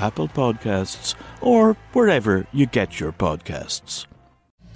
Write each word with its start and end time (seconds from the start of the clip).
Apple 0.00 0.28
Podcasts, 0.28 1.14
or 1.40 1.76
wherever 1.92 2.46
you 2.52 2.66
get 2.66 2.98
your 2.98 3.12
podcasts. 3.12 4.06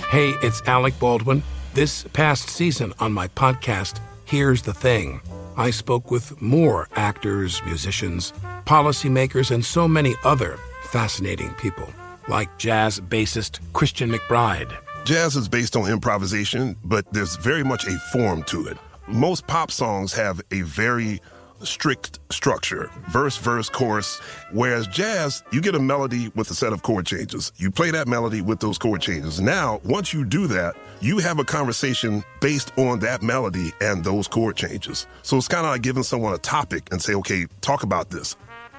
Hey, 0.08 0.34
it's 0.42 0.62
Alec 0.66 0.98
Baldwin. 1.00 1.42
This 1.72 2.04
past 2.12 2.48
season 2.48 2.92
on 3.00 3.12
my 3.12 3.28
podcast, 3.28 4.00
Here's 4.26 4.62
the 4.62 4.74
Thing, 4.74 5.20
I 5.56 5.70
spoke 5.70 6.10
with 6.10 6.40
more 6.40 6.88
actors, 6.94 7.62
musicians, 7.64 8.32
policymakers, 8.64 9.50
and 9.50 9.64
so 9.64 9.88
many 9.88 10.14
other 10.24 10.58
fascinating 10.84 11.50
people, 11.54 11.88
like 12.28 12.56
jazz 12.58 13.00
bassist 13.00 13.60
Christian 13.72 14.10
McBride. 14.10 14.76
Jazz 15.04 15.36
is 15.36 15.48
based 15.48 15.76
on 15.76 15.90
improvisation, 15.90 16.76
but 16.84 17.04
there's 17.12 17.36
very 17.36 17.62
much 17.62 17.86
a 17.86 17.98
form 18.12 18.42
to 18.44 18.66
it. 18.66 18.78
Most 19.06 19.46
pop 19.46 19.70
songs 19.70 20.12
have 20.14 20.40
a 20.50 20.62
very 20.62 21.20
strict 21.66 22.18
structure 22.30 22.90
verse, 23.08 23.36
verse, 23.36 23.68
chorus. 23.68 24.18
Whereas 24.52 24.86
jazz, 24.86 25.42
you 25.52 25.60
get 25.60 25.74
a 25.74 25.78
melody 25.78 26.30
with 26.34 26.50
a 26.50 26.54
set 26.54 26.72
of 26.72 26.82
chord 26.82 27.06
changes. 27.06 27.52
You 27.56 27.70
play 27.70 27.90
that 27.90 28.08
melody 28.08 28.40
with 28.40 28.60
those 28.60 28.78
chord 28.78 29.00
changes. 29.00 29.40
Now, 29.40 29.80
once 29.84 30.12
you 30.12 30.24
do 30.24 30.46
that, 30.48 30.74
you 31.00 31.18
have 31.18 31.38
a 31.38 31.44
conversation 31.44 32.24
based 32.40 32.76
on 32.78 33.00
that 33.00 33.22
melody 33.22 33.72
and 33.80 34.04
those 34.04 34.28
chord 34.28 34.56
changes. 34.56 35.06
So 35.22 35.36
it's 35.36 35.48
kind 35.48 35.66
of 35.66 35.72
like 35.72 35.82
giving 35.82 36.02
someone 36.02 36.34
a 36.34 36.38
topic 36.38 36.88
and 36.90 37.00
say, 37.00 37.14
okay, 37.14 37.46
talk 37.60 37.82
about 37.82 38.10
this. 38.10 38.36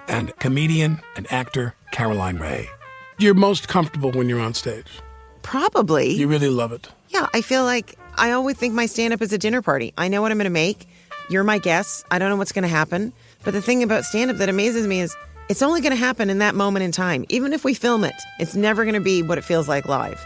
And 0.08 0.36
comedian 0.40 1.02
and 1.16 1.32
actor 1.32 1.76
Caroline 1.92 2.38
Rhea. 2.38 2.68
You're 3.18 3.34
most 3.34 3.68
comfortable 3.68 4.12
when 4.12 4.28
you're 4.28 4.42
on 4.42 4.54
stage. 4.54 4.88
Probably. 5.42 6.12
You 6.12 6.28
really 6.28 6.50
love 6.50 6.72
it. 6.72 6.90
Yeah, 7.10 7.28
I 7.34 7.42
feel 7.42 7.64
like 7.64 7.98
I 8.16 8.32
always 8.32 8.58
think 8.58 8.74
my 8.74 8.88
stand 8.88 9.14
up 9.14 9.22
is 9.22 9.32
a 9.32 9.38
dinner 9.38 9.62
party. 9.62 9.94
I 9.98 10.08
know 10.08 10.22
what 10.22 10.32
I'm 10.32 10.38
going 10.38 10.46
to 10.46 10.50
make. 10.50 10.88
You're 11.30 11.44
my 11.44 11.58
guest. 11.58 12.06
I 12.12 12.20
don't 12.20 12.30
know 12.30 12.36
what's 12.36 12.52
going 12.52 12.64
to 12.64 12.70
happen. 12.70 13.14
But 13.44 13.52
the 13.52 13.62
thing 13.62 13.84
about 13.84 14.06
stand 14.06 14.32
up 14.32 14.38
that 14.38 14.50
amazes 14.50 14.88
me 14.88 15.02
is 15.02 15.16
it's 15.50 15.62
only 15.62 15.82
going 15.82 15.92
to 15.92 15.98
happen 15.98 16.30
in 16.30 16.40
that 16.40 16.56
moment 16.56 16.84
in 16.84 16.92
time. 16.92 17.26
Even 17.30 17.54
if 17.54 17.64
we 17.64 17.74
film 17.74 18.04
it, 18.04 18.16
it's 18.40 18.56
never 18.56 18.84
going 18.84 18.96
to 18.96 19.00
be 19.00 19.22
what 19.22 19.38
it 19.38 19.44
feels 19.44 19.68
like 19.68 19.86
live. 19.86 20.26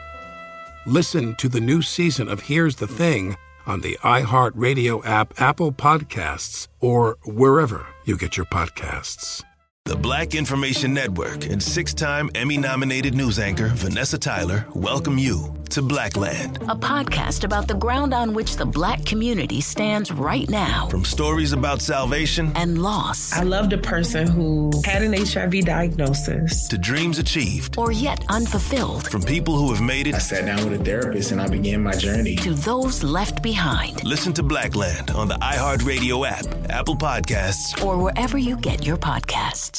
Listen 0.86 1.36
to 1.36 1.50
the 1.50 1.60
new 1.60 1.82
season 1.82 2.30
of 2.30 2.42
Here's 2.42 2.78
the 2.78 2.88
Thing 2.88 3.36
on 3.66 3.82
the 3.82 3.98
iHeartRadio 4.02 5.06
app, 5.06 5.40
Apple 5.40 5.72
Podcasts, 5.72 6.68
or 6.80 7.18
wherever 7.26 7.86
you 8.06 8.18
get 8.18 8.38
your 8.38 8.46
podcasts. 8.46 9.44
The 9.90 9.96
Black 9.96 10.36
Information 10.36 10.94
Network 10.94 11.48
and 11.48 11.64
six 11.64 11.96
time 11.96 12.30
Emmy 12.36 12.58
nominated 12.58 13.16
news 13.16 13.40
anchor 13.40 13.72
Vanessa 13.74 14.20
Tyler 14.20 14.68
welcome 14.76 15.18
you 15.18 15.56
to 15.70 15.82
Blackland, 15.84 16.58
a 16.64 16.76
podcast 16.76 17.44
about 17.44 17.68
the 17.68 17.76
ground 17.76 18.14
on 18.14 18.34
which 18.34 18.56
the 18.56 18.66
black 18.66 19.06
community 19.06 19.62
stands 19.62 20.12
right 20.12 20.50
now. 20.50 20.88
From 20.90 21.06
stories 21.06 21.54
about 21.54 21.82
salvation 21.82 22.52
and 22.56 22.82
loss. 22.82 23.34
I 23.34 23.44
loved 23.44 23.74
a 23.74 23.78
person 23.78 24.28
who 24.28 24.72
had 24.84 25.04
an 25.04 25.14
HIV 25.14 25.66
diagnosis, 25.66 26.68
to 26.70 26.78
dreams 26.78 27.20
achieved 27.20 27.78
or 27.78 27.92
yet 27.92 28.26
unfulfilled. 28.30 29.10
From 29.10 29.22
people 29.22 29.58
who 29.58 29.72
have 29.72 29.82
made 29.82 30.08
it. 30.08 30.16
I 30.16 30.20
sat 30.20 30.46
down 30.46 30.70
with 30.70 30.82
a 30.82 30.84
therapist 30.84 31.32
and 31.32 31.40
I 31.40 31.48
began 31.48 31.84
my 31.84 31.94
journey. 31.94 32.36
To 32.38 32.54
those 32.54 33.04
left 33.04 33.44
behind. 33.44 34.04
Listen 34.04 34.34
to 34.34 34.44
Blackland 34.44 35.12
on 35.12 35.28
the 35.28 35.36
iHeartRadio 35.36 36.28
app, 36.28 36.46
Apple 36.72 36.96
Podcasts, 36.96 37.84
or 37.84 37.98
wherever 37.98 38.38
you 38.38 38.58
get 38.58 38.86
your 38.86 38.98
podcasts. 38.98 39.79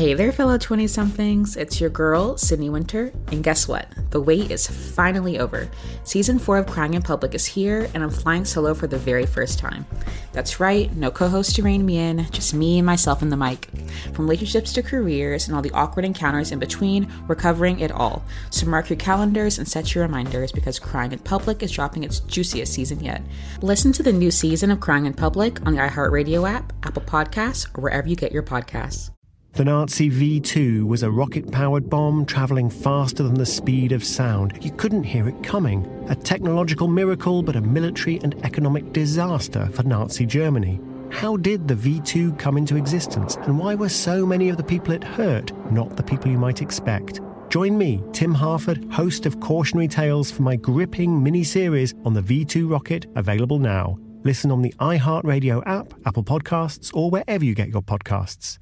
Hey 0.00 0.14
there, 0.14 0.30
fellow 0.30 0.56
20 0.56 0.86
somethings. 0.86 1.56
It's 1.56 1.80
your 1.80 1.90
girl, 1.90 2.38
Sydney 2.38 2.70
Winter. 2.70 3.12
And 3.32 3.42
guess 3.42 3.66
what? 3.66 3.88
The 4.10 4.20
wait 4.20 4.50
is 4.50 4.66
finally 4.66 5.40
over. 5.40 5.68
Season 6.04 6.38
4 6.38 6.58
of 6.58 6.66
Crying 6.68 6.94
in 6.94 7.02
Public 7.02 7.34
is 7.34 7.44
here, 7.44 7.90
and 7.92 8.02
I'm 8.02 8.08
flying 8.08 8.44
solo 8.44 8.72
for 8.72 8.86
the 8.86 8.96
very 8.96 9.26
first 9.26 9.58
time. 9.58 9.84
That's 10.32 10.60
right, 10.60 10.94
no 10.96 11.10
co 11.10 11.28
host 11.28 11.56
to 11.56 11.62
rein 11.62 11.84
me 11.84 11.98
in, 11.98 12.24
just 12.30 12.54
me 12.54 12.78
and 12.78 12.86
myself 12.86 13.20
in 13.20 13.30
the 13.30 13.36
mic. 13.36 13.68
From 14.14 14.26
relationships 14.26 14.72
to 14.74 14.82
careers 14.82 15.48
and 15.48 15.56
all 15.56 15.60
the 15.60 15.72
awkward 15.72 16.04
encounters 16.04 16.52
in 16.52 16.60
between, 16.60 17.12
we're 17.26 17.34
covering 17.34 17.80
it 17.80 17.90
all. 17.90 18.24
So 18.50 18.66
mark 18.66 18.88
your 18.88 18.96
calendars 18.96 19.58
and 19.58 19.68
set 19.68 19.94
your 19.94 20.04
reminders 20.04 20.52
because 20.52 20.78
Crying 20.78 21.12
in 21.12 21.18
Public 21.18 21.64
is 21.64 21.72
dropping 21.72 22.04
its 22.04 22.20
juiciest 22.20 22.72
season 22.72 23.00
yet. 23.00 23.22
Listen 23.60 23.92
to 23.92 24.02
the 24.04 24.12
new 24.12 24.30
season 24.30 24.70
of 24.70 24.80
Crying 24.80 25.04
in 25.04 25.14
Public 25.14 25.60
on 25.66 25.74
the 25.74 25.82
iHeartRadio 25.82 26.48
app, 26.48 26.72
Apple 26.84 27.02
Podcasts, 27.02 27.66
or 27.76 27.82
wherever 27.82 28.08
you 28.08 28.16
get 28.16 28.32
your 28.32 28.44
podcasts. 28.44 29.10
The 29.52 29.64
Nazi 29.64 30.08
V 30.08 30.40
2 30.40 30.86
was 30.86 31.02
a 31.02 31.10
rocket 31.10 31.50
powered 31.50 31.90
bomb 31.90 32.24
travelling 32.24 32.70
faster 32.70 33.24
than 33.24 33.34
the 33.34 33.44
speed 33.44 33.90
of 33.90 34.04
sound. 34.04 34.56
You 34.62 34.70
couldn't 34.70 35.02
hear 35.02 35.28
it 35.28 35.42
coming. 35.42 35.86
A 36.08 36.14
technological 36.14 36.86
miracle, 36.86 37.42
but 37.42 37.56
a 37.56 37.60
military 37.60 38.20
and 38.22 38.34
economic 38.44 38.92
disaster 38.92 39.66
for 39.72 39.82
Nazi 39.82 40.24
Germany. 40.24 40.80
How 41.10 41.36
did 41.36 41.66
the 41.66 41.74
V 41.74 42.00
2 42.00 42.34
come 42.34 42.56
into 42.56 42.76
existence, 42.76 43.36
and 43.42 43.58
why 43.58 43.74
were 43.74 43.88
so 43.88 44.24
many 44.24 44.50
of 44.50 44.56
the 44.56 44.62
people 44.62 44.94
it 44.94 45.02
hurt 45.02 45.52
not 45.72 45.96
the 45.96 46.04
people 46.04 46.30
you 46.30 46.38
might 46.38 46.62
expect? 46.62 47.20
Join 47.48 47.76
me, 47.76 48.02
Tim 48.12 48.32
Harford, 48.32 48.86
host 48.92 49.26
of 49.26 49.40
Cautionary 49.40 49.88
Tales, 49.88 50.30
for 50.30 50.42
my 50.42 50.54
gripping 50.54 51.20
mini 51.20 51.42
series 51.42 51.92
on 52.04 52.14
the 52.14 52.22
V 52.22 52.44
2 52.44 52.68
rocket, 52.68 53.06
available 53.16 53.58
now. 53.58 53.98
Listen 54.22 54.52
on 54.52 54.62
the 54.62 54.72
iHeartRadio 54.78 55.64
app, 55.66 55.92
Apple 56.06 56.24
Podcasts, 56.24 56.94
or 56.94 57.10
wherever 57.10 57.44
you 57.44 57.54
get 57.54 57.68
your 57.68 57.82
podcasts. 57.82 58.58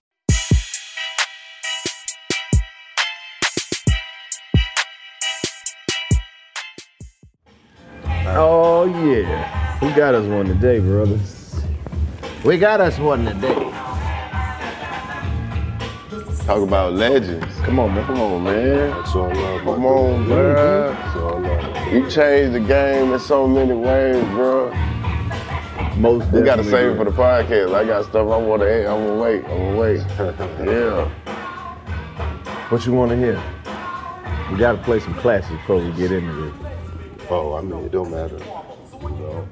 Oh 8.36 8.84
yeah, 8.84 9.78
we 9.80 9.90
got 9.92 10.14
us 10.14 10.26
one 10.26 10.46
today, 10.46 10.80
brothers. 10.80 11.62
We 12.44 12.58
got 12.58 12.80
us 12.80 12.98
one 12.98 13.24
today. 13.24 13.54
Talk 16.44 16.62
about 16.62 16.92
legends. 16.92 17.54
Come 17.60 17.78
on, 17.78 17.94
man. 17.94 18.06
Come 18.06 18.20
on, 18.20 18.44
man. 18.44 18.90
That's 18.90 19.14
all 19.14 19.28
love. 19.28 19.60
Come 19.62 19.86
on, 19.86 20.24
bro. 20.26 20.92
That's 20.92 21.16
all 21.16 21.40
love. 21.40 21.92
You 21.92 22.10
changed 22.10 22.54
the 22.54 22.60
game 22.60 23.12
in 23.12 23.18
so 23.18 23.46
many 23.46 23.74
ways, 23.74 24.22
bro. 24.26 24.72
Most 25.96 26.30
We 26.30 26.42
gotta 26.42 26.64
save 26.64 26.92
it 26.92 26.96
for 26.96 27.04
the 27.04 27.10
podcast. 27.10 27.74
I 27.74 27.84
got 27.84 28.04
stuff 28.04 28.28
I 28.28 28.36
wanna 28.36 28.64
I'm 28.64 29.06
gonna 29.06 29.16
wait. 29.16 29.44
I'm 29.44 29.58
gonna 29.58 29.76
wait. 29.76 29.98
yeah. 30.68 31.08
What 32.68 32.84
you 32.84 32.92
wanna 32.92 33.16
hear? 33.16 33.42
We 34.52 34.58
gotta 34.58 34.78
play 34.78 35.00
some 35.00 35.14
classics 35.14 35.52
before 35.52 35.76
we 35.78 35.90
get 35.92 36.12
into 36.12 36.32
this. 36.32 36.67
Oh, 37.30 37.54
I 37.54 37.60
mean, 37.60 37.84
it 37.84 37.92
don't 37.92 38.10
matter. 38.10 38.38
You 38.38 39.08
know. 39.10 39.48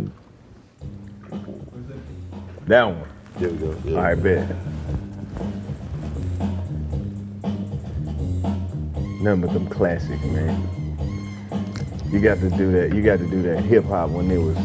That 2.66 2.84
one. 2.84 3.09
There 3.38 3.50
we 3.50 3.56
go. 3.59 3.76
Yeah. 3.84 3.97
All 3.97 4.03
right, 4.03 4.22
bet. 4.22 4.48
None 9.20 9.41
but 9.41 9.53
them 9.53 9.69
classics, 9.69 10.25
man. 10.25 10.69
You 12.10 12.20
got 12.20 12.38
to 12.38 12.48
do 12.48 12.72
that. 12.72 12.94
You 12.94 13.03
got 13.03 13.19
to 13.19 13.26
do 13.26 13.42
that 13.42 13.62
hip 13.62 13.84
hop 13.84 14.10
when 14.10 14.31
it 14.31 14.38
was 14.38 14.56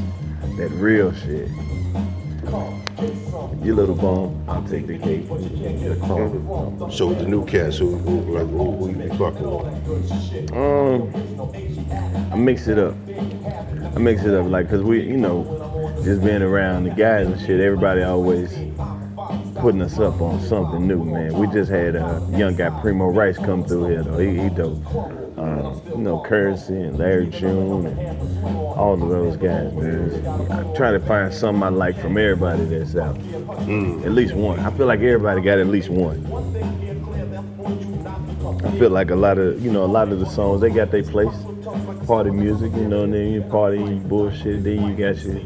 that 0.57 0.69
real 0.71 1.11
shit. 1.13 1.49
You 3.01 3.73
little 3.73 3.95
bum, 3.95 4.43
I'll 4.47 4.63
take 4.63 4.85
the 4.85 4.97
cake. 4.99 5.25
So 6.91 7.07
with 7.07 7.19
the 7.19 7.25
new 7.27 7.43
cats, 7.45 7.77
who 7.79 7.97
who, 7.97 8.37
like, 8.37 8.47
who, 8.47 8.71
who 8.71 8.89
you 8.89 8.95
be 8.95 9.09
fucking 9.17 9.49
with? 9.49 10.53
Um, 10.53 12.31
I 12.31 12.35
mix 12.35 12.67
it 12.67 12.77
up. 12.77 12.95
I 13.95 13.99
mix 13.99 14.23
it 14.23 14.35
up, 14.35 14.45
like, 14.45 14.69
cause 14.69 14.83
we, 14.83 15.01
you 15.01 15.17
know, 15.17 15.43
just 16.03 16.23
being 16.23 16.43
around 16.43 16.83
the 16.83 16.91
guys 16.91 17.25
and 17.25 17.39
shit. 17.39 17.59
Everybody 17.59 18.03
always 18.03 18.53
putting 19.55 19.81
us 19.81 19.97
up 19.97 20.21
on 20.21 20.39
something 20.41 20.87
new, 20.87 21.03
man. 21.03 21.33
We 21.33 21.47
just 21.47 21.71
had 21.71 21.95
a 21.95 22.23
young 22.31 22.55
guy, 22.55 22.69
Premo 22.69 23.15
Rice, 23.15 23.37
come 23.37 23.63
through 23.63 23.87
here 23.87 24.03
though. 24.03 24.19
He, 24.19 24.37
he 24.37 24.49
dope. 24.49 25.20
Um, 25.41 25.81
you 25.89 25.97
know, 25.97 26.21
Currency 26.21 26.75
and 26.75 26.99
Larry 26.99 27.25
June 27.25 27.87
and 27.87 28.47
all 28.77 28.93
of 28.93 29.09
those 29.09 29.37
guys, 29.37 29.73
man. 29.73 30.51
I 30.51 30.75
try 30.75 30.91
to 30.91 30.99
find 30.99 31.33
something 31.33 31.63
I 31.63 31.69
like 31.69 31.99
from 31.99 32.15
everybody 32.15 32.65
that's 32.65 32.95
out. 32.95 33.15
Mm. 33.65 34.05
At 34.05 34.11
least 34.11 34.35
one. 34.35 34.59
I 34.59 34.69
feel 34.69 34.85
like 34.85 34.99
everybody 34.99 35.41
got 35.41 35.57
at 35.57 35.65
least 35.65 35.89
one. 35.89 36.23
I 38.63 38.71
feel 38.77 38.91
like 38.91 39.09
a 39.09 39.15
lot 39.15 39.39
of, 39.39 39.65
you 39.65 39.71
know, 39.71 39.83
a 39.83 39.87
lot 39.87 40.09
of 40.09 40.19
the 40.19 40.27
songs 40.27 40.61
they 40.61 40.69
got 40.69 40.91
their 40.91 41.01
place. 41.01 41.35
Party 42.05 42.29
music, 42.29 42.71
you 42.73 42.87
know, 42.87 43.05
and 43.05 43.13
then 43.13 43.31
you 43.31 43.41
party, 43.41 43.95
bullshit, 43.97 44.63
then 44.63 44.87
you 44.87 44.95
got 44.95 45.23
your 45.23 45.41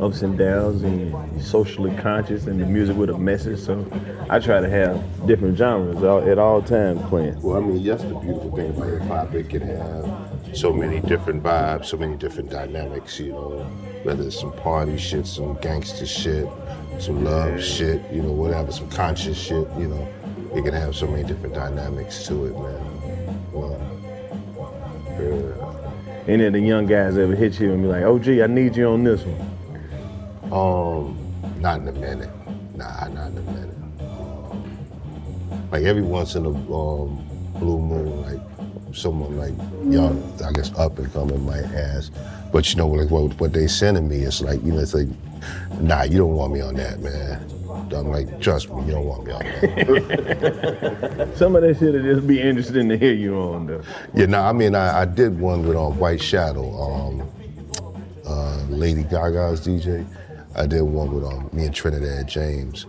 ups 0.00 0.22
and 0.22 0.36
downs 0.38 0.82
and 0.82 1.42
socially 1.42 1.94
conscious 1.96 2.46
and 2.46 2.60
the 2.60 2.66
music 2.66 2.96
with 2.96 3.10
a 3.10 3.18
message. 3.18 3.60
So 3.60 3.86
I 4.28 4.38
try 4.38 4.60
to 4.60 4.68
have 4.68 5.26
different 5.26 5.56
genres 5.56 6.02
at 6.02 6.38
all 6.38 6.62
times 6.62 7.02
playing. 7.08 7.40
Well, 7.42 7.56
I 7.56 7.60
mean, 7.60 7.84
that's 7.84 8.02
the 8.02 8.14
beautiful 8.14 8.54
thing 8.54 8.70
about 8.70 8.88
hip 8.88 9.02
hop. 9.02 9.34
It 9.34 9.48
can 9.48 9.62
have 9.62 10.56
so 10.56 10.72
many 10.72 11.00
different 11.00 11.42
vibes, 11.42 11.86
so 11.86 11.96
many 11.96 12.16
different 12.16 12.50
dynamics, 12.50 13.18
you 13.18 13.32
know, 13.32 13.64
whether 14.02 14.24
it's 14.24 14.38
some 14.38 14.52
party 14.52 14.96
shit, 14.96 15.26
some 15.26 15.54
gangster 15.60 16.06
shit, 16.06 16.48
some 16.98 17.24
love 17.24 17.62
shit, 17.62 18.00
you 18.12 18.22
know, 18.22 18.32
whatever, 18.32 18.70
some 18.72 18.88
conscious 18.88 19.38
shit, 19.38 19.68
you 19.78 19.88
know. 19.88 20.08
It 20.54 20.62
can 20.62 20.72
have 20.72 20.94
so 20.94 21.06
many 21.06 21.24
different 21.24 21.54
dynamics 21.54 22.26
to 22.28 22.46
it, 22.46 22.52
man. 22.52 23.52
Well, 23.52 23.80
yeah. 25.18 26.32
Any 26.32 26.44
of 26.44 26.52
the 26.52 26.60
young 26.60 26.86
guys 26.86 27.18
ever 27.18 27.34
hit 27.34 27.60
you 27.60 27.72
and 27.72 27.82
be 27.82 27.88
like, 27.88 28.02
"Oh, 28.04 28.18
gee, 28.18 28.42
I 28.42 28.46
need 28.46 28.76
you 28.76 28.86
on 28.86 29.04
this 29.04 29.22
one"? 29.22 29.53
Um, 30.54 31.18
not 31.58 31.80
in 31.80 31.88
a 31.88 31.92
minute. 31.92 32.30
Nah, 32.76 33.08
not 33.08 33.32
in 33.32 33.38
a 33.38 33.42
minute. 33.42 33.74
Like 35.72 35.82
every 35.82 36.02
once 36.02 36.36
in 36.36 36.46
a 36.46 36.50
um, 36.50 37.26
blue 37.58 37.80
moon, 37.80 38.22
like 38.22 38.38
someone 38.94 39.36
like 39.36 39.52
young, 39.92 40.22
I 40.44 40.52
guess 40.52 40.72
up 40.78 40.96
and 41.00 41.12
coming 41.12 41.44
might 41.44 41.64
ask. 41.64 42.12
But 42.52 42.70
you 42.70 42.76
know, 42.76 42.86
like 42.86 43.10
what, 43.10 43.40
what 43.40 43.52
they 43.52 43.66
sending 43.66 44.08
me, 44.08 44.18
it's 44.18 44.40
like 44.40 44.62
you 44.62 44.70
know, 44.70 44.78
it's 44.78 44.94
like, 44.94 45.08
nah, 45.80 46.04
you 46.04 46.18
don't 46.18 46.34
want 46.34 46.52
me 46.52 46.60
on 46.60 46.76
that, 46.76 47.00
man. 47.00 47.50
I'm 47.92 48.10
like, 48.10 48.40
trust 48.40 48.72
me, 48.72 48.84
you 48.84 48.92
don't 48.92 49.06
want 49.06 49.26
me 49.26 49.32
on 49.32 49.42
that. 49.42 51.32
Some 51.36 51.56
of 51.56 51.62
that 51.62 51.78
shit 51.80 51.94
would 51.94 52.04
just 52.04 52.28
be 52.28 52.40
interesting 52.40 52.88
to 52.90 52.96
hear 52.96 53.12
you 53.12 53.34
on 53.34 53.66
though. 53.66 53.82
Yeah, 54.14 54.26
no, 54.26 54.40
I 54.40 54.52
mean, 54.52 54.76
I, 54.76 55.00
I 55.00 55.04
did 55.04 55.36
one 55.36 55.66
with 55.66 55.76
um, 55.76 55.98
White 55.98 56.22
Shadow, 56.22 56.72
um, 56.80 57.28
uh, 58.24 58.62
Lady 58.68 59.02
Gaga's 59.02 59.60
DJ. 59.66 60.06
I 60.56 60.66
did 60.66 60.82
one 60.82 61.12
with 61.12 61.24
um, 61.24 61.50
me 61.52 61.66
and 61.66 61.74
Trinidad 61.74 62.28
James. 62.28 62.86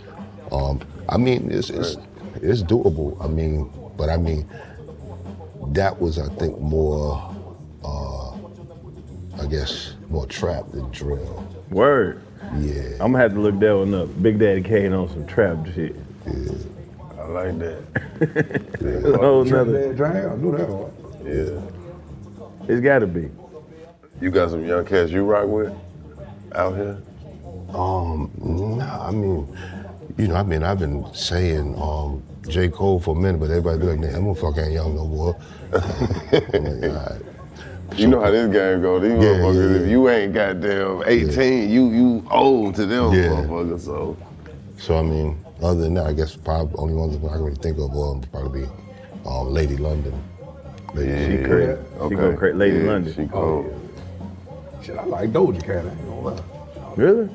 Um, 0.52 0.82
I 1.10 1.18
mean, 1.18 1.50
it's, 1.52 1.70
it's 1.70 1.98
it's 2.42 2.62
doable. 2.62 3.24
I 3.24 3.28
mean, 3.28 3.72
but 3.98 4.10
I 4.10 4.18
mean, 4.18 4.48
that 5.70 6.00
was 6.00 6.20
I 6.20 6.28
think 6.36 6.60
more, 6.60 7.34
uh, 7.84 8.32
I 9.42 9.48
guess, 9.50 9.96
more 10.10 10.28
trap 10.28 10.72
than 10.72 10.90
drill. 10.92 11.48
Word. 11.72 12.22
Yeah. 12.60 12.92
I'm 13.00 13.12
gonna 13.12 13.20
have 13.20 13.34
to 13.34 13.40
look 13.40 13.60
that 13.60 13.76
one 13.76 13.94
up. 13.94 14.22
Big 14.22 14.38
Daddy 14.38 14.62
Kane 14.62 14.94
on 14.94 15.10
some 15.10 15.26
trap 15.26 15.58
shit. 15.74 15.96
Yeah. 16.28 16.52
I 17.20 17.28
like 17.28 17.60
that. 17.60 17.94
That's 18.80 19.06
a 19.06 19.18
whole 19.18 19.44
nother. 19.44 19.94
Trinidad 19.94 19.98
Drain, 19.98 20.26
I 20.26 20.36
knew 20.36 20.58
that 20.58 20.70
one. 20.70 20.92
Yeah. 21.26 22.68
It's 22.68 22.82
gotta 22.82 23.08
be. 23.08 23.30
You 24.22 24.30
got 24.30 24.52
some 24.52 24.66
young 24.66 24.86
cats 24.86 25.12
you 25.12 25.24
rock 25.24 25.48
with 25.48 25.74
out 26.54 26.76
here? 26.76 27.02
Um, 27.74 28.32
nah, 28.38 29.08
I 29.08 29.12
mean, 29.12 29.48
you 30.18 30.28
know, 30.28 30.36
I 30.36 30.44
mean, 30.44 30.64
I've 30.64 30.80
been 30.80 31.06
saying 31.14 31.76
um, 31.82 32.24
J. 32.48 32.70
Cole 32.70 33.00
for 33.00 33.16
a 33.16 33.20
minute, 33.20 33.40
but 33.40 33.50
everybody 33.50 33.80
be 33.80 33.86
like, 33.86 34.00
"Man, 34.00 34.14
that 34.14 34.22
motherfucker 34.22 34.64
ain't 34.64 34.74
young 34.74 34.96
no 34.96 35.06
more." 35.08 35.38
Like, 35.72 36.84
all 36.84 36.90
right. 36.90 37.22
You 37.98 38.08
know 38.08 38.20
how 38.20 38.32
this 38.32 38.52
game 38.52 38.82
go. 38.82 39.00
These 39.00 39.12
Yeah, 39.12 39.18
motherfuckers, 39.18 39.72
yeah, 39.80 39.86
if 39.86 39.90
you 39.90 40.10
ain't 40.10 40.34
goddamn 40.34 41.04
18, 41.06 41.70
you 41.70 41.90
you 41.92 42.28
old 42.32 42.76
to 42.76 42.86
them 42.86 43.12
Yeah. 43.14 43.30
motherfuckers. 43.30 43.82
So 43.82 44.18
So 44.78 44.98
I 44.98 45.02
mean, 45.02 45.38
other 45.62 45.82
than 45.82 45.94
that, 45.96 46.08
I 46.08 46.14
guess 46.14 46.36
probably 46.36 46.76
only 46.78 46.94
ones 46.94 47.16
I 47.16 47.20
can 47.20 47.44
really 47.44 47.56
think 47.58 47.78
of 47.78 47.94
will 47.94 48.24
probably 48.32 48.62
be 48.64 48.68
um, 49.26 49.50
Lady 49.50 49.78
London. 49.78 50.14
Lady 50.94 51.12
Yeah. 51.12 51.28
She 51.28 51.44
crazy. 51.44 51.82
She 51.94 52.00
Okay. 52.00 52.16
go 52.16 52.34
crazy. 52.38 52.58
Lady 52.58 52.78
Yeah, 52.80 52.84
London. 52.92 53.14
she 53.14 53.26
cold. 53.28 53.92
Shit, 54.82 54.98
I 54.98 55.06
like 55.06 55.32
Doja 55.32 55.64
Cat. 55.64 55.86
I 55.86 55.90
ain't 55.90 56.08
gonna 56.08 56.22
lie. 56.22 56.42
Really? 56.96 57.30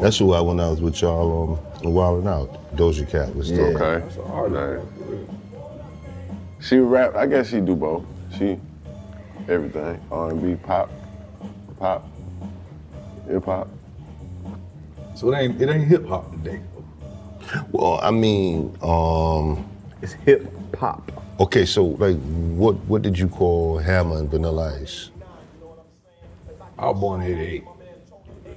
That's 0.00 0.18
who 0.18 0.32
I 0.32 0.40
when 0.40 0.60
I 0.60 0.68
was 0.70 0.80
with 0.80 1.00
y'all 1.02 1.58
um, 1.82 1.92
Wildin' 1.92 2.28
Out. 2.28 2.76
Doja 2.76 3.08
Cat 3.08 3.34
was 3.34 3.48
still. 3.48 3.76
Okay. 3.76 4.04
That's 4.04 4.16
a 4.16 4.24
hard 4.24 4.52
name. 4.52 5.28
She 6.60 6.78
rap. 6.78 7.14
I 7.14 7.26
guess 7.26 7.48
she 7.50 7.60
do 7.60 7.76
both. 7.76 8.04
She 8.38 8.58
everything. 9.48 10.00
R&B, 10.10 10.56
pop, 10.56 10.90
pop, 11.78 12.08
hip 13.28 13.44
hop. 13.44 13.68
So 15.14 15.32
it 15.32 15.36
ain't 15.36 15.60
it 15.62 15.68
ain't 15.68 15.84
hip 15.84 16.06
hop 16.06 16.30
today. 16.32 16.60
Well, 17.70 18.00
I 18.02 18.10
mean, 18.10 18.76
um, 18.82 19.68
It's 20.02 20.14
hip 20.14 20.50
hop. 20.76 21.12
okay, 21.40 21.64
so 21.66 21.84
like, 21.84 22.16
what 22.56 22.74
what 22.86 23.02
did 23.02 23.18
you 23.18 23.28
call 23.28 23.78
Hammer 23.78 24.18
and 24.18 24.30
Vanilla 24.30 24.78
Ice? 24.80 25.10
I 26.78 26.86
was 26.88 26.98
born 26.98 27.22
in 27.22 27.38
'88. 27.38 27.64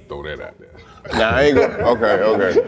Throw 0.08 0.22
that 0.24 0.40
out 0.40 0.58
there. 0.58 0.67
Nah, 1.12 1.30
I 1.30 1.42
ain't 1.44 1.56
gonna. 1.56 1.74
Okay, 1.74 2.22
okay. 2.22 2.54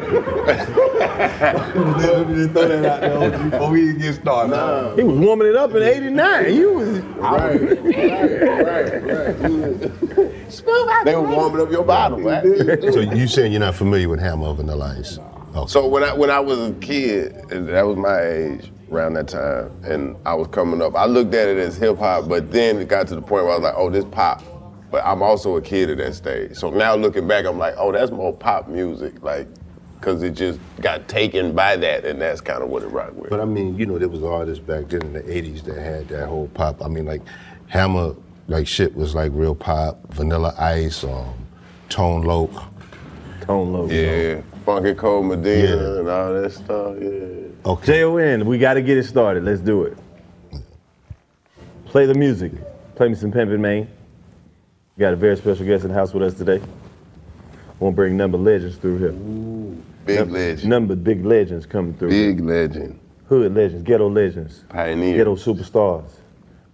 Just 2.34 2.52
throw 2.52 2.68
that 2.68 2.84
out 2.84 3.00
there 3.00 3.50
before 3.50 3.70
we 3.70 3.82
even 3.88 3.98
get 4.00 4.14
started. 4.14 4.96
He 4.96 5.02
was 5.04 5.18
warming 5.18 5.48
it 5.48 5.56
up 5.56 5.74
in 5.74 5.82
'89. 5.82 6.54
You 6.54 6.72
was. 6.72 6.98
Right, 6.98 7.60
right, 7.60 9.02
right. 9.02 11.04
They 11.04 11.14
were 11.14 11.22
warming 11.22 11.60
up 11.60 11.70
your 11.70 11.84
bottle, 11.84 12.20
right? 12.20 12.42
so 12.92 13.00
you 13.00 13.26
saying 13.26 13.52
you're 13.52 13.60
not 13.60 13.74
familiar 13.74 14.08
with 14.08 14.20
Hammer 14.20 14.48
and 14.48 14.56
Vanilla 14.56 14.96
Ice? 14.98 15.18
Okay. 15.54 15.66
So 15.68 15.86
when 15.86 16.02
I 16.04 16.12
when 16.14 16.30
I 16.30 16.40
was 16.40 16.58
a 16.58 16.72
kid, 16.74 17.34
that 17.48 17.82
was 17.82 17.96
my 17.96 18.20
age 18.20 18.70
around 18.90 19.14
that 19.14 19.28
time, 19.28 19.70
and 19.84 20.16
I 20.24 20.34
was 20.34 20.48
coming 20.48 20.82
up, 20.82 20.96
I 20.96 21.06
looked 21.06 21.34
at 21.34 21.48
it 21.48 21.58
as 21.58 21.76
hip 21.76 21.98
hop, 21.98 22.28
but 22.28 22.50
then 22.50 22.78
it 22.78 22.88
got 22.88 23.06
to 23.08 23.14
the 23.14 23.22
point 23.22 23.44
where 23.44 23.52
I 23.52 23.56
was 23.56 23.62
like, 23.62 23.74
oh, 23.76 23.90
this 23.90 24.04
pop. 24.06 24.42
But 24.90 25.04
I'm 25.04 25.22
also 25.22 25.56
a 25.56 25.62
kid 25.62 25.90
at 25.90 25.98
that 25.98 26.14
stage. 26.14 26.56
So 26.56 26.70
now 26.70 26.94
looking 26.96 27.28
back, 27.28 27.44
I'm 27.46 27.58
like, 27.58 27.74
oh, 27.78 27.92
that's 27.92 28.10
more 28.10 28.32
pop 28.32 28.68
music, 28.68 29.22
like, 29.22 29.46
cause 30.00 30.22
it 30.22 30.30
just 30.34 30.58
got 30.80 31.06
taken 31.08 31.52
by 31.54 31.76
that, 31.76 32.04
and 32.04 32.20
that's 32.20 32.40
kind 32.40 32.62
of 32.62 32.70
what 32.70 32.82
it 32.82 32.88
rocked 32.88 33.14
with. 33.14 33.30
But 33.30 33.40
I 33.40 33.44
mean, 33.44 33.76
you 33.78 33.86
know, 33.86 33.98
there 33.98 34.08
was 34.08 34.22
artists 34.22 34.64
back 34.64 34.88
then 34.88 35.02
in 35.02 35.12
the 35.12 35.22
'80s 35.22 35.62
that 35.64 35.78
had 35.78 36.08
that 36.08 36.26
whole 36.26 36.48
pop. 36.48 36.82
I 36.84 36.88
mean, 36.88 37.04
like 37.06 37.22
Hammer, 37.68 38.14
like 38.48 38.66
shit 38.66 38.94
was 38.96 39.14
like 39.14 39.30
real 39.34 39.54
pop. 39.54 40.00
Vanilla 40.12 40.54
Ice, 40.58 41.04
um, 41.04 41.34
Tone 41.88 42.22
Loc. 42.22 42.50
Tone 43.42 43.72
Loc. 43.72 43.90
Yeah, 43.92 44.40
Funky 44.66 44.94
Cold 44.94 45.26
Medina 45.26 45.68
Yeah. 45.76 45.98
and 46.00 46.08
all 46.08 46.32
that 46.32 46.52
stuff. 46.52 46.96
Yeah. 47.00 47.70
Okay. 47.70 47.86
J-O-N, 47.86 48.46
we 48.46 48.58
got 48.58 48.74
to 48.74 48.82
get 48.82 48.96
it 48.98 49.04
started. 49.04 49.44
Let's 49.44 49.60
do 49.60 49.84
it. 49.84 49.96
Play 51.84 52.06
the 52.06 52.14
music. 52.14 52.52
Play 52.94 53.08
me 53.08 53.14
some 53.14 53.30
Pimpin' 53.32 53.60
Man. 53.60 53.88
We 55.00 55.04
got 55.06 55.14
a 55.14 55.16
very 55.16 55.34
special 55.38 55.64
guest 55.64 55.84
in 55.84 55.88
the 55.88 55.94
house 55.94 56.12
with 56.12 56.22
us 56.22 56.34
today. 56.34 56.60
We'll 57.78 57.90
bring 57.90 58.18
number 58.18 58.36
legends 58.36 58.76
through 58.76 58.98
here. 58.98 59.12
Big 60.04 60.18
Num- 60.18 60.30
legend. 60.30 60.68
Number 60.68 60.94
big 60.94 61.24
legends 61.24 61.64
coming 61.64 61.94
through. 61.94 62.10
Big 62.10 62.40
legend. 62.40 63.00
Hood 63.26 63.54
legends, 63.54 63.82
ghetto 63.82 64.10
legends, 64.10 64.62
Pioneer. 64.68 65.16
ghetto 65.16 65.36
superstars, 65.36 66.10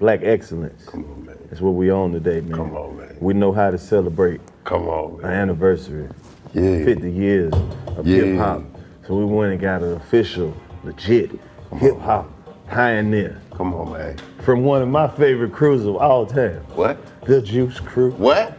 black 0.00 0.22
excellence. 0.24 0.86
Come 0.86 1.04
on, 1.04 1.24
man. 1.24 1.38
That's 1.48 1.60
what 1.60 1.74
we 1.74 1.88
on 1.92 2.10
today, 2.10 2.40
man. 2.40 2.52
Come 2.52 2.76
on, 2.76 2.96
man. 2.96 3.16
We 3.20 3.32
know 3.32 3.52
how 3.52 3.70
to 3.70 3.78
celebrate 3.78 4.40
Come 4.64 4.88
on, 4.88 5.24
our 5.24 5.30
anniversary. 5.30 6.08
Yeah. 6.52 6.84
50 6.84 7.08
years 7.08 7.52
of 7.96 8.08
Yeah. 8.08 8.24
hip 8.24 8.38
hop. 8.38 8.62
So 9.06 9.16
we 9.16 9.24
went 9.24 9.52
and 9.52 9.60
got 9.60 9.84
an 9.84 9.92
official, 9.92 10.52
legit 10.82 11.30
hip 11.76 11.96
hop 12.00 12.28
pioneer 12.68 13.40
Come 13.54 13.74
on, 13.74 13.92
man. 13.92 14.16
from 14.42 14.62
one 14.64 14.82
of 14.82 14.88
my 14.88 15.08
favorite 15.08 15.52
crews 15.52 15.84
of 15.84 15.96
all 15.96 16.26
time, 16.26 16.60
What? 16.74 16.98
the 17.26 17.40
Juice 17.40 17.80
Crew. 17.80 18.12
What? 18.12 18.56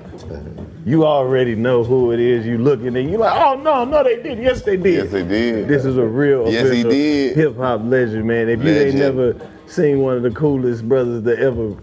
You 0.86 1.06
already 1.06 1.54
know 1.56 1.84
who 1.84 2.12
it 2.12 2.20
is. 2.20 2.46
You 2.46 2.58
looking 2.58 2.96
and 2.98 3.10
you 3.12 3.18
like, 3.18 3.40
oh 3.40 3.56
no, 3.62 3.86
no, 3.86 4.04
they 4.04 4.16
didn't. 4.16 4.42
Yes, 4.44 4.62
they 4.64 4.76
did. 4.78 4.96
Yes, 4.96 5.12
they 5.12 5.24
did. 5.24 5.68
This 5.68 5.86
is 5.86 5.98
a 5.98 6.06
real 6.06 6.52
Yes, 6.52 6.72
he 6.72 6.82
did. 6.84 7.36
hip 7.36 7.56
hop 7.58 7.82
legend, 7.84 8.26
man. 8.26 8.50
If 8.50 8.64
you 8.64 8.72
ain't 8.72 8.96
never 8.96 9.36
seen 9.68 10.00
one 10.00 10.18
of 10.18 10.24
the 10.24 10.32
coolest 10.32 10.88
brothers 10.90 11.24
to 11.26 11.38
ever 11.38 11.76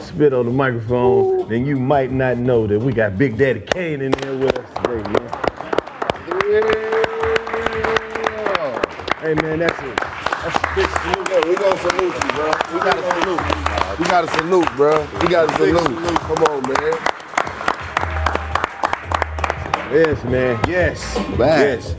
spit 0.00 0.32
on 0.32 0.46
the 0.46 0.52
microphone, 0.52 1.48
then 1.48 1.66
you 1.66 1.76
might 1.76 2.10
not 2.12 2.38
know 2.38 2.66
that 2.66 2.78
we 2.78 2.92
got 2.92 3.18
Big 3.18 3.36
Daddy 3.36 3.60
Kane 3.60 4.00
in 4.00 4.12
there 4.12 4.36
with 4.38 4.56
us 4.58 4.68
today, 4.76 5.02
man. 5.10 5.28
Hey 9.20 9.34
man, 9.34 9.58
that's 9.60 9.80
it. 9.82 10.11
That's 10.42 10.56
a 10.56 10.74
big 10.74 10.88
salute. 10.88 11.28
Yeah, 11.30 11.48
we 11.48 11.54
gonna 11.54 11.80
salute 11.80 12.14
you, 12.14 12.30
bro. 12.32 12.46
We 12.72 12.78
gotta 12.80 13.02
salute. 13.22 13.98
We 13.98 14.04
gotta 14.06 14.28
salute, 14.28 14.70
bro. 14.76 15.08
We 15.20 15.28
gotta 15.28 15.54
salute. 15.54 16.18
Come 16.18 16.42
on, 16.44 16.62
man. 16.62 16.94
Yes, 19.92 20.24
man. 20.24 20.60
Yes. 20.66 21.14
Back. 21.38 21.60
Yes. 21.60 21.94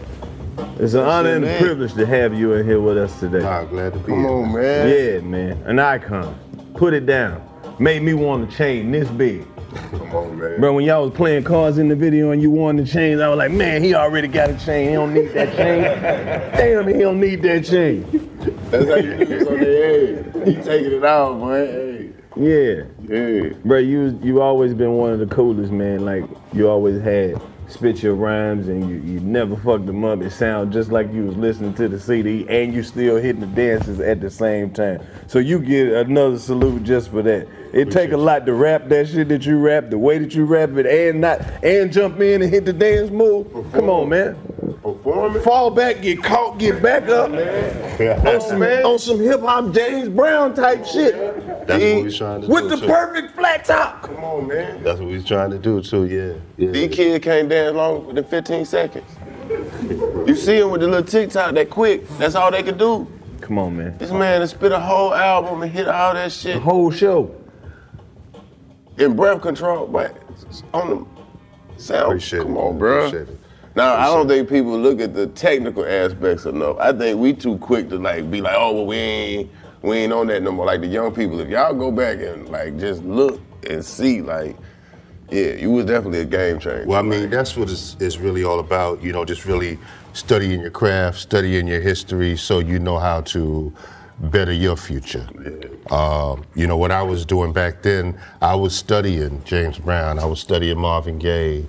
It's 0.79 0.93
an 0.93 1.01
honor 1.01 1.35
and 1.35 1.45
a 1.45 1.57
privilege 1.59 1.93
to 1.93 2.05
have 2.05 2.33
you 2.37 2.53
in 2.53 2.65
here 2.65 2.81
with 2.81 2.97
us 2.97 3.17
today. 3.19 3.45
I'm 3.45 3.69
glad 3.69 3.93
to 3.93 3.99
be 3.99 4.05
Come 4.07 4.19
here. 4.21 4.29
on, 4.29 4.53
man. 4.53 4.89
Yeah, 4.89 5.19
man. 5.21 5.63
An 5.65 5.79
icon. 5.79 6.35
Put 6.75 6.93
it 6.93 7.05
down. 7.05 7.47
Made 7.79 8.01
me 8.03 8.13
want 8.13 8.49
to 8.49 8.57
chain 8.57 8.91
this 8.91 9.07
big. 9.09 9.47
Come 9.91 10.13
on, 10.15 10.37
man. 10.37 10.59
Bro, 10.59 10.73
when 10.73 10.85
y'all 10.85 11.05
was 11.07 11.13
playing 11.15 11.43
cards 11.45 11.77
in 11.77 11.87
the 11.87 11.95
video 11.95 12.31
and 12.31 12.41
you 12.41 12.51
won 12.51 12.75
the 12.75 12.85
chains, 12.85 13.21
I 13.21 13.29
was 13.29 13.37
like, 13.37 13.51
man, 13.51 13.81
he 13.83 13.93
already 13.93 14.27
got 14.27 14.49
a 14.49 14.57
chain. 14.57 14.89
He 14.89 14.93
don't 14.95 15.13
need 15.13 15.29
that 15.29 15.55
chain. 15.55 15.81
Damn, 16.57 16.87
he 16.87 16.99
don't 16.99 17.19
need 17.19 17.41
that 17.43 17.63
chain. 17.65 18.31
That's 18.43 18.87
how 18.87 18.95
you 18.95 19.17
do 19.17 19.25
this 19.25 19.47
on 19.47 19.59
the 19.59 19.65
head. 19.65 20.47
You 20.47 20.63
taking 20.63 20.91
it 20.93 21.05
out, 21.05 21.39
boy. 21.39 21.65
Hey. 21.65 22.09
Yeah. 22.35 22.83
Yeah. 23.07 23.53
Bro, 23.63 23.79
you 23.79 24.19
you 24.23 24.41
always 24.41 24.73
been 24.73 24.93
one 24.93 25.11
of 25.11 25.19
the 25.19 25.27
coolest, 25.27 25.71
man. 25.71 26.03
Like 26.03 26.25
you 26.51 26.69
always 26.69 27.01
had 27.01 27.41
spit 27.67 28.03
your 28.03 28.13
rhymes 28.13 28.67
and 28.67 28.87
you, 28.89 28.97
you 28.97 29.19
never 29.19 29.55
fucked 29.55 29.85
them 29.85 30.03
up. 30.03 30.21
It 30.21 30.31
sound 30.31 30.73
just 30.73 30.91
like 30.91 31.11
you 31.13 31.25
was 31.25 31.35
listening 31.35 31.73
to 31.75 31.87
the 31.87 31.99
CD 31.99 32.45
and 32.49 32.73
you 32.73 32.83
still 32.83 33.17
hitting 33.17 33.41
the 33.41 33.47
dances 33.47 33.99
at 33.99 34.21
the 34.21 34.29
same 34.29 34.71
time. 34.71 35.01
So 35.27 35.39
you 35.39 35.59
get 35.59 35.93
another 35.93 36.37
salute 36.37 36.83
just 36.83 37.09
for 37.09 37.21
that. 37.23 37.47
It 37.73 37.89
take 37.89 38.11
a 38.11 38.17
lot 38.17 38.45
to 38.45 38.53
rap 38.53 38.87
that 38.89 39.07
shit 39.09 39.29
that 39.29 39.45
you 39.47 39.57
rap, 39.57 39.89
the 39.89 39.97
way 39.97 40.19
that 40.19 40.35
you 40.35 40.45
rap 40.45 40.69
it, 40.77 40.85
and 40.85 41.21
not 41.21 41.41
and 41.63 41.91
jump 41.91 42.19
in 42.19 42.43
and 42.43 42.51
hit 42.51 42.65
the 42.65 42.73
dance 42.73 43.09
move. 43.09 43.47
Come 43.73 43.89
on, 43.89 44.09
man. 44.09 44.35
Performing. 44.83 45.41
Fall 45.41 45.71
back, 45.71 46.01
get 46.01 46.21
caught, 46.21 46.59
get 46.59 46.83
back 46.83 47.09
up. 47.09 47.31
on 47.31 48.41
some, 48.41 48.61
on 48.61 48.99
some 48.99 49.19
hip 49.19 49.41
hop 49.41 49.73
James 49.73 50.09
Brown 50.09 50.53
type 50.53 50.85
shit. 50.85 51.15
That's 51.67 51.83
what 51.83 52.03
we 52.03 52.11
trying 52.15 52.41
to 52.41 52.47
With 52.47 52.63
do. 52.65 52.69
the 52.69 52.77
too. 52.77 52.87
perfect 52.87 53.35
flat 53.35 53.65
top. 53.65 54.03
Come 54.03 54.23
on, 54.23 54.47
man. 54.47 54.83
That's 54.83 54.99
what 54.99 55.09
we 55.09 55.23
trying 55.23 55.49
to 55.49 55.57
do 55.57 55.81
too. 55.81 56.05
Yeah. 56.05 56.33
yeah. 56.57 56.71
These 56.71 56.95
kids 56.95 57.23
can't 57.23 57.49
dance 57.49 57.75
longer 57.75 58.13
than 58.13 58.23
15 58.23 58.65
seconds. 58.65 59.09
You 60.27 60.35
see 60.35 60.59
them 60.59 60.69
with 60.69 60.81
the 60.81 60.87
little 60.87 61.03
TikTok 61.03 61.55
that 61.55 61.69
quick. 61.69 62.07
That's 62.19 62.35
all 62.35 62.51
they 62.51 62.61
can 62.61 62.77
do. 62.77 63.07
Come 63.41 63.57
on, 63.57 63.75
man. 63.77 63.97
This 63.97 64.11
man 64.11 64.41
has 64.41 64.51
spit 64.51 64.71
a 64.71 64.79
whole 64.79 65.13
album 65.13 65.63
and 65.63 65.71
hit 65.71 65.87
all 65.87 66.13
that 66.13 66.31
shit. 66.31 66.55
The 66.55 66.61
whole 66.61 66.91
show. 66.91 67.35
In 68.97 69.15
breath 69.15 69.41
control, 69.41 69.87
but 69.87 70.21
on 70.73 70.89
the 70.89 71.81
sound. 71.81 72.05
Appreciate 72.05 72.43
Come 72.43 72.55
it, 72.55 72.59
on, 72.59 72.77
bro. 72.77 73.07
Appreciate. 73.07 73.37
Now 73.75 73.95
I 73.95 74.05
don't 74.05 74.27
think 74.27 74.47
people 74.49 74.77
look 74.77 74.99
at 75.01 75.15
the 75.15 75.27
technical 75.27 75.85
aspects 75.85 76.45
enough. 76.45 76.77
I 76.79 76.93
think 76.93 77.19
we 77.19 77.33
too 77.33 77.57
quick 77.57 77.89
to 77.89 77.97
like 77.97 78.29
be 78.29 78.39
like, 78.39 78.55
oh 78.55 78.73
well 78.73 78.85
we 78.85 78.97
ain't 78.97 79.51
we 79.81 79.97
ain't 79.97 80.13
on 80.13 80.27
that 80.27 80.41
no 80.41 80.51
more. 80.51 80.65
Like 80.65 80.81
the 80.81 80.87
young 80.87 81.13
people, 81.13 81.39
if 81.39 81.49
y'all 81.49 81.73
go 81.73 81.91
back 81.91 82.19
and 82.19 82.49
like 82.49 82.77
just 82.77 83.03
look 83.03 83.41
and 83.69 83.83
see, 83.83 84.21
like, 84.21 84.55
yeah, 85.29 85.53
you 85.53 85.71
was 85.71 85.85
definitely 85.85 86.21
a 86.21 86.25
game 86.25 86.59
changer. 86.59 86.85
Well, 86.87 86.99
I 86.99 87.01
mean, 87.01 87.29
that's 87.29 87.57
what 87.57 87.69
it's, 87.69 87.97
it's 87.99 88.17
really 88.17 88.43
all 88.43 88.59
about. 88.59 89.03
You 89.03 89.11
know, 89.11 89.25
just 89.25 89.45
really 89.45 89.77
studying 90.13 90.61
your 90.61 90.69
craft, 90.69 91.19
studying 91.19 91.67
your 91.67 91.81
history, 91.81 92.37
so 92.37 92.59
you 92.59 92.79
know 92.79 92.97
how 92.97 93.21
to 93.21 93.73
better 94.19 94.51
your 94.51 94.75
future. 94.75 95.27
Um, 95.91 96.45
you 96.55 96.67
know, 96.67 96.77
what 96.77 96.91
I 96.91 97.01
was 97.01 97.25
doing 97.25 97.51
back 97.53 97.81
then, 97.81 98.17
I 98.41 98.55
was 98.55 98.75
studying 98.75 99.43
James 99.43 99.79
Brown, 99.79 100.19
I 100.19 100.25
was 100.25 100.39
studying 100.39 100.79
Marvin 100.79 101.19
Gaye, 101.19 101.65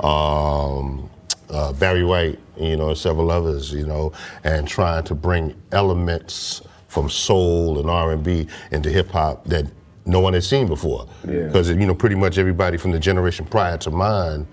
um, 0.00 1.10
uh, 1.50 1.72
Barry 1.74 2.04
White, 2.04 2.38
you 2.58 2.76
know, 2.76 2.94
several 2.94 3.30
others, 3.30 3.72
you 3.72 3.86
know, 3.86 4.12
and 4.44 4.66
trying 4.66 5.04
to 5.04 5.14
bring 5.14 5.54
elements 5.72 6.62
from 6.88 7.08
soul 7.08 7.78
and 7.78 7.90
R&B 7.90 8.46
into 8.70 8.90
hip 8.90 9.10
hop 9.10 9.44
that 9.44 9.66
no 10.06 10.20
one 10.20 10.32
had 10.32 10.44
seen 10.44 10.66
before. 10.66 11.06
Yeah. 11.26 11.46
Because 11.46 11.68
you 11.68 11.86
know, 11.86 11.94
pretty 11.94 12.16
much 12.16 12.38
everybody 12.38 12.78
from 12.78 12.92
the 12.92 12.98
generation 12.98 13.44
prior 13.44 13.76
to 13.78 13.90
mine 13.90 14.46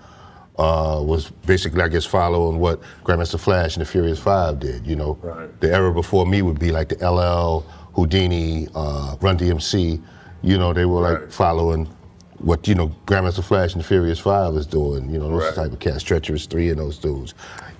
uh, 0.58 1.00
was 1.04 1.30
basically, 1.46 1.82
I 1.82 1.88
guess, 1.88 2.04
following 2.04 2.58
what 2.58 2.80
Grandmaster 3.04 3.38
Flash 3.38 3.76
and 3.76 3.82
the 3.82 3.86
Furious 3.90 4.18
Five 4.18 4.58
did. 4.60 4.86
You 4.86 4.96
know, 4.96 5.18
Right. 5.22 5.60
the 5.60 5.72
era 5.72 5.92
before 5.92 6.26
me 6.26 6.42
would 6.42 6.58
be 6.58 6.70
like 6.72 6.88
the 6.88 6.96
LL, 6.96 7.64
Whodini, 7.94 8.68
uh, 8.74 9.16
Run 9.20 9.36
DMC. 9.38 10.00
You 10.42 10.58
know, 10.58 10.72
they 10.72 10.84
were 10.86 11.00
like 11.02 11.30
following 11.30 11.88
what 12.38 12.68
you 12.68 12.74
know 12.74 12.90
Grandmaster 13.06 13.42
Flash 13.42 13.72
and 13.74 13.82
the 13.82 13.86
Furious 13.86 14.18
Five 14.18 14.54
was 14.54 14.66
doing. 14.66 15.10
You 15.10 15.18
know, 15.18 15.30
those 15.30 15.42
Right. 15.44 15.54
type 15.54 15.72
of 15.72 15.78
cats, 15.78 16.02
Treacherous 16.02 16.46
Three, 16.46 16.70
and 16.70 16.78
those 16.78 16.98
dudes. 16.98 17.34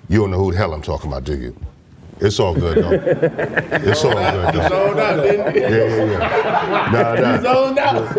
You 0.09 0.19
don't 0.19 0.31
know 0.31 0.37
who 0.37 0.51
the 0.51 0.57
hell 0.57 0.73
I'm 0.73 0.81
talking 0.81 1.11
about, 1.11 1.23
do 1.23 1.35
you? 1.37 1.55
It's 2.19 2.39
all 2.39 2.53
good 2.55 2.77
though. 2.83 2.91
it's 2.91 4.03
all 4.03 4.13
good 4.13 4.53
You 4.55 4.61
though. 4.61 4.67
zoned 4.69 4.99
out, 4.99 5.23
didn't 5.23 5.55
you? 5.55 5.61
Yeah, 5.61 5.69
yeah, 5.69 6.03
yeah. 6.11 6.89
Nah, 6.91 7.13
nah. 7.15 7.35
You 7.35 7.41
zoned 7.43 7.77
out. 7.79 8.15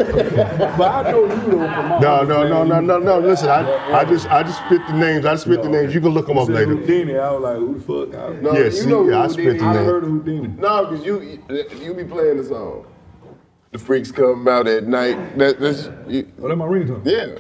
But 0.78 0.88
I 1.06 1.10
know 1.10 1.20
you 1.24 1.28
know 1.28 1.68
from 1.74 1.88
my 1.88 1.98
No, 1.98 2.22
no, 2.22 2.46
no, 2.48 2.62
no, 2.64 2.80
no, 2.80 2.98
no. 2.98 3.18
Listen, 3.18 3.48
I, 3.48 3.98
I 3.98 4.04
just, 4.04 4.26
I 4.30 4.42
just 4.44 4.58
spit 4.66 4.86
the 4.86 4.92
names. 4.94 5.26
I 5.26 5.32
just 5.34 5.44
spit 5.46 5.62
the 5.62 5.68
names. 5.68 5.92
You 5.94 6.00
can 6.00 6.10
look 6.10 6.26
them 6.28 6.36
You 6.36 6.42
up 6.42 6.46
said 6.46 6.54
later. 6.68 6.76
Whodini, 6.76 7.18
I 7.20 7.32
was 7.32 7.42
like, 7.42 7.56
who 7.58 7.74
the 7.74 7.80
fuck? 7.80 8.14
I, 8.20 8.40
No, 8.40 8.52
Yeah, 8.52 8.64
you 8.66 8.70
see, 8.70 8.86
know 8.88 9.08
yeah, 9.08 9.22
I 9.22 9.28
spit 9.28 9.46
Whodini 9.56 9.58
the 9.58 9.64
I 9.80 9.84
heard 9.84 10.04
of 10.04 10.10
Whodini. 10.10 10.58
No, 10.58 10.86
because 10.86 11.04
you 11.04 11.20
you 11.84 11.94
be 11.94 12.04
playing 12.04 12.36
the 12.36 12.44
song. 12.44 12.84
The 13.72 13.78
freaks 13.78 14.10
come 14.12 14.46
out 14.48 14.66
at 14.68 14.84
night. 14.86 15.36
That, 15.38 15.58
that's 15.60 15.90
you, 16.06 16.26
Oh, 16.40 16.48
that 16.48 16.56
my 16.56 16.64
ringtone. 16.66 17.02
yeah. 17.04 17.34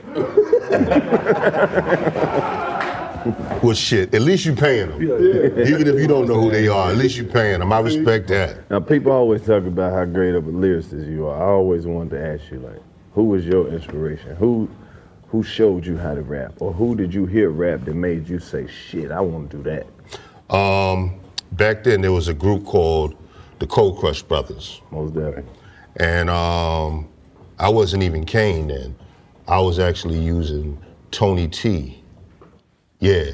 Well, 3.62 3.74
shit. 3.74 4.14
At 4.14 4.22
least 4.22 4.44
you're 4.44 4.56
paying 4.56 4.88
them. 4.90 5.02
Even 5.02 5.86
if 5.88 6.00
you 6.00 6.06
don't 6.06 6.26
know 6.26 6.40
who 6.40 6.50
they 6.50 6.68
are, 6.68 6.90
at 6.90 6.96
least 6.96 7.16
you're 7.16 7.26
paying 7.26 7.60
them. 7.60 7.72
I 7.72 7.80
respect 7.80 8.28
that. 8.28 8.70
Now, 8.70 8.80
people 8.80 9.12
always 9.12 9.44
talk 9.44 9.64
about 9.64 9.92
how 9.92 10.04
great 10.04 10.34
of 10.34 10.46
a 10.46 10.50
lyricist 10.50 11.10
you 11.10 11.26
are. 11.26 11.36
I 11.36 11.46
always 11.52 11.86
wanted 11.86 12.10
to 12.10 12.26
ask 12.26 12.50
you, 12.50 12.60
like, 12.60 12.80
who 13.14 13.24
was 13.24 13.44
your 13.44 13.68
inspiration? 13.68 14.36
Who, 14.36 14.68
who 15.28 15.42
showed 15.42 15.84
you 15.84 15.96
how 15.96 16.14
to 16.14 16.22
rap, 16.22 16.54
or 16.60 16.72
who 16.72 16.94
did 16.94 17.12
you 17.12 17.26
hear 17.26 17.50
rap 17.50 17.84
that 17.84 17.94
made 17.94 18.28
you 18.28 18.38
say, 18.38 18.66
"Shit, 18.66 19.10
I 19.10 19.20
want 19.20 19.50
to 19.50 19.56
do 19.58 19.62
that"? 19.64 20.54
Um, 20.54 21.20
back 21.52 21.84
then, 21.84 22.00
there 22.00 22.12
was 22.12 22.28
a 22.28 22.34
group 22.34 22.64
called 22.64 23.14
the 23.58 23.66
Cold 23.66 23.98
Crush 23.98 24.22
Brothers. 24.22 24.80
Most 24.90 25.14
definitely. 25.14 25.44
And 25.96 26.30
um, 26.30 27.08
I 27.58 27.68
wasn't 27.68 28.02
even 28.04 28.24
Kane 28.24 28.68
then. 28.68 28.94
I 29.46 29.60
was 29.60 29.78
actually 29.78 30.18
using 30.18 30.78
Tony 31.10 31.48
T. 31.48 32.02
Yeah, 33.00 33.30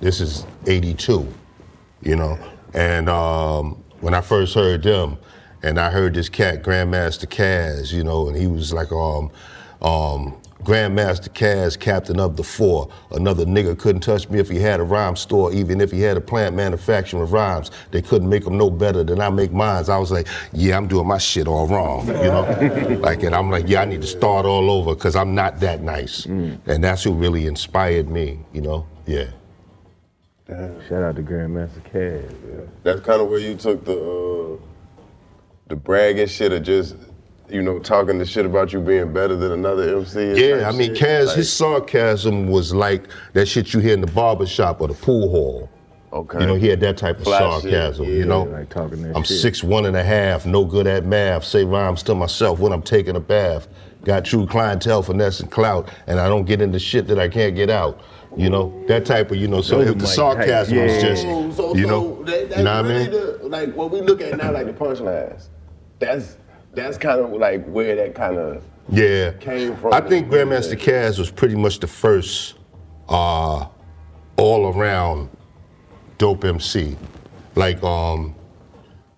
this 0.00 0.22
is 0.22 0.46
82, 0.66 1.28
you 2.00 2.16
know. 2.16 2.38
And 2.72 3.10
um, 3.10 3.82
when 4.00 4.14
I 4.14 4.22
first 4.22 4.54
heard 4.54 4.82
them, 4.82 5.18
and 5.62 5.78
I 5.78 5.90
heard 5.90 6.14
this 6.14 6.30
cat, 6.30 6.62
Grandmaster 6.62 7.26
Caz, 7.26 7.92
you 7.92 8.02
know, 8.02 8.28
and 8.28 8.36
he 8.36 8.46
was 8.46 8.72
like, 8.72 8.90
um, 8.90 9.30
um, 9.82 10.40
Grandmaster 10.64 11.28
Caz, 11.28 11.78
captain 11.78 12.20
of 12.20 12.36
the 12.36 12.44
four. 12.44 12.88
Another 13.10 13.44
nigga 13.44 13.76
couldn't 13.76 14.02
touch 14.02 14.28
me 14.30 14.38
if 14.38 14.48
he 14.48 14.58
had 14.58 14.78
a 14.78 14.84
rhyme 14.84 15.16
store, 15.16 15.52
even 15.52 15.80
if 15.80 15.90
he 15.90 16.00
had 16.00 16.16
a 16.16 16.20
plant 16.20 16.54
manufacturing 16.54 17.22
of 17.22 17.32
rhymes. 17.32 17.70
They 17.90 18.00
couldn't 18.00 18.28
make 18.28 18.44
them 18.44 18.56
no 18.56 18.70
better 18.70 19.02
than 19.02 19.20
I 19.20 19.30
make 19.30 19.52
mine. 19.52 19.72
I 19.88 19.98
was 19.98 20.12
like, 20.12 20.28
yeah, 20.52 20.76
I'm 20.76 20.86
doing 20.86 21.06
my 21.06 21.18
shit 21.18 21.48
all 21.48 21.66
wrong, 21.66 22.06
you 22.06 22.14
know? 22.14 22.98
like, 23.00 23.22
and 23.22 23.34
I'm 23.34 23.50
like, 23.50 23.68
yeah, 23.68 23.82
I 23.82 23.84
need 23.84 24.02
to 24.02 24.06
start 24.06 24.46
all 24.46 24.70
over 24.70 24.94
because 24.94 25.16
I'm 25.16 25.34
not 25.34 25.60
that 25.60 25.82
nice. 25.82 26.26
And 26.26 26.84
that's 26.84 27.02
who 27.04 27.12
really 27.12 27.46
inspired 27.46 28.08
me, 28.08 28.38
you 28.52 28.60
know? 28.60 28.86
Yeah. 29.06 29.26
Shout 30.48 31.02
out 31.02 31.16
to 31.16 31.22
Grandmaster 31.22 31.82
Caz. 31.92 32.30
Yeah. 32.30 32.64
That's 32.82 33.00
kind 33.00 33.22
of 33.22 33.28
where 33.28 33.38
you 33.38 33.54
took 33.54 33.84
the 33.84 33.98
uh, 33.98 34.62
the 35.68 35.76
bragging 35.76 36.26
shit 36.26 36.52
of 36.52 36.62
just 36.62 36.96
you 37.52 37.62
know 37.62 37.78
talking 37.78 38.18
the 38.18 38.24
shit 38.24 38.46
about 38.46 38.72
you 38.72 38.80
being 38.80 39.12
better 39.12 39.36
than 39.36 39.52
another 39.52 39.98
MC. 39.98 40.32
Yeah, 40.34 40.68
I 40.68 40.72
mean, 40.72 40.94
shit. 40.94 41.06
Caz, 41.06 41.26
Like, 41.26 41.36
his 41.36 41.52
sarcasm 41.52 42.48
was 42.48 42.74
like 42.74 43.04
that 43.34 43.46
shit 43.46 43.74
you 43.74 43.80
hear 43.80 43.94
in 43.94 44.00
the 44.00 44.06
barber 44.08 44.46
shop 44.46 44.80
or 44.80 44.88
the 44.88 44.94
pool 44.94 45.30
hall. 45.30 45.70
Okay. 46.12 46.40
You 46.40 46.46
know, 46.46 46.54
he 46.54 46.68
had 46.68 46.80
that 46.80 46.98
type 46.98 47.18
of 47.18 47.24
Fly 47.24 47.38
shit, 47.38 47.72
sarcasm, 47.72 48.06
you 48.06 48.26
know? 48.26 48.42
like 48.42 48.68
talking 48.68 49.02
that 49.02 49.16
I'm 49.16 49.22
shit. 49.22 49.38
six 49.38 49.62
one 49.64 49.86
and 49.86 49.96
a 49.96 50.04
half, 50.04 50.44
no 50.44 50.64
good 50.64 50.86
at 50.86 51.06
math, 51.06 51.44
say 51.44 51.64
rhymes 51.64 52.02
to 52.04 52.14
myself 52.14 52.58
when 52.58 52.72
I'm 52.72 52.82
taking 52.82 53.16
a 53.16 53.20
bath. 53.20 53.68
Got 54.04 54.24
true 54.24 54.46
clientele, 54.46 55.02
finesse, 55.02 55.40
and 55.40 55.50
clout, 55.50 55.88
and 56.08 56.18
I 56.18 56.28
don't 56.28 56.44
get 56.44 56.60
into 56.60 56.78
shit 56.78 57.06
that 57.06 57.18
I 57.20 57.28
can't 57.28 57.54
get 57.54 57.70
out. 57.70 58.00
You 58.36 58.50
know, 58.50 58.82
that 58.88 59.04
type 59.06 59.30
of, 59.30 59.36
you 59.36 59.46
know, 59.46 59.60
so 59.62 59.78
Those 59.78 59.88
if 59.88 59.90
are 59.90 59.98
the 59.98 60.04
my 60.04 60.06
type, 60.06 60.14
sarcasm 60.16 60.78
was 60.78 61.02
just, 61.02 61.22
So, 61.22 61.50
so, 61.52 61.76
you 61.76 61.84
so 61.84 61.88
know, 61.88 62.24
that, 62.24 62.48
that's 62.48 62.58
you 62.58 62.64
know 62.64 62.82
what 62.82 62.90
I 62.90 62.98
mean? 62.98 63.10
the, 63.10 63.38
like 63.44 63.74
what 63.74 63.90
we 63.90 64.00
look 64.00 64.20
at 64.22 64.36
now, 64.36 64.52
like 64.52 64.66
the 64.66 64.72
punchlines. 64.72 65.48
That's 65.98 66.36
that's 66.74 66.98
kind 66.98 67.20
of 67.20 67.30
like 67.32 67.64
where 67.66 67.94
that 67.96 68.14
kind 68.14 68.38
of 68.38 68.62
Yeah. 68.88 69.32
came 69.32 69.76
from. 69.76 69.92
I 69.92 70.00
think 70.00 70.28
Grandmaster 70.28 70.76
Caz 70.78 71.18
was 71.18 71.30
pretty 71.30 71.54
much 71.56 71.78
the 71.80 71.86
first 71.86 72.54
uh, 73.08 73.66
all 74.36 74.74
around 74.76 75.28
dope 76.18 76.44
MC. 76.44 76.96
Like, 77.54 77.82
um, 77.82 78.34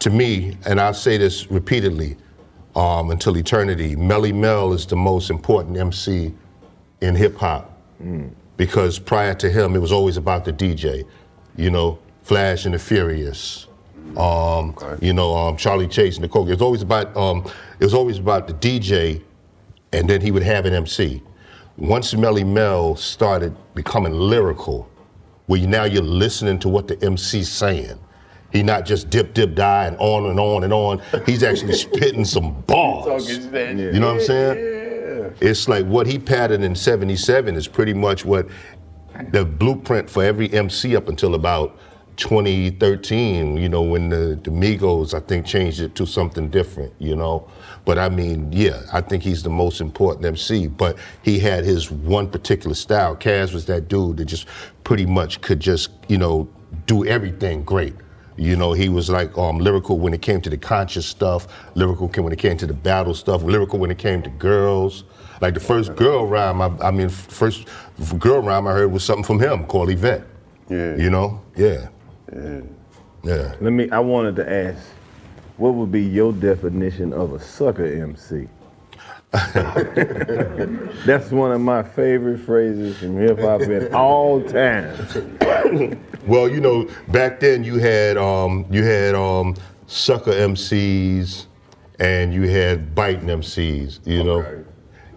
to 0.00 0.10
me, 0.10 0.56
and 0.66 0.80
I'll 0.80 0.92
say 0.94 1.16
this 1.16 1.50
repeatedly 1.50 2.16
um, 2.74 3.10
until 3.10 3.36
eternity, 3.36 3.94
Melle 3.94 4.34
Mel 4.34 4.72
is 4.72 4.84
the 4.86 4.96
most 4.96 5.30
important 5.30 5.76
MC 5.76 6.34
in 7.00 7.14
hip 7.14 7.36
hop. 7.36 7.70
Because 8.56 8.98
prior 8.98 9.34
to 9.34 9.48
him, 9.50 9.74
it 9.74 9.78
was 9.78 9.92
always 9.92 10.16
about 10.16 10.44
the 10.44 10.52
DJ. 10.52 11.04
You 11.56 11.70
know, 11.70 11.98
Flash 12.22 12.66
and 12.66 12.74
the 12.74 12.78
Furious. 12.78 13.66
Um, 14.16 14.74
You 15.00 15.12
know, 15.12 15.34
um, 15.34 15.56
Charlie 15.56 15.88
Chase 15.88 16.16
and 16.16 16.24
the 16.24 16.28
Coke. 16.28 16.48
It 16.48 16.52
was 16.52 16.62
always 16.62 16.82
about 16.82 17.16
um, 17.16 17.44
it 17.80 17.84
was 17.84 17.94
always 17.94 18.18
about 18.18 18.46
the 18.46 18.54
DJ 18.54 19.22
and 19.94 20.08
then 20.08 20.20
he 20.20 20.30
would 20.30 20.42
have 20.42 20.66
an 20.66 20.74
MC. 20.74 21.22
Once 21.76 22.14
Melle 22.14 22.44
Mel 22.44 22.96
started 22.96 23.56
becoming 23.74 24.12
lyrical, 24.12 24.88
where 25.46 25.60
you, 25.60 25.66
now 25.66 25.84
you're 25.84 26.02
listening 26.02 26.58
to 26.60 26.68
what 26.68 26.88
the 26.88 27.02
MC's 27.04 27.50
saying. 27.50 27.98
He 28.52 28.62
not 28.62 28.86
just 28.86 29.10
dip, 29.10 29.34
dip, 29.34 29.54
die, 29.54 29.86
and 29.86 29.96
on 29.98 30.26
and 30.26 30.38
on 30.38 30.64
and 30.64 30.72
on. 30.72 31.02
He's 31.26 31.42
actually 31.42 31.72
spitting 31.86 32.24
some 32.24 32.60
bars. 32.62 33.28
You 33.92 34.00
know 34.00 34.14
what 34.14 34.20
I'm 34.20 34.20
saying? 34.20 35.34
It's 35.40 35.68
like 35.68 35.84
what 35.86 36.06
he 36.06 36.18
patterned 36.18 36.64
in 36.64 36.74
77 36.74 37.56
is 37.56 37.66
pretty 37.66 37.94
much 37.94 38.24
what 38.24 38.46
the 39.30 39.44
blueprint 39.44 40.08
for 40.08 40.22
every 40.22 40.52
MC 40.52 40.94
up 40.96 41.08
until 41.08 41.34
about 41.34 41.78
2013, 42.16 43.56
you 43.56 43.68
know, 43.68 43.82
when 43.82 44.08
the, 44.08 44.38
the 44.42 44.50
Migos, 44.50 45.14
I 45.14 45.20
think, 45.20 45.46
changed 45.46 45.80
it 45.80 45.94
to 45.96 46.06
something 46.06 46.48
different, 46.48 46.92
you 46.98 47.16
know. 47.16 47.48
But 47.84 47.98
I 47.98 48.08
mean, 48.08 48.52
yeah, 48.52 48.82
I 48.92 49.00
think 49.00 49.22
he's 49.22 49.42
the 49.42 49.50
most 49.50 49.80
important 49.80 50.24
MC. 50.24 50.68
But 50.68 50.98
he 51.22 51.38
had 51.38 51.64
his 51.64 51.90
one 51.90 52.28
particular 52.30 52.74
style. 52.74 53.16
Caz 53.16 53.52
was 53.52 53.66
that 53.66 53.88
dude 53.88 54.16
that 54.18 54.26
just 54.26 54.46
pretty 54.84 55.06
much 55.06 55.40
could 55.40 55.60
just, 55.60 55.90
you 56.08 56.18
know, 56.18 56.48
do 56.86 57.04
everything 57.06 57.64
great. 57.64 57.94
You 58.36 58.56
know, 58.56 58.72
he 58.72 58.88
was 58.88 59.10
like 59.10 59.36
um, 59.38 59.58
lyrical 59.58 59.98
when 59.98 60.12
it 60.12 60.22
came 60.22 60.40
to 60.40 60.50
the 60.50 60.56
conscious 60.58 61.06
stuff, 61.06 61.46
lyrical 61.76 62.08
when 62.08 62.32
it 62.32 62.38
came 62.38 62.56
to 62.58 62.66
the 62.66 62.74
battle 62.74 63.14
stuff, 63.14 63.42
lyrical 63.42 63.78
when 63.78 63.90
it 63.90 63.98
came 63.98 64.22
to 64.22 64.30
girls. 64.30 65.04
Like 65.40 65.54
the 65.54 65.60
first 65.60 65.94
girl 65.94 66.26
rhyme, 66.26 66.60
I, 66.60 66.72
I 66.82 66.90
mean, 66.90 67.08
first 67.08 67.68
girl 68.18 68.40
rhyme 68.40 68.66
I 68.66 68.72
heard 68.72 68.90
was 68.90 69.04
something 69.04 69.24
from 69.24 69.40
him 69.40 69.66
called 69.66 69.90
Yvette. 69.90 70.26
Yeah. 70.68 70.96
You 70.96 71.10
know? 71.10 71.42
Yeah. 71.56 71.88
Yeah. 72.34 72.60
Yeah. 73.22 73.54
Let 73.60 73.72
me. 73.72 73.90
I 73.90 74.00
wanted 74.00 74.36
to 74.36 74.52
ask, 74.52 74.82
what 75.56 75.74
would 75.74 75.90
be 75.90 76.02
your 76.02 76.32
definition 76.32 77.12
of 77.12 77.32
a 77.32 77.40
sucker 77.40 77.86
MC? 77.86 78.48
That's 81.04 81.32
one 81.32 81.50
of 81.50 81.60
my 81.60 81.82
favorite 81.82 82.38
phrases 82.38 82.98
from 82.98 83.16
hip 83.18 83.40
hop 83.40 83.62
in 83.62 83.92
all 83.92 84.40
time. 84.42 84.94
well, 86.26 86.48
you 86.48 86.60
know, 86.60 86.88
back 87.08 87.40
then 87.40 87.64
you 87.64 87.78
had 87.78 88.16
um, 88.16 88.64
you 88.70 88.84
had 88.84 89.16
um, 89.16 89.56
sucker 89.88 90.30
MCs 90.30 91.46
and 91.98 92.32
you 92.32 92.42
had 92.42 92.94
biting 92.94 93.26
MCs, 93.26 94.06
you 94.06 94.22
know, 94.22 94.64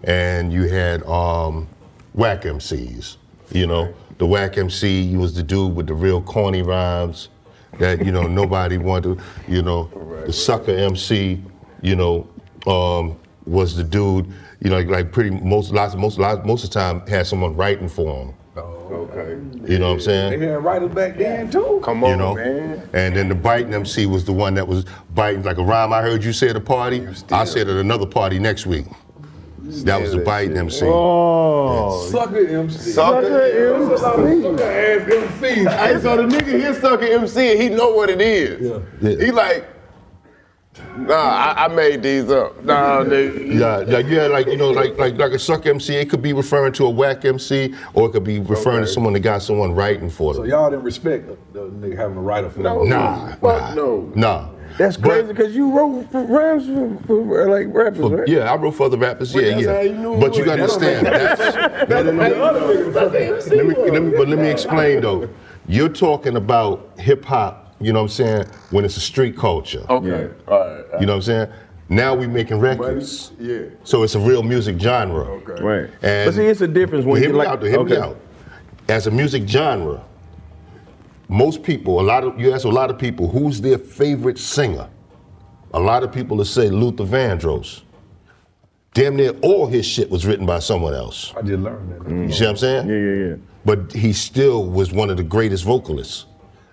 and 0.02 0.52
you 0.52 0.64
had 0.64 1.04
um, 1.04 1.68
whack 2.14 2.42
MCs. 2.42 3.18
You 3.52 3.66
know, 3.66 3.94
the 4.18 4.26
whack 4.26 4.58
MC 4.58 5.16
was 5.16 5.34
the 5.34 5.42
dude 5.42 5.74
with 5.74 5.86
the 5.86 5.94
real 5.94 6.20
corny 6.20 6.62
rhymes 6.62 7.28
that 7.78 8.04
you 8.04 8.12
know 8.12 8.22
nobody 8.22 8.78
wanted. 8.78 9.20
You 9.46 9.62
know, 9.62 9.90
the 10.26 10.32
sucker 10.32 10.72
MC, 10.72 11.42
you 11.82 11.96
know, 11.96 12.28
um, 12.66 13.18
was 13.46 13.76
the 13.76 13.84
dude. 13.84 14.26
You 14.60 14.70
know, 14.70 14.76
like, 14.78 14.88
like 14.88 15.12
pretty 15.12 15.30
most 15.30 15.72
lots 15.72 15.94
most 15.94 16.18
lots, 16.18 16.44
most 16.44 16.64
of 16.64 16.70
the 16.70 16.74
time 16.74 17.06
had 17.06 17.26
someone 17.26 17.56
writing 17.56 17.88
for 17.88 18.24
him. 18.24 18.34
Okay. 18.90 19.38
You 19.70 19.78
know 19.78 19.88
what 19.88 19.94
I'm 19.94 20.00
saying? 20.00 20.40
They 20.40 20.46
had 20.46 20.64
writers 20.64 20.92
back 20.92 21.16
then 21.18 21.50
too. 21.50 21.80
Come 21.84 22.02
you 22.02 22.16
know? 22.16 22.36
And 22.38 23.14
then 23.14 23.28
the 23.28 23.34
biting 23.34 23.72
MC 23.74 24.06
was 24.06 24.24
the 24.24 24.32
one 24.32 24.54
that 24.54 24.66
was 24.66 24.84
biting 25.14 25.42
like 25.42 25.58
a 25.58 25.62
rhyme 25.62 25.92
I 25.92 26.00
heard 26.00 26.24
you 26.24 26.32
say 26.32 26.48
at 26.48 26.56
a 26.56 26.60
party. 26.60 27.06
I 27.30 27.44
said 27.44 27.68
at 27.68 27.76
another 27.76 28.06
party 28.06 28.38
next 28.38 28.66
week. 28.66 28.86
That 29.84 30.00
was 30.00 30.12
the 30.12 30.18
biting 30.18 30.56
MC. 30.56 30.84
Oh. 30.88 32.06
Sucker 32.10 32.46
MC. 32.46 32.78
Sucker 32.92 33.26
MC. 33.74 33.96
Sucker 33.98 34.62
ass 34.62 35.12
MC. 35.12 35.64
Hey, 35.64 36.00
so 36.00 36.16
the 36.16 36.22
nigga 36.36 36.58
here 36.58 36.74
sucker 36.74 37.04
MC 37.04 37.52
and 37.52 37.60
he 37.62 37.68
know 37.68 37.90
what 37.90 38.08
it 38.08 38.20
is. 38.20 38.80
He 39.20 39.30
like, 39.30 39.66
nah, 40.96 41.14
I, 41.14 41.64
I 41.64 41.68
made 41.68 42.02
these 42.02 42.30
up. 42.30 42.64
Nah, 42.64 43.04
nigga. 43.04 43.58
Yeah, 43.58 43.76
like 43.96 44.06
yeah, 44.06 44.26
like 44.26 44.46
you 44.46 44.56
know, 44.56 44.70
like 44.70 44.96
like 44.96 45.16
like 45.18 45.32
a 45.32 45.38
suck 45.38 45.66
MC. 45.66 45.96
It 45.96 46.08
could 46.08 46.22
be 46.22 46.32
referring 46.32 46.72
to 46.74 46.86
a 46.86 46.90
whack 46.90 47.24
MC, 47.24 47.74
or 47.94 48.08
it 48.08 48.12
could 48.12 48.24
be 48.24 48.40
referring 48.40 48.80
to 48.80 48.86
someone 48.86 49.12
that 49.12 49.20
got 49.20 49.42
someone 49.42 49.74
writing 49.74 50.08
for 50.08 50.32
them. 50.34 50.44
So 50.44 50.48
y'all 50.48 50.70
didn't 50.70 50.84
respect 50.84 51.28
the, 51.28 51.36
the 51.60 51.66
nigga 51.68 51.96
having 51.96 52.16
a 52.16 52.20
writer 52.22 52.48
for 52.48 52.60
No. 52.60 52.78
them. 52.80 52.88
Nah, 52.88 53.34
Fuck 53.36 53.74
no. 53.76 54.10
nah. 54.14 54.48
That's 54.78 54.96
crazy 54.96 55.26
because 55.26 55.54
you 55.56 55.70
wrote 55.76 56.10
for 56.10 56.22
rhymes 56.22 56.66
for, 56.66 57.06
for 57.06 57.50
like 57.50 57.66
rappers, 57.74 57.98
For- 58.00 58.16
right? 58.18 58.28
yeah, 58.28 58.50
I 58.50 58.56
wrote 58.56 58.70
for 58.76 58.86
other 58.86 58.96
rappers. 58.96 59.32
But 59.32 59.42
Yeah, 59.44 59.58
yeah. 59.58 59.80
you 59.82 60.16
but 60.20 60.36
you 60.36 60.44
gotta 60.44 60.62
understand. 60.62 61.06
That's, 61.06 61.88
no, 61.90 62.02
no, 62.04 62.12
no, 62.12 62.28
no. 62.28 62.90
Let 62.92 63.12
me, 63.66 63.74
let 63.90 64.02
me, 64.02 64.10
but 64.16 64.28
let 64.28 64.38
me 64.38 64.48
explain 64.48 65.00
though. 65.00 65.28
You're 65.66 65.88
talking 65.88 66.36
about 66.36 66.90
hip 66.98 67.24
hop. 67.24 67.74
You 67.80 67.92
know 67.92 68.00
what 68.00 68.04
I'm 68.04 68.08
saying? 68.08 68.46
When 68.70 68.84
it's 68.84 68.96
a 68.96 69.00
street 69.00 69.36
culture. 69.36 69.84
Okay. 69.90 70.32
All 70.48 70.58
right. 70.58 70.84
You 71.00 71.06
know 71.06 71.12
what 71.12 71.16
I'm 71.16 71.22
saying? 71.22 71.48
Now 71.88 72.14
we 72.14 72.26
making 72.26 72.58
records. 72.60 73.32
Yeah. 73.38 73.62
So 73.84 74.02
it's 74.02 74.14
a 74.14 74.18
real 74.20 74.42
music 74.42 74.78
genre. 74.80 75.24
Okay. 75.24 75.62
Right. 75.62 75.90
And 76.02 76.28
but 76.28 76.34
see, 76.34 76.46
it's 76.46 76.60
a 76.60 76.68
difference 76.68 77.04
when 77.04 77.12
Well, 77.14 77.20
you 77.22 77.26
hear 77.26 77.32
me 77.32 77.38
like. 77.38 77.48
out. 77.48 77.60
though, 77.60 77.66
Hear 77.68 77.84
me 77.84 77.92
okay. 77.92 78.00
out. 78.02 78.16
As 78.88 79.06
a 79.06 79.10
music 79.10 79.46
genre, 79.48 80.02
most 81.28 81.62
people, 81.62 82.00
a 82.00 82.02
lot 82.02 82.24
of 82.24 82.40
you 82.40 82.52
ask 82.52 82.64
a 82.64 82.68
lot 82.68 82.90
of 82.90 82.98
people, 82.98 83.28
who's 83.28 83.60
their 83.60 83.78
favorite 83.78 84.38
singer? 84.38 84.88
A 85.74 85.80
lot 85.80 86.02
of 86.02 86.10
people 86.10 86.38
will 86.38 86.44
say 86.44 86.70
Luther 86.70 87.04
Vandross. 87.04 87.82
Damn 88.94 89.16
near 89.16 89.30
all 89.42 89.66
his 89.66 89.86
shit 89.86 90.10
was 90.10 90.26
written 90.26 90.46
by 90.46 90.58
someone 90.58 90.94
else. 90.94 91.34
I 91.36 91.42
did 91.42 91.60
learn 91.60 91.90
that. 91.90 92.10
You 92.10 92.32
see 92.32 92.44
what 92.44 92.50
I'm 92.50 92.56
saying? 92.56 92.88
Yeah, 92.88 92.96
yeah, 92.96 93.28
yeah. 93.28 93.36
But 93.64 93.92
he 93.92 94.14
still 94.14 94.64
was 94.64 94.92
one 94.92 95.10
of 95.10 95.18
the 95.18 95.22
greatest 95.22 95.64
vocalists. 95.64 96.24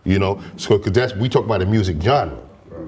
You 0.06 0.20
know, 0.20 0.42
so 0.56 0.78
because 0.78 0.94
that's 0.94 1.16
we 1.16 1.28
talk 1.28 1.46
about 1.46 1.60
the 1.60 1.66
music 1.66 2.02
genre. 2.02 2.38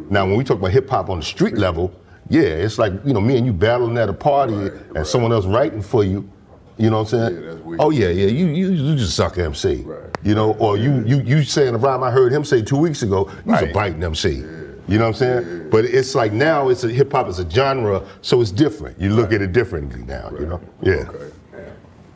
Now, 0.10 0.25
when 0.25 0.38
we 0.38 0.43
talk 0.43 0.60
about 0.60 0.71
hip 0.71 0.89
hop 0.89 1.10
on 1.10 1.19
the 1.19 1.25
street 1.25 1.58
level, 1.58 1.91
yeah, 2.30 2.41
it's 2.41 2.77
like 2.77 2.93
you 3.06 3.13
know 3.13 3.19
me 3.21 3.38
and 3.38 3.45
you 3.45 3.53
battling 3.53 3.97
at 3.97 4.08
a 4.08 4.13
party 4.13 4.69
and 4.95 5.06
someone 5.06 5.34
else 5.34 5.45
writing 5.45 5.82
for 5.82 6.03
you. 6.03 6.30
You 6.78 6.90
know 6.90 6.98
what 7.02 7.13
I'm 7.13 7.32
saying? 7.32 7.44
Yeah, 7.44 7.50
that's 7.50 7.63
weird. 7.63 7.80
oh 7.82 7.90
yeah, 7.90 8.10
yeah, 8.10 8.28
you 8.28 8.48
you 8.48 8.70
you 8.70 8.96
just 8.96 9.16
suck 9.16 9.38
MC. 9.38 9.86
You 10.24 10.36
know, 10.36 10.54
or 10.54 10.78
you 10.78 11.04
you 11.06 11.22
you 11.22 11.44
saying 11.44 11.76
a 11.76 11.78
rhyme 11.78 12.04
I 12.04 12.12
heard 12.12 12.32
him 12.32 12.44
say 12.44 12.62
two 12.62 12.78
weeks 12.78 13.02
ago. 13.02 13.32
You's 13.46 13.62
a 13.62 13.68
biting 13.68 14.04
MC. 14.04 14.44
You 14.88 14.98
know 14.98 15.10
what 15.10 15.22
I'm 15.22 15.44
saying? 15.44 15.70
But 15.70 15.86
it's 15.86 16.16
like 16.16 16.32
now 16.32 16.70
it's 16.70 16.84
a 16.84 16.90
hip 16.90 17.12
hop 17.12 17.28
is 17.28 17.40
a 17.40 17.50
genre, 17.50 18.06
so 18.22 18.40
it's 18.42 18.52
different. 18.52 19.00
You 19.02 19.13
look 19.13 19.34
at 19.34 19.42
it 19.42 19.52
differently 19.52 20.04
now. 20.04 20.32
You 20.40 20.46
know? 20.46 20.62
Yeah. 20.82 21.10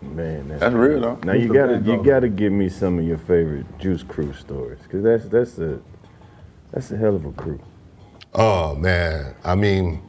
Man, 0.02 0.47
that's, 0.47 0.62
That's 0.62 0.74
real 0.74 1.00
though. 1.00 1.19
Now 1.24 1.34
you 1.34 1.47
Luther 1.47 1.80
gotta 1.80 1.91
you 1.91 2.04
gotta 2.04 2.30
give 2.30 2.52
me 2.52 2.69
some 2.69 2.97
of 2.97 3.06
your 3.06 3.19
favorite 3.19 3.65
Juice 3.78 4.04
Crew 4.04 4.34
stories, 4.34 4.80
cause 4.89 5.04
that's 5.04 5.26
that's 5.26 5.58
a 5.60 5.80
that's 6.71 6.91
a 6.91 6.97
hell 6.97 7.15
of 7.15 7.26
a 7.26 7.32
crew. 7.34 7.62
Oh 8.34 8.76
man, 8.76 9.36
I 9.43 9.56
mean, 9.56 10.02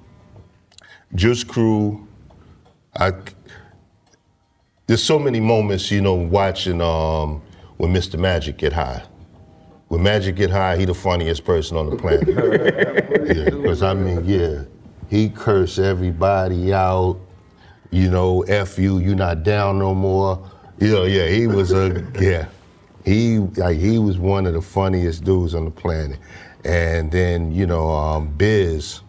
Juice 1.15 1.45
Crew. 1.45 2.07
I 2.97 3.13
there's 4.87 5.03
so 5.03 5.19
many 5.19 5.41
moments, 5.41 5.91
you 5.91 6.01
know, 6.01 6.15
watching 6.15 6.81
um, 6.81 7.41
when 7.77 7.93
Mr. 7.93 8.19
Magic 8.19 8.59
get 8.59 8.73
high. 8.73 9.03
When 9.89 10.03
Magic 10.03 10.37
get 10.37 10.51
high, 10.51 10.77
he 10.77 10.85
the 10.85 10.95
funniest 10.95 11.45
person 11.45 11.77
on 11.77 11.91
the 11.91 11.97
planet. 11.97 12.29
yeah, 13.37 13.51
because 13.51 13.83
I 13.83 13.95
mean, 13.95 14.25
yeah, 14.25 14.63
he 15.09 15.29
curse 15.29 15.79
everybody 15.79 16.73
out. 16.73 17.21
You 17.91 18.11
know, 18.11 18.43
f 18.43 18.79
you, 18.79 18.99
you 18.99 19.15
not 19.15 19.43
down 19.43 19.79
no 19.79 19.95
more. 19.95 20.51
You 20.81 20.93
know, 20.93 21.05
yeah, 21.05 21.29
he 21.29 21.47
was 21.47 21.73
a 21.73 22.05
yeah. 22.19 22.47
He 23.05 23.39
like 23.39 23.79
he 23.79 23.99
was 23.99 24.19
one 24.19 24.47
of 24.47 24.55
the 24.55 24.63
funniest 24.63 25.25
dudes 25.25 25.55
on 25.55 25.67
the 25.67 25.71
planet. 25.71 26.19
And 26.65 27.13
then 27.13 27.53
you 27.53 27.67
know, 27.67 27.91
um, 27.91 28.29
Biz, 28.29 29.01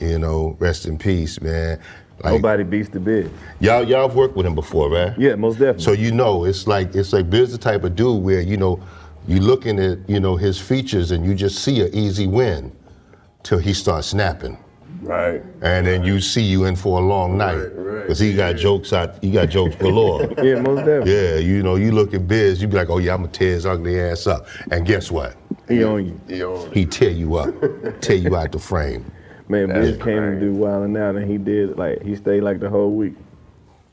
you 0.00 0.18
know, 0.18 0.56
rest 0.58 0.86
in 0.86 0.96
peace, 0.96 1.40
man. 1.40 1.80
Like, 2.22 2.34
Nobody 2.34 2.64
beats 2.64 2.88
the 2.88 2.98
bid. 2.98 3.30
Y'all, 3.60 3.84
y'all 3.84 4.08
have 4.08 4.16
worked 4.16 4.36
with 4.36 4.44
him 4.44 4.54
before, 4.56 4.90
right? 4.90 5.16
Yeah, 5.18 5.36
most 5.36 5.54
definitely. 5.58 5.84
So 5.84 5.92
you 5.92 6.10
know, 6.10 6.44
it's 6.44 6.66
like 6.66 6.94
it's 6.94 7.12
like 7.12 7.30
Biz 7.30 7.52
the 7.52 7.58
type 7.58 7.84
of 7.84 7.94
dude 7.94 8.22
where 8.22 8.40
you 8.40 8.56
know, 8.56 8.80
you 9.28 9.38
looking 9.40 9.78
at 9.78 9.98
you 10.08 10.18
know 10.18 10.36
his 10.36 10.58
features 10.60 11.12
and 11.12 11.24
you 11.24 11.34
just 11.34 11.62
see 11.62 11.80
an 11.80 11.94
easy 11.94 12.26
win, 12.26 12.72
till 13.44 13.58
he 13.58 13.72
starts 13.72 14.08
snapping, 14.08 14.58
Right. 15.00 15.42
and 15.62 15.86
then 15.86 16.02
you 16.02 16.20
see 16.20 16.42
you 16.42 16.64
in 16.64 16.74
for 16.74 16.98
a 16.98 17.02
long 17.02 17.38
night 17.38 17.54
right. 17.54 18.02
because 18.02 18.18
he 18.18 18.34
got 18.34 18.56
jokes 18.56 18.92
out, 18.92 19.22
he 19.22 19.30
got 19.30 19.48
jokes 19.48 19.76
galore. 19.76 20.22
yeah, 20.42 20.60
most 20.60 20.78
definitely. 20.78 21.12
Yeah, 21.14 21.36
you 21.36 21.62
know, 21.62 21.76
you 21.76 21.92
look 21.92 22.14
at 22.14 22.26
Biz, 22.26 22.60
you 22.60 22.66
be 22.68 22.76
like, 22.76 22.90
oh 22.90 22.98
yeah, 22.98 23.14
I'm 23.14 23.20
gonna 23.20 23.32
tear 23.32 23.52
his 23.52 23.64
ugly 23.64 24.00
ass 24.00 24.26
up, 24.26 24.46
and 24.72 24.84
guess 24.84 25.10
what? 25.10 25.36
He 25.68 25.84
on 25.84 26.04
you. 26.06 26.20
He 26.26 26.42
on. 26.42 26.72
He 26.72 26.84
tear 26.84 27.10
you 27.10 27.36
up, 27.36 27.54
tear 28.00 28.16
you 28.16 28.34
out 28.34 28.50
the 28.50 28.58
frame. 28.58 29.04
Man, 29.48 29.68
That's 29.68 29.92
Biz 29.92 30.02
came 30.02 30.18
right. 30.18 30.30
to 30.34 30.40
do 30.40 30.52
Wildin' 30.52 30.98
Out 30.98 31.16
and 31.16 31.30
he 31.30 31.38
did 31.38 31.78
like 31.78 32.02
he 32.02 32.14
stayed 32.16 32.42
like 32.42 32.60
the 32.60 32.68
whole 32.68 32.92
week. 32.92 33.14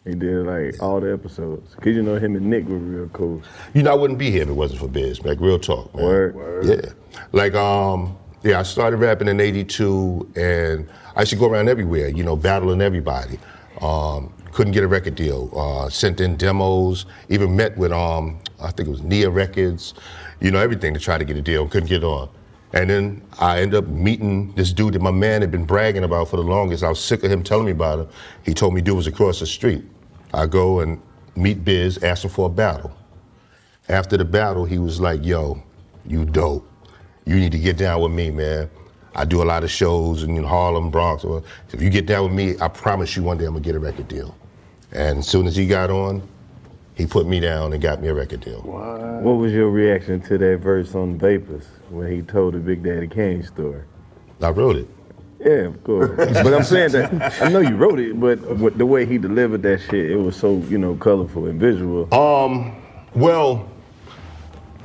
He 0.04 0.12
did 0.14 0.46
like 0.46 0.82
all 0.84 1.00
the 1.00 1.12
episodes. 1.12 1.74
Cause 1.76 1.96
you 1.96 2.04
know 2.04 2.18
him 2.18 2.36
and 2.36 2.46
Nick 2.48 2.68
were 2.68 2.78
real 2.78 3.10
cool. 3.10 3.42
You 3.74 3.84
know, 3.84 3.92
I 3.92 3.96
wouldn't 3.96 4.20
be 4.20 4.30
here 4.30 4.44
if 4.44 4.50
it 4.50 4.54
wasn't 4.54 4.82
for 4.82 4.88
Biz, 4.88 5.24
like 5.24 5.40
real 5.40 5.58
talk, 5.58 5.94
man. 5.96 6.06
Word. 6.06 6.66
Yeah. 6.66 6.92
Like, 7.32 7.56
um, 7.56 8.18
yeah, 8.44 8.60
I 8.60 8.64
started 8.64 8.98
rapping 8.98 9.28
in 9.28 9.40
82 9.40 10.32
and 10.36 10.88
I 11.16 11.22
used 11.22 11.32
to 11.32 11.38
go 11.38 11.50
around 11.50 11.70
everywhere, 11.70 12.10
you 12.10 12.24
know, 12.24 12.36
battling 12.36 12.82
everybody. 12.82 13.40
Um, 13.82 14.32
couldn't 14.52 14.74
get 14.74 14.84
a 14.84 14.88
record 14.88 15.16
deal. 15.16 15.52
Uh, 15.58 15.90
sent 15.90 16.22
in 16.22 16.38
demos, 16.38 17.08
even 17.30 17.56
met 17.56 17.76
with, 17.78 17.92
um, 17.92 18.40
I 18.62 18.72
think 18.72 18.88
it 18.88 18.92
was 18.92 19.02
Nia 19.02 19.30
Records, 19.30 19.96
you 20.40 20.52
know, 20.52 20.60
everything 20.60 20.94
to 20.94 21.00
try 21.00 21.18
to 21.18 21.26
get 21.26 21.36
a 21.36 21.42
deal. 21.42 21.68
Couldn't 21.68 21.90
get 21.90 22.04
on. 22.04 22.30
And 22.76 22.90
then 22.90 23.22
I 23.40 23.62
end 23.62 23.74
up 23.74 23.88
meeting 23.88 24.52
this 24.54 24.74
dude 24.74 24.94
that 24.94 25.02
my 25.02 25.12
man 25.12 25.42
had 25.42 25.50
been 25.50 25.66
bragging 25.66 26.04
about 26.04 26.28
for 26.28 26.36
the 26.36 26.44
longest. 26.44 26.84
I 26.84 26.90
was 26.90 27.00
sick 27.00 27.24
of 27.24 27.32
him 27.32 27.42
telling 27.42 27.66
me 27.66 27.72
about 27.72 28.00
him. 28.00 28.08
He 28.44 28.54
told 28.54 28.74
me 28.74 28.82
dude 28.82 28.98
was 28.98 29.08
across 29.08 29.40
the 29.40 29.46
street. 29.46 29.86
I 30.34 30.46
go 30.46 30.82
and 30.82 31.02
meet 31.38 31.64
Biz, 31.64 32.04
ask 32.04 32.26
him 32.26 32.30
for 32.30 32.48
a 32.48 32.52
battle. 32.52 32.92
After 33.88 34.18
the 34.18 34.26
battle, 34.26 34.66
he 34.66 34.78
was 34.78 35.00
like, 35.00 35.24
yo, 35.24 35.64
you 36.06 36.26
dope. 36.26 36.70
You 37.26 37.36
need 37.36 37.54
to 37.54 37.60
get 37.60 37.78
down 37.78 38.02
with 38.02 38.12
me, 38.12 38.30
man. 38.30 38.70
I 39.16 39.24
do 39.24 39.42
a 39.42 39.46
lot 39.46 39.64
of 39.64 39.72
shows 39.72 40.24
in 40.24 40.44
Harlem, 40.44 40.92
Bronx. 40.92 41.24
If 41.72 41.82
you 41.82 41.90
get 41.90 42.06
down 42.06 42.26
with 42.26 42.34
me, 42.34 42.56
I 42.60 42.68
promise 42.68 43.16
you 43.16 43.24
one 43.24 43.38
day 43.38 43.46
I'm 43.46 43.54
gonna 43.54 43.64
get 43.64 43.76
a 43.76 43.80
record 43.80 44.10
deal. 44.10 44.36
And 44.92 45.20
as 45.20 45.28
soon 45.28 45.48
as 45.48 45.56
he 45.56 45.66
got 45.66 45.90
on, 45.90 46.28
he 46.96 47.06
put 47.06 47.28
me 47.28 47.40
down 47.40 47.74
and 47.74 47.82
got 47.82 48.02
me 48.02 48.08
a 48.08 48.14
record 48.14 48.42
deal. 48.42 48.62
What 48.62 49.34
was 49.34 49.52
your 49.52 49.70
reaction 49.70 50.22
to 50.22 50.38
that 50.38 50.58
verse 50.60 50.96
on 50.96 51.18
Vapors 51.18 51.66
when 51.90 52.12
he 52.12 52.22
told 52.22 52.54
the 52.54 52.60
Big 52.60 52.84
Daddy 52.84 53.08
Kane 53.08 53.44
story? 53.44 53.84
I 54.42 54.50
wrote 54.50 54.78
it. 54.78 54.88
Yeah, 55.40 55.68
of 55.68 55.84
course. 55.84 56.12
but 56.18 56.54
I'm 56.54 56.64
saying 56.64 56.92
that 56.94 57.42
I 57.42 57.50
know 57.50 57.60
you 57.60 57.76
wrote 57.76 58.00
it, 58.00 58.20
but 58.20 58.78
the 58.78 58.86
way 58.86 59.06
he 59.06 59.18
delivered 59.18 59.62
that 59.64 59.82
shit, 59.82 60.12
it 60.12 60.16
was 60.16 60.36
so 60.36 60.58
you 60.70 60.78
know 60.78 60.96
colorful 60.96 61.46
and 61.48 61.60
visual. 61.60 62.12
Um, 62.14 62.76
well, 63.14 63.70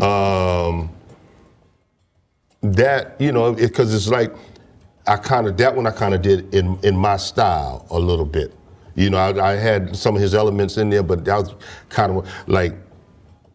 um, 0.00 0.90
that 2.62 3.20
you 3.20 3.32
know, 3.32 3.52
because 3.52 3.94
it's 3.94 4.08
like 4.08 4.32
I 5.06 5.16
kind 5.16 5.46
of 5.46 5.56
that 5.58 5.74
one 5.74 5.86
I 5.86 5.92
kind 5.92 6.14
of 6.14 6.22
did 6.22 6.52
in 6.54 6.78
in 6.82 6.96
my 6.96 7.16
style 7.16 7.86
a 7.90 7.98
little 7.98 8.26
bit. 8.26 8.52
You 8.94 9.10
know, 9.10 9.18
I, 9.18 9.52
I 9.52 9.56
had 9.56 9.96
some 9.96 10.16
of 10.16 10.22
his 10.22 10.34
elements 10.34 10.76
in 10.76 10.90
there, 10.90 11.02
but 11.02 11.24
that 11.24 11.36
was 11.38 11.54
kind 11.88 12.16
of 12.16 12.28
like 12.46 12.74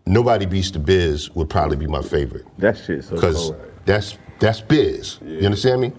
nobody 0.06 0.46
beats 0.46 0.72
the 0.72 0.80
biz 0.80 1.30
would 1.36 1.50
probably 1.50 1.78
be 1.78 1.88
my 1.88 2.02
favorite. 2.02 2.46
That 2.58 2.78
shit 2.78 3.04
so 3.04 3.16
because 3.16 3.36
cold. 3.36 3.62
that's 3.86 4.18
that's 4.40 4.62
biz. 4.62 5.20
You 5.26 5.46
understand 5.46 5.82
me? 5.82 5.94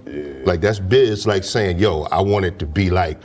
Like 0.45 0.61
that's 0.61 0.79
biz, 0.79 1.27
like 1.27 1.45
saying, 1.45 1.79
"Yo, 1.79 2.03
I 2.05 2.21
want 2.21 2.45
it 2.45 2.59
to 2.61 2.67
be 2.67 2.91
like." 2.91 3.19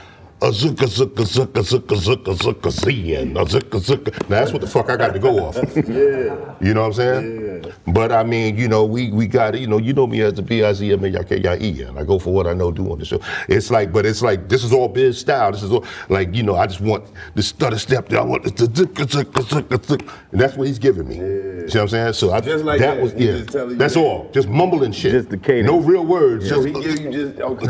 A 0.44 0.50
zucka 0.50 0.88
zucka 0.88 1.24
zucka 1.24 1.62
zucka 1.62 1.96
zucka 1.96 2.36
zucka 2.36 2.72
seeing 2.72 3.38
a 3.38 3.46
zucka 3.46 3.80
zucka. 3.80 4.12
Now 4.28 4.40
that's 4.40 4.52
what 4.52 4.62
the 4.62 4.68
fuck 4.68 4.90
I 4.90 4.98
got 4.98 5.14
to 5.14 5.20
go 5.20 5.46
off. 5.46 5.56
Yeah. 5.88 6.56
You 6.60 6.74
know 6.74 6.82
what 6.82 6.88
I'm 6.88 6.94
saying? 6.94 7.42
But 7.88 8.12
I 8.12 8.24
mean, 8.24 8.58
you 8.58 8.68
know, 8.68 8.86
we 8.86 9.12
we 9.12 9.28
got 9.28 9.60
you 9.60 9.68
know, 9.68 9.78
you 9.78 9.94
know 9.94 10.08
me 10.08 10.22
as 10.22 10.34
the 10.36 10.42
B 10.42 10.64
I 10.64 10.74
Z 10.74 10.92
M 10.92 11.04
A 11.04 11.10
Y 11.12 11.24
K 11.24 11.42
Y 11.44 11.58
E, 11.62 11.82
and 11.84 12.00
I 12.00 12.04
go 12.04 12.20
for 12.20 12.34
what 12.34 12.48
I 12.48 12.54
know 12.54 12.72
do 12.72 12.92
on 12.92 13.00
the 13.00 13.06
show. 13.06 13.20
It's 13.48 13.72
like, 13.72 13.92
but 13.92 14.06
it's 14.06 14.22
like 14.22 14.50
this 14.50 14.64
is 14.64 14.74
all 14.74 14.88
biz 14.88 15.20
style. 15.20 15.52
This 15.52 15.64
is 15.64 15.72
all 15.72 15.86
like 16.10 16.34
you 16.34 16.44
know, 16.44 16.56
I 16.56 16.68
just 16.68 16.82
want 16.82 17.06
the 17.36 17.44
stutter 17.44 17.78
step. 17.80 18.12
I 18.14 18.22
want 18.22 18.44
the 18.44 20.12
and 20.32 20.40
that's 20.42 20.56
what 20.56 20.68
he's 20.68 20.80
giving 20.80 21.08
me. 21.08 21.16
See 21.16 21.78
what 21.78 21.84
I'm 21.84 21.88
saying? 21.90 22.14
So 22.14 22.32
I, 22.32 22.42
Just 22.42 22.66
like 22.66 22.80
that 22.80 22.96
that. 22.96 23.04
was 23.04 23.14
He 23.14 23.26
yeah. 23.26 23.32
just 23.44 23.54
you 23.54 23.76
That's 23.76 23.94
that. 23.96 24.00
all. 24.02 24.30
Just 24.32 24.48
mumbling 24.50 24.92
shit. 24.92 25.12
Just 25.12 25.30
the 25.30 25.38
cadence. 25.38 25.68
No 25.68 25.80
real 25.80 26.06
words. 26.06 26.48
So 26.50 26.64
just 26.64 26.68
he 26.68 26.84
give 26.84 27.00
you 27.02 27.12
just 27.12 27.42
okay. 27.42 27.66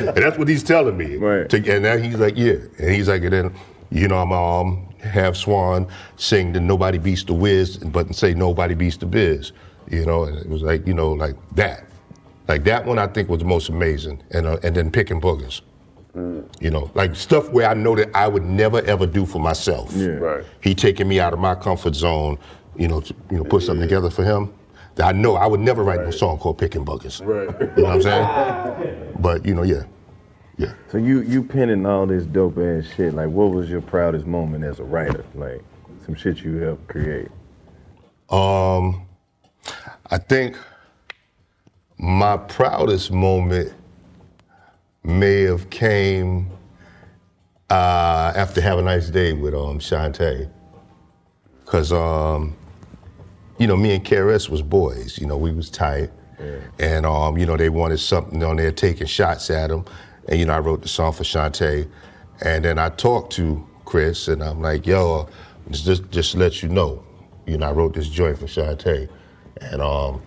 And 0.00 0.16
that's 0.16 0.38
what 0.38 0.48
he's 0.48 0.62
telling 0.62 0.96
me. 0.96 1.16
Right. 1.16 1.52
And 1.52 1.82
now 1.82 1.96
he's 1.96 2.16
like, 2.16 2.36
yeah. 2.36 2.56
And 2.78 2.90
he's 2.90 3.08
like, 3.08 3.22
and 3.22 3.32
then, 3.32 3.54
you 3.90 4.08
know, 4.08 4.18
I'm 4.18 4.32
um, 4.32 4.88
have 5.00 5.36
Swan 5.36 5.86
sing 6.16 6.52
the 6.52 6.60
Nobody 6.60 6.98
Beats 6.98 7.24
the 7.24 7.34
Wiz, 7.34 7.78
but 7.78 8.14
say 8.14 8.34
Nobody 8.34 8.74
Beats 8.74 8.96
the 8.96 9.06
Biz. 9.06 9.52
You 9.90 10.04
know, 10.04 10.24
and 10.24 10.36
it 10.36 10.48
was 10.48 10.62
like, 10.62 10.86
you 10.86 10.94
know, 10.94 11.12
like 11.12 11.36
that. 11.54 11.84
Like 12.48 12.64
that 12.64 12.84
one 12.84 12.98
I 12.98 13.06
think 13.06 13.28
was 13.28 13.40
the 13.40 13.44
most 13.44 13.68
amazing. 13.68 14.22
And, 14.30 14.46
uh, 14.46 14.58
and 14.62 14.74
then 14.74 14.90
Picking 14.90 15.20
Boogers. 15.20 15.62
You 16.60 16.70
know, 16.70 16.90
like 16.94 17.14
stuff 17.14 17.50
where 17.50 17.68
I 17.68 17.74
know 17.74 17.94
that 17.94 18.08
I 18.16 18.26
would 18.26 18.42
never 18.42 18.80
ever 18.86 19.06
do 19.06 19.26
for 19.26 19.38
myself. 19.38 19.92
Yeah. 19.92 20.06
Right. 20.12 20.44
He 20.62 20.74
taking 20.74 21.06
me 21.06 21.20
out 21.20 21.34
of 21.34 21.38
my 21.38 21.54
comfort 21.54 21.94
zone, 21.94 22.38
you 22.74 22.88
know, 22.88 23.02
to, 23.02 23.14
you 23.30 23.36
know, 23.36 23.44
put 23.44 23.64
something 23.64 23.86
together 23.86 24.08
for 24.08 24.24
him. 24.24 24.50
That 24.94 25.08
I 25.08 25.12
know 25.12 25.36
I 25.36 25.46
would 25.46 25.60
never 25.60 25.84
write 25.84 26.00
a 26.00 26.10
song 26.10 26.38
called 26.38 26.56
Picking 26.56 26.86
Buckets. 26.86 27.20
Right. 27.20 27.50
You 27.60 27.82
know 27.82 27.82
what 27.82 27.92
I'm 27.96 28.02
saying? 28.02 29.12
But 29.20 29.44
you 29.44 29.54
know, 29.54 29.62
yeah. 30.58 30.72
So 30.90 30.98
you 30.98 31.20
you 31.22 31.42
penning 31.42 31.84
all 31.86 32.06
this 32.06 32.24
dope 32.24 32.58
ass 32.58 32.86
shit. 32.96 33.14
Like, 33.14 33.28
what 33.28 33.50
was 33.50 33.68
your 33.68 33.82
proudest 33.82 34.26
moment 34.26 34.64
as 34.64 34.80
a 34.80 34.84
writer? 34.84 35.24
Like, 35.34 35.62
some 36.04 36.14
shit 36.14 36.38
you 36.38 36.56
helped 36.56 36.88
create. 36.88 37.28
Um, 38.30 39.06
I 40.10 40.18
think 40.18 40.56
my 41.98 42.36
proudest 42.36 43.10
moment 43.10 43.72
may 45.02 45.42
have 45.42 45.70
came 45.70 46.50
uh, 47.70 48.32
after 48.34 48.60
Have 48.60 48.78
a 48.78 48.82
Nice 48.82 49.10
Day 49.10 49.32
with 49.32 49.54
um, 49.54 49.78
Shanté. 49.78 50.50
Cause 51.64 51.92
um, 51.92 52.56
you 53.58 53.66
know, 53.66 53.76
me 53.76 53.94
and 53.94 54.04
KRS 54.04 54.48
was 54.48 54.62
boys. 54.62 55.18
You 55.18 55.26
know, 55.26 55.36
we 55.36 55.52
was 55.52 55.68
tight, 55.68 56.10
and 56.78 57.04
um, 57.04 57.36
you 57.36 57.46
know, 57.46 57.56
they 57.56 57.68
wanted 57.68 57.98
something 57.98 58.42
on 58.44 58.56
there 58.56 58.70
taking 58.70 59.06
shots 59.06 59.50
at 59.50 59.70
him, 59.70 59.84
and 60.28 60.38
you 60.38 60.46
know, 60.46 60.54
I 60.54 60.58
wrote 60.58 60.82
the 60.82 60.88
song 60.88 61.12
for 61.12 61.22
Shanté, 61.22 61.88
and 62.42 62.64
then 62.64 62.78
I 62.78 62.90
talked 62.90 63.32
to 63.34 63.66
Chris, 63.84 64.28
and 64.28 64.42
I'm 64.42 64.60
like, 64.60 64.86
yo, 64.86 65.28
just 65.70 66.10
just 66.10 66.32
to 66.32 66.38
let 66.38 66.62
you 66.62 66.68
know, 66.68 67.02
you 67.46 67.58
know, 67.58 67.68
I 67.68 67.72
wrote 67.72 67.94
this 67.94 68.08
joint 68.08 68.38
for 68.38 68.46
Shanté, 68.46 69.08
and 69.60 69.80
um, 69.80 70.20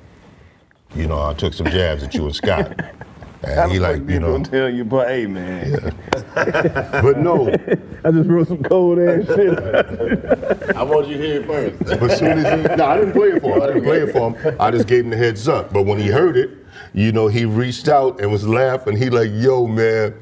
you 0.96 1.08
know, 1.08 1.22
I 1.22 1.34
took 1.34 1.54
some 1.54 1.68
jabs 1.68 2.04
at 2.04 2.14
you 2.14 2.26
and 2.26 2.36
Scott, 2.36 2.80
and 3.44 3.72
he 3.72 3.80
like, 3.80 4.08
you 4.10 4.20
know, 4.20 4.34
gonna 4.34 4.46
tell 4.46 4.70
you, 4.70 4.86
but 4.86 5.10
hey 5.10 5.28
man. 5.28 5.94
but 6.36 7.18
no, 7.18 7.50
I 8.04 8.12
just 8.12 8.30
wrote 8.30 8.48
some 8.48 8.64
cold 8.64 9.00
ass 9.00 9.26
shit. 9.26 10.76
I 10.76 10.84
want 10.84 11.08
you 11.08 11.18
to 11.18 11.24
hear 11.24 11.42
it 11.42 11.48
first. 11.48 12.00
But 12.00 12.18
soon 12.18 12.40
as 12.40 12.70
he, 12.70 12.76
no, 12.76 12.86
I 12.86 12.98
didn't 12.98 13.14
play 13.14 13.30
it 13.30 13.42
for 13.42 13.56
him. 13.58 13.62
I 13.62 13.68
didn't 13.68 13.84
play 13.84 14.02
it 14.02 14.12
for 14.12 14.32
him. 14.32 14.58
I 14.60 14.72
just 14.72 14.88
gave 14.88 15.04
him 15.04 15.10
the 15.10 15.18
heads 15.18 15.48
up. 15.48 15.74
But 15.74 15.84
when 15.84 16.00
he 16.00 16.08
heard 16.08 16.38
it, 16.38 16.59
you 16.94 17.12
know, 17.12 17.28
he 17.28 17.46
reached 17.46 17.88
out 17.88 18.20
and 18.22 18.32
was 18.32 18.48
laughing. 18.48 18.96
He 18.98 19.10
like, 19.10 19.30
yo, 19.34 19.68
man, 19.68 20.14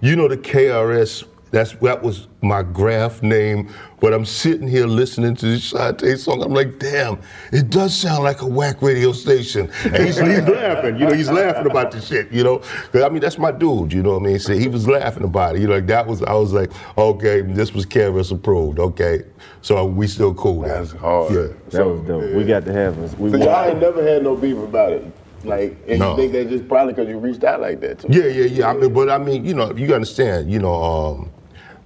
you 0.00 0.16
know 0.16 0.28
the 0.28 0.36
KRS. 0.36 1.24
That's 1.52 1.72
that 1.82 2.02
was 2.02 2.28
my 2.40 2.62
graph 2.62 3.22
name. 3.22 3.68
But 4.00 4.14
I'm 4.14 4.24
sitting 4.24 4.66
here 4.66 4.86
listening 4.86 5.36
to 5.36 5.46
this 5.46 5.70
Shanté 5.74 6.16
song. 6.18 6.42
I'm 6.42 6.54
like, 6.54 6.78
damn, 6.78 7.20
it 7.52 7.68
does 7.68 7.94
sound 7.94 8.24
like 8.24 8.40
a 8.40 8.46
whack 8.46 8.80
radio 8.80 9.12
station. 9.12 9.70
And 9.84 9.96
he's, 9.98 10.16
he's 10.16 10.18
laughing. 10.48 10.96
You 10.98 11.04
know, 11.08 11.12
he's 11.12 11.30
laughing 11.30 11.70
about 11.70 11.90
the 11.90 12.00
shit. 12.00 12.32
You 12.32 12.42
know, 12.42 12.58
'Cause, 12.90 13.02
I 13.02 13.10
mean, 13.10 13.20
that's 13.20 13.36
my 13.36 13.52
dude. 13.52 13.92
You 13.92 14.02
know 14.02 14.12
what 14.14 14.22
I 14.22 14.26
mean? 14.28 14.38
So 14.38 14.54
he 14.54 14.66
was 14.66 14.88
laughing 14.88 15.24
about 15.24 15.56
it. 15.56 15.60
You 15.60 15.68
know, 15.68 15.74
like 15.74 15.86
that 15.88 16.06
was. 16.06 16.22
I 16.22 16.32
was 16.32 16.54
like, 16.54 16.70
okay, 16.96 17.42
this 17.42 17.74
was 17.74 17.84
KRS 17.84 18.32
approved. 18.32 18.78
Okay, 18.78 19.22
so 19.60 19.76
uh, 19.76 19.84
we 19.84 20.06
still 20.06 20.32
cool. 20.32 20.62
That's 20.62 20.92
hard. 20.92 21.34
Yeah. 21.34 21.48
That 21.68 21.86
was 21.86 22.00
dope. 22.08 22.32
We 22.34 22.44
got 22.44 22.64
to 22.64 22.72
have 22.72 22.98
us. 22.98 23.12
We 23.18 23.30
So 23.30 23.36
y'all 23.36 23.68
ain't 23.68 23.78
never 23.78 24.02
had 24.02 24.22
no 24.22 24.36
beef 24.36 24.56
about 24.56 24.92
it. 24.92 25.04
Like, 25.44 25.76
and 25.88 25.98
No. 25.98 26.10
you 26.12 26.16
think 26.16 26.32
that's 26.32 26.50
just 26.50 26.68
probably 26.68 26.92
because 26.92 27.08
you 27.08 27.18
reached 27.18 27.44
out 27.44 27.60
like 27.60 27.80
that 27.80 28.00
too. 28.00 28.08
Yeah, 28.10 28.26
yeah, 28.26 28.44
yeah. 28.46 28.70
I 28.70 28.74
mean, 28.74 28.92
but 28.92 29.08
I 29.10 29.18
mean, 29.18 29.44
you 29.44 29.54
know, 29.54 29.72
you 29.74 29.94
understand, 29.94 30.50
you 30.50 30.58
know, 30.58 30.74
um, 30.82 31.30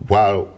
while 0.08 0.48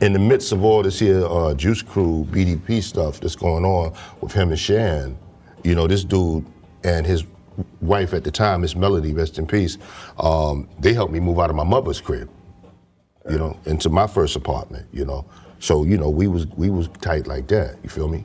in 0.00 0.12
the 0.12 0.18
midst 0.18 0.52
of 0.52 0.64
all 0.64 0.82
this 0.82 0.98
here 0.98 1.24
uh, 1.26 1.54
Juice 1.54 1.82
Crew 1.82 2.26
BDP 2.30 2.82
stuff 2.82 3.20
that's 3.20 3.36
going 3.36 3.64
on 3.64 3.92
with 4.20 4.32
him 4.32 4.50
and 4.50 4.58
Shan, 4.58 5.16
you 5.62 5.74
know, 5.74 5.86
this 5.86 6.04
dude 6.04 6.44
and 6.82 7.06
his 7.06 7.24
wife 7.80 8.12
at 8.14 8.24
the 8.24 8.30
time, 8.30 8.62
Miss 8.62 8.74
Melody, 8.74 9.12
rest 9.12 9.38
in 9.38 9.46
peace, 9.46 9.78
um, 10.18 10.68
they 10.80 10.92
helped 10.92 11.12
me 11.12 11.20
move 11.20 11.38
out 11.38 11.50
of 11.50 11.56
my 11.56 11.64
mother's 11.64 12.00
crib, 12.00 12.28
you 13.30 13.38
know, 13.38 13.56
into 13.66 13.88
my 13.88 14.06
first 14.06 14.36
apartment, 14.36 14.86
you 14.92 15.04
know. 15.04 15.24
So, 15.60 15.84
you 15.84 15.96
know, 15.96 16.10
we 16.10 16.26
was 16.26 16.46
we 16.48 16.68
was 16.70 16.88
tight 17.00 17.26
like 17.26 17.46
that, 17.48 17.76
you 17.82 17.88
feel 17.88 18.08
me? 18.08 18.24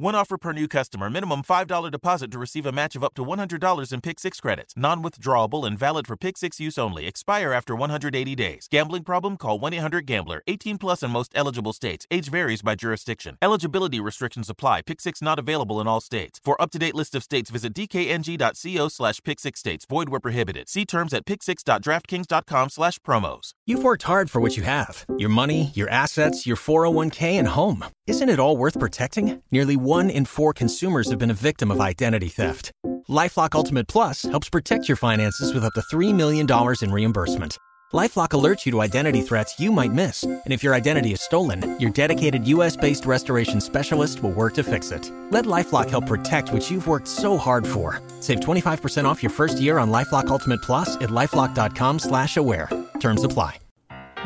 One 0.00 0.14
offer 0.14 0.38
per 0.38 0.52
new 0.52 0.68
customer. 0.68 1.10
Minimum 1.10 1.42
$5 1.42 1.90
deposit 1.90 2.30
to 2.30 2.38
receive 2.38 2.66
a 2.66 2.70
match 2.70 2.94
of 2.94 3.02
up 3.02 3.14
to 3.14 3.24
$100 3.24 3.92
in 3.92 4.00
Pick 4.00 4.20
6 4.20 4.38
credits. 4.38 4.72
Non 4.76 5.02
withdrawable 5.02 5.66
and 5.66 5.76
valid 5.76 6.06
for 6.06 6.16
Pick 6.16 6.38
6 6.38 6.60
use 6.60 6.78
only. 6.78 7.04
Expire 7.08 7.52
after 7.52 7.74
180 7.74 8.36
days. 8.36 8.68
Gambling 8.70 9.02
problem? 9.02 9.36
Call 9.36 9.58
1 9.58 9.74
800 9.74 10.06
Gambler. 10.06 10.44
18 10.46 10.78
plus 10.78 11.02
in 11.02 11.10
most 11.10 11.32
eligible 11.34 11.72
states. 11.72 12.06
Age 12.12 12.28
varies 12.30 12.62
by 12.62 12.76
jurisdiction. 12.76 13.38
Eligibility 13.42 13.98
restrictions 13.98 14.48
apply. 14.48 14.82
Pick 14.82 15.00
6 15.00 15.20
not 15.20 15.40
available 15.40 15.80
in 15.80 15.88
all 15.88 16.00
states. 16.00 16.40
For 16.44 16.54
up 16.62 16.70
to 16.70 16.78
date 16.78 16.94
list 16.94 17.16
of 17.16 17.24
states, 17.24 17.50
visit 17.50 17.74
dkng.co 17.74 18.86
slash 18.86 19.20
pick 19.24 19.40
6 19.40 19.58
states. 19.58 19.84
Void 19.84 20.10
where 20.10 20.20
prohibited. 20.20 20.68
See 20.68 20.84
terms 20.84 21.12
at 21.12 21.24
pick6.draftkings.com 21.26 22.68
slash 22.68 23.00
promos. 23.00 23.50
You've 23.66 23.82
worked 23.82 24.04
hard 24.04 24.30
for 24.30 24.40
what 24.40 24.56
you 24.56 24.62
have 24.62 25.06
your 25.18 25.28
money, 25.28 25.72
your 25.74 25.90
assets, 25.90 26.46
your 26.46 26.56
401k, 26.56 27.32
and 27.32 27.48
home. 27.48 27.84
Isn't 28.06 28.28
it 28.28 28.38
all 28.38 28.56
worth 28.56 28.78
protecting? 28.78 29.42
Nearly 29.50 29.87
one 29.88 30.10
in 30.10 30.26
four 30.26 30.52
consumers 30.52 31.08
have 31.08 31.18
been 31.18 31.30
a 31.30 31.44
victim 31.48 31.70
of 31.70 31.80
identity 31.80 32.28
theft. 32.28 32.72
Lifelock 33.08 33.54
Ultimate 33.54 33.88
Plus 33.88 34.22
helps 34.22 34.50
protect 34.50 34.86
your 34.86 34.96
finances 34.96 35.54
with 35.54 35.64
up 35.64 35.72
to 35.72 35.80
$3 35.80 36.14
million 36.14 36.46
in 36.82 36.92
reimbursement. 36.92 37.56
Lifelock 37.94 38.30
alerts 38.38 38.66
you 38.66 38.72
to 38.72 38.82
identity 38.82 39.22
threats 39.22 39.58
you 39.58 39.72
might 39.72 39.92
miss. 39.92 40.24
And 40.24 40.52
if 40.52 40.62
your 40.62 40.74
identity 40.74 41.12
is 41.12 41.22
stolen, 41.22 41.80
your 41.80 41.90
dedicated 41.90 42.46
US 42.48 42.76
based 42.76 43.06
restoration 43.06 43.62
specialist 43.62 44.22
will 44.22 44.32
work 44.32 44.52
to 44.56 44.62
fix 44.62 44.90
it. 44.90 45.10
Let 45.30 45.46
Lifelock 45.46 45.88
help 45.88 46.06
protect 46.06 46.52
what 46.52 46.70
you've 46.70 46.86
worked 46.86 47.08
so 47.08 47.38
hard 47.38 47.66
for. 47.66 48.02
Save 48.20 48.40
25% 48.40 49.06
off 49.06 49.22
your 49.22 49.30
first 49.30 49.58
year 49.58 49.78
on 49.78 49.90
Lifelock 49.90 50.26
Ultimate 50.26 50.60
Plus 50.60 50.96
at 50.96 51.08
lifelock.com 51.08 51.98
slash 51.98 52.36
aware. 52.36 52.68
Terms 53.00 53.24
apply. 53.24 53.58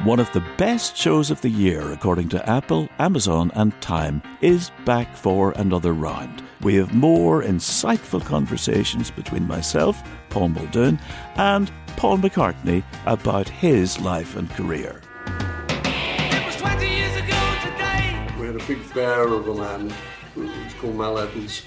One 0.00 0.18
of 0.18 0.32
the 0.32 0.44
best 0.56 0.96
shows 0.96 1.30
of 1.30 1.40
the 1.42 1.48
year, 1.48 1.92
according 1.92 2.28
to 2.30 2.50
Apple, 2.50 2.88
Amazon, 2.98 3.52
and 3.54 3.78
Time, 3.80 4.20
is 4.40 4.72
back 4.84 5.16
for 5.16 5.52
another 5.52 5.92
round. 5.92 6.42
We 6.60 6.74
have 6.76 6.92
more 6.92 7.40
insightful 7.40 8.24
conversations 8.24 9.12
between 9.12 9.46
myself, 9.46 10.02
Paul 10.28 10.48
Muldoon, 10.48 10.98
and 11.36 11.70
Paul 11.96 12.18
McCartney 12.18 12.82
about 13.06 13.48
his 13.48 14.00
life 14.00 14.34
and 14.34 14.50
career. 14.50 15.00
It 15.26 16.46
was 16.46 16.56
twenty 16.56 16.88
years 16.88 17.14
ago 17.14 17.54
today. 17.62 18.26
We 18.40 18.46
had 18.46 18.56
a 18.56 18.64
big 18.66 18.92
bear 18.92 19.28
of 19.28 19.46
a 19.46 19.54
man 19.54 19.92
who 20.34 20.46
was 20.46 20.74
called 20.80 20.96
Mal 20.96 21.16
Evans, 21.16 21.62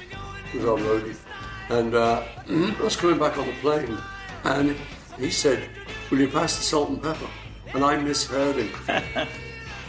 who 0.51 0.57
was 0.59 0.67
our 0.67 0.77
roadie. 0.77 1.15
And 1.69 1.95
uh, 1.95 2.21
I 2.49 2.83
was 2.83 2.97
coming 2.97 3.17
back 3.17 3.37
on 3.37 3.47
the 3.47 3.53
plane, 3.61 3.97
and 4.43 4.75
he 5.17 5.29
said, 5.29 5.69
Will 6.11 6.19
you 6.19 6.27
pass 6.27 6.57
the 6.57 6.63
salt 6.63 6.89
and 6.89 7.01
pepper? 7.01 7.29
And 7.75 7.83
I 7.83 7.97
misheard 7.97 8.55
him. 8.55 8.71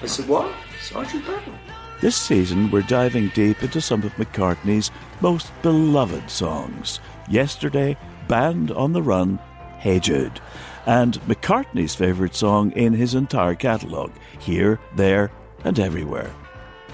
I 0.02 0.06
said, 0.06 0.28
What? 0.28 0.52
Sergeant 0.82 1.24
Pepper? 1.24 1.56
This 2.00 2.16
season, 2.16 2.68
we're 2.70 2.82
diving 2.82 3.28
deep 3.28 3.62
into 3.62 3.80
some 3.80 4.02
of 4.02 4.12
McCartney's 4.14 4.90
most 5.20 5.52
beloved 5.62 6.28
songs. 6.28 6.98
Yesterday, 7.30 7.96
Band 8.26 8.72
on 8.72 8.92
the 8.92 9.02
Run, 9.02 9.38
Hey 9.78 10.00
Jude, 10.00 10.40
and 10.84 11.20
McCartney's 11.22 11.94
favourite 11.94 12.34
song 12.34 12.72
in 12.72 12.92
his 12.92 13.14
entire 13.14 13.54
catalogue, 13.54 14.12
Here, 14.40 14.80
There, 14.96 15.30
and 15.62 15.78
Everywhere. 15.78 16.34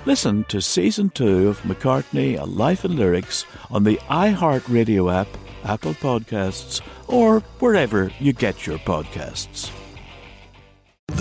Listen 0.04 0.44
to 0.44 0.60
Season 0.60 1.08
2 1.08 1.48
of 1.48 1.62
McCartney, 1.62 2.38
A 2.38 2.44
Life 2.44 2.84
in 2.84 2.96
Lyrics 2.96 3.46
on 3.70 3.84
the 3.84 3.96
iHeartRadio 4.10 5.12
app, 5.12 5.28
Apple 5.64 5.94
Podcasts, 5.94 6.82
or 7.08 7.40
wherever 7.60 8.12
you 8.20 8.34
get 8.34 8.66
your 8.66 8.78
podcasts. 8.78 9.70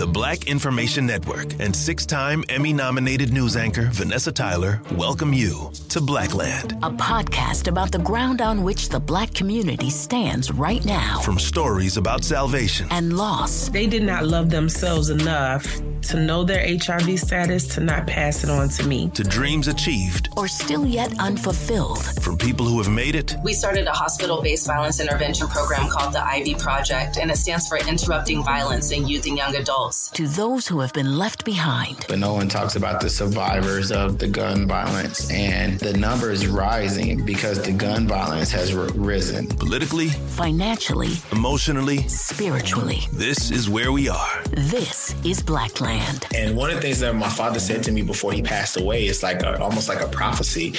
The 0.02 0.08
Black 0.08 0.48
Information 0.48 1.06
Network 1.06 1.60
and 1.60 1.76
six 1.76 2.04
time 2.04 2.42
Emmy 2.48 2.72
nominated 2.72 3.32
news 3.32 3.54
anchor 3.54 3.88
Vanessa 3.92 4.32
Tyler 4.32 4.82
welcome 4.96 5.32
you 5.32 5.70
to 5.90 6.00
Blackland. 6.00 6.72
A 6.82 6.90
podcast 6.90 7.68
about 7.68 7.92
the 7.92 8.00
ground 8.00 8.40
on 8.40 8.64
which 8.64 8.88
the 8.88 8.98
black 8.98 9.32
community 9.32 9.90
stands 9.90 10.50
right 10.50 10.84
now. 10.84 11.20
From 11.20 11.38
stories 11.38 11.98
about 11.98 12.24
salvation 12.24 12.88
and 12.90 13.16
loss. 13.16 13.68
They 13.68 13.86
did 13.86 14.02
not 14.02 14.26
love 14.26 14.50
themselves 14.50 15.08
enough 15.08 15.80
to 16.02 16.20
know 16.20 16.44
their 16.44 16.64
HIV 16.66 17.18
status 17.18 17.66
to 17.74 17.80
not 17.80 18.06
pass 18.06 18.44
it 18.44 18.50
on 18.50 18.68
to 18.70 18.86
me. 18.86 19.10
To 19.10 19.22
dreams 19.22 19.68
achieved. 19.68 20.28
Or 20.36 20.48
still 20.48 20.84
yet 20.86 21.12
unfulfilled. 21.18 22.02
From 22.22 22.36
people 22.38 22.66
who 22.66 22.78
have 22.78 22.90
made 22.90 23.14
it. 23.14 23.36
We 23.44 23.52
started 23.52 23.86
a 23.86 23.92
hospital 23.92 24.42
based 24.42 24.66
violence 24.66 25.00
intervention 25.00 25.46
program 25.48 25.88
called 25.88 26.12
the 26.14 26.24
Ivy 26.24 26.54
Project, 26.54 27.18
and 27.18 27.30
it 27.30 27.36
stands 27.36 27.68
for 27.68 27.78
Interrupting 27.78 28.42
Violence 28.42 28.90
in 28.90 29.06
Youth 29.06 29.26
and 29.26 29.36
Young 29.36 29.54
Adults. 29.56 30.10
To 30.10 30.26
those 30.26 30.66
who 30.66 30.80
have 30.80 30.92
been 30.92 31.18
left 31.18 31.44
behind. 31.44 32.04
But 32.08 32.18
no 32.18 32.32
one 32.34 32.48
talks 32.48 32.76
about 32.76 33.00
the 33.00 33.10
survivors 33.10 33.92
of 33.92 34.18
the 34.18 34.28
gun 34.28 34.66
violence, 34.66 35.30
and 35.30 35.78
the 35.78 35.96
number 35.96 36.30
is 36.30 36.46
rising 36.46 37.24
because 37.24 37.62
the 37.62 37.72
gun 37.72 38.06
violence 38.08 38.50
has 38.52 38.74
r- 38.74 38.86
risen. 38.94 39.46
Politically, 39.48 40.08
financially, 40.08 41.12
emotionally, 41.32 42.08
spiritually. 42.08 43.00
This 43.12 43.50
is 43.50 43.68
where 43.68 43.92
we 43.92 44.08
are. 44.08 44.42
This 44.50 45.14
is 45.24 45.42
Blackland. 45.42 45.91
And 46.34 46.56
one 46.56 46.70
of 46.70 46.76
the 46.76 46.82
things 46.82 47.00
that 47.00 47.14
my 47.14 47.28
father 47.28 47.60
said 47.60 47.82
to 47.84 47.92
me 47.92 48.02
before 48.02 48.32
he 48.32 48.42
passed 48.42 48.76
away 48.78 49.06
is 49.06 49.22
like 49.22 49.42
a, 49.42 49.60
almost 49.60 49.88
like 49.88 50.00
a 50.00 50.08
prophecy. 50.08 50.74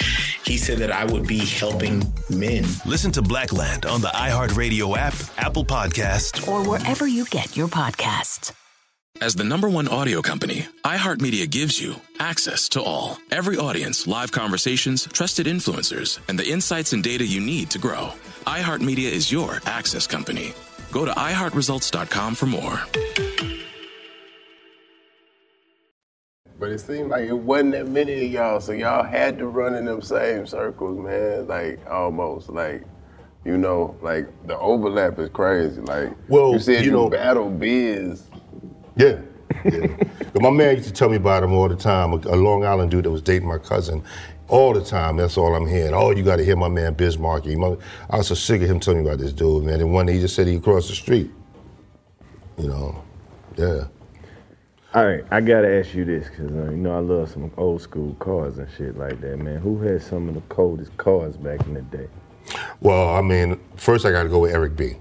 He 0.45 0.57
said 0.57 0.77
that 0.79 0.91
I 0.91 1.05
would 1.05 1.27
be 1.27 1.39
helping 1.39 2.03
men. 2.29 2.65
Listen 2.85 3.11
to 3.13 3.21
Blackland 3.21 3.85
on 3.85 4.01
the 4.01 4.07
iHeartRadio 4.07 4.97
app, 4.97 5.13
Apple 5.37 5.65
Podcasts, 5.65 6.47
or 6.47 6.67
wherever 6.67 7.07
you 7.07 7.25
get 7.25 7.55
your 7.55 7.67
podcasts. 7.67 8.51
As 9.21 9.35
the 9.35 9.43
number 9.43 9.69
one 9.69 9.87
audio 9.87 10.21
company, 10.21 10.65
iHeartMedia 10.83 11.49
gives 11.49 11.79
you 11.79 11.95
access 12.19 12.67
to 12.69 12.81
all. 12.81 13.19
Every 13.31 13.57
audience, 13.57 14.07
live 14.07 14.31
conversations, 14.31 15.05
trusted 15.05 15.45
influencers, 15.45 16.19
and 16.27 16.37
the 16.37 16.49
insights 16.49 16.93
and 16.93 17.03
data 17.03 17.25
you 17.25 17.39
need 17.39 17.69
to 17.71 17.79
grow. 17.79 18.09
iHeartMedia 18.47 19.11
is 19.11 19.31
your 19.31 19.61
access 19.65 20.07
company. 20.07 20.53
Go 20.91 21.05
to 21.05 21.11
iHeartResults.com 21.11 22.35
for 22.35 22.47
more. 22.47 23.52
But 26.63 26.71
it 26.71 26.79
seemed 26.79 27.09
like 27.09 27.27
it 27.27 27.33
wasn't 27.33 27.73
that 27.73 27.89
many 27.89 28.25
of 28.25 28.31
y'all, 28.31 28.61
so 28.61 28.71
y'all 28.71 29.03
had 29.03 29.37
to 29.39 29.47
run 29.47 29.75
in 29.75 29.83
them 29.83 30.01
same 30.01 30.47
circles, 30.47 30.97
man. 30.97 31.45
Like 31.45 31.85
almost, 31.91 32.47
like 32.47 32.85
you 33.43 33.57
know, 33.57 33.97
like 34.01 34.29
the 34.47 34.57
overlap 34.57 35.19
is 35.19 35.29
crazy. 35.29 35.81
Like 35.81 36.13
well, 36.29 36.53
you 36.53 36.59
said, 36.59 36.85
you, 36.85 36.91
know, 36.91 37.09
battle 37.09 37.49
Biz. 37.49 38.29
Yeah. 38.95 39.19
yeah. 39.65 39.87
my 40.35 40.51
man 40.51 40.77
used 40.77 40.87
to 40.87 40.93
tell 40.93 41.09
me 41.09 41.17
about 41.17 41.43
him 41.43 41.51
all 41.51 41.67
the 41.67 41.75
time. 41.75 42.13
A, 42.13 42.15
a 42.29 42.37
Long 42.37 42.63
Island 42.63 42.91
dude 42.91 43.03
that 43.03 43.11
was 43.11 43.21
dating 43.21 43.49
my 43.49 43.57
cousin. 43.57 44.01
All 44.47 44.73
the 44.73 44.85
time, 44.85 45.17
that's 45.17 45.37
all 45.37 45.53
I'm 45.55 45.67
hearing. 45.67 45.93
Oh, 45.93 46.11
you 46.11 46.23
got 46.23 46.37
to 46.37 46.45
hear 46.45 46.55
my 46.55 46.69
man 46.69 46.93
Biz 46.93 47.19
Markie. 47.19 47.57
My, 47.57 47.75
I 48.09 48.19
was 48.19 48.27
so 48.27 48.35
sick 48.35 48.61
of 48.61 48.69
him 48.69 48.79
telling 48.79 49.03
me 49.03 49.09
about 49.09 49.19
this 49.19 49.33
dude, 49.33 49.65
man. 49.65 49.81
And 49.81 49.91
one 49.91 50.05
day 50.05 50.13
he 50.13 50.21
just 50.21 50.33
said 50.33 50.47
he 50.47 50.61
crossed 50.61 50.87
the 50.87 50.95
street. 50.95 51.29
You 52.57 52.69
know, 52.69 53.03
yeah. 53.57 53.87
All 54.93 55.05
right, 55.05 55.23
I 55.31 55.41
gotta 55.41 55.79
ask 55.79 55.95
you 55.95 56.05
this 56.05 56.29
because 56.29 56.51
uh, 56.51 56.69
you 56.69 56.77
know 56.77 56.95
I 56.95 56.99
love 56.99 57.29
some 57.29 57.51
old 57.57 57.81
school 57.81 58.13
cars 58.19 58.59
and 58.59 58.69
shit 58.77 58.95
like 58.95 59.19
that, 59.21 59.39
man. 59.39 59.59
Who 59.59 59.79
had 59.81 60.03
some 60.03 60.29
of 60.29 60.35
the 60.35 60.41
coldest 60.41 60.95
cars 60.97 61.35
back 61.35 61.65
in 61.65 61.73
the 61.73 61.81
day? 61.81 62.07
Well, 62.79 63.09
I 63.15 63.21
mean, 63.21 63.59
first 63.75 64.05
I 64.05 64.11
got 64.11 64.23
to 64.23 64.29
go 64.29 64.39
with 64.39 64.53
Eric 64.53 64.75
B. 64.75 64.97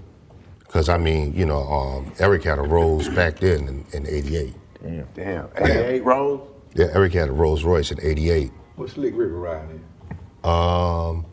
Because, 0.59 0.89
I 0.89 0.97
mean, 0.97 1.35
you 1.35 1.45
know, 1.45 1.61
um, 1.61 2.11
Eric 2.17 2.45
had 2.45 2.57
a 2.57 2.63
Rolls 2.63 3.07
back 3.09 3.37
then 3.37 3.67
in, 3.67 3.85
in 3.93 4.07
88. 4.07 4.55
Damn. 4.81 5.07
Damn. 5.13 5.49
88 5.55 6.03
Rolls? 6.03 6.49
Yeah, 6.73 6.87
Eric 6.93 7.13
had 7.13 7.29
a 7.29 7.31
Rolls 7.31 7.63
Royce 7.63 7.91
in 7.91 7.99
88. 8.01 8.51
What 8.75 8.89
Slick 8.89 9.13
Rick 9.15 9.29
riding 9.31 9.69
in? 9.69 10.17
Um, 10.49 11.27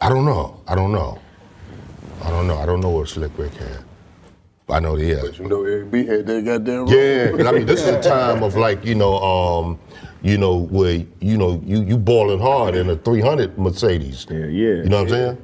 I 0.00 0.08
don't 0.08 0.24
know. 0.24 0.62
I 0.68 0.76
don't 0.76 0.92
know. 0.92 1.18
I 2.22 2.30
don't 2.30 2.46
know. 2.46 2.56
I 2.56 2.66
don't 2.66 2.80
know 2.80 2.90
what 2.90 3.08
Slick 3.08 3.36
Rick 3.36 3.54
had. 3.54 3.82
I 4.70 4.80
know 4.80 4.94
he 4.96 5.10
had. 5.10 5.22
But 5.22 5.38
you 5.38 5.48
know 5.48 5.64
Eric 5.64 5.90
B 5.90 6.04
had 6.06 6.26
that 6.26 6.44
goddamn 6.44 6.86
Yeah, 6.88 7.32
but 7.32 7.46
I 7.46 7.52
mean, 7.52 7.66
this 7.66 7.80
is 7.82 7.88
a 7.88 8.02
time 8.08 8.42
of 8.42 8.56
like, 8.56 8.84
you 8.84 8.94
know, 8.94 9.16
um, 9.18 9.78
you 10.22 10.36
know, 10.36 10.56
where, 10.56 11.04
you 11.20 11.36
know, 11.38 11.60
you, 11.64 11.82
you 11.82 11.96
balling 11.96 12.40
hard 12.40 12.74
in 12.74 12.90
a 12.90 12.96
300 12.96 13.56
Mercedes. 13.58 14.26
Yeah, 14.28 14.38
yeah. 14.38 14.44
You 14.46 14.84
know 14.84 14.96
what 15.02 15.02
I'm 15.04 15.08
saying? 15.08 15.38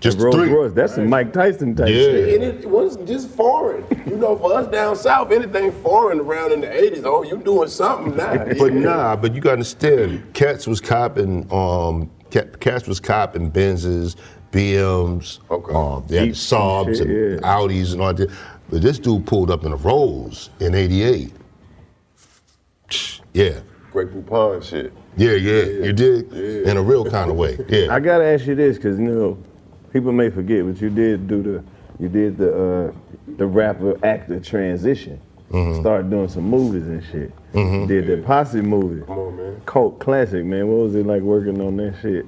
Just 0.00 0.18
Rolls 0.18 0.34
three. 0.34 0.48
Royce, 0.50 0.72
that's 0.72 0.94
some 0.94 1.10
Mike 1.10 1.30
Tyson 1.30 1.76
type 1.76 1.88
Yeah. 1.88 1.94
shit. 1.94 2.34
And 2.34 2.42
it 2.42 2.66
wasn't 2.68 3.06
just 3.06 3.28
foreign. 3.28 3.84
You 4.06 4.16
know, 4.16 4.34
for 4.34 4.54
us 4.54 4.66
down 4.68 4.96
south, 4.96 5.30
anything 5.30 5.72
foreign 5.82 6.20
around 6.20 6.52
in 6.52 6.62
the 6.62 6.68
80s, 6.68 7.02
oh, 7.04 7.22
you 7.22 7.36
doing 7.36 7.68
something 7.68 8.16
now. 8.16 8.46
But 8.58 8.72
nah, 8.72 9.14
but 9.16 9.34
you 9.34 9.42
got 9.42 9.50
to 9.50 9.52
understand, 9.54 10.32
Cats 10.32 10.66
was 10.66 10.80
copping, 10.80 11.46
um, 11.52 12.10
Cat- 12.30 12.60
Cats 12.60 12.86
was 12.88 12.98
copping 12.98 13.50
Benzes, 13.50 14.16
BMs, 14.52 15.38
okay. 15.50 15.74
um, 15.74 16.02
they 16.08 16.16
had 16.16 16.24
Jeeps 16.28 16.50
Saabs 16.50 17.00
and 17.02 17.10
and 17.10 17.34
shit, 17.36 17.40
Audis 17.42 17.92
and 17.92 18.00
all 18.00 18.14
that. 18.14 18.30
But 18.70 18.82
this 18.82 18.98
dude 18.98 19.26
pulled 19.26 19.50
up 19.50 19.64
in 19.64 19.72
a 19.72 19.76
Rolls 19.76 20.50
in 20.60 20.74
'88. 20.74 21.32
Yeah. 23.32 23.60
Grey 23.92 24.06
Poupon 24.06 24.62
shit. 24.62 24.92
Yeah, 25.16 25.32
yeah, 25.32 25.62
you 25.84 25.92
did 25.92 26.32
in 26.32 26.76
a 26.76 26.82
real 26.82 27.04
kind 27.04 27.30
of 27.30 27.36
way. 27.36 27.58
Yeah. 27.68 27.92
I 27.94 27.98
gotta 28.00 28.24
ask 28.24 28.46
you 28.46 28.54
this 28.54 28.76
because 28.76 28.98
you 28.98 29.06
know 29.06 29.38
people 29.92 30.12
may 30.12 30.30
forget, 30.30 30.64
but 30.64 30.80
you 30.80 30.90
did 30.90 31.26
do 31.26 31.42
the 31.42 31.64
you 31.98 32.08
did 32.08 32.36
the 32.38 32.52
uh, 32.88 32.92
the 33.36 33.46
rapper 33.46 33.98
actor 34.04 34.38
transition. 34.40 35.20
Mhm. 35.50 35.80
Started 35.80 36.10
doing 36.10 36.28
some 36.28 36.44
movies 36.44 36.86
and 36.86 37.02
shit. 37.10 37.32
Mhm. 37.52 37.88
Did 37.88 38.06
the 38.06 38.24
Posse 38.24 38.60
movie. 38.60 39.04
Come 39.04 39.18
on, 39.18 39.36
man. 39.36 39.60
Cult 39.66 39.98
classic, 39.98 40.44
man. 40.44 40.68
What 40.68 40.84
was 40.84 40.94
it 40.94 41.06
like 41.06 41.22
working 41.22 41.60
on 41.60 41.76
that 41.78 41.96
shit? 42.00 42.24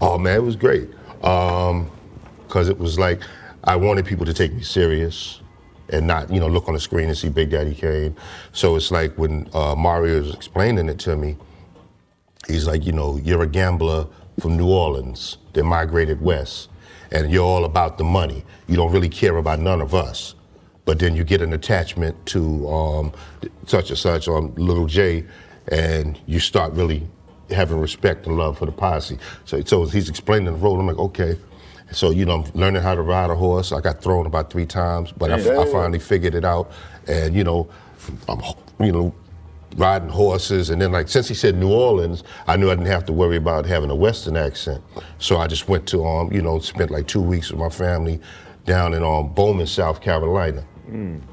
Oh 0.00 0.16
man, 0.16 0.36
it 0.36 0.42
was 0.42 0.56
great. 0.56 0.88
Um, 1.22 1.90
cause 2.48 2.68
it 2.70 2.78
was 2.78 2.98
like 2.98 3.20
I 3.64 3.76
wanted 3.76 4.06
people 4.06 4.24
to 4.26 4.32
take 4.34 4.54
me 4.54 4.62
serious 4.62 5.40
and 5.90 6.06
not, 6.06 6.30
you 6.30 6.40
know, 6.40 6.48
look 6.48 6.68
on 6.68 6.74
the 6.74 6.80
screen 6.80 7.08
and 7.08 7.16
see 7.16 7.28
Big 7.28 7.50
Daddy 7.50 7.74
Kane. 7.74 8.16
So 8.52 8.76
it's 8.76 8.90
like 8.90 9.16
when 9.18 9.48
uh, 9.52 9.74
Mario 9.74 10.22
was 10.22 10.34
explaining 10.34 10.88
it 10.88 10.98
to 11.00 11.16
me, 11.16 11.36
he's 12.48 12.66
like, 12.66 12.84
you 12.86 12.92
know, 12.92 13.16
you're 13.18 13.42
a 13.42 13.46
gambler 13.46 14.06
from 14.40 14.56
New 14.56 14.68
Orleans 14.68 15.38
that 15.52 15.64
migrated 15.64 16.20
west, 16.20 16.68
and 17.12 17.30
you're 17.30 17.44
all 17.44 17.64
about 17.64 17.98
the 17.98 18.04
money. 18.04 18.44
You 18.66 18.76
don't 18.76 18.92
really 18.92 19.08
care 19.08 19.36
about 19.36 19.60
none 19.60 19.80
of 19.80 19.94
us. 19.94 20.34
But 20.84 20.98
then 20.98 21.16
you 21.16 21.24
get 21.24 21.40
an 21.40 21.52
attachment 21.54 22.14
to 22.26 22.68
um, 22.68 23.12
such 23.66 23.90
and 23.90 23.98
such 23.98 24.28
on 24.28 24.54
Little 24.56 24.86
J, 24.86 25.24
and 25.68 26.20
you 26.26 26.38
start 26.40 26.72
really 26.74 27.06
having 27.50 27.78
respect 27.78 28.26
and 28.26 28.36
love 28.36 28.58
for 28.58 28.66
the 28.66 28.72
posse. 28.72 29.18
So, 29.44 29.62
so 29.62 29.86
he's 29.86 30.08
explaining 30.08 30.46
the 30.46 30.52
role. 30.52 30.78
I'm 30.78 30.86
like, 30.86 30.98
okay. 30.98 31.38
So 31.94 32.10
you 32.10 32.24
know, 32.24 32.42
I'm 32.42 32.60
learning 32.60 32.82
how 32.82 32.94
to 32.94 33.02
ride 33.02 33.30
a 33.30 33.34
horse. 33.34 33.72
I 33.72 33.80
got 33.80 34.02
thrown 34.02 34.26
about 34.26 34.50
three 34.50 34.66
times, 34.66 35.12
but 35.12 35.30
I, 35.30 35.36
I 35.62 35.66
finally 35.72 35.98
figured 35.98 36.34
it 36.34 36.44
out. 36.44 36.70
And 37.06 37.34
you 37.34 37.44
know, 37.44 37.68
I'm 38.28 38.40
you 38.84 38.92
know 38.92 39.14
riding 39.76 40.08
horses, 40.08 40.70
and 40.70 40.80
then 40.80 40.92
like 40.92 41.08
since 41.08 41.28
he 41.28 41.34
said 41.34 41.56
New 41.56 41.72
Orleans, 41.72 42.22
I 42.46 42.56
knew 42.56 42.70
I 42.70 42.74
didn't 42.74 42.86
have 42.86 43.04
to 43.06 43.12
worry 43.12 43.36
about 43.36 43.66
having 43.66 43.90
a 43.90 43.94
Western 43.94 44.36
accent. 44.36 44.82
So 45.18 45.38
I 45.38 45.46
just 45.46 45.68
went 45.68 45.86
to 45.88 46.04
um, 46.04 46.32
you 46.32 46.42
know, 46.42 46.58
spent 46.58 46.90
like 46.90 47.06
two 47.06 47.22
weeks 47.22 47.50
with 47.50 47.60
my 47.60 47.68
family 47.70 48.20
down 48.66 48.94
in 48.94 49.02
um, 49.02 49.32
Bowman, 49.34 49.66
South 49.66 50.00
Carolina. 50.00 50.64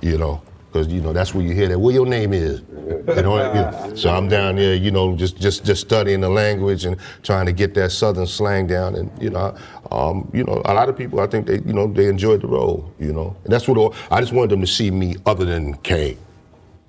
You 0.02 0.18
know, 0.18 0.42
because 0.72 0.88
you 0.88 1.02
know 1.02 1.12
that's 1.12 1.34
where 1.34 1.46
you 1.46 1.54
hear 1.54 1.68
that. 1.68 1.80
What 1.80 1.94
your 1.94 2.06
name 2.06 2.34
is? 2.34 2.62
You 2.62 3.22
know, 3.22 3.38
you 3.38 3.62
know, 3.62 3.92
so 3.96 4.10
I'm 4.10 4.28
down 4.28 4.56
there, 4.56 4.76
you 4.76 4.92
know, 4.92 5.16
just 5.16 5.38
just 5.38 5.66
just 5.66 5.82
studying 5.82 6.22
the 6.22 6.30
language 6.30 6.86
and 6.86 6.98
trying 7.24 7.46
to 7.46 7.52
get 7.52 7.74
that 7.74 7.92
Southern 7.92 8.26
slang 8.26 8.68
down. 8.68 8.96
And 8.96 9.12
you 9.22 9.30
know, 9.30 9.56
um, 9.92 10.30
you 10.34 10.44
know, 10.44 10.62
a 10.66 10.74
lot 10.74 10.88
of 10.88 10.98
people, 10.98 11.20
I 11.20 11.28
think 11.28 11.48
they, 11.48 11.56
you 11.60 11.74
know, 11.74 11.92
they 11.92 12.08
enjoyed 12.08 12.42
the 12.42 12.48
role. 12.48 12.92
You 13.00 13.12
know, 13.12 13.36
and 13.44 13.52
that's 13.52 13.68
what 13.68 13.78
all, 13.78 13.94
I 14.10 14.22
just 14.22 14.34
wanted 14.34 14.52
them 14.52 14.62
to 14.62 14.68
see 14.68 14.92
me 14.92 15.16
other 15.26 15.46
than 15.46 15.76
Kane. 15.78 16.18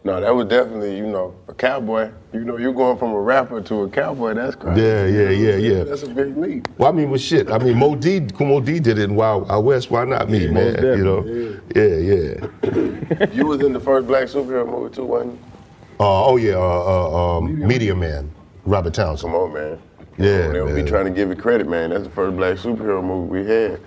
No, 0.05 0.21
that 0.21 0.35
was 0.35 0.47
definitely, 0.49 0.97
you 0.97 1.07
know, 1.07 1.33
a 1.47 1.55
cowboy. 1.55 2.11
You 2.33 2.41
know, 2.41 2.57
you're 2.57 2.73
going 2.73 2.99
from 2.99 3.13
a 3.13 3.21
rapper 3.21 3.61
to 3.61 3.83
a 3.83 3.89
cowboy. 3.89 4.35
That's 4.35 4.57
crazy. 4.57 4.81
Yeah, 4.81 5.07
yeah, 5.07 5.31
yeah, 5.31 5.57
yeah. 5.57 5.85
That's 5.85 6.03
a 6.03 6.09
big 6.09 6.37
leap. 6.37 6.67
Well, 6.77 6.89
I 6.89 6.93
mean, 6.93 7.09
with 7.09 7.21
shit. 7.21 7.51
I 7.53 7.59
mean, 7.59 7.79
Moe 7.79 7.95
Dee, 7.95 8.21
Kumo 8.21 8.59
D 8.61 8.81
did 8.81 8.99
it 8.99 9.05
in 9.05 9.15
Wild, 9.15 9.49
Wild 9.49 9.65
West. 9.65 9.93
Why 9.93 10.05
not 10.05 10.29
me, 10.29 10.47
Yeah, 10.47 10.51
man? 10.51 10.99
You 10.99 11.05
know? 11.05 11.61
Yeah, 11.77 11.85
yeah. 11.85 13.27
you 13.33 13.47
was 13.47 13.61
in 13.63 13.73
the 13.73 13.81
first 13.81 14.09
black 14.09 14.25
superhero 14.25 14.67
movie 14.69 14.93
too, 14.93 15.05
wasn't 15.05 15.35
you? 15.35 15.39
Uh, 16.01 16.25
oh 16.25 16.37
yeah, 16.37 16.55
uh, 16.55 16.59
uh, 16.59 17.39
um, 17.39 17.61
Meteor 17.61 17.95
Man, 17.95 18.29
Robert 18.65 18.95
Townsend. 18.95 19.33
Come 19.33 19.41
on, 19.41 19.53
man. 19.55 19.79
Yeah, 20.19 20.49
They'll 20.49 20.75
be 20.75 20.83
trying 20.83 21.05
to 21.05 21.13
give 21.13 21.31
it 21.31 21.39
credit, 21.39 21.69
man. 21.69 21.91
That's 21.91 22.03
the 22.03 22.11
first 22.11 22.37
black 22.37 22.57
superhero 22.57 23.05
movie 23.05 23.43
we 23.43 23.47
had 23.47 23.81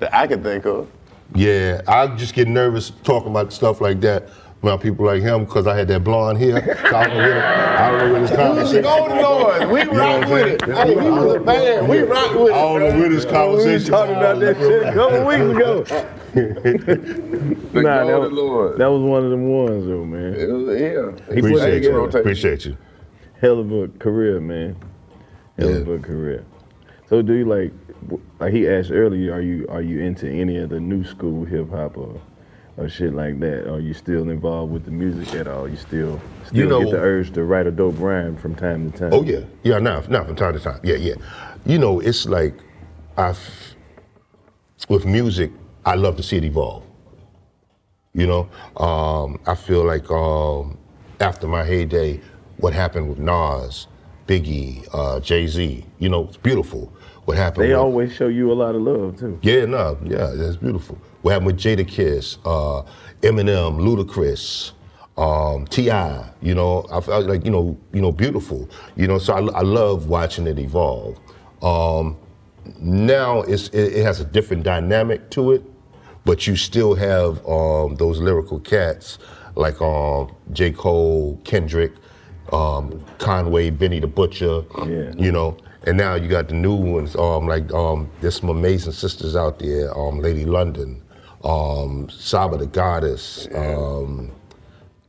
that 0.00 0.14
I 0.14 0.26
can 0.26 0.42
think 0.42 0.66
of. 0.66 0.86
Yeah, 1.34 1.80
I 1.88 2.08
just 2.08 2.34
get 2.34 2.46
nervous 2.46 2.90
talking 3.04 3.30
about 3.30 3.54
stuff 3.54 3.80
like 3.80 4.02
that 4.02 4.28
around 4.62 4.78
people 4.78 5.04
like 5.04 5.22
him 5.22 5.44
because 5.44 5.66
I 5.66 5.76
had 5.76 5.88
that 5.88 6.04
blonde 6.04 6.38
hair. 6.38 6.76
So 6.88 6.96
I 6.96 7.08
don't 7.08 7.16
know 7.16 7.24
where, 7.24 7.78
I 7.78 7.90
don't 7.90 7.98
know 7.98 8.12
where 8.12 8.20
this 8.20 8.36
conversation. 8.36 8.82
Golden 8.82 9.18
Lord, 9.18 9.70
we 9.70 9.82
You 9.82 9.90
rock 9.90 10.28
with 10.28 10.46
it. 10.46 10.62
Hey, 10.62 10.94
we 10.94 11.10
was 11.10 11.34
a 11.34 11.40
band. 11.40 11.88
We 11.88 11.98
rock 12.00 12.34
with 12.34 12.48
it. 12.48 12.54
I 12.54 12.60
don't 12.60 12.78
know 12.80 12.98
where 12.98 13.08
this 13.08 13.24
conversation. 13.24 13.90
talking 13.90 14.14
about 14.16 14.38
that 14.40 14.56
shit 14.56 14.82
a 14.82 14.92
couple 14.92 15.26
weeks 15.26 15.40
ago. 15.40 15.84
nah, 17.80 18.06
that 18.06 18.20
was, 18.20 18.32
Lord. 18.32 18.78
that 18.78 18.90
was 18.90 19.02
one 19.02 19.24
of 19.24 19.30
them 19.30 19.48
ones 19.48 19.86
though, 19.86 20.04
man. 20.04 20.34
It 20.34 20.46
was, 20.46 20.80
yeah. 20.80 21.34
He 21.34 21.40
Appreciate 21.40 21.82
you. 21.82 22.04
Appreciate 22.04 22.64
you. 22.64 22.76
hell 23.40 23.58
of 23.58 23.72
a 23.72 23.88
career, 23.98 24.40
man. 24.40 24.76
Hell 25.58 25.76
of 25.76 25.88
a 25.88 25.98
career. 25.98 26.44
So 27.08 27.20
do 27.20 27.34
you 27.34 27.44
like 27.44 27.72
like 28.40 28.52
he 28.52 28.68
asked 28.68 28.90
earlier, 28.90 29.34
are 29.34 29.42
you 29.42 29.66
are 29.68 29.82
you 29.82 30.00
into 30.00 30.28
any 30.28 30.56
of 30.56 30.70
the 30.70 30.80
new 30.80 31.04
school 31.04 31.44
hip 31.44 31.70
hop 31.70 31.96
or 31.96 32.20
or 32.76 32.88
shit 32.88 33.14
like 33.14 33.38
that? 33.40 33.70
Are 33.70 33.80
you 33.80 33.94
still 33.94 34.30
involved 34.30 34.72
with 34.72 34.84
the 34.84 34.90
music 34.90 35.34
at 35.34 35.46
all? 35.46 35.68
You 35.68 35.76
still 35.76 36.20
still 36.46 36.58
You 36.58 36.66
know- 36.66 36.82
get 36.84 36.92
the 36.92 36.98
urge 37.00 37.32
to 37.32 37.44
write 37.44 37.66
a 37.66 37.70
dope 37.70 37.98
rhyme 37.98 38.36
from 38.36 38.54
time 38.54 38.90
to 38.90 38.98
time? 38.98 39.10
Oh 39.12 39.22
yeah, 39.22 39.40
yeah. 39.62 39.78
Now, 39.78 40.02
now 40.08 40.24
from 40.24 40.36
time 40.36 40.54
to 40.54 40.60
time. 40.60 40.80
Yeah, 40.82 40.96
yeah. 40.96 41.14
You 41.64 41.78
know, 41.78 42.00
it's 42.00 42.26
like 42.26 42.54
I've 43.16 43.38
with 44.88 45.06
music. 45.06 45.50
I 45.84 45.94
love 45.94 46.16
to 46.16 46.22
see 46.22 46.36
it 46.36 46.44
evolve. 46.44 46.84
You 48.14 48.26
know, 48.26 48.48
um, 48.82 49.38
I 49.46 49.54
feel 49.54 49.84
like 49.84 50.10
um, 50.10 50.76
after 51.20 51.46
my 51.48 51.64
heyday, 51.64 52.20
what 52.58 52.72
happened 52.74 53.08
with 53.08 53.18
Nas, 53.18 53.86
Biggie, 54.26 54.86
uh, 54.92 55.18
Jay 55.20 55.46
Z. 55.46 55.84
You 55.98 56.08
know, 56.10 56.24
it's 56.24 56.36
beautiful. 56.36 56.92
What 57.24 57.36
happened? 57.36 57.64
They 57.64 57.68
with, 57.68 57.76
always 57.76 58.12
show 58.12 58.28
you 58.28 58.50
a 58.50 58.54
lot 58.54 58.74
of 58.74 58.82
love 58.82 59.18
too. 59.18 59.38
Yeah, 59.42 59.64
no, 59.66 59.98
yeah, 60.04 60.32
that's 60.34 60.56
beautiful. 60.56 60.98
What 61.22 61.32
happened 61.32 61.46
with 61.46 61.58
Jadakiss, 61.58 62.38
uh, 62.44 62.88
Eminem, 63.20 63.78
Ludacris, 63.78 64.72
um, 65.16 65.66
Ti? 65.66 65.84
You 66.40 66.54
know, 66.54 66.86
I 66.90 67.00
felt 67.00 67.26
like 67.26 67.44
you 67.44 67.50
know, 67.50 67.78
you 67.92 68.00
know, 68.00 68.10
beautiful. 68.10 68.68
You 68.96 69.06
know, 69.06 69.18
so 69.18 69.34
I, 69.34 69.58
I 69.58 69.62
love 69.62 70.08
watching 70.08 70.46
it 70.46 70.58
evolve. 70.58 71.18
Um, 71.62 72.16
now 72.80 73.42
it's 73.42 73.68
it, 73.68 73.94
it 73.94 74.04
has 74.04 74.20
a 74.20 74.24
different 74.24 74.64
dynamic 74.64 75.30
to 75.30 75.52
it, 75.52 75.62
but 76.24 76.46
you 76.46 76.56
still 76.56 76.94
have 76.94 77.44
um, 77.46 77.94
those 77.96 78.18
lyrical 78.20 78.58
cats 78.58 79.18
like 79.54 79.80
um, 79.80 80.34
J. 80.52 80.72
Cole, 80.72 81.40
Kendrick, 81.44 81.92
um, 82.52 83.04
Conway, 83.18 83.70
Benny 83.70 84.00
the 84.00 84.06
Butcher. 84.06 84.62
Yeah. 84.78 85.12
You 85.16 85.32
know, 85.32 85.56
and 85.86 85.96
now 85.96 86.14
you 86.14 86.28
got 86.28 86.48
the 86.48 86.54
new 86.54 86.74
ones. 86.74 87.16
Um, 87.16 87.46
like 87.46 87.72
um, 87.72 88.10
there's 88.20 88.40
some 88.40 88.48
amazing 88.48 88.92
sisters 88.92 89.36
out 89.36 89.58
there. 89.58 89.96
Um, 89.96 90.20
Lady 90.20 90.44
London, 90.44 91.02
um, 91.44 92.08
Saba 92.10 92.56
the 92.56 92.66
Goddess. 92.66 93.48
Um, 93.54 94.30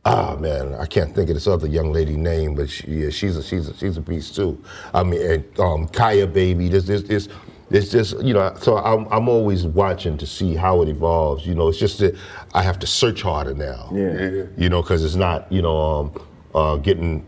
ah 0.06 0.36
man, 0.40 0.74
I 0.76 0.86
can't 0.86 1.14
think 1.14 1.30
of 1.30 1.36
this 1.36 1.48
other 1.48 1.68
young 1.68 1.92
lady 1.92 2.18
name, 2.18 2.56
but 2.56 2.70
she, 2.70 2.88
yeah, 2.88 3.10
she's 3.10 3.38
a 3.38 3.44
she's 3.44 3.68
a 3.70 3.78
she's 3.78 3.98
a 3.98 4.02
beast 4.02 4.36
too. 4.36 4.62
I 4.94 5.04
mean, 5.04 5.22
and, 5.22 5.60
um, 5.60 5.88
Kaya 5.88 6.28
Baby. 6.28 6.70
This 6.70 6.86
this 6.86 7.04
this. 7.04 7.30
It's 7.70 7.90
just 7.90 8.22
you 8.22 8.34
know, 8.34 8.54
so 8.60 8.78
I'm 8.78 9.08
I'm 9.10 9.28
always 9.28 9.66
watching 9.66 10.18
to 10.18 10.28
see 10.28 10.54
how 10.54 10.82
it 10.84 10.90
evolves. 10.90 11.48
You 11.48 11.56
know, 11.56 11.70
it's 11.70 11.80
just 11.80 11.98
that 12.00 12.16
I 12.54 12.62
have 12.62 12.78
to 12.80 12.88
search 12.88 13.24
harder 13.24 13.56
now. 13.56 13.90
Yeah. 13.92 14.44
You 14.58 14.70
know, 14.70 14.82
because 14.84 15.04
it's 15.04 15.16
not 15.16 15.52
you 15.52 15.62
know 15.62 15.78
um, 15.78 16.22
uh, 16.54 16.76
getting 16.76 17.26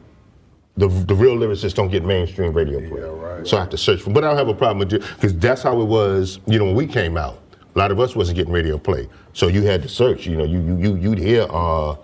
the 0.77 0.87
the 0.87 1.15
real 1.15 1.35
lyricists 1.35 1.73
don't 1.73 1.89
get 1.89 2.03
mainstream 2.03 2.53
radio 2.53 2.79
play. 2.79 3.01
Yeah, 3.01 3.07
right. 3.07 3.47
So 3.47 3.57
I 3.57 3.61
have 3.61 3.69
to 3.69 3.77
search 3.77 4.01
for. 4.01 4.09
But 4.11 4.23
I 4.23 4.27
don't 4.27 4.37
have 4.37 4.49
a 4.49 4.53
problem 4.53 4.79
with 4.79 4.93
it 4.93 5.01
because 5.15 5.37
that's 5.37 5.61
how 5.61 5.79
it 5.81 5.85
was. 5.85 6.39
You 6.47 6.59
know, 6.59 6.65
when 6.65 6.75
we 6.75 6.87
came 6.87 7.17
out, 7.17 7.39
a 7.75 7.79
lot 7.79 7.91
of 7.91 7.99
us 7.99 8.15
wasn't 8.15 8.37
getting 8.37 8.53
radio 8.53 8.77
play. 8.77 9.07
So 9.33 9.47
you 9.47 9.63
had 9.63 9.81
to 9.83 9.89
search. 9.89 10.25
You 10.25 10.37
know, 10.37 10.43
you 10.43 10.59
you 10.61 10.77
you 10.77 10.95
you'd 10.97 11.17
hear 11.17 11.43
uh, 11.49 11.95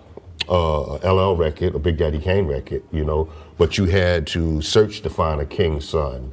uh, 0.48 1.12
LL 1.12 1.36
record, 1.36 1.74
a 1.74 1.78
Big 1.78 1.98
Daddy 1.98 2.18
Kane 2.18 2.46
record. 2.46 2.82
You 2.92 3.04
know, 3.04 3.30
but 3.58 3.76
you 3.76 3.84
had 3.84 4.26
to 4.28 4.62
search 4.62 5.02
to 5.02 5.10
find 5.10 5.40
a 5.40 5.46
King's 5.46 5.88
Son. 5.88 6.32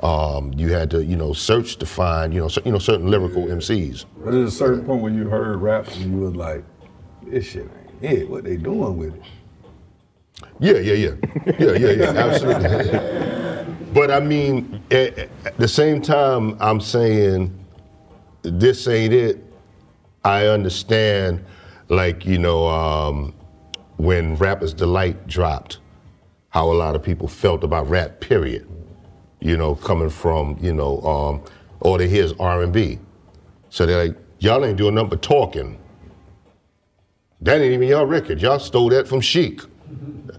Um, 0.00 0.52
you 0.56 0.72
had 0.72 0.92
to, 0.92 1.04
you 1.04 1.16
know, 1.16 1.32
search 1.32 1.76
to 1.78 1.86
find, 1.86 2.32
you 2.32 2.40
know, 2.40 2.46
cer- 2.46 2.62
you 2.64 2.70
know, 2.70 2.78
certain 2.78 3.10
lyrical 3.10 3.46
MCs. 3.46 4.04
But 4.24 4.30
there's 4.30 4.54
a 4.54 4.56
certain 4.56 4.84
point 4.84 5.02
when 5.02 5.16
you 5.16 5.28
heard 5.28 5.60
raps 5.60 5.96
and 5.96 6.12
you 6.12 6.20
was 6.20 6.36
like, 6.36 6.62
this 7.26 7.46
shit 7.46 7.68
ain't 8.00 8.18
it. 8.20 8.30
What 8.30 8.44
they 8.44 8.56
doing 8.56 8.96
with 8.96 9.16
it? 9.16 9.22
Yeah, 10.60 10.74
yeah, 10.74 10.94
yeah, 10.94 11.14
yeah, 11.58 11.72
yeah, 11.72 11.90
yeah, 11.90 12.10
absolutely. 12.10 13.84
but 13.94 14.10
I 14.10 14.20
mean, 14.20 14.82
at, 14.90 15.18
at 15.44 15.56
the 15.58 15.68
same 15.68 16.02
time, 16.02 16.56
I'm 16.60 16.80
saying 16.80 17.56
this 18.42 18.88
ain't 18.88 19.14
it. 19.14 19.44
I 20.24 20.46
understand, 20.46 21.44
like 21.88 22.26
you 22.26 22.38
know, 22.38 22.66
um, 22.68 23.34
when 23.96 24.36
Rappers 24.36 24.74
Delight 24.74 25.26
dropped, 25.26 25.78
how 26.50 26.70
a 26.70 26.74
lot 26.74 26.96
of 26.96 27.02
people 27.02 27.28
felt 27.28 27.62
about 27.64 27.88
rap. 27.88 28.20
Period. 28.20 28.68
You 29.40 29.56
know, 29.56 29.76
coming 29.76 30.10
from 30.10 30.58
you 30.60 30.72
know, 30.72 31.00
um, 31.02 31.42
all 31.80 31.98
they 31.98 32.08
hear 32.08 32.24
is 32.24 32.32
R&B, 32.40 32.98
so 33.70 33.86
they're 33.86 34.08
like, 34.08 34.16
y'all 34.40 34.64
ain't 34.64 34.76
doing 34.76 34.94
nothing 34.94 35.10
but 35.10 35.22
talking. 35.22 35.78
That 37.40 37.60
ain't 37.60 37.72
even 37.72 37.86
y'all 37.86 38.04
record. 38.04 38.42
Y'all 38.42 38.58
stole 38.58 38.88
that 38.90 39.06
from 39.06 39.20
Chic. 39.20 39.60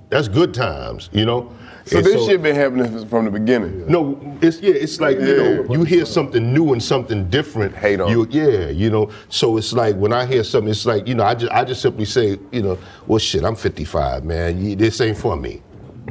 That's 0.09 0.27
good 0.27 0.53
times, 0.53 1.09
you 1.11 1.25
know. 1.25 1.53
So 1.85 1.97
And 1.97 2.05
this 2.05 2.25
shit 2.25 2.41
been 2.43 2.55
happening 2.55 3.07
from 3.07 3.25
the 3.25 3.31
beginning. 3.31 3.87
No, 3.87 4.37
it's 4.41 4.59
yeah, 4.59 4.73
it's 4.73 4.99
like 4.99 5.19
you 5.19 5.37
know, 5.37 5.65
you 5.71 5.83
hear 5.83 6.05
something 6.05 6.53
new 6.53 6.73
and 6.73 6.81
something 6.81 7.29
different. 7.29 7.75
Hate 7.75 7.99
on. 7.99 8.11
You, 8.11 8.27
yeah, 8.29 8.69
you 8.69 8.89
know. 8.89 9.09
So 9.29 9.57
it's 9.57 9.73
like 9.73 9.95
when 9.95 10.13
I 10.13 10.25
hear 10.25 10.43
something, 10.43 10.69
it's 10.69 10.85
like 10.85 11.07
you 11.07 11.15
know, 11.15 11.23
I 11.23 11.33
just 11.35 11.51
I 11.51 11.63
just 11.63 11.81
simply 11.81 12.05
say, 12.05 12.37
you 12.51 12.61
know, 12.61 12.77
well, 13.07 13.19
shit, 13.19 13.43
I'm 13.43 13.55
55, 13.55 14.23
man. 14.23 14.63
You, 14.63 14.75
this 14.75 15.01
ain't 15.01 15.17
for 15.17 15.35
me. 15.35 15.61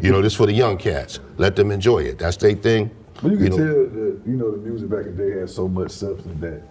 You 0.03 0.11
know, 0.11 0.23
this 0.23 0.35
for 0.35 0.47
the 0.47 0.53
young 0.53 0.79
cats. 0.79 1.21
Let 1.37 1.55
them 1.55 1.71
enjoy 1.71 2.01
it. 2.01 2.19
That's 2.19 2.37
their 2.37 2.55
thing. 2.55 2.91
But 3.23 3.33
you 3.33 3.37
can 3.39 3.51
know. 3.51 3.57
tell 3.57 3.67
that 3.67 4.21
you 4.27 4.37
know 4.37 4.51
the 4.53 4.59
music 4.59 4.89
back 4.89 5.07
in 5.07 5.17
the 5.17 5.25
day 5.25 5.41
had 5.41 5.51
so 5.51 5.69
much 5.69 5.91
substance 5.91 6.41
that 6.41 6.63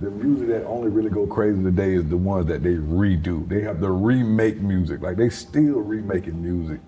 the 0.00 0.10
music 0.10 0.48
that 0.48 0.64
only 0.64 0.88
really 0.88 1.10
go 1.10 1.26
crazy 1.26 1.62
today 1.62 1.94
is 1.94 2.08
the 2.08 2.16
ones 2.16 2.46
that 2.46 2.62
they 2.62 2.74
redo. 2.74 3.48
They 3.48 3.60
have 3.62 3.80
to 3.80 3.90
remake 3.90 4.60
music. 4.60 5.00
Like 5.00 5.16
they 5.16 5.28
still 5.28 5.80
remaking 5.80 6.42
music 6.42 6.80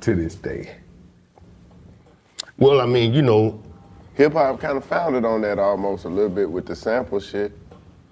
to 0.00 0.14
this 0.14 0.34
day. 0.34 0.76
Well, 2.56 2.80
I 2.80 2.86
mean, 2.86 3.12
you 3.12 3.22
know, 3.22 3.62
hip 4.14 4.32
hop 4.32 4.60
kind 4.60 4.76
of 4.76 4.84
founded 4.84 5.24
on 5.24 5.42
that 5.42 5.58
almost 5.58 6.04
a 6.04 6.08
little 6.08 6.30
bit 6.30 6.50
with 6.50 6.66
the 6.66 6.74
sample 6.74 7.20
shit. 7.20 7.52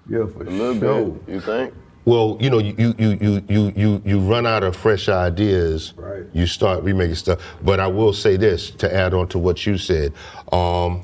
Yeah, 0.09 0.25
for 0.25 0.43
a 0.43 0.49
little 0.49 0.79
sure. 0.79 1.05
bit. 1.05 1.33
You 1.33 1.41
think? 1.41 1.73
Well, 2.05 2.37
you 2.39 2.49
know, 2.49 2.59
you 2.59 2.73
you 2.77 2.95
you 2.97 3.17
you 3.19 3.43
you 3.49 3.73
you, 3.75 4.01
you 4.05 4.19
run 4.19 4.45
out 4.45 4.63
of 4.63 4.77
fresh 4.77 5.09
ideas. 5.09 5.93
Right. 5.97 6.23
You 6.31 6.47
start 6.47 6.83
remaking 6.83 7.15
stuff. 7.15 7.41
But 7.61 7.81
I 7.81 7.87
will 7.87 8.13
say 8.13 8.37
this 8.37 8.71
to 8.71 8.93
add 8.93 9.13
on 9.13 9.27
to 9.29 9.39
what 9.39 9.65
you 9.65 9.77
said. 9.77 10.13
Um, 10.53 11.03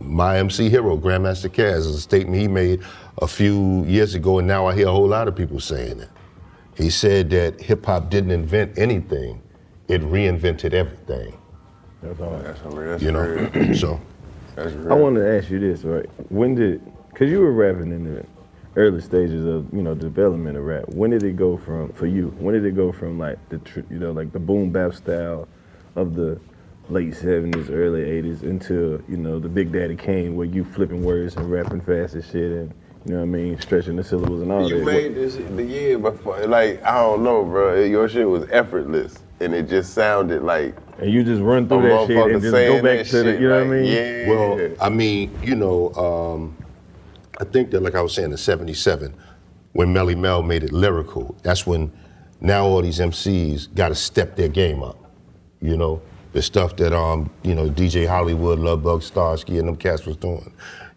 my 0.00 0.38
MC 0.38 0.68
hero, 0.68 0.96
Grandmaster 0.96 1.50
Caz, 1.50 1.78
is 1.78 1.94
a 1.94 2.00
statement 2.00 2.40
he 2.40 2.48
made 2.48 2.82
a 3.18 3.26
few 3.26 3.84
years 3.84 4.14
ago, 4.14 4.38
and 4.38 4.48
now 4.48 4.66
I 4.66 4.74
hear 4.74 4.88
a 4.88 4.92
whole 4.92 5.08
lot 5.08 5.28
of 5.28 5.36
people 5.36 5.60
saying 5.60 6.00
it. 6.00 6.08
He 6.76 6.90
said 6.90 7.30
that 7.30 7.60
hip 7.60 7.84
hop 7.84 8.10
didn't 8.10 8.30
invent 8.30 8.78
anything; 8.78 9.42
it 9.88 10.00
reinvented 10.02 10.72
everything. 10.72 11.36
That's 12.02 12.20
all. 12.20 12.38
That's 12.38 12.60
real. 12.62 13.02
You 13.02 13.12
know, 13.12 13.72
so. 13.74 14.00
That's 14.54 14.74
I 14.88 14.94
wanted 14.94 15.20
to 15.20 15.38
ask 15.38 15.50
you 15.50 15.58
this, 15.58 15.84
right? 15.84 16.06
When 16.30 16.54
did, 16.54 16.80
because 17.10 17.30
you 17.30 17.40
were 17.40 17.52
rapping 17.52 17.92
in 17.92 18.14
the 18.14 18.26
early 18.76 19.00
stages 19.00 19.44
of, 19.44 19.66
you 19.72 19.82
know, 19.82 19.94
development 19.94 20.56
of 20.56 20.64
rap. 20.64 20.88
When 20.88 21.10
did 21.10 21.22
it 21.24 21.36
go 21.36 21.56
from, 21.56 21.92
for 21.92 22.06
you, 22.06 22.28
when 22.38 22.54
did 22.54 22.64
it 22.64 22.76
go 22.76 22.92
from 22.92 23.18
like 23.18 23.38
the, 23.48 23.60
you 23.90 23.98
know, 23.98 24.12
like 24.12 24.32
the 24.32 24.38
boom 24.38 24.70
bap 24.70 24.94
style 24.94 25.48
of 25.96 26.14
the 26.14 26.40
late 26.90 27.12
70s, 27.12 27.70
early 27.70 28.02
80s 28.02 28.42
until, 28.42 29.00
you 29.08 29.16
know, 29.16 29.38
the 29.38 29.48
Big 29.48 29.72
Daddy 29.72 29.96
Kane 29.96 30.36
where 30.36 30.46
you 30.46 30.64
flipping 30.64 31.02
words 31.02 31.36
and 31.36 31.50
rapping 31.50 31.80
fast 31.80 32.14
as 32.14 32.24
shit 32.26 32.50
and, 32.52 32.72
you 33.04 33.12
know 33.14 33.20
what 33.20 33.24
I 33.24 33.26
mean, 33.26 33.60
stretching 33.60 33.96
the 33.96 34.04
syllables 34.04 34.42
and 34.42 34.50
all 34.50 34.68
You 34.68 34.78
that. 34.80 34.84
made 34.84 35.14
this 35.14 35.36
the 35.36 35.64
year 35.64 35.98
before. 35.98 36.46
Like 36.46 36.82
I 36.82 36.94
don't 37.00 37.22
know, 37.22 37.44
bro. 37.44 37.82
Your 37.82 38.08
shit 38.08 38.28
was 38.28 38.46
effortless, 38.50 39.14
and 39.40 39.54
it 39.54 39.68
just 39.68 39.94
sounded 39.94 40.42
like. 40.42 40.76
And 40.98 41.10
you 41.10 41.22
just 41.22 41.40
run 41.40 41.68
through 41.68 41.86
a 41.86 42.06
that 42.06 42.06
shit 42.08 42.16
and 42.32 42.42
just 42.42 42.52
go 42.52 42.74
back 42.82 42.82
that 42.82 43.06
to 43.06 43.16
the, 43.22 43.32
shit, 43.32 43.40
you 43.40 43.48
know 43.48 43.64
what 43.64 43.66
I 43.66 43.80
mean? 43.80 43.84
Yeah. 43.84 44.28
Well, 44.28 44.76
I 44.80 44.88
mean, 44.88 45.38
you 45.42 45.54
know, 45.54 45.94
um, 45.94 46.56
I 47.40 47.44
think 47.44 47.70
that, 47.70 47.80
like 47.80 47.94
I 47.94 48.02
was 48.02 48.12
saying, 48.14 48.30
in 48.30 48.36
'77, 48.36 49.14
when 49.72 49.94
Melle 49.94 50.18
Mel 50.18 50.42
made 50.42 50.64
it 50.64 50.72
lyrical, 50.72 51.36
that's 51.42 51.66
when 51.66 51.92
now 52.40 52.64
all 52.66 52.82
these 52.82 52.98
MCs 52.98 53.72
got 53.74 53.88
to 53.88 53.94
step 53.94 54.36
their 54.36 54.48
game 54.48 54.82
up. 54.82 54.98
You 55.62 55.76
know, 55.76 56.02
the 56.32 56.42
stuff 56.42 56.76
that 56.76 56.92
um, 56.92 57.30
you 57.42 57.54
know, 57.54 57.68
DJ 57.68 58.06
Hollywood, 58.06 58.58
Lovebug 58.58 59.08
Starski, 59.08 59.58
and 59.58 59.68
them 59.68 59.76
cats 59.76 60.06
was 60.06 60.16
doing. 60.16 60.52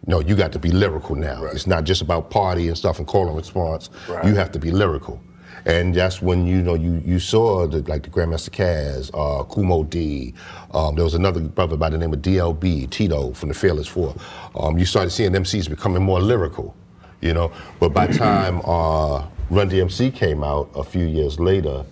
No, 0.06 0.20
you 0.20 0.34
got 0.34 0.52
to 0.52 0.58
be 0.58 0.70
lyrical 0.70 1.14
now. 1.14 1.44
It's 1.44 1.66
not 1.66 1.84
just 1.84 2.02
about 2.02 2.30
party 2.30 2.68
and 2.68 2.76
stuff 2.76 2.98
and 2.98 3.06
call 3.06 3.28
and 3.28 3.36
response. 3.36 3.88
Right. 4.08 4.24
You 4.24 4.34
have 4.34 4.50
to 4.52 4.58
be 4.58 4.70
lyrical. 4.70 5.20
And 5.64 5.94
that's 5.94 6.20
when 6.20 6.44
you 6.44 6.60
know 6.60 6.74
you 6.74 7.00
you 7.04 7.20
saw 7.20 7.68
the, 7.68 7.82
like 7.82 8.02
the 8.02 8.10
Grandmaster 8.10 8.50
Caz, 8.50 9.10
uh, 9.14 9.44
Kool 9.44 9.62
Moe 9.62 9.84
Dee. 9.84 10.34
Um, 10.74 10.96
there 10.96 11.04
was 11.04 11.14
another 11.14 11.40
brother 11.40 11.76
by 11.76 11.88
the 11.88 11.98
name 11.98 12.12
of 12.12 12.20
DLB 12.20 12.90
Tito 12.90 13.32
from 13.32 13.48
the 13.48 13.54
Fearless 13.54 13.86
Four. 13.86 14.16
Um, 14.56 14.76
you 14.76 14.84
started 14.84 15.10
seeing 15.10 15.30
MCs 15.32 15.70
becoming 15.70 16.02
more 16.02 16.20
lyrical, 16.20 16.74
you 17.20 17.32
know. 17.32 17.52
But 17.78 17.90
by 17.90 18.08
time 18.08 18.60
uh, 18.64 19.24
Run 19.50 19.70
DMC 19.70 20.12
came 20.12 20.42
out 20.42 20.68
a 20.74 20.82
few 20.82 21.06
years 21.06 21.38
later, 21.38 21.84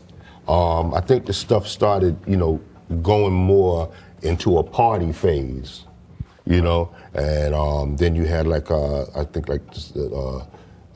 um, 0.49 0.93
I 0.93 1.01
think 1.01 1.27
the 1.27 1.33
stuff 1.33 1.69
started 1.69 2.19
you 2.27 2.37
know 2.37 2.61
going 3.03 3.33
more 3.33 3.93
into 4.23 4.59
a 4.59 4.63
party 4.63 5.13
phase, 5.13 5.85
you 6.47 6.61
know. 6.61 6.95
And 7.15 7.55
um, 7.55 7.97
then 7.97 8.15
you 8.15 8.25
had 8.25 8.47
like 8.47 8.71
uh, 8.71 9.03
I 9.15 9.25
think 9.25 9.49
like 9.49 9.63
uh, 9.97 10.39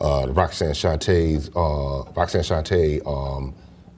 uh, 0.00 0.26
Roxanne 0.28 0.72
Shanté's 0.72 1.48
uh, 1.56 2.10
Roxanne 2.14 2.42
Shanté, 2.42 3.00
um, 3.06 3.54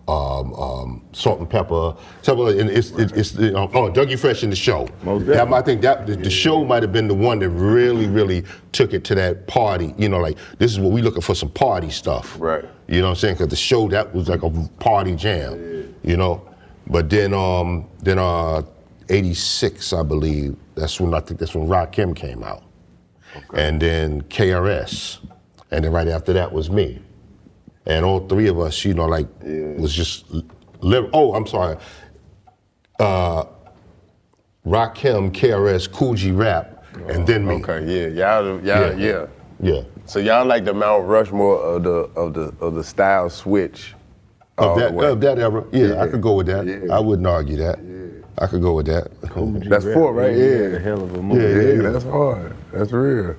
um, 0.09 0.55
um, 0.55 1.05
Salt-N-Pepa. 1.13 1.99
So, 2.23 2.47
and 2.47 2.71
it's, 2.71 2.91
it's, 2.93 3.13
it's 3.13 3.37
uh, 3.37 3.69
oh 3.75 3.91
Dougie 3.91 4.19
Fresh 4.19 4.45
in 4.45 4.51
the 4.51 4.57
show. 4.57 4.89
Yeah, 5.05 5.53
I 5.53 5.63
think 5.63 5.83
that 5.83 6.07
the, 6.07 6.17
the 6.17 6.31
show 6.31 6.65
might 6.65 6.83
have 6.83 6.93
been 6.93 7.09
the 7.09 7.15
one 7.15 7.41
that 7.41 7.49
really, 7.51 8.07
really 8.07 8.45
took 8.73 8.93
it 8.93 9.05
to 9.05 9.15
that 9.17 9.47
party. 9.47 9.95
You 9.99 10.09
know, 10.09 10.19
like 10.19 10.39
this 10.59 10.71
is 10.71 10.79
what 10.79 10.93
we 10.93 11.03
looking 11.03 11.23
for 11.23 11.35
some 11.35 11.51
party 11.51 11.91
stuff. 11.91 12.37
Right. 12.39 12.65
You 12.87 13.01
know 13.01 13.07
what 13.07 13.11
I'm 13.11 13.17
saying? 13.17 13.35
Because 13.35 13.49
the 13.49 13.57
show 13.57 13.89
that 13.89 14.15
was 14.15 14.29
like 14.29 14.43
a 14.43 14.51
party 14.79 15.17
jam. 15.17 15.59
Yeah. 15.59 16.11
You 16.11 16.17
know, 16.17 16.46
but 16.87 17.11
then 17.11 17.35
um 17.35 17.89
then 18.01 18.19
uh 18.19 18.63
86 19.09 19.93
I 19.93 20.03
believe 20.03 20.57
that's 20.75 21.01
when 21.01 21.15
I 21.15 21.21
think 21.21 21.41
that's 21.41 21.55
when 21.55 21.69
Rakim 21.69 22.15
came 22.15 22.43
out, 22.43 22.63
and 23.55 23.81
then 23.81 24.23
KRS, 24.23 25.19
and 25.71 25.85
then 25.85 25.93
right 25.93 26.09
after 26.09 26.33
that 26.35 26.53
was 26.53 26.71
me, 26.71 27.01
and 27.87 28.05
all 28.05 28.27
three 28.29 28.49
of 28.49 28.61
us, 28.61 28.85
you 28.85 28.95
know, 28.95 29.07
like 29.07 29.27
was 29.43 29.95
just 29.95 30.27
live. 30.81 31.09
Oh, 31.13 31.35
I'm 31.35 31.47
sorry. 31.47 31.79
Uh, 33.01 33.45
Rakim, 34.67 35.33
KRS, 35.33 35.91
Kool 35.91 36.15
G 36.15 36.33
Rap, 36.33 36.85
and 37.09 37.27
then 37.27 37.47
me. 37.47 37.55
Okay, 37.57 37.85
yeah, 37.87 38.41
y'all, 38.41 38.65
y'all, 38.65 38.99
yeah. 38.99 39.27
yeah. 39.61 39.83
So 40.07 40.19
y'all 40.19 40.47
like 40.47 40.65
the 40.65 40.75
Mount 40.75 41.07
Rushmore 41.07 41.59
of 41.59 41.83
the 41.83 41.91
of 41.91 42.35
the 42.35 42.55
of 42.61 42.75
the 42.75 42.85
style 42.85 43.31
switch. 43.31 43.95
All 44.59 44.73
Of 44.73 44.79
that, 44.79 44.95
way. 44.95 45.07
of 45.07 45.21
that 45.21 45.39
era, 45.39 45.65
yeah, 45.73 46.01
I 46.01 46.07
could 46.07 46.23
go 46.23 46.35
with 46.35 46.47
that. 46.47 46.89
I 46.91 46.99
wouldn't 46.99 47.27
argue 47.27 47.57
that. 47.59 47.79
I 48.39 48.47
could 48.47 48.63
go 48.63 48.75
with 48.75 48.87
that. 48.87 49.09
That's 49.69 49.85
four, 49.85 50.13
right? 50.13 50.35
He 50.35 50.41
Yeah. 50.41 50.57
had 50.63 50.75
a 50.75 50.79
hell 50.79 51.03
of 51.03 51.13
a 51.13 51.17
Yeah, 51.17 51.23
movie. 51.23 51.83
yeah, 51.83 51.91
that's 51.91 52.05
hard. 52.05 52.55
That's 52.73 52.93
real. 52.93 53.35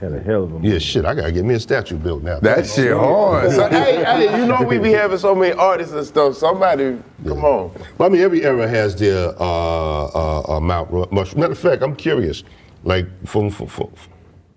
Had 0.00 0.12
a 0.12 0.20
hell 0.20 0.44
of 0.44 0.62
a 0.64 0.66
Yeah, 0.68 0.78
shit, 0.78 1.04
I 1.04 1.14
gotta 1.14 1.32
get 1.32 1.44
me 1.44 1.54
a 1.54 1.60
statue 1.60 1.96
built 1.96 2.22
now. 2.22 2.40
That 2.40 2.66
shit 2.66 2.94
hard. 2.94 3.50
So, 3.52 3.68
hey, 3.70 4.04
hey, 4.04 4.38
you 4.38 4.46
know 4.46 4.62
we 4.62 4.78
be 4.78 4.92
having 4.92 5.18
so 5.18 5.34
many 5.34 5.52
artists 5.54 5.94
and 5.94 6.04
stuff. 6.06 6.36
Somebody, 6.36 6.98
come 7.26 7.44
on. 7.44 7.70
Well, 7.98 8.08
I 8.08 8.12
mean, 8.12 8.20
every 8.22 8.42
era 8.44 8.66
has 8.68 8.96
their 8.96 9.28
uh, 9.40 10.04
uh, 10.06 10.56
uh, 10.56 10.60
Mount 10.60 10.90
Rushmore. 10.90 11.24
Matter 11.40 11.52
of 11.52 11.58
fact, 11.58 11.82
I'm 11.82 11.96
curious. 11.96 12.42
Like, 12.82 13.06
for, 13.26 13.50
for, 13.50 13.66
for, 13.66 13.90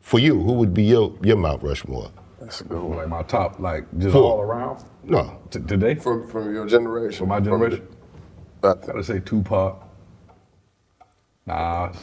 for 0.02 0.20
you, 0.20 0.42
who 0.42 0.54
would 0.54 0.74
be 0.74 0.84
your, 0.84 1.14
your 1.22 1.38
Mount 1.38 1.64
Rushmore? 1.64 2.12
That's 2.42 2.60
a 2.62 2.66
good 2.66 2.82
one. 2.82 2.98
Like 2.98 3.08
my 3.08 3.24
top, 3.24 3.60
like 3.60 3.86
just 3.98 4.12
Four. 4.14 4.24
all 4.24 4.42
around. 4.42 4.84
No. 5.08 5.40
T- 5.50 5.60
today? 5.62 5.96
From 5.96 6.28
from 6.28 6.54
your 6.54 6.68
generation. 6.68 7.20
From 7.20 7.30
my 7.30 7.40
generation? 7.40 7.88
Gotta 8.62 9.04
say 9.04 9.20
Tupac, 9.20 9.82
Nas, 11.46 11.56
uh, 11.56 11.96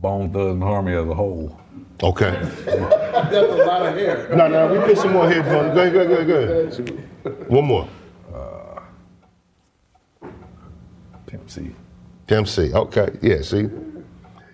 Bone 0.00 0.32
Thugs-n-Harmony 0.32 0.96
as 0.96 1.08
a 1.08 1.14
whole. 1.14 1.58
Okay. 2.02 2.30
That's 2.64 3.34
a 3.36 3.42
lot 3.66 3.86
of 3.86 3.94
hair. 3.94 4.34
No, 4.34 4.48
no, 4.48 4.72
we 4.72 4.78
put 4.80 4.98
some 4.98 5.12
more 5.12 5.28
hair, 5.28 5.42
on. 5.42 5.74
Go 5.74 5.82
ahead, 5.82 5.92
go 5.92 6.00
ahead, 6.00 6.26
go 6.26 6.34
ahead, 6.34 6.88
go 7.24 7.32
ahead. 7.34 7.48
One 7.50 7.66
more. 7.66 7.88
Pimp 11.26 11.50
C. 11.50 11.70
Pimp 12.26 12.48
C. 12.48 12.72
Okay, 12.72 13.08
yeah. 13.22 13.42
See, 13.42 13.68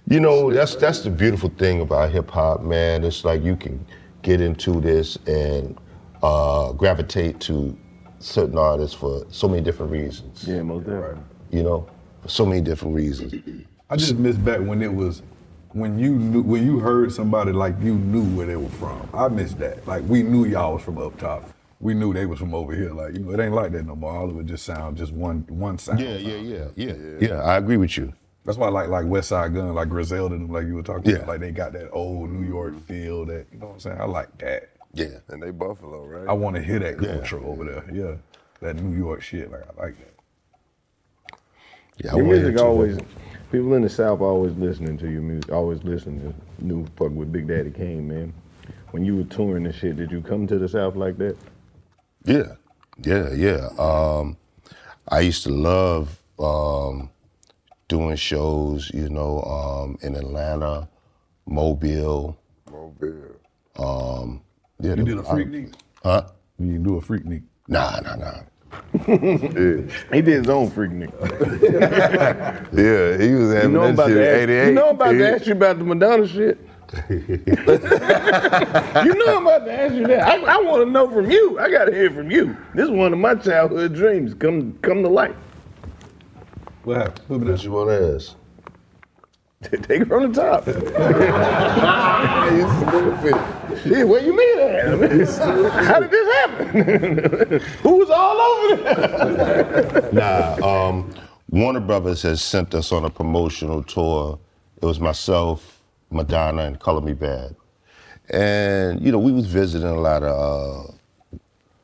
you 0.09 0.20
know 0.20 0.53
that's 0.53 0.76
that's 0.76 1.01
the 1.01 1.11
beautiful 1.11 1.51
thing 1.51 1.80
about 1.80 2.11
hip 2.11 2.30
hop, 2.30 2.62
man. 2.62 3.05
It's 3.05 3.24
like 3.24 3.43
you 3.43 3.57
can 3.57 3.84
get 4.23 4.41
into 4.41 4.81
this 4.81 5.16
and 5.27 5.79
uh, 6.23 6.73
gravitate 6.73 7.41
to 7.41 7.77
certain 8.19 8.59
artists 8.59 8.97
for 8.97 9.25
so 9.31 9.49
many 9.49 9.62
different 9.62 9.93
reasons. 9.93 10.47
Yeah, 10.47 10.62
most 10.62 10.87
definitely. 10.87 11.23
You 11.51 11.62
know, 11.62 11.89
for 12.23 12.29
so 12.29 12.45
many 12.45 12.61
different 12.61 12.95
reasons. 12.95 13.35
I 13.91 13.97
just 13.97 14.16
miss 14.16 14.37
back 14.37 14.61
when 14.61 14.83
it 14.83 14.93
was 14.93 15.23
when 15.73 15.99
you 15.99 16.11
knew 16.11 16.43
when 16.43 16.64
you 16.64 16.79
heard 16.79 17.12
somebody 17.12 17.53
like 17.53 17.75
you 17.81 17.95
knew 17.95 18.25
where 18.37 18.47
they 18.47 18.57
were 18.57 18.69
from. 18.71 19.09
I 19.14 19.29
miss 19.29 19.55
that. 19.55 19.87
Like 19.87 20.03
we 20.05 20.23
knew 20.23 20.45
y'all 20.45 20.75
was 20.75 20.83
from 20.83 20.99
up 20.99 21.19
top. 21.19 21.49
We 21.81 21.95
knew 21.95 22.12
they 22.12 22.27
was 22.27 22.39
from 22.39 22.55
over 22.55 22.75
here. 22.75 22.93
Like 22.93 23.14
you 23.14 23.21
know, 23.21 23.33
it 23.33 23.41
ain't 23.41 23.55
like 23.55 23.73
that 23.73 23.87
no 23.87 23.95
more. 23.95 24.12
All 24.12 24.29
of 24.29 24.39
it 24.39 24.47
just 24.47 24.64
sound 24.64 24.97
just 24.97 25.12
one 25.12 25.45
one 25.49 25.79
sound. 25.79 26.01
Yeah, 26.01 26.16
yeah, 26.16 26.37
yeah, 26.37 26.69
yeah, 26.75 26.95
yeah. 27.21 27.43
I 27.43 27.57
agree 27.57 27.77
with 27.77 27.97
you. 27.97 28.12
That's 28.49 28.57
why 28.57 28.68
I 28.68 28.70
like 28.70 28.88
like 28.88 29.05
Westside 29.05 29.53
Gunn, 29.53 29.74
like 29.74 29.90
Griselda, 29.90 30.34
and 30.34 30.44
them, 30.49 30.51
like 30.55 30.66
you 30.66 30.76
were 30.76 30.82
talking 30.82 31.11
Yeah. 31.11 31.16
about. 31.16 31.28
Like 31.28 31.40
they 31.40 31.51
got 31.51 31.74
that 31.74 31.90
old 31.90 32.30
New 32.30 32.49
York 32.49 32.82
feel. 32.86 33.26
That 33.26 33.44
you 33.53 33.59
know 33.59 33.66
what 33.66 33.72
I'm 33.74 33.80
saying. 33.80 34.01
I 34.01 34.07
like 34.07 34.38
that. 34.38 34.70
Yeah. 34.94 35.18
And 35.28 35.42
they 35.42 35.51
Buffalo, 35.51 36.07
right? 36.07 36.26
I 36.26 36.32
want 36.32 36.57
to 36.57 36.62
hear 36.62 36.78
that 36.78 36.99
Yeah. 36.99 37.16
culture 37.18 37.44
over 37.44 37.62
there. 37.66 37.84
Yeah, 37.92 38.14
that 38.62 38.76
New 38.82 38.96
York 38.96 39.20
shit. 39.20 39.51
Like 39.53 39.64
I 39.64 39.82
like 39.82 39.99
that. 39.99 41.38
Yeah, 42.03 42.12
I 42.14 42.16
Your 42.16 42.24
wanna 42.24 42.36
hear 42.38 42.46
music 42.46 42.57
too. 42.57 42.64
always, 42.64 42.99
people 43.53 43.74
in 43.74 43.82
the 43.82 43.88
South 43.90 44.22
always 44.22 44.55
listening 44.57 44.96
to 44.96 45.11
your 45.11 45.20
music, 45.20 45.53
always 45.53 45.84
listening 45.84 46.20
to 46.32 46.64
new 46.64 46.86
fuck 46.96 47.11
with 47.12 47.30
Big 47.30 47.49
Daddy 47.49 47.70
Kane, 47.70 48.09
man. 48.09 48.32
When 48.92 49.05
you 49.05 49.14
were 49.14 49.24
touring 49.24 49.66
and 49.66 49.74
shit, 49.74 49.96
did 49.99 50.11
you 50.11 50.22
come 50.22 50.46
to 50.46 50.59
the 50.59 50.70
South 50.70 50.96
like 50.96 51.18
that? 51.18 51.36
Yeah, 52.24 52.55
yeah, 53.05 53.30
yeah. 53.34 53.68
Um, 53.78 54.38
I 55.07 55.20
used 55.20 55.42
to 55.44 55.51
love 55.51 56.18
um, 56.38 57.11
doing 57.89 58.16
shows, 58.16 58.91
you 58.95 59.09
know, 59.09 59.41
um, 59.43 59.99
in 60.03 60.14
Atlanta, 60.14 60.89
Mobile. 61.47 62.39
Mobile. 62.70 63.36
Um, 63.78 64.43
yeah, 64.80 64.91
You 64.91 64.97
there 64.97 65.05
did 65.05 65.14
a 65.14 65.16
was- 65.22 65.28
freak 65.28 65.72
I- 66.05 66.09
Huh? 66.09 66.22
You 66.61 66.78
do 66.78 66.97
a 66.97 67.01
Freaknik? 67.01 67.43
Nah, 67.68 68.01
nah, 68.01 68.16
nah. 68.16 68.41
He 70.12 70.22
did 70.22 70.26
his 70.26 70.49
own 70.49 70.70
freak 70.70 70.91
nigga. 70.91 71.12
yeah, 72.72 73.24
he 73.24 73.32
was 73.34 73.62
You 73.62 73.68
know 73.68 73.82
I'm 73.82 73.95
that 73.95 73.95
about 73.95 74.09
shit 74.09 74.16
to 74.16 74.28
ask, 74.28 74.43
88. 74.43 74.66
you 74.66 74.72
know 74.74 74.89
I'm 74.89 74.95
about 74.97 75.14
Yeah. 75.14 75.18
to 75.18 75.34
ask 75.34 75.47
you 75.47 75.53
about 75.53 75.78
the 75.78 75.84
Madonna 75.84 76.26
shit. 76.26 76.59
you 77.11 79.14
know 79.14 79.36
I'm 79.36 79.47
about 79.47 79.64
to 79.66 79.72
ask 79.72 79.95
you 79.95 80.07
that. 80.09 80.22
I, 80.26 80.36
I 80.41 80.57
want 80.62 80.84
to 80.84 80.91
know 80.91 81.09
from 81.11 81.30
you. 81.30 81.59
I 81.61 81.70
gotta 81.70 81.93
hear 81.93 82.11
from 82.11 82.30
you. 82.30 82.57
This 82.74 82.84
is 82.86 82.91
one 82.91 83.12
of 83.12 83.18
my 83.18 83.34
childhood 83.34 83.95
dreams 83.95 84.34
come 84.34 84.72
come 84.82 85.03
to 85.03 85.09
life. 85.09 85.36
What 86.89 86.97
happened? 86.97 87.47
What 87.47 87.62
you 87.62 87.70
want 87.70 87.91
to 87.91 88.14
ask? 88.14 88.34
Take 89.62 90.01
it 90.01 90.09
from 90.09 90.32
the 90.32 90.41
top. 90.41 90.66
yeah, 93.84 94.05
where 94.05 94.24
you 94.24 94.34
mean? 94.34 94.59
How 95.68 96.01
did 96.01 96.11
this 96.11 96.32
happen? 96.32 97.61
Who 97.82 97.99
was 97.99 98.09
all 98.09 98.41
over 98.41 98.76
there? 98.76 100.09
nah, 100.14 100.57
um, 100.66 101.12
Warner 101.51 101.80
Brothers 101.80 102.22
has 102.22 102.41
sent 102.41 102.74
us 102.74 102.91
on 102.91 103.05
a 103.05 103.11
promotional 103.11 103.82
tour. 103.82 104.39
It 104.80 104.86
was 104.86 104.99
myself, 104.99 105.82
Madonna, 106.11 106.62
and 106.62 106.80
Color 106.80 107.03
Me 107.03 107.12
Badd. 107.12 107.55
And, 108.30 109.05
you 109.05 109.12
know, 109.12 109.18
we 109.18 109.32
was 109.32 109.45
visiting 109.45 109.89
a 109.89 110.01
lot 110.01 110.22
of 110.22 110.95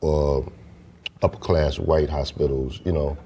uh, 0.02 0.38
uh, 0.38 0.42
upper 1.22 1.36
class 1.36 1.78
white 1.78 2.08
hospitals, 2.08 2.80
you 2.86 2.92
know. 2.92 3.18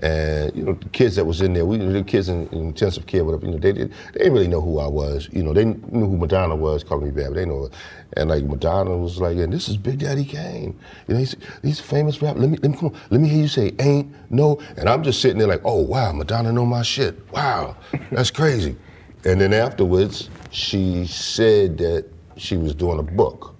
And, 0.00 0.54
you 0.56 0.64
know, 0.64 0.72
the 0.72 0.88
kids 0.88 1.14
that 1.16 1.24
was 1.24 1.40
in 1.40 1.52
there, 1.52 1.64
we 1.64 1.78
the 1.78 2.02
kids 2.02 2.28
in, 2.28 2.48
in 2.48 2.58
intensive 2.58 3.06
care, 3.06 3.24
whatever, 3.24 3.46
you 3.46 3.52
know, 3.52 3.58
they, 3.58 3.72
did, 3.72 3.92
they 4.12 4.18
didn't 4.18 4.32
really 4.32 4.48
know 4.48 4.60
who 4.60 4.80
I 4.80 4.88
was. 4.88 5.28
You 5.32 5.44
know, 5.44 5.52
they 5.52 5.64
knew 5.64 6.06
who 6.06 6.16
Madonna 6.16 6.56
was, 6.56 6.82
Color 6.82 7.06
Me 7.06 7.10
Badd, 7.10 7.28
but 7.28 7.34
they 7.34 7.44
know. 7.44 7.70
And 8.16 8.28
like 8.28 8.42
Madonna 8.44 8.96
was 8.96 9.20
like, 9.20 9.36
and 9.36 9.52
this 9.52 9.68
is 9.68 9.76
Big 9.76 10.00
Daddy 10.00 10.24
Kane. 10.24 10.78
You 11.06 11.14
know, 11.14 11.20
he's, 11.20 11.36
he's 11.62 11.78
a 11.78 11.82
famous 11.84 12.20
rapper. 12.20 12.40
Let 12.40 12.50
me, 12.50 12.58
let 12.60 12.72
me, 12.72 12.76
come 12.76 12.88
on, 12.88 13.00
let 13.10 13.20
me 13.20 13.28
hear 13.28 13.42
you 13.42 13.48
say 13.48 13.72
ain't, 13.78 14.12
no. 14.30 14.60
And 14.76 14.88
I'm 14.88 15.04
just 15.04 15.20
sitting 15.20 15.38
there 15.38 15.48
like, 15.48 15.62
oh, 15.64 15.80
wow, 15.80 16.12
Madonna 16.12 16.52
know 16.52 16.66
my 16.66 16.82
shit. 16.82 17.16
Wow, 17.32 17.76
that's 18.10 18.32
crazy. 18.32 18.76
And 19.24 19.40
then 19.40 19.52
afterwards, 19.52 20.28
she 20.50 21.06
said 21.06 21.78
that 21.78 22.06
she 22.36 22.56
was 22.56 22.74
doing 22.74 22.98
a 22.98 23.02
book. 23.02 23.54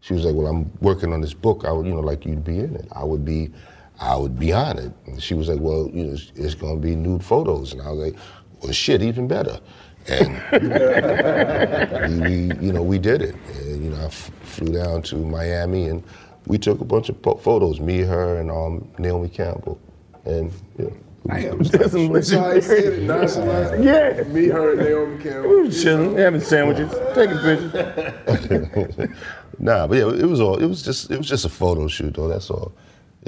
She 0.00 0.14
was 0.14 0.24
like, 0.24 0.34
"Well, 0.34 0.46
I'm 0.46 0.72
working 0.80 1.12
on 1.12 1.20
this 1.20 1.34
book. 1.34 1.64
I 1.66 1.72
would, 1.72 1.86
you 1.86 1.92
know, 1.92 2.00
like 2.00 2.24
you 2.24 2.34
to 2.34 2.40
be 2.40 2.60
in 2.60 2.76
it. 2.76 2.88
I 2.92 3.04
would 3.04 3.24
be, 3.24 3.52
I 4.00 4.16
would 4.16 4.38
be 4.38 4.52
on 4.52 4.78
it." 4.78 4.92
And 5.06 5.22
she 5.22 5.34
was 5.34 5.48
like, 5.48 5.60
"Well, 5.60 5.90
you 5.92 6.04
know, 6.04 6.12
it's, 6.14 6.32
it's 6.34 6.54
going 6.54 6.80
to 6.80 6.86
be 6.86 6.94
nude 6.94 7.24
photos." 7.24 7.72
And 7.72 7.82
I 7.82 7.90
was 7.90 7.98
like, 7.98 8.16
"Well, 8.62 8.72
shit, 8.72 9.02
even 9.02 9.28
better." 9.28 9.60
And 10.08 10.40
we, 12.22 12.48
we, 12.48 12.66
you 12.66 12.72
know, 12.72 12.82
we 12.82 12.98
did 12.98 13.20
it. 13.22 13.34
And, 13.56 13.84
you 13.84 13.90
know, 13.90 14.00
I 14.00 14.06
f- 14.06 14.30
flew 14.42 14.72
down 14.72 15.02
to 15.02 15.16
Miami 15.16 15.88
and 15.88 16.02
we 16.46 16.56
took 16.56 16.80
a 16.80 16.84
bunch 16.84 17.10
of 17.10 17.20
po- 17.20 17.34
photos, 17.34 17.78
me, 17.78 17.98
her, 17.98 18.38
and 18.38 18.50
um, 18.50 18.88
Naomi 18.98 19.28
Campbell. 19.28 19.78
And 20.24 20.50
you 20.78 20.84
know, 20.84 20.96
Damn, 21.26 21.58
that's 21.62 21.92
some 21.92 22.12
That's 22.12 22.30
how 22.30 22.54
he 22.54 22.60
said 22.60 22.84
it, 22.84 23.02
nonchalant. 23.02 23.84
Yeah. 23.84 24.22
Me, 24.28 24.46
her, 24.46 24.72
and 24.72 24.80
Naomi 24.80 25.22
Campbell. 25.22 25.50
We 25.50 25.62
was 25.62 25.82
chilling, 25.82 26.16
having 26.16 26.40
sandwiches, 26.40 26.90
taking 27.14 27.36
pictures. 27.38 29.10
nah, 29.58 29.86
but 29.86 29.98
yeah, 29.98 30.08
it 30.08 30.26
was 30.26 30.40
all. 30.40 30.56
It 30.56 30.66
was 30.66 30.82
just. 30.82 31.10
It 31.10 31.18
was 31.18 31.28
just 31.28 31.44
a 31.44 31.50
photo 31.50 31.86
shoot, 31.86 32.14
though. 32.14 32.28
That's 32.28 32.50
all. 32.50 32.72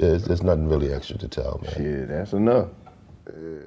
Yeah, 0.01 0.07
there's, 0.07 0.23
there's 0.25 0.41
nothing 0.41 0.67
really 0.67 0.91
extra 0.91 1.15
to 1.19 1.27
tell, 1.27 1.61
man. 1.63 1.73
Yeah, 1.77 2.05
that's 2.05 2.33
enough. 2.33 2.69
Yeah. 3.27 3.59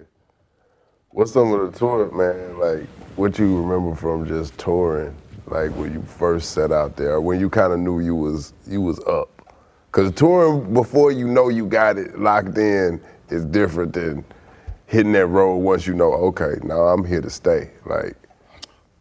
What's 1.11 1.33
some 1.33 1.53
of 1.53 1.73
the 1.73 1.79
tour, 1.79 2.11
man? 2.11 2.59
Like, 2.59 2.89
what 3.15 3.39
you 3.39 3.63
remember 3.63 3.95
from 3.95 4.27
just 4.27 4.59
touring? 4.59 5.15
Like 5.47 5.71
when 5.77 5.93
you 5.93 6.03
first 6.03 6.51
set 6.51 6.73
out 6.73 6.97
there, 6.97 7.21
when 7.21 7.39
you 7.39 7.49
kind 7.49 7.73
of 7.73 7.79
knew 7.79 8.01
you 8.01 8.17
was 8.17 8.53
you 8.67 8.81
was 8.81 8.99
up. 9.05 9.31
Cause 9.93 10.11
touring 10.11 10.75
before 10.75 11.13
you 11.13 11.29
know 11.29 11.51
you 11.51 11.67
got 11.67 11.99
it 11.99 12.19
locked 12.19 12.59
in 12.59 13.01
is 13.29 13.45
different 13.45 13.93
than 13.93 14.25
hitting 14.87 15.13
that 15.13 15.27
road 15.27 15.59
once 15.59 15.87
you 15.87 15.95
know, 15.95 16.15
okay, 16.15 16.55
now 16.65 16.83
I'm 16.87 17.05
here 17.05 17.21
to 17.21 17.31
stay. 17.31 17.71
Like, 17.87 18.17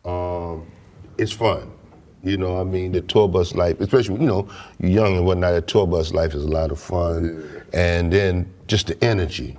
um, 0.05 0.67
it's 1.17 1.31
fun. 1.31 1.72
You 2.23 2.37
know, 2.37 2.57
I 2.59 2.63
mean, 2.63 2.93
the 2.93 3.01
tour 3.01 3.27
bus 3.27 3.53
life, 3.53 3.81
especially 3.81 4.21
you 4.21 4.27
know, 4.27 4.47
you're 4.79 4.91
young 4.91 5.17
and 5.17 5.25
whatnot. 5.25 5.55
The 5.55 5.61
tour 5.61 5.85
bus 5.85 6.13
life 6.13 6.33
is 6.33 6.43
a 6.43 6.47
lot 6.47 6.71
of 6.71 6.79
fun, 6.79 7.61
and 7.73 8.11
then 8.13 8.51
just 8.67 8.87
the 8.87 9.03
energy, 9.03 9.57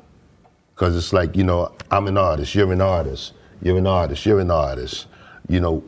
because 0.75 0.97
it's 0.97 1.13
like 1.13 1.37
you 1.37 1.45
know, 1.45 1.75
I'm 1.91 2.07
an 2.07 2.17
artist, 2.17 2.55
you're 2.55 2.73
an 2.73 2.81
artist, 2.81 3.35
you're 3.61 3.77
an 3.77 3.87
artist, 3.87 4.25
you're 4.25 4.41
an 4.41 4.51
artist. 4.51 5.09
You 5.47 5.61
know, 5.61 5.85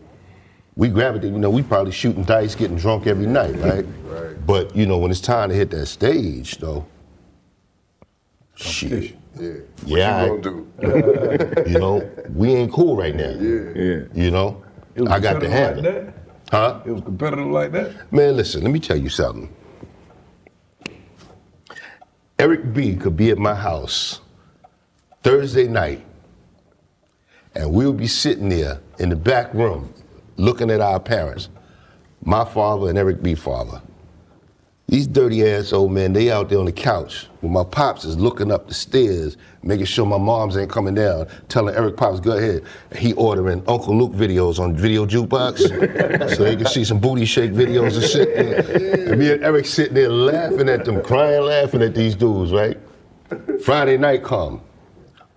we 0.75 0.89
gravitate. 0.91 1.33
You 1.33 1.39
know, 1.39 1.49
we 1.49 1.63
probably 1.63 1.93
shooting 1.93 2.25
dice, 2.25 2.55
getting 2.55 2.77
drunk 2.77 3.07
every 3.07 3.27
night, 3.27 3.55
right? 3.61 3.87
right. 4.05 4.47
But 4.47 4.77
you 4.77 4.85
know, 4.85 4.99
when 4.99 5.11
it's 5.11 5.21
time 5.23 5.49
to 5.49 5.55
hit 5.55 5.71
that 5.71 5.87
stage, 5.87 6.59
though, 6.59 6.85
shit. 8.55 9.17
Yeah. 9.41 9.53
Yeah, 9.87 10.25
you 10.25 10.25
I- 10.25 10.29
gonna 10.29 10.43
do? 10.43 11.65
you 11.71 11.79
know, 11.79 12.11
we 12.35 12.55
ain't 12.55 12.71
cool 12.73 12.97
right 12.97 13.15
now. 13.15 13.31
Yeah. 13.31 13.71
Yeah. 13.75 14.01
You 14.15 14.31
know, 14.31 14.63
I 15.09 15.21
got 15.21 15.41
to 15.41 15.41
competitive 15.41 15.53
have 15.53 15.77
like 15.79 15.85
it. 15.87 16.15
Huh? 16.51 16.81
It 16.87 16.93
was 16.93 17.03
competitive 17.03 17.47
like 17.49 17.73
that. 17.73 18.13
Man, 18.13 18.37
listen, 18.37 18.63
let 18.63 18.73
me 18.73 18.81
tell 18.81 18.97
you 18.97 19.09
something. 19.09 19.55
Eric 22.39 22.73
B 22.75 22.95
could 22.97 23.17
be 23.17 23.31
at 23.31 23.39
my 23.39 23.55
house 23.55 24.21
Thursday 25.23 25.67
night, 25.67 26.05
and 27.55 27.73
we'll 27.73 27.93
be 27.93 28.07
sitting 28.07 28.49
there 28.49 28.81
in 28.99 29.09
the 29.09 29.17
back 29.17 29.53
room 29.55 29.93
looking 30.37 30.71
at 30.71 30.81
our 30.81 31.01
parents, 31.01 31.49
my 32.23 32.45
father 32.45 32.91
and 32.91 32.99
Eric 32.99 33.23
B 33.23 33.35
father. 33.35 33.81
These 34.89 35.09
dirty 35.09 35.45
ass 35.45 35.73
old 35.73 35.91
men, 35.91 36.13
they 36.13 36.31
out 36.31 36.49
there 36.49 36.61
on 36.61 36.67
the 36.67 36.73
couch 36.73 37.27
when 37.41 37.53
my 37.53 37.65
pops 37.65 38.05
is 38.05 38.17
looking 38.17 38.53
up 38.53 38.69
the 38.69 38.75
stairs, 38.75 39.37
making 39.65 39.87
sure 39.87 40.07
my 40.07 40.19
moms 40.19 40.57
ain't 40.57 40.71
coming 40.71 40.95
down, 40.95 41.27
telling 41.49 41.75
Eric 41.75 41.97
Pops, 41.97 42.21
go 42.21 42.37
ahead. 42.37 42.63
He 42.97 43.13
ordering 43.15 43.65
Uncle 43.67 43.99
Luke 43.99 44.13
videos 44.13 44.61
on 44.61 44.77
video 44.77 45.05
jukebox 45.05 46.31
so 46.37 46.45
they 46.45 46.55
can 46.55 46.67
see 46.67 46.85
some 46.85 47.01
booty 47.01 47.25
shake 47.25 47.51
videos 47.51 47.97
and 47.97 48.05
shit. 48.05 49.09
And 49.09 49.19
me 49.19 49.33
and 49.33 49.43
Eric 49.43 49.67
sitting 49.67 49.95
there 49.95 50.09
laughing 50.09 50.69
at 50.69 50.85
them, 50.85 51.03
crying, 51.03 51.43
laughing 51.43 51.83
at 51.83 51.95
these 51.95 52.15
dudes, 52.15 52.53
right? 52.53 52.79
Friday 53.65 53.97
night 53.97 54.23
come. 54.23 54.61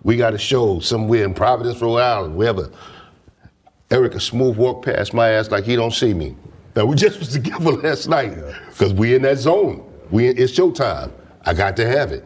We 0.04 0.16
got 0.16 0.32
a 0.32 0.38
show 0.38 0.78
somewhere 0.78 1.24
in 1.24 1.34
Providence, 1.34 1.82
Rhode 1.82 1.96
Island, 1.96 2.36
wherever. 2.36 2.70
Eric 3.90 4.14
a 4.14 4.20
smooth 4.20 4.56
walk 4.56 4.84
past 4.84 5.12
my 5.12 5.30
ass 5.30 5.50
like 5.50 5.64
he 5.64 5.74
don't 5.74 5.92
see 5.92 6.14
me. 6.14 6.36
Now 6.80 6.86
we 6.86 6.96
just 6.96 7.18
was 7.18 7.28
together 7.28 7.72
last 7.72 8.08
night 8.08 8.34
because 8.70 8.94
we 8.94 9.14
in 9.14 9.20
that 9.20 9.36
zone. 9.36 9.86
We 10.10 10.28
in, 10.28 10.38
it's 10.38 10.50
showtime. 10.50 11.12
I 11.44 11.52
got 11.52 11.76
to 11.76 11.86
have 11.86 12.10
it. 12.10 12.24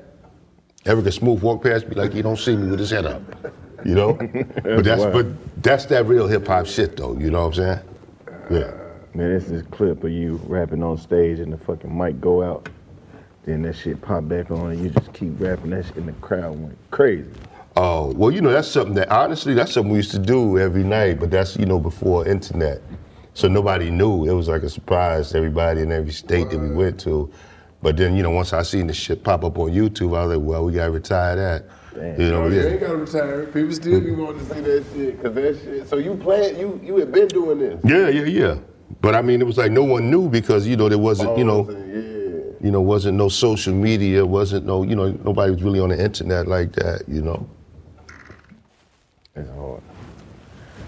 Eric 0.86 1.07
a 1.07 1.11
smooth 1.11 1.42
walk 1.42 1.64
past 1.64 1.88
me 1.88 1.96
like 1.96 2.12
he 2.12 2.22
don't 2.22 2.38
see 2.38 2.55
me 2.55 2.70
with 2.70 2.78
his 2.78 2.90
head 2.90 3.05
up. 3.05 3.20
You 3.84 3.96
know? 3.96 4.12
but 4.62 4.84
that's 4.84 5.02
but 5.07 5.26
that's 5.61 5.86
that 5.86 6.07
real 6.07 6.28
hip 6.28 6.46
hop 6.46 6.66
shit 6.66 6.96
though. 6.96 7.18
You 7.18 7.32
know 7.32 7.48
what 7.48 7.59
I'm 7.59 7.64
saying? 7.64 7.80
Yeah. 8.48 8.70
Man, 9.12 9.36
this 9.36 9.50
is 9.50 9.62
clip 9.72 10.05
of 10.05 10.12
you 10.12 10.40
rapping 10.44 10.84
on 10.84 10.98
stage 10.98 11.40
and 11.40 11.52
the 11.52 11.59
fucking 11.59 11.98
mic 11.98 12.20
go 12.20 12.44
out. 12.44 12.68
Then 13.42 13.62
that 13.62 13.74
shit 13.74 14.00
pop 14.00 14.28
back 14.28 14.52
on 14.52 14.70
and 14.70 14.80
you 14.80 14.90
just 14.90 15.12
keep 15.12 15.32
rapping 15.40 15.70
that 15.70 15.86
shit 15.86 15.96
and 15.96 16.07
the 16.07 16.12
crowd 16.12 16.57
went 16.61 16.78
crazy. 16.92 17.28
Oh, 17.76 18.12
well, 18.12 18.30
you 18.30 18.40
know, 18.40 18.52
that's 18.52 18.68
something 18.68 18.94
that 18.94 19.11
honestly, 19.11 19.52
that's 19.52 19.72
something 19.72 19.90
we 19.90 19.96
used 19.96 20.12
to 20.12 20.20
do 20.20 20.61
every 20.61 20.84
night, 20.84 21.18
but 21.18 21.32
that's, 21.32 21.57
you 21.57 21.66
know, 21.66 21.80
before 21.80 22.24
internet. 22.28 22.80
So 23.35 23.49
nobody 23.49 23.91
knew. 23.91 24.24
It 24.24 24.32
was 24.32 24.49
like 24.49 24.62
a 24.62 24.70
surprise 24.70 25.30
to 25.30 25.39
everybody 25.39 25.82
in 25.82 25.93
every 25.93 26.12
state 26.12 26.51
that 26.51 26.59
we 26.59 26.70
went 26.70 26.99
to. 27.01 27.30
But 27.82 27.97
then, 27.97 28.16
you 28.16 28.22
know, 28.22 28.30
once 28.30 28.53
I 28.53 28.62
seen 28.62 28.87
the 28.87 28.95
shit 28.95 29.22
pop 29.22 29.45
up 29.45 29.59
on 29.59 29.70
YouTube, 29.70 30.16
I 30.16 30.24
was 30.24 30.37
like, 30.39 30.47
well, 30.47 30.64
we 30.64 30.72
gotta 30.72 30.91
retire 30.93 31.37
that. 31.37 31.64
You 32.18 32.30
know, 32.30 32.45
Oh, 32.45 32.49
you 32.49 32.61
yeah. 32.61 32.66
ain't 32.68 32.80
gotta 32.80 32.97
retire. 32.97 33.47
People 33.47 33.72
still 33.72 34.01
be 34.01 34.12
wanting 34.12 34.47
to 34.47 34.55
see 34.55 34.61
that 34.61 34.85
shit. 34.95 35.22
Cause 35.22 35.35
that 35.35 35.61
shit. 35.62 35.89
So 35.89 35.97
you 35.99 36.14
planned. 36.14 36.57
You 36.59 36.80
you 36.82 36.97
had 36.97 37.12
been 37.12 37.28
doing 37.28 37.59
this. 37.59 37.80
Yeah, 37.85 38.09
yeah, 38.09 38.24
yeah. 38.24 38.59
But 39.01 39.14
I 39.14 39.22
mean, 39.22 39.41
it 39.41 39.47
was 39.47 39.59
like 39.59 39.70
no 39.72 39.85
one 39.85 40.11
knew 40.11 40.28
because, 40.28 40.66
you 40.66 40.76
know, 40.76 40.89
there 40.89 40.99
wasn't, 40.99 41.37
you 41.37 41.45
know, 41.45 41.66
oh, 41.70 42.57
you 42.61 42.70
know, 42.70 42.80
wasn't 42.80 43.18
no 43.18 43.28
social 43.28 43.74
media, 43.74 44.24
wasn't 44.24 44.64
no, 44.64 44.82
you 44.82 44.97
know, 44.97 45.11
nobody 45.24 45.53
was 45.53 45.62
really 45.62 45.80
on 45.80 45.91
the 45.91 46.03
internet 46.03 46.47
like 46.49 46.72
that, 46.72 47.03
you 47.09 47.20
know. 47.20 47.47
It's 49.37 49.51
hard. 49.51 49.82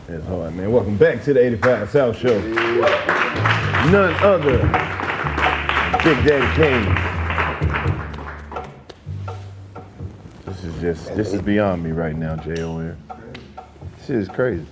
It's 0.09 0.25
hard, 0.29 0.55
man. 0.55 0.71
Welcome 0.71 0.97
back 0.97 1.25
to 1.25 1.35
the 1.35 1.45
85 1.45 1.91
South 1.91 2.17
Show. 2.17 2.41
None 3.91 4.15
other. 4.23 4.59
Big 6.05 6.25
Daddy 6.25 6.47
Kane. 6.55 6.95
This 10.45 10.63
is 10.63 10.81
just, 10.81 11.17
this 11.17 11.33
is 11.33 11.43
beyond 11.43 11.83
me 11.83 11.91
right 11.91 12.15
now, 12.15 12.37
J.O.N. 12.37 12.97
This 13.99 14.11
is 14.11 14.29
crazy. 14.29 14.65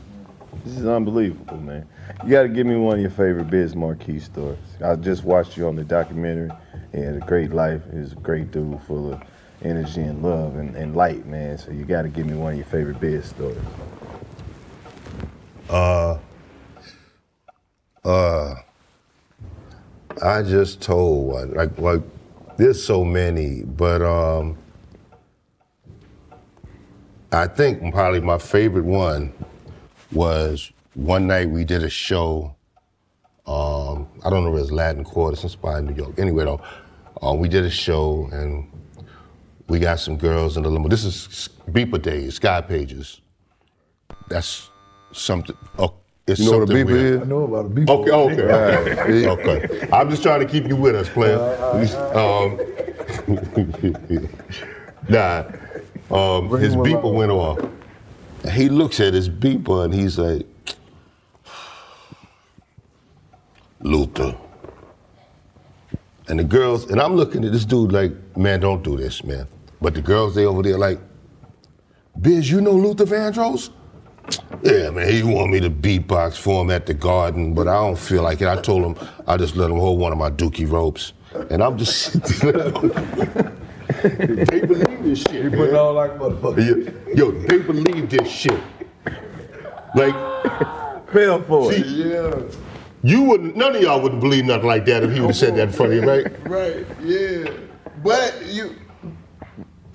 This 0.64 0.78
is 0.78 0.86
unbelievable, 0.86 1.56
man. 1.56 1.84
You 2.22 2.30
got 2.30 2.42
to 2.42 2.48
give 2.48 2.68
me 2.68 2.76
one 2.76 2.94
of 2.94 3.00
your 3.00 3.10
favorite 3.10 3.50
Biz 3.50 3.74
Markie 3.74 4.20
stories. 4.20 4.58
I 4.84 4.94
just 4.94 5.24
watched 5.24 5.56
you 5.56 5.66
on 5.66 5.74
the 5.74 5.82
documentary. 5.82 6.52
He 6.92 7.00
had 7.00 7.16
a 7.16 7.26
great 7.26 7.52
life. 7.52 7.82
He 7.92 7.98
was 7.98 8.12
a 8.12 8.16
great 8.16 8.52
dude, 8.52 8.80
full 8.82 9.14
of 9.14 9.22
energy 9.62 10.02
and 10.02 10.22
love 10.22 10.58
and, 10.58 10.76
and 10.76 10.94
light, 10.94 11.26
man. 11.26 11.58
So 11.58 11.72
you 11.72 11.84
got 11.84 12.02
to 12.02 12.08
give 12.08 12.24
me 12.24 12.34
one 12.34 12.52
of 12.52 12.58
your 12.58 12.66
favorite 12.66 13.00
Biz 13.00 13.24
stories. 13.24 13.58
Uh, 15.68 16.18
uh, 18.04 18.54
I 20.22 20.42
just 20.42 20.80
told 20.80 21.32
one, 21.32 21.54
like, 21.54 21.78
like 21.78 22.02
there's 22.56 22.82
so 22.82 23.04
many, 23.04 23.62
but 23.62 24.02
um, 24.02 24.56
I 27.32 27.46
think 27.46 27.92
probably 27.92 28.20
my 28.20 28.38
favorite 28.38 28.84
one 28.84 29.32
was 30.12 30.70
one 30.94 31.26
night 31.26 31.48
we 31.50 31.64
did 31.64 31.82
a 31.82 31.90
show. 31.90 32.54
Um, 33.46 34.08
I 34.24 34.30
don't 34.30 34.44
know 34.44 34.52
if 34.52 34.58
it 34.58 34.60
was 34.62 34.72
Latin 34.72 35.04
Quarter, 35.04 35.36
some 35.36 35.50
spot 35.50 35.78
in 35.78 35.86
New 35.86 35.94
York. 35.94 36.18
Anyway, 36.18 36.44
though, 36.44 36.60
uh, 37.22 37.34
we 37.34 37.48
did 37.48 37.64
a 37.64 37.70
show 37.70 38.28
and 38.32 38.70
we 39.68 39.78
got 39.78 39.98
some 39.98 40.16
girls 40.16 40.56
in 40.56 40.62
the 40.62 40.70
limo. 40.70 40.88
This 40.88 41.04
is 41.04 41.48
Beeper 41.70 42.00
Days, 42.00 42.36
Sky 42.36 42.60
Pages. 42.60 43.20
That's 44.28 44.70
something. 45.14 45.56
Oh, 45.78 45.94
it's 46.26 46.40
You 46.40 46.50
know 46.50 46.58
what 46.58 46.64
a 46.64 46.66
something 46.66 46.86
beeper 46.86 46.96
is? 46.96 47.20
I 47.20 47.24
know 47.24 47.44
about 47.44 47.66
a 47.66 47.68
beeper. 47.68 47.88
Okay, 47.90 48.10
okay, 48.10 49.24
Right. 49.24 49.26
okay. 49.38 49.88
I'm 49.92 50.10
just 50.10 50.22
trying 50.22 50.40
to 50.40 50.46
keep 50.46 50.66
you 50.66 50.76
with 50.76 50.94
us, 50.94 51.08
player. 51.08 51.38
Um, 52.14 52.58
nah, 55.08 55.44
um, 56.10 56.50
his 56.58 56.74
beeper 56.76 57.12
went 57.12 57.30
off. 57.30 57.58
He 58.52 58.68
looks 58.68 59.00
at 59.00 59.14
his 59.14 59.28
beeper 59.28 59.84
and 59.84 59.94
he's 59.94 60.18
like, 60.18 60.46
Luther. 63.80 64.36
And 66.28 66.38
the 66.38 66.44
girls, 66.44 66.90
and 66.90 67.00
I'm 67.00 67.16
looking 67.16 67.44
at 67.44 67.52
this 67.52 67.66
dude 67.66 67.92
like, 67.92 68.12
man, 68.36 68.60
don't 68.60 68.82
do 68.82 68.96
this, 68.96 69.22
man. 69.24 69.46
But 69.82 69.92
the 69.92 70.00
girls, 70.00 70.34
they 70.34 70.46
over 70.46 70.62
there 70.62 70.78
like, 70.78 70.98
Biz, 72.20 72.50
you 72.50 72.60
know 72.60 72.72
Luther 72.72 73.04
Vandross? 73.04 73.70
Yeah, 74.62 74.90
man, 74.90 75.12
he 75.12 75.22
want 75.22 75.52
me 75.52 75.60
to 75.60 75.70
beatbox 75.70 76.38
for 76.38 76.62
him 76.62 76.70
at 76.70 76.86
the 76.86 76.94
garden, 76.94 77.54
but 77.54 77.68
I 77.68 77.74
don't 77.74 77.98
feel 77.98 78.22
like 78.22 78.40
it. 78.40 78.48
I 78.48 78.60
told 78.60 78.84
him 78.84 79.08
I 79.26 79.36
just 79.36 79.56
let 79.56 79.70
him 79.70 79.78
hold 79.78 80.00
one 80.00 80.12
of 80.12 80.18
my 80.18 80.30
dookie 80.30 80.70
ropes. 80.70 81.12
And 81.50 81.62
I'm 81.62 81.76
just 81.76 82.12
they 82.42 82.52
believe 84.60 85.02
this 85.02 85.22
shit. 85.22 85.44
He 85.44 85.50
put 85.50 85.70
it 85.70 85.74
on 85.74 85.94
like 85.94 86.12
a 86.12 86.18
motherfucker. 86.18 87.16
Yo, 87.16 87.30
they 87.32 87.58
believe 87.58 88.08
this 88.08 88.30
shit. 88.30 88.60
Like, 89.94 90.14
fell 91.10 91.42
for 91.42 91.72
it. 91.72 91.86
Yeah. 91.86 92.40
You 93.02 93.22
wouldn't, 93.22 93.56
none 93.56 93.76
of 93.76 93.82
y'all 93.82 94.00
wouldn't 94.00 94.20
believe 94.20 94.46
nothing 94.46 94.66
like 94.66 94.86
that 94.86 95.02
if 95.02 95.12
he 95.12 95.20
would 95.20 95.28
have 95.28 95.36
said 95.36 95.56
that 95.56 95.68
in 95.68 95.72
front 95.72 95.92
of 95.92 96.02
you, 96.02 96.08
right? 96.08 96.48
Right, 96.48 96.86
yeah. 97.02 97.50
But 98.02 98.46
you. 98.46 98.76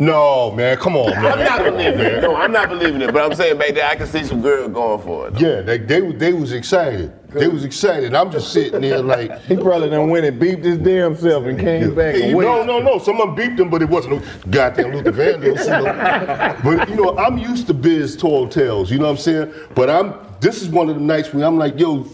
No, 0.01 0.49
man, 0.51 0.77
come 0.77 0.95
on, 0.95 1.09
man. 1.09 1.25
I'm 1.25 1.43
not 1.43 1.63
believing 1.65 1.99
it. 1.99 2.21
No, 2.21 2.33
I'm 2.33 2.53
not 2.53 2.69
believing 2.69 3.01
it. 3.01 3.11
But 3.11 3.21
I'm 3.21 3.35
saying 3.35 3.57
back 3.57 3.73
there, 3.73 3.85
I 3.85 3.97
can 3.97 4.07
see 4.07 4.23
some 4.23 4.41
girls 4.41 4.71
going 4.71 5.01
for 5.01 5.27
it. 5.27 5.37
Yeah, 5.37 5.59
they, 5.59 5.77
they, 5.77 5.99
they 6.13 6.31
was 6.31 6.53
excited. 6.53 7.11
They 7.33 7.49
was 7.49 7.65
excited. 7.65 8.15
I'm 8.15 8.31
just 8.31 8.53
sitting 8.53 8.79
there 8.79 9.03
like. 9.03 9.41
He 9.41 9.57
probably 9.57 9.89
done 9.89 10.09
went 10.09 10.25
and 10.25 10.41
beeped 10.41 10.63
his 10.63 10.77
damn 10.77 11.17
self 11.17 11.43
and 11.45 11.59
came 11.59 11.93
back 11.95 12.15
and 12.15 12.31
no, 12.31 12.37
went. 12.37 12.67
no, 12.67 12.79
no. 12.79 12.97
Someone 12.97 13.35
beeped 13.35 13.59
him, 13.59 13.69
but 13.69 13.81
it 13.81 13.89
wasn't 13.89 14.15
no 14.15 14.49
goddamn 14.49 14.93
Luther 14.93 15.11
Vandross. 15.11 15.65
You 15.65 15.83
know? 15.83 16.55
But 16.63 16.89
you 16.89 16.95
know, 16.95 17.17
I'm 17.17 17.37
used 17.37 17.67
to 17.67 17.73
biz 17.73 18.15
tall 18.15 18.47
tales. 18.47 18.89
You 18.89 18.99
know 18.99 19.05
what 19.05 19.11
I'm 19.11 19.17
saying? 19.17 19.53
But 19.75 19.89
I'm. 19.89 20.13
This 20.39 20.61
is 20.61 20.69
one 20.69 20.87
of 20.89 20.95
the 20.95 21.01
nights 21.01 21.33
where 21.33 21.45
I'm 21.45 21.57
like, 21.57 21.77
yo, 21.77 22.07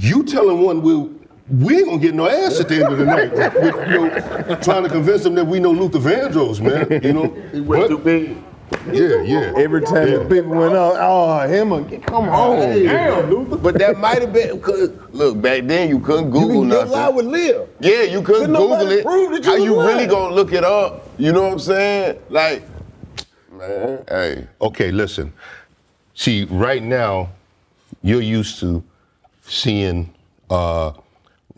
you 0.00 0.24
telling 0.24 0.62
one 0.62 0.80
we 0.80 1.19
we 1.50 1.76
ain't 1.78 1.86
gonna 1.86 1.98
get 1.98 2.14
no 2.14 2.28
ass 2.28 2.60
at 2.60 2.68
the 2.68 2.76
end 2.76 2.92
of 2.92 2.98
the 2.98 3.04
night. 3.04 3.32
With, 3.32 3.74
you 3.90 4.08
know, 4.08 4.56
trying 4.62 4.82
to 4.84 4.88
convince 4.88 5.22
them 5.24 5.34
that 5.34 5.46
we 5.46 5.58
know 5.60 5.72
Luther 5.72 5.98
Vandross, 5.98 6.60
man. 6.60 7.02
You 7.02 7.12
know, 7.12 7.28
he 7.52 7.60
went 7.60 7.88
too 7.88 7.98
big. 7.98 8.36
Yeah, 8.92 9.20
yeah. 9.22 9.52
Every 9.56 9.80
time 9.82 10.10
the 10.10 10.24
beep 10.30 10.44
went 10.44 10.74
off, 10.74 10.94
oh, 10.98 11.48
him 11.48 11.72
again. 11.72 12.02
Come 12.02 12.28
on, 12.28 12.60
damn, 12.60 13.28
Luther. 13.28 13.56
But 13.56 13.78
that 13.78 13.98
might 13.98 14.20
have 14.22 14.32
been 14.32 14.56
because 14.58 14.90
look 15.12 15.40
back 15.42 15.64
then 15.66 15.88
you 15.88 15.98
couldn't 15.98 16.30
Google 16.30 16.54
Your 16.58 16.66
nothing. 16.66 16.92
lie 16.92 17.08
would 17.08 17.24
live. 17.26 17.68
Yeah, 17.80 18.02
you 18.02 18.22
couldn't 18.22 18.52
Couldn't 18.54 18.56
Google 18.56 18.90
it. 18.92 19.04
prove 19.04 19.32
that 19.32 19.44
you 19.44 19.50
How 19.50 19.56
was 19.56 19.64
you 19.64 19.80
really 19.82 20.06
gonna 20.06 20.34
look 20.34 20.52
it 20.52 20.62
up? 20.64 21.08
You 21.18 21.32
know 21.32 21.42
what 21.42 21.52
I'm 21.54 21.58
saying? 21.58 22.20
Like, 22.28 22.62
man, 23.50 24.04
hey. 24.08 24.46
Okay, 24.62 24.92
listen. 24.92 25.32
See, 26.14 26.44
right 26.44 26.82
now, 26.82 27.30
you're 28.02 28.20
used 28.22 28.60
to 28.60 28.84
seeing 29.42 30.14
uh, 30.48 30.92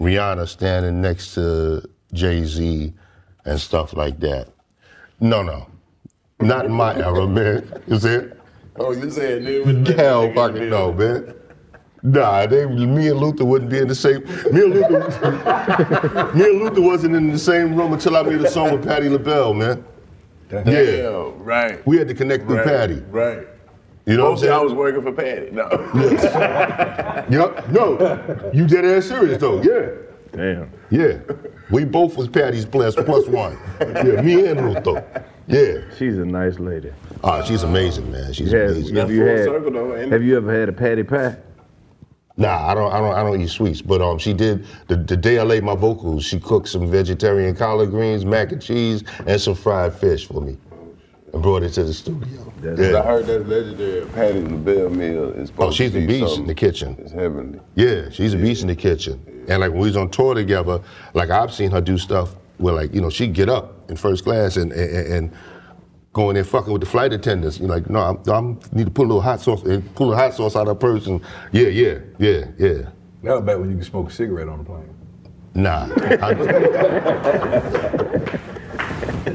Rihanna 0.01 0.49
standing 0.49 1.01
next 1.01 1.35
to 1.35 1.89
Jay 2.13 2.45
Z 2.45 2.93
and 3.45 3.61
stuff 3.61 3.95
like 3.95 4.21
that. 4.21 4.49
No, 5.21 5.43
no. 5.43 5.69
Not 6.41 6.67
in 6.67 6.73
my 6.73 6.97
era, 6.97 7.27
man. 7.27 7.83
You 7.87 7.99
see 7.99 8.09
it? 8.09 8.41
Oh, 8.77 8.93
you 8.93 9.11
saying 9.11 9.45
dude? 9.45 9.89
Hell 9.89 10.33
fucking 10.33 10.71
no, 10.71 10.93
man. 10.93 11.35
Nah, 12.03 12.47
they, 12.47 12.67
me 12.67 13.09
and 13.09 13.21
Luther 13.21 13.45
wouldn't 13.45 13.71
be 13.71 13.79
in 13.79 13.87
the 13.87 13.95
same. 13.95 14.25
Me 14.53 14.63
and 14.63 14.75
Luther, 14.75 16.33
me 16.35 16.45
and 16.45 16.61
Luther 16.61 16.81
wasn't 16.81 17.15
in 17.15 17.31
the 17.31 17.39
same 17.39 17.77
room 17.77 17.93
until 17.93 18.17
I 18.17 18.23
made 18.23 18.41
a 18.41 18.51
song 18.51 18.73
with 18.73 18.85
Patti 18.85 19.09
LaBelle, 19.09 19.55
man. 19.55 19.85
Yeah, 20.51 21.31
right. 21.37 21.87
we 21.87 21.97
had 21.97 22.09
to 22.09 22.15
connect 22.15 22.45
through 22.45 22.57
Right, 22.59 22.67
Patti. 22.67 23.03
Right. 23.09 23.47
You 24.07 24.17
know 24.17 24.25
what 24.25 24.29
I'm 24.29 24.33
Mostly 24.35 24.49
I 24.49 24.59
was 24.59 24.73
working 24.73 25.03
for 25.03 25.13
Patti. 25.13 25.51
No. 25.53 25.69
Yep. 27.31 27.69
No, 27.71 28.51
you 28.53 28.67
dead 28.67 28.85
ass 28.85 29.07
serious 29.07 29.39
though. 29.39 29.63
Yeah. 29.63 29.91
Damn. 30.33 30.71
Yeah. 30.91 31.19
We 31.71 31.85
both 31.85 32.17
was 32.17 32.29
Patti's 32.29 32.65
plus 32.67 32.95
plus 32.95 33.27
one. 33.29 33.57
Yeah, 33.81 34.21
me 34.23 34.47
and 34.47 34.73
Luther. 34.75 35.25
Yeah. 35.47 35.83
She's 35.97 36.19
a 36.19 36.25
nice 36.25 36.59
lady. 36.59 36.93
Ah, 37.23 37.43
she's 37.43 37.63
amazing, 37.63 38.11
man. 38.11 38.33
She's 38.33 38.51
Has- 38.51 38.73
amazing. 38.77 38.97
have, 38.97 39.11
you 39.11 39.25
had, 39.25 40.13
have 40.13 40.23
you 40.23 40.37
ever 40.37 40.59
had 40.59 40.69
a 40.69 40.73
patty 40.73 41.03
pie? 41.05 41.37
Nah, 42.37 42.67
I 42.67 42.75
don't, 42.75 42.91
I 42.93 42.99
don't, 42.99 43.15
I 43.15 43.23
don't 43.23 43.41
eat 43.41 43.51
sweets. 43.51 43.83
But 43.83 44.01
um, 44.01 44.19
she 44.19 44.33
did 44.33 44.67
the, 44.89 44.97
the 44.97 45.17
day 45.17 45.39
I 45.39 45.43
laid 45.43 45.63
my 45.63 45.75
vocals. 45.75 46.25
She 46.25 46.41
cooked 46.41 46.69
some 46.69 46.91
vegetarian 46.91 47.55
collard 47.55 47.91
greens, 47.91 48.25
mac 48.25 48.53
and 48.53 48.61
cheese, 48.63 49.05
and 49.27 49.41
some 49.41 49.55
fried 49.55 49.95
fish 49.95 50.27
for 50.27 50.41
me, 50.41 50.57
and 51.33 51.43
brought 51.43 51.63
it 51.63 51.71
to 51.71 51.85
the 51.85 51.95
studio. 51.95 52.53
I 52.63 53.03
heard 53.03 53.27
that 53.27 53.49
legendary 53.49 54.07
Patti 54.07 54.41
LaBelle 54.43 54.91
meal 54.91 55.31
is 55.31 55.41
oh, 55.41 55.47
supposed 55.47 55.69
Oh, 55.69 55.71
she's 55.73 55.93
to 55.93 56.05
a 56.05 56.07
beast 56.07 56.39
in 56.39 56.47
the 56.47 56.55
kitchen. 56.55 56.97
It's 56.99 57.13
heavenly. 57.13 57.61
Yeah, 57.75 58.11
she's 58.11 58.35
a 58.35 58.37
beast 58.37 58.63
in 58.63 58.69
the 58.69 58.77
kitchen. 58.77 59.45
And 59.49 59.61
like 59.61 59.71
when 59.71 59.81
we 59.81 59.89
was 59.89 59.97
on 59.97 60.11
tour 60.11 60.35
together, 60.35 60.81
like 61.15 61.31
I've 61.31 61.53
seen 61.53 61.71
her 61.71 61.81
do 61.81 61.97
stuff 61.97 62.35
where 62.59 62.75
like, 62.75 62.95
you 62.95 63.01
know, 63.01 63.11
she'd 63.11 63.33
get 63.33 63.49
up 63.49 63.91
in 63.91 63.97
first 63.97 64.25
class 64.25 64.57
and 64.57 64.73
and, 64.73 65.13
and 65.13 65.33
go 66.13 66.29
in 66.29 66.35
there 66.35 66.45
fucking 66.45 66.73
with 66.73 66.83
the 66.83 66.87
flight 66.89 67.13
attendants. 67.13 67.59
You 67.59 67.67
know, 67.67 67.75
like, 67.75 67.89
no, 67.89 68.01
I'm, 68.01 68.19
I'm 68.29 68.61
need 68.73 68.85
to 68.85 68.91
put 68.91 69.05
a 69.05 69.09
little 69.09 69.23
hot 69.23 69.41
sauce 69.41 69.65
eh, 69.65 69.75
and 69.75 69.95
pull 69.95 70.11
the 70.11 70.17
hot 70.17 70.35
sauce 70.35 70.55
out 70.55 70.63
of 70.63 70.69
her 70.69 70.75
purse 70.75 71.07
and 71.07 71.21
yeah, 71.51 71.69
yeah, 71.69 71.99
yeah, 72.19 72.45
yeah. 72.59 72.91
That 73.23 73.37
was 73.37 73.43
back 73.43 73.59
when 73.59 73.71
you 73.71 73.77
could 73.77 73.87
smoke 73.87 74.11
a 74.11 74.13
cigarette 74.13 74.49
on 74.49 74.59
the 74.59 74.65
plane. 74.65 74.95
Nah. 75.55 75.89
I- 76.21 76.33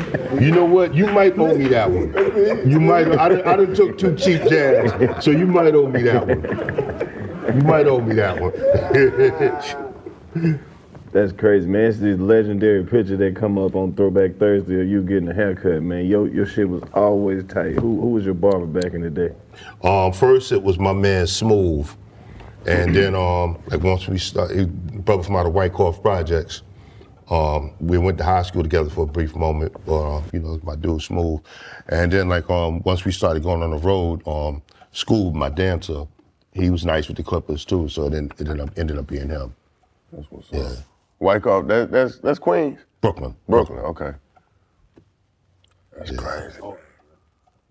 you 0.40 0.52
know 0.52 0.66
what? 0.66 0.94
You 0.94 1.08
might 1.08 1.38
owe 1.38 1.56
me 1.56 1.68
that 1.68 1.90
one. 1.90 2.70
You 2.70 2.80
might. 2.80 3.08
I 3.08 3.30
done, 3.30 3.42
I 3.42 3.56
done 3.56 3.74
took 3.74 3.98
two 3.98 4.16
cheap 4.16 4.42
jabs, 4.50 5.24
so 5.24 5.32
you 5.32 5.48
might 5.48 5.74
owe 5.76 5.88
me 5.88 6.04
that 6.04 6.28
one. 6.28 7.56
You 7.56 7.62
might 7.62 7.88
owe 7.88 8.02
me 8.02 8.16
that 8.16 8.40
one. 8.40 10.60
That's 11.14 11.32
crazy, 11.32 11.68
man. 11.68 11.86
It's 11.86 12.00
this 12.00 12.20
legendary 12.20 12.84
picture 12.84 13.16
that 13.18 13.36
come 13.36 13.58
up 13.58 13.76
on 13.76 13.94
Throwback 13.94 14.38
Thursday 14.38 14.82
of 14.82 14.88
you 14.88 15.02
getting 15.02 15.30
a 15.30 15.34
haircut, 15.34 15.82
man. 15.82 16.06
Your 16.06 16.28
your 16.28 16.46
shit 16.46 16.68
was 16.68 16.84
always 16.94 17.44
tight. 17.46 17.74
Who 17.74 18.00
who 18.02 18.10
was 18.10 18.26
your 18.26 18.34
barber 18.34 18.66
back 18.66 18.94
in 18.94 19.02
the 19.02 19.10
day? 19.10 19.34
Um, 19.84 20.12
first 20.12 20.52
it 20.52 20.62
was 20.62 20.78
my 20.78 20.94
man 20.94 21.26
Smooth, 21.26 21.90
and 22.66 22.94
then 22.94 23.16
um, 23.16 23.58
like 23.68 23.82
once 23.82 24.08
we 24.08 24.18
started, 24.18 25.06
brother 25.06 25.24
from 25.24 25.38
out 25.38 25.46
of 25.46 25.54
Wyckoff 25.54 26.02
Projects, 26.02 26.64
um, 27.30 27.74
we 27.80 27.98
went 27.98 28.18
to 28.20 28.24
high 28.24 28.44
school 28.44 28.64
together 28.64 28.90
for 28.90 29.04
a 29.04 29.08
brief 29.08 29.36
moment. 29.36 29.76
Uh, 29.88 30.22
you 30.34 30.40
know, 30.40 30.60
my 30.64 30.76
dude 30.76 31.02
Smooth, 31.02 31.42
and 31.90 32.12
then 32.12 32.30
like 32.30 32.50
um, 32.50 32.82
once 32.84 33.06
we 33.06 33.12
started 33.12 33.44
going 33.44 33.64
on 33.64 33.72
the 33.72 33.78
road, 33.78 34.28
um, 34.28 34.62
School, 34.92 35.32
my 35.34 35.50
dancer, 35.50 36.06
he 36.54 36.70
was 36.72 36.86
nice 36.86 37.08
with 37.08 37.18
the 37.18 37.24
Clippers 37.24 37.66
too, 37.66 37.90
so 37.90 38.10
then 38.10 38.32
it 38.40 38.48
ended 38.48 38.60
up 38.62 38.70
ended 38.80 38.98
up 38.98 39.08
being 39.08 39.30
him. 39.30 39.56
That's 40.12 40.32
what's 40.32 40.52
Yeah, 40.52 40.62
up. 40.62 40.78
Wyckoff, 41.20 41.68
that, 41.68 41.92
that's 41.92 42.20
that's 42.20 42.40
Queens. 42.40 42.80
Brooklyn. 43.02 43.36
Brooklyn, 43.48 43.80
okay. 43.80 44.14
That's 45.98 46.12
crazy. 46.12 46.60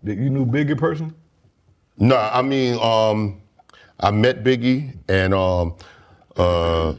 Did 0.03 0.19
you 0.19 0.29
knew 0.29 0.45
Biggie 0.45 0.77
person? 0.77 1.15
No, 1.97 2.17
I 2.17 2.41
mean, 2.41 2.77
um, 2.81 3.41
I 3.99 4.11
met 4.11 4.43
Biggie 4.43 4.97
and 5.09 5.33
um, 5.33 5.75
uh, 6.37 6.93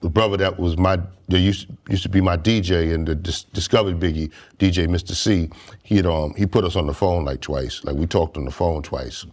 the 0.00 0.08
brother 0.10 0.36
that 0.38 0.58
was 0.58 0.76
my 0.78 1.00
that 1.28 1.40
used 1.40 1.68
used 1.88 2.02
to 2.02 2.08
be 2.08 2.20
my 2.20 2.36
DJ 2.36 2.94
and 2.94 3.06
the 3.06 3.14
dis- 3.14 3.44
discovered 3.44 4.00
Biggie 4.00 4.30
DJ 4.58 4.88
Mr. 4.88 5.12
C. 5.12 5.50
He 5.82 5.96
had 5.96 6.06
um 6.06 6.34
he 6.34 6.46
put 6.46 6.64
us 6.64 6.76
on 6.76 6.86
the 6.86 6.94
phone 6.94 7.24
like 7.24 7.40
twice. 7.40 7.84
Like 7.84 7.96
we 7.96 8.06
talked 8.06 8.36
on 8.36 8.44
the 8.44 8.50
phone 8.50 8.82
twice. 8.82 9.26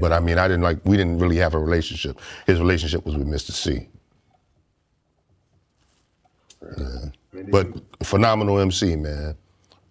But 0.00 0.12
I 0.12 0.20
mean, 0.20 0.38
I 0.38 0.48
didn't 0.48 0.62
like 0.62 0.78
we 0.84 0.96
didn't 0.96 1.18
really 1.18 1.36
have 1.36 1.54
a 1.54 1.58
relationship. 1.58 2.20
His 2.46 2.58
relationship 2.58 3.04
was 3.04 3.16
with 3.16 3.26
Mr. 3.26 3.52
C. 3.52 3.88
Yeah. 6.78 7.44
But 7.50 7.68
phenomenal 8.02 8.58
MC, 8.58 8.96
man. 8.96 9.36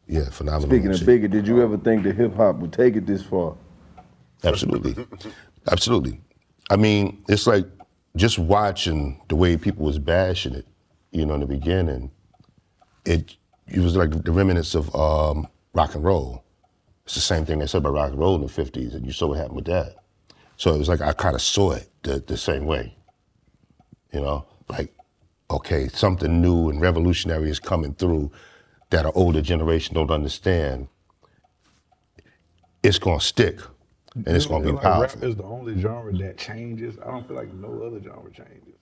Yeah, 0.07 0.30
phenomenal. 0.30 0.70
Speaking 0.70 0.89
MC. 0.89 1.01
of 1.01 1.07
Biggie, 1.07 1.32
did 1.32 1.47
you 1.47 1.61
ever 1.61 1.78
think 1.78 2.03
that 2.03 2.15
hip 2.15 2.36
hop 2.36 2.57
would 2.57 2.74
take 2.74 2.95
it 2.95 3.05
this 3.05 3.24
far? 3.24 3.55
Absolutely. 4.43 4.95
Absolutely. 5.72 6.20
I 6.70 6.76
mean, 6.76 7.24
it's 7.28 7.47
like 7.47 7.65
just 8.16 8.39
watching 8.39 9.22
the 9.30 9.36
way 9.36 9.57
people 9.57 9.86
was 9.86 9.99
bashing 9.99 10.55
it. 10.55 10.68
you 11.12 11.26
know, 11.26 11.36
in 11.36 11.41
the 11.41 11.47
beginning, 11.47 12.12
it 13.05 13.36
it 13.68 13.80
was 13.80 13.95
like 13.95 14.12
the 14.24 14.32
remnants 14.32 14.76
of 14.76 14.93
um, 14.95 15.47
rock 15.74 15.95
and 15.95 16.03
roll. 16.03 16.43
It's 17.05 17.16
the 17.16 17.22
same 17.22 17.45
thing 17.45 17.60
they 17.60 17.68
said 17.68 17.80
about 17.80 17.93
rock 17.93 18.12
and 18.12 18.20
roll 18.20 18.36
in 18.36 18.41
the 18.41 18.47
'50s, 18.47 18.95
and 18.95 19.05
you 19.05 19.12
saw 19.14 19.28
what 19.28 19.38
happened 19.38 19.57
with 19.57 19.66
that. 19.66 19.95
So 20.57 20.74
it 20.74 20.78
was 20.78 20.89
like 20.89 21.01
I 21.01 21.14
kind 21.14 21.36
of 21.36 21.41
saw 21.41 21.72
it 21.72 21.89
the, 22.03 22.20
the 22.26 22.38
same 22.38 22.66
way. 22.66 22.95
You 24.14 24.22
know, 24.22 24.45
like 24.70 24.93
okay, 25.51 25.88
something 25.89 26.41
new 26.41 26.70
and 26.70 26.82
revolutionary 26.82 27.49
is 27.49 27.60
coming 27.60 27.93
through 27.95 28.32
that 28.91 29.05
an 29.05 29.12
older 29.16 29.41
generation 29.41 29.95
don't 29.95 30.12
understand. 30.12 30.88
It's 32.84 32.99
gonna 32.99 33.22
stick, 33.22 33.60
and 34.26 34.36
it's 34.36 34.45
gonna 34.45 34.65
be 34.65 34.72
Like, 34.72 34.82
powerful. 34.84 35.20
Rap 35.22 35.30
is 35.30 35.36
the 35.36 35.43
only 35.43 35.80
genre 35.80 36.13
that 36.13 36.38
changes. 36.38 36.97
I 37.03 37.07
don't 37.11 37.28
feel 37.28 37.36
like 37.38 37.53
no 37.53 37.84
other 37.84 38.01
genre 38.01 38.32
changes. 38.32 38.76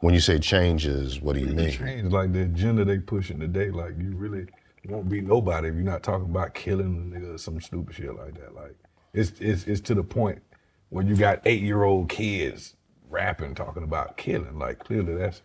When 0.00 0.12
you 0.14 0.20
say 0.20 0.38
changes, 0.38 1.20
what 1.20 1.34
do 1.34 1.40
you 1.40 1.48
It 1.48 1.54
mean? 1.56 1.70
change 1.70 2.12
like 2.12 2.32
the 2.32 2.42
agenda 2.42 2.84
they 2.84 2.98
pushing 2.98 3.40
today. 3.40 3.70
Like 3.70 3.94
you 3.98 4.14
really 4.16 4.46
won't 4.86 5.08
be 5.08 5.20
nobody 5.20 5.68
if 5.68 5.74
you're 5.74 5.82
not 5.82 6.02
talking 6.02 6.26
about 6.28 6.54
killing 6.54 7.12
a 7.12 7.16
nigga 7.18 7.34
or 7.34 7.38
some 7.38 7.60
stupid 7.60 7.94
shit 7.94 8.14
like 8.14 8.34
that. 8.34 8.54
Like 8.54 8.76
it's 9.14 9.32
it's 9.40 9.66
it's 9.66 9.80
to 9.82 9.94
the 9.94 10.04
point 10.04 10.42
where 10.90 11.04
you 11.04 11.16
got 11.16 11.40
eight 11.46 11.62
year 11.62 11.84
old 11.84 12.08
kids 12.08 12.74
rapping 13.08 13.54
talking 13.54 13.82
about 13.82 14.16
killing. 14.16 14.58
Like 14.58 14.78
clearly 14.80 15.14
that's, 15.14 15.42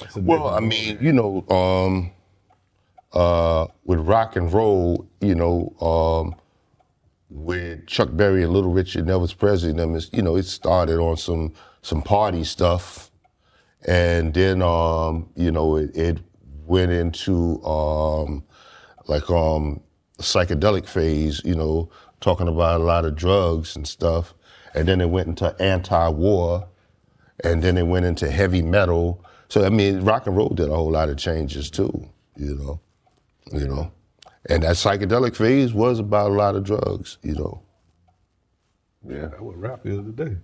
that's 0.00 0.16
a 0.16 0.20
Well, 0.20 0.48
I 0.48 0.60
mean, 0.60 0.96
you 1.00 1.12
know, 1.12 1.44
um, 1.50 2.12
uh, 3.12 3.66
with 3.84 4.00
rock 4.00 4.36
and 4.36 4.50
roll, 4.52 5.06
you 5.20 5.34
know, 5.34 5.74
um, 5.80 6.34
with 7.34 7.86
Chuck 7.86 8.10
Berry 8.12 8.42
and 8.42 8.52
Little 8.52 8.72
Richard 8.72 9.02
and 9.02 9.08
Elvis 9.08 9.36
Presley, 9.36 9.70
and 9.70 9.78
them, 9.78 9.98
you 10.12 10.22
know, 10.22 10.36
it 10.36 10.44
started 10.44 10.98
on 10.98 11.16
some 11.16 11.52
some 11.82 12.02
party 12.02 12.44
stuff, 12.44 13.10
and 13.86 14.34
then 14.34 14.62
um, 14.62 15.28
you 15.34 15.50
know, 15.50 15.76
it, 15.76 15.96
it 15.96 16.18
went 16.66 16.92
into 16.92 17.62
um, 17.64 18.44
like 19.06 19.28
um, 19.30 19.80
psychedelic 20.18 20.86
phase, 20.86 21.40
you 21.44 21.54
know, 21.54 21.90
talking 22.20 22.48
about 22.48 22.80
a 22.80 22.84
lot 22.84 23.04
of 23.04 23.16
drugs 23.16 23.76
and 23.76 23.86
stuff, 23.88 24.34
and 24.74 24.86
then 24.86 25.00
it 25.00 25.10
went 25.10 25.28
into 25.28 25.54
anti-war, 25.60 26.66
and 27.44 27.62
then 27.62 27.76
it 27.78 27.86
went 27.86 28.06
into 28.06 28.30
heavy 28.30 28.62
metal. 28.62 29.24
So 29.48 29.64
I 29.64 29.70
mean, 29.70 30.00
rock 30.02 30.26
and 30.26 30.36
roll 30.36 30.50
did 30.50 30.68
a 30.68 30.74
whole 30.74 30.90
lot 30.90 31.08
of 31.08 31.16
changes 31.16 31.70
too, 31.70 32.08
you 32.36 32.54
know, 32.54 32.80
you 33.52 33.66
know, 33.66 33.90
and 34.48 34.62
that 34.62 34.76
psychedelic 34.76 35.36
phase 35.36 35.72
was 35.72 35.98
about 35.98 36.30
a 36.30 36.34
lot 36.34 36.56
of 36.56 36.64
drugs, 36.64 37.18
you 37.22 37.34
know. 37.34 37.62
Yeah. 39.08 39.26
That's 39.28 39.40
what 39.40 39.56
rap 39.58 39.80
is 39.86 39.98
today. 39.98 40.36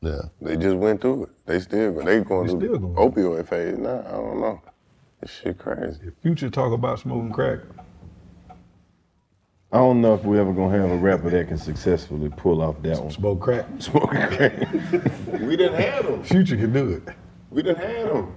Yeah. 0.00 0.20
They 0.40 0.56
just 0.56 0.76
went 0.76 1.00
through 1.00 1.24
it. 1.24 1.30
They 1.46 1.60
still 1.60 1.92
go- 1.92 2.02
they 2.04 2.20
going 2.22 2.46
They 2.46 2.52
through 2.52 2.60
still 2.76 2.78
going. 2.78 2.94
opioid 3.12 3.48
phase 3.48 3.78
now. 3.78 4.04
I 4.06 4.12
don't 4.12 4.40
know. 4.40 4.60
This 5.20 5.30
shit 5.32 5.58
crazy. 5.58 6.10
Future 6.22 6.48
talk 6.50 6.72
about 6.72 7.00
smoking 7.00 7.32
crack. 7.32 7.58
I 9.70 9.76
don't 9.78 10.00
know 10.00 10.14
if 10.14 10.24
we 10.24 10.38
ever 10.38 10.52
gonna 10.52 10.78
have 10.78 10.90
a 10.90 10.96
rapper 10.96 11.28
that 11.30 11.48
can 11.48 11.58
successfully 11.58 12.30
pull 12.30 12.62
off 12.62 12.80
that 12.82 12.98
one. 13.02 13.10
Smoke 13.10 13.40
crack. 13.40 13.66
Smoke 13.80 14.08
crack. 14.10 14.72
we 15.40 15.56
didn't 15.56 15.74
have 15.80 16.06
them. 16.06 16.22
Future 16.22 16.56
can 16.56 16.72
do 16.72 16.88
it. 16.90 17.14
We 17.50 17.62
didn't 17.62 17.84
have 17.84 18.08
them. 18.14 18.34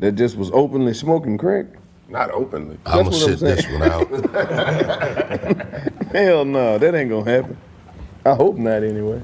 That 0.00 0.12
just 0.12 0.36
was 0.36 0.50
openly 0.52 0.92
smoking 0.92 1.38
crack. 1.38 1.66
Not 2.08 2.30
openly. 2.30 2.78
I'm 2.86 3.04
gonna 3.04 3.10
That's 3.10 3.24
I'm 3.24 3.38
sit 3.38 3.40
this 3.40 3.66
one 3.68 3.82
out. 3.82 4.08
Hell 6.12 6.44
no, 6.44 6.78
that 6.78 6.94
ain't 6.94 7.10
gonna 7.10 7.30
happen. 7.30 7.56
I 8.24 8.34
hope 8.34 8.56
not 8.56 8.82
anyway. 8.84 9.20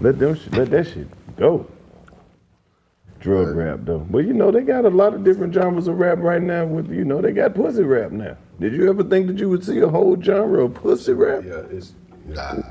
Let 0.00 0.18
them 0.18 0.36
sh- 0.36 0.48
let 0.52 0.70
that 0.70 0.86
shit 0.86 1.08
go. 1.36 1.66
Drug 3.20 3.56
rap 3.56 3.80
though. 3.82 3.98
But 3.98 4.18
you 4.18 4.34
know 4.34 4.50
they 4.50 4.62
got 4.62 4.84
a 4.84 4.90
lot 4.90 5.14
of 5.14 5.24
different 5.24 5.52
genres 5.54 5.88
of 5.88 5.98
rap 5.98 6.18
right 6.18 6.42
now. 6.42 6.64
With 6.64 6.90
you 6.90 7.04
know 7.04 7.20
they 7.20 7.32
got 7.32 7.54
pussy 7.54 7.82
rap 7.82 8.12
now. 8.12 8.36
Did 8.60 8.72
you 8.74 8.88
ever 8.88 9.02
think 9.02 9.26
that 9.26 9.38
you 9.38 9.48
would 9.48 9.64
see 9.64 9.80
a 9.80 9.88
whole 9.88 10.20
genre 10.20 10.64
of 10.64 10.74
pussy 10.74 11.12
rap? 11.12 11.42
Yeah, 11.44 11.62
it's 11.70 11.94
Nah. 12.26 12.62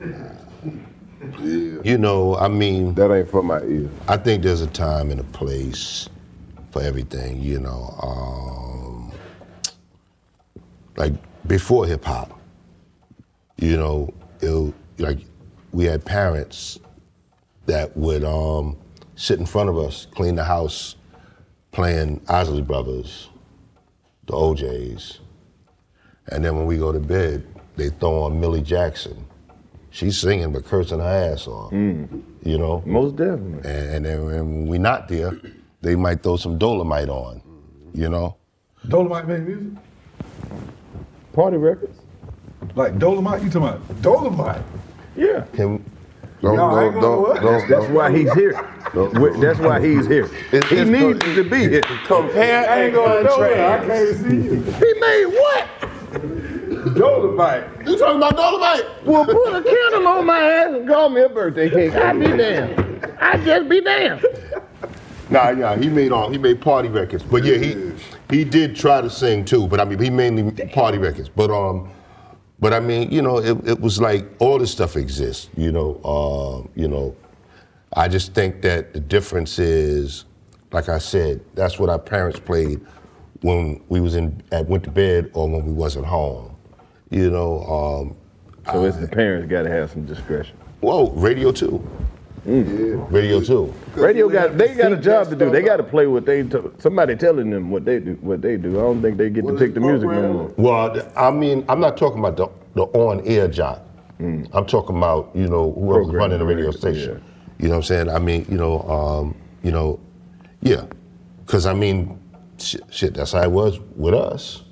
Yeah. 0.00 1.80
You 1.82 1.96
know, 1.98 2.36
I 2.36 2.48
mean, 2.48 2.94
that 2.94 3.10
ain't 3.12 3.30
for 3.30 3.42
my 3.42 3.60
ear. 3.62 3.88
I 4.08 4.16
think 4.16 4.42
there's 4.42 4.60
a 4.60 4.66
time 4.66 5.10
and 5.10 5.20
a 5.20 5.24
place 5.24 6.08
for 6.74 6.82
everything. 6.82 7.40
You 7.40 7.60
know, 7.60 7.94
um, 8.02 9.12
like 10.96 11.12
before 11.46 11.86
hip 11.86 12.04
hop, 12.04 12.38
you 13.56 13.76
know, 13.76 14.12
it, 14.40 14.74
like 14.98 15.20
we 15.70 15.84
had 15.84 16.04
parents 16.04 16.80
that 17.66 17.96
would 17.96 18.24
um, 18.24 18.76
sit 19.14 19.38
in 19.38 19.46
front 19.46 19.70
of 19.70 19.78
us, 19.78 20.08
clean 20.16 20.34
the 20.34 20.42
house, 20.42 20.96
playing 21.70 22.20
Isley 22.28 22.60
Brothers, 22.60 23.28
the 24.26 24.34
O'Jays, 24.34 25.20
and 26.26 26.44
then 26.44 26.56
when 26.56 26.66
we 26.66 26.76
go 26.76 26.90
to 26.90 26.98
bed, 26.98 27.46
they 27.76 27.90
throw 27.90 28.24
on 28.24 28.40
Millie 28.40 28.62
Jackson. 28.62 29.24
She's 29.90 30.18
singing 30.18 30.52
but 30.52 30.64
cursing 30.64 30.98
her 30.98 31.32
ass 31.32 31.46
off. 31.46 31.72
You 31.72 32.58
know? 32.58 32.82
Most 32.84 33.14
definitely. 33.14 33.70
And, 33.70 33.94
and 33.94 34.04
then 34.04 34.24
when 34.24 34.66
we 34.66 34.78
not 34.78 35.06
there, 35.06 35.38
they 35.84 35.94
might 35.94 36.22
throw 36.22 36.36
some 36.36 36.58
Dolemite 36.58 37.08
on. 37.08 37.42
You 37.92 38.08
know? 38.08 38.36
Dolemite 38.88 39.28
made 39.28 39.46
music. 39.46 39.72
Party 41.32 41.58
records. 41.58 41.98
Like 42.74 42.94
Dolemite, 42.98 43.44
you 43.44 43.50
talking 43.50 43.68
about 43.68 43.82
Dolemite? 44.02 44.62
Yeah. 45.16 45.44
Can, 45.52 45.84
Don't, 46.40 46.56
No, 46.56 46.70
I 46.70 46.84
ain't 46.86 46.94
don't, 46.94 47.02
gonna 47.02 47.02
don't, 47.02 47.22
what? 47.22 47.42
don't, 47.42 47.68
That's 47.68 47.90
why 47.92 48.10
he's 48.16 48.32
here. 48.32 48.54
Wait, 48.94 49.40
That's 49.40 49.58
why 49.60 49.80
he's 49.80 50.06
here. 50.06 50.24
It's- 50.52 50.68
He 50.70 50.78
it's 50.78 50.90
needs 50.90 51.18
co- 51.22 51.34
to 51.34 51.44
be 51.50 51.58
here. 51.68 51.82
Compare 52.06 52.70
I 52.70 52.82
ain't 52.84 52.94
going 52.94 53.16
and 53.18 53.26
nowhere. 53.26 53.66
I 53.70 53.78
contrast. 53.78 54.22
can't 54.22 54.30
see 54.30 54.36
you. 54.36 54.60
He 54.62 55.00
made 55.00 55.26
what? 55.26 55.68
Dolemite. 56.94 57.86
You 57.86 57.98
talking 57.98 58.16
about 58.16 58.36
Dolemite? 58.36 59.04
Well, 59.04 59.24
put 59.26 59.54
a 59.54 59.62
candle 59.62 60.06
on 60.08 60.26
my 60.26 60.38
ass 60.40 60.74
and 60.74 60.88
call 60.88 61.08
me 61.10 61.22
a 61.22 61.28
birthday 61.28 61.68
cake. 61.70 61.94
I'd 61.94 62.18
be 62.18 62.26
damned. 62.26 63.04
I'd 63.20 63.44
just 63.44 63.68
be 63.68 63.80
damned. 63.80 64.22
Nah, 65.34 65.50
yeah, 65.50 65.76
he 65.76 65.88
made 65.88 66.12
all 66.12 66.30
he 66.30 66.38
made 66.38 66.60
party 66.60 66.88
records. 66.88 67.24
But 67.24 67.42
yeah, 67.42 67.56
he 67.56 67.92
he 68.30 68.44
did 68.44 68.76
try 68.76 69.00
to 69.00 69.10
sing 69.10 69.44
too, 69.44 69.66
but 69.66 69.80
I 69.80 69.84
mean 69.84 69.98
he 69.98 70.08
mainly 70.08 70.48
party 70.68 70.96
records. 70.96 71.28
But 71.28 71.50
um 71.50 71.90
but 72.60 72.72
I 72.72 72.78
mean, 72.78 73.10
you 73.10 73.20
know, 73.20 73.38
it, 73.38 73.68
it 73.68 73.80
was 73.80 74.00
like 74.00 74.26
all 74.38 74.60
this 74.60 74.70
stuff 74.70 74.96
exists, 74.96 75.50
you 75.56 75.72
know, 75.72 76.00
uh, 76.04 76.68
you 76.80 76.86
know. 76.86 77.16
I 77.96 78.06
just 78.06 78.32
think 78.32 78.62
that 78.62 78.92
the 78.92 79.00
difference 79.00 79.58
is, 79.58 80.24
like 80.72 80.88
I 80.88 80.98
said, 80.98 81.40
that's 81.54 81.80
what 81.80 81.90
our 81.90 81.98
parents 81.98 82.38
played 82.38 82.80
when 83.42 83.82
we 83.88 84.00
was 84.00 84.14
in 84.14 84.40
at 84.52 84.66
went 84.66 84.84
to 84.84 84.90
bed 84.90 85.32
or 85.34 85.48
when 85.50 85.66
we 85.66 85.72
wasn't 85.72 86.06
home. 86.06 86.54
You 87.10 87.30
know, 87.30 87.64
um, 87.64 88.16
So 88.72 88.84
it's 88.84 88.98
the 88.98 89.08
parents 89.08 89.50
got 89.50 89.64
to 89.64 89.70
have 89.70 89.90
some 89.90 90.06
discretion. 90.06 90.56
whoa, 90.80 91.10
radio 91.10 91.50
too. 91.50 91.84
Radio 92.44 93.40
too. 93.40 93.72
Radio 93.94 94.28
got 94.28 94.58
they 94.58 94.74
got 94.74 94.92
a 94.92 94.96
job 94.96 95.30
to 95.30 95.36
do. 95.36 95.50
They 95.50 95.62
got 95.62 95.78
to 95.78 95.82
play 95.82 96.06
what 96.06 96.26
they 96.26 96.42
t- 96.42 96.58
somebody 96.78 97.16
telling 97.16 97.50
them 97.50 97.70
what 97.70 97.84
they 97.84 98.00
do. 98.00 98.18
What 98.20 98.42
they 98.42 98.56
do. 98.56 98.78
I 98.78 98.82
don't 98.82 99.00
think 99.00 99.16
they 99.16 99.30
get 99.30 99.46
to 99.46 99.54
pick 99.54 99.74
the 99.74 99.80
music 99.80 100.10
no 100.10 100.32
more. 100.32 100.54
Well, 100.56 101.10
I 101.16 101.30
mean, 101.30 101.64
I'm 101.68 101.80
not 101.80 101.96
talking 101.96 102.18
about 102.18 102.36
the, 102.36 102.48
the 102.74 102.82
on-air 102.98 103.48
jock. 103.48 103.80
I'm 104.20 104.66
talking 104.66 104.96
about 104.96 105.30
you 105.34 105.48
know 105.48 105.72
whoever's 105.72 106.06
Program, 106.06 106.16
running 106.16 106.38
the 106.38 106.46
radio 106.46 106.66
yeah. 106.66 106.70
station. 106.78 107.22
You 107.58 107.68
know 107.68 107.70
what 107.72 107.76
I'm 107.76 107.82
saying? 107.84 108.08
I 108.10 108.18
mean, 108.18 108.46
you 108.48 108.56
know, 108.56 108.80
um, 108.82 109.36
you 109.62 109.70
know, 109.70 110.00
yeah, 110.60 110.84
because 111.44 111.66
I 111.66 111.72
mean, 111.74 112.20
shit, 112.58 112.82
shit, 112.90 113.14
that's 113.14 113.32
how 113.32 113.42
it 113.42 113.50
was 113.50 113.80
with 113.96 114.14
us. 114.14 114.64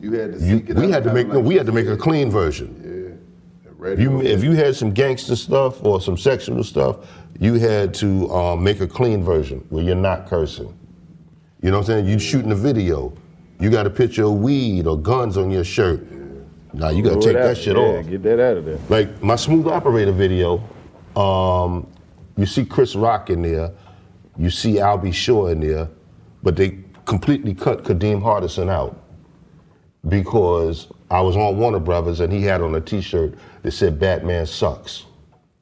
You 0.00 0.12
had 0.12 0.32
to 0.32 0.44
You, 0.44 0.56
we 0.74 0.90
had 0.90 1.04
to 1.04 1.10
kinda 1.10 1.14
make 1.14 1.28
no, 1.28 1.40
we 1.40 1.54
had 1.54 1.66
to 1.66 1.72
make 1.72 1.86
a 1.86 1.96
clean 1.96 2.30
version. 2.30 2.81
Radio. 3.82 4.20
You, 4.20 4.22
if 4.22 4.44
you 4.44 4.52
had 4.52 4.76
some 4.76 4.92
gangster 4.92 5.36
stuff 5.36 5.84
or 5.84 6.00
some 6.00 6.16
sexual 6.16 6.62
stuff, 6.62 6.98
you 7.40 7.54
had 7.54 7.92
to 7.94 8.30
um, 8.30 8.62
make 8.62 8.80
a 8.80 8.86
clean 8.86 9.22
version 9.24 9.64
where 9.70 9.82
you're 9.82 9.94
not 9.96 10.26
cursing. 10.26 10.72
You 11.60 11.70
know 11.70 11.78
what 11.78 11.88
I'm 11.90 12.04
saying? 12.04 12.06
You 12.06 12.18
shooting 12.18 12.52
a 12.52 12.56
video, 12.56 13.12
you 13.60 13.70
got 13.70 13.86
a 13.86 13.90
picture 13.90 14.24
of 14.24 14.34
weed 14.34 14.86
or 14.86 14.98
guns 14.98 15.36
on 15.36 15.50
your 15.50 15.64
shirt. 15.64 16.06
Now 16.72 16.88
you 16.88 17.02
gotta 17.02 17.20
take 17.20 17.34
that 17.34 17.58
shit 17.58 17.76
Yeah, 17.76 17.82
off. 17.82 18.08
Get 18.08 18.22
that 18.22 18.40
out 18.40 18.56
of 18.56 18.64
there. 18.64 18.78
Like 18.88 19.22
my 19.22 19.36
smooth 19.36 19.66
operator 19.66 20.12
video, 20.12 20.62
um, 21.16 21.86
you 22.36 22.46
see 22.46 22.64
Chris 22.64 22.96
Rock 22.96 23.28
in 23.30 23.42
there, 23.42 23.72
you 24.38 24.48
see 24.48 24.74
Albie 24.74 25.12
Shore 25.12 25.52
in 25.52 25.60
there, 25.60 25.88
but 26.42 26.56
they 26.56 26.78
completely 27.04 27.54
cut 27.54 27.84
Kadeem 27.84 28.22
Hardison 28.22 28.70
out 28.70 28.98
because 30.08 30.88
I 31.10 31.20
was 31.20 31.36
on 31.36 31.58
Warner 31.58 31.78
Brothers 31.78 32.20
and 32.20 32.32
he 32.32 32.42
had 32.42 32.62
on 32.62 32.74
a 32.74 32.80
T-shirt 32.80 33.34
that 33.62 33.70
said 33.72 33.98
"Batman 33.98 34.46
sucks," 34.46 35.04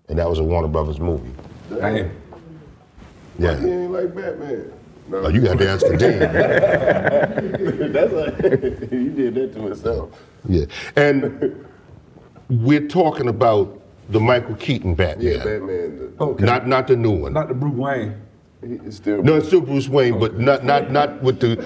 and 0.08 0.18
that 0.18 0.28
was 0.28 0.38
a 0.38 0.44
Warner 0.44 0.68
Brothers 0.68 0.98
movie. 1.00 1.30
Damn. 1.70 2.10
Yeah, 3.38 3.58
He 3.58 3.68
ain't 3.70 3.92
like 3.92 4.14
Batman. 4.14 4.72
No. 5.08 5.18
oh, 5.18 5.28
you 5.28 5.40
got 5.40 5.58
to 5.58 5.68
ask 5.68 5.84
Kadeem. 5.86 6.20
That's 7.92 8.12
like, 8.12 8.36
he 8.90 9.08
did 9.08 9.34
that 9.34 9.54
to 9.54 9.60
himself. 9.62 10.10
yeah, 10.48 10.66
and 10.96 11.66
we're 12.48 12.86
talking 12.86 13.28
about 13.28 13.80
the 14.10 14.20
Michael 14.20 14.54
Keaton 14.56 14.94
Batman, 14.94 15.26
Yeah, 15.26 15.36
Batman. 15.44 15.98
The, 16.16 16.24
Okay. 16.24 16.44
not 16.44 16.66
not 16.68 16.86
the 16.86 16.96
new 16.96 17.12
one. 17.12 17.32
Not 17.32 17.48
the 17.48 17.54
Bruce 17.54 17.74
Wayne. 17.74 18.20
It's 18.62 18.96
still 18.96 19.22
No, 19.22 19.36
it's 19.36 19.46
still 19.46 19.60
Bruce 19.62 19.88
Wayne, 19.88 20.18
but 20.18 20.38
not 20.38 20.64
not 20.64 20.90
not 20.90 21.22
with 21.22 21.40
the 21.40 21.58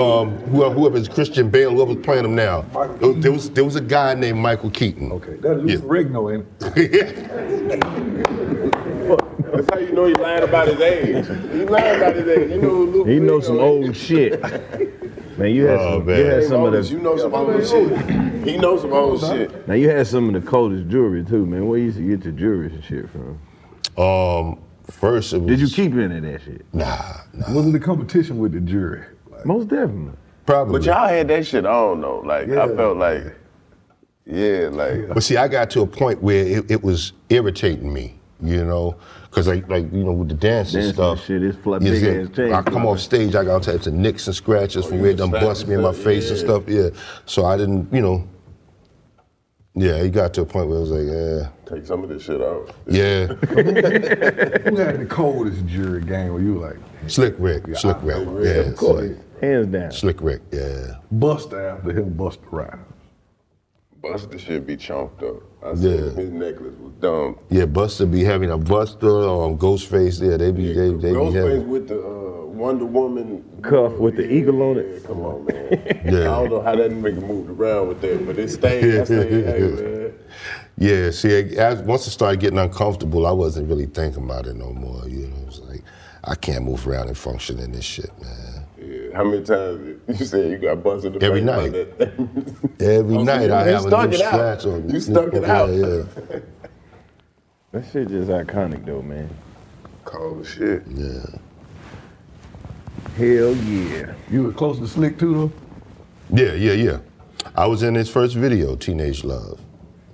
um, 0.00 0.30
whoever, 0.50 0.74
whoever's 0.74 1.08
Christian 1.08 1.50
Bale, 1.50 1.70
whoever's 1.72 2.02
playing 2.04 2.24
him 2.24 2.34
now. 2.34 2.62
There 3.00 3.32
was 3.32 3.50
there 3.50 3.64
was 3.64 3.76
a 3.76 3.80
guy 3.80 4.14
named 4.14 4.38
Michael 4.38 4.70
Keaton. 4.70 5.10
Okay, 5.12 5.34
That's 5.36 5.60
Lou 5.60 5.78
Ferrigno, 5.78 6.32
ain't 6.32 6.46
That's 9.52 9.68
how 9.74 9.78
you 9.80 9.92
know 9.92 10.06
he 10.06 10.14
lying 10.14 10.44
about 10.44 10.68
his 10.68 10.80
age. 10.80 11.26
He 11.52 11.64
lying 11.64 11.96
about 11.96 12.14
his 12.16 12.28
age. 12.28 12.50
You 12.52 12.62
know 12.62 12.82
Lou 12.84 13.04
He 13.04 13.18
knows 13.18 13.46
some 13.46 13.58
old 13.58 13.96
shit. 13.96 14.40
Man, 15.38 15.50
you 15.50 15.64
had 15.66 15.78
Oh, 15.80 15.98
some, 15.98 16.06
man. 16.06 16.18
you 16.18 16.24
had 16.26 16.44
some 16.44 16.64
of 16.64 16.90
You 16.90 17.00
know 17.00 17.16
some 17.16 17.34
old 17.34 17.66
shit. 17.66 18.44
He 18.46 18.56
knows 18.58 18.82
some 18.82 18.92
old 18.92 19.20
shit. 19.20 19.66
now 19.66 19.74
you 19.74 19.88
had 19.88 20.06
some 20.06 20.32
of 20.34 20.40
the 20.42 20.48
coldest 20.48 20.88
jewelry 20.88 21.24
too, 21.24 21.46
man. 21.46 21.66
Where 21.66 21.78
you 21.78 21.86
used 21.86 21.96
to 21.96 22.06
get 22.16 22.24
your 22.24 22.34
jewelry 22.34 22.66
and 22.66 22.84
shit 22.84 23.06
from? 23.10 23.38
Um, 24.02 24.58
first 24.92 25.32
it 25.32 25.38
was. 25.38 25.48
Did 25.48 25.60
you 25.60 25.68
keep 25.68 25.92
any 25.94 26.16
of 26.18 26.22
that 26.22 26.42
shit? 26.42 26.64
Nah, 26.72 26.98
Wasn't 27.48 27.72
the 27.72 27.80
competition 27.80 28.38
with 28.38 28.52
the 28.52 28.60
jury? 28.60 29.04
Most 29.44 29.68
definitely. 29.68 30.12
probably. 30.46 30.80
But 30.80 30.86
y'all 30.86 31.08
had 31.08 31.28
that 31.28 31.46
shit 31.46 31.66
on 31.66 32.00
though. 32.00 32.20
Like 32.20 32.48
I 32.50 32.68
felt 32.76 32.96
like, 32.96 33.34
yeah, 34.26 34.68
like 34.70 35.08
But 35.08 35.22
see, 35.22 35.36
I 35.36 35.48
got 35.48 35.70
to 35.70 35.82
a 35.82 35.86
point 35.86 36.22
where 36.22 36.46
it, 36.46 36.70
it 36.70 36.82
was 36.82 37.12
irritating 37.28 37.92
me, 37.92 38.14
you 38.40 38.64
know, 38.64 38.96
because 39.24 39.48
like, 39.48 39.68
like 39.68 39.92
you 39.92 40.04
know, 40.04 40.12
with 40.12 40.28
the 40.28 40.34
dance 40.34 40.74
and 40.74 40.94
stuff. 40.94 41.18
and 41.18 41.26
shit, 41.26 41.42
it's 41.42 41.58
fly- 41.58 41.78
you 41.78 41.90
big 41.90 42.28
ass 42.28 42.36
chain 42.36 42.52
I 42.52 42.62
come 42.62 42.86
off 42.86 43.00
stage, 43.00 43.34
I 43.34 43.44
got 43.44 43.54
all 43.54 43.60
types 43.60 43.86
of 43.86 43.94
nicks 43.94 44.26
and 44.28 44.36
scratches 44.36 44.84
oh, 44.84 44.88
from 44.90 45.00
where 45.00 45.10
it 45.10 45.16
done 45.16 45.30
slapping 45.30 45.48
bust 45.48 45.66
me 45.66 45.74
in 45.74 45.82
my 45.82 45.92
stuff, 45.92 46.04
face 46.04 46.30
and 46.30 46.38
stuff. 46.38 46.62
Yeah, 46.68 46.90
so 47.26 47.44
I 47.44 47.56
didn't, 47.56 47.92
you 47.92 48.00
know. 48.00 48.28
Yeah, 49.74 50.02
he 50.02 50.10
got 50.10 50.34
to 50.34 50.42
a 50.42 50.44
point 50.44 50.68
where 50.68 50.76
it 50.78 50.80
was 50.82 50.90
like, 50.90 51.06
yeah, 51.06 51.48
take 51.74 51.86
some 51.86 52.02
of 52.04 52.10
this 52.10 52.22
shit 52.24 52.42
out. 52.42 52.74
yeah, 52.86 53.26
Who 53.26 54.76
had 54.76 55.00
the 55.00 55.06
coldest 55.08 55.64
jury 55.66 56.02
game 56.02 56.34
where 56.34 56.42
you 56.42 56.54
were 56.54 56.68
like, 56.68 56.78
Slick 57.06 57.34
Rick, 57.38 57.64
Slick 57.76 57.96
Rick, 58.02 58.28
yeah, 58.44 58.50
of 58.70 58.76
course. 58.76 59.06
Slick, 59.06 59.16
Hands 59.40 59.66
down. 59.66 59.90
Slick 59.90 60.20
Rick, 60.20 60.42
yeah. 60.52 60.96
Busta 61.14 61.76
after 61.78 61.90
him, 61.92 62.14
Busta 62.14 62.38
Rhymes? 62.50 62.86
Busta 64.02 64.38
should 64.38 64.66
be 64.66 64.76
chomped 64.76 65.22
up. 65.22 65.42
I 65.64 65.70
Yeah. 65.72 66.10
his 66.10 66.30
necklace 66.30 66.74
was 66.78 66.92
dumb. 67.00 67.38
Yeah, 67.50 67.64
Busta 67.64 68.10
be 68.10 68.22
having 68.24 68.50
a 68.50 68.58
Busta, 68.58 69.04
or 69.04 69.46
um, 69.46 69.56
Ghostface, 69.58 70.20
yeah, 70.20 70.36
they 70.36 70.52
be, 70.52 70.72
they, 70.74 70.90
they 70.90 71.12
be 71.12 71.16
Ghostface 71.16 71.34
having. 71.34 71.68
with 71.70 71.88
the 71.88 71.98
uh, 71.98 72.31
Wonder 72.62 72.84
Woman 72.84 73.42
Cuff 73.62 73.92
with 73.94 74.14
the 74.16 74.32
eagle 74.32 74.62
on 74.62 74.78
it. 74.78 74.86
Yeah, 75.02 75.06
come 75.08 75.20
on, 75.22 75.44
man. 75.46 76.00
Yeah. 76.04 76.20
I 76.20 76.40
don't 76.42 76.50
know 76.50 76.62
how 76.62 76.76
that 76.76 76.90
nigga 76.92 77.20
moved 77.26 77.50
around 77.50 77.88
with 77.88 78.00
that, 78.02 78.24
but 78.24 78.38
it 78.38 78.50
stayed. 78.50 79.00
I 79.00 79.04
stayed, 79.04 79.44
hey, 79.44 79.58
man. 79.60 80.12
Yeah, 80.78 81.10
see, 81.10 81.36
I- 81.58 81.62
as, 81.70 81.80
once 81.82 82.06
it 82.06 82.10
started 82.10 82.38
getting 82.38 82.58
uncomfortable, 82.60 83.26
I 83.26 83.32
wasn't 83.32 83.68
really 83.68 83.86
thinking 83.86 84.22
about 84.24 84.46
it 84.46 84.54
no 84.54 84.72
more. 84.72 85.08
You 85.08 85.26
know, 85.26 85.36
it's 85.48 85.58
like 85.60 85.82
I 86.22 86.36
can't 86.36 86.64
move 86.64 86.86
around 86.86 87.08
and 87.08 87.18
function 87.18 87.58
in 87.58 87.72
this 87.72 87.84
shit, 87.84 88.10
man. 88.20 88.64
Yeah. 88.80 89.16
How 89.16 89.24
many 89.24 89.42
times 89.42 90.00
you 90.20 90.24
said 90.24 90.50
you 90.52 90.58
got 90.58 90.84
busted? 90.84 91.14
in 91.14 91.18
the 91.18 91.26
Every 91.26 91.40
night. 91.40 91.74
Every 92.80 93.16
Oh, 93.16 93.22
night 93.24 93.46
you- 93.48 93.54
I 93.54 93.64
have 93.64 93.86
a 93.86 94.06
new 94.06 94.16
scratch 94.16 94.66
on 94.66 94.86
me. 94.86 94.92
You 94.94 95.00
stuck 95.00 95.34
it 95.34 95.42
yeah, 95.42 95.52
out. 95.56 95.68
Yeah, 95.70 96.02
That 97.72 97.84
shit 97.90 98.06
just 98.08 98.28
iconic 98.30 98.84
though, 98.84 99.02
man. 99.02 99.28
Cold 100.04 100.46
shit. 100.46 100.84
yeah. 100.94 101.24
Hell 103.16 103.54
yeah. 103.56 104.14
You 104.30 104.44
were 104.44 104.52
close 104.52 104.78
to 104.78 104.88
Slick 104.88 105.18
too, 105.18 105.52
Yeah, 106.32 106.54
yeah, 106.54 106.72
yeah. 106.72 106.98
I 107.54 107.66
was 107.66 107.82
in 107.82 107.94
his 107.94 108.08
first 108.08 108.36
video, 108.36 108.74
Teenage 108.74 109.22
Love. 109.22 109.60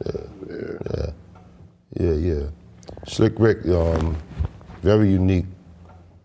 Yeah, 0.04 0.12
yeah, 0.50 1.10
yeah, 1.94 2.12
yeah. 2.12 2.42
Slick 3.06 3.34
Rick, 3.38 3.66
um, 3.68 4.16
very 4.82 5.10
unique 5.12 5.46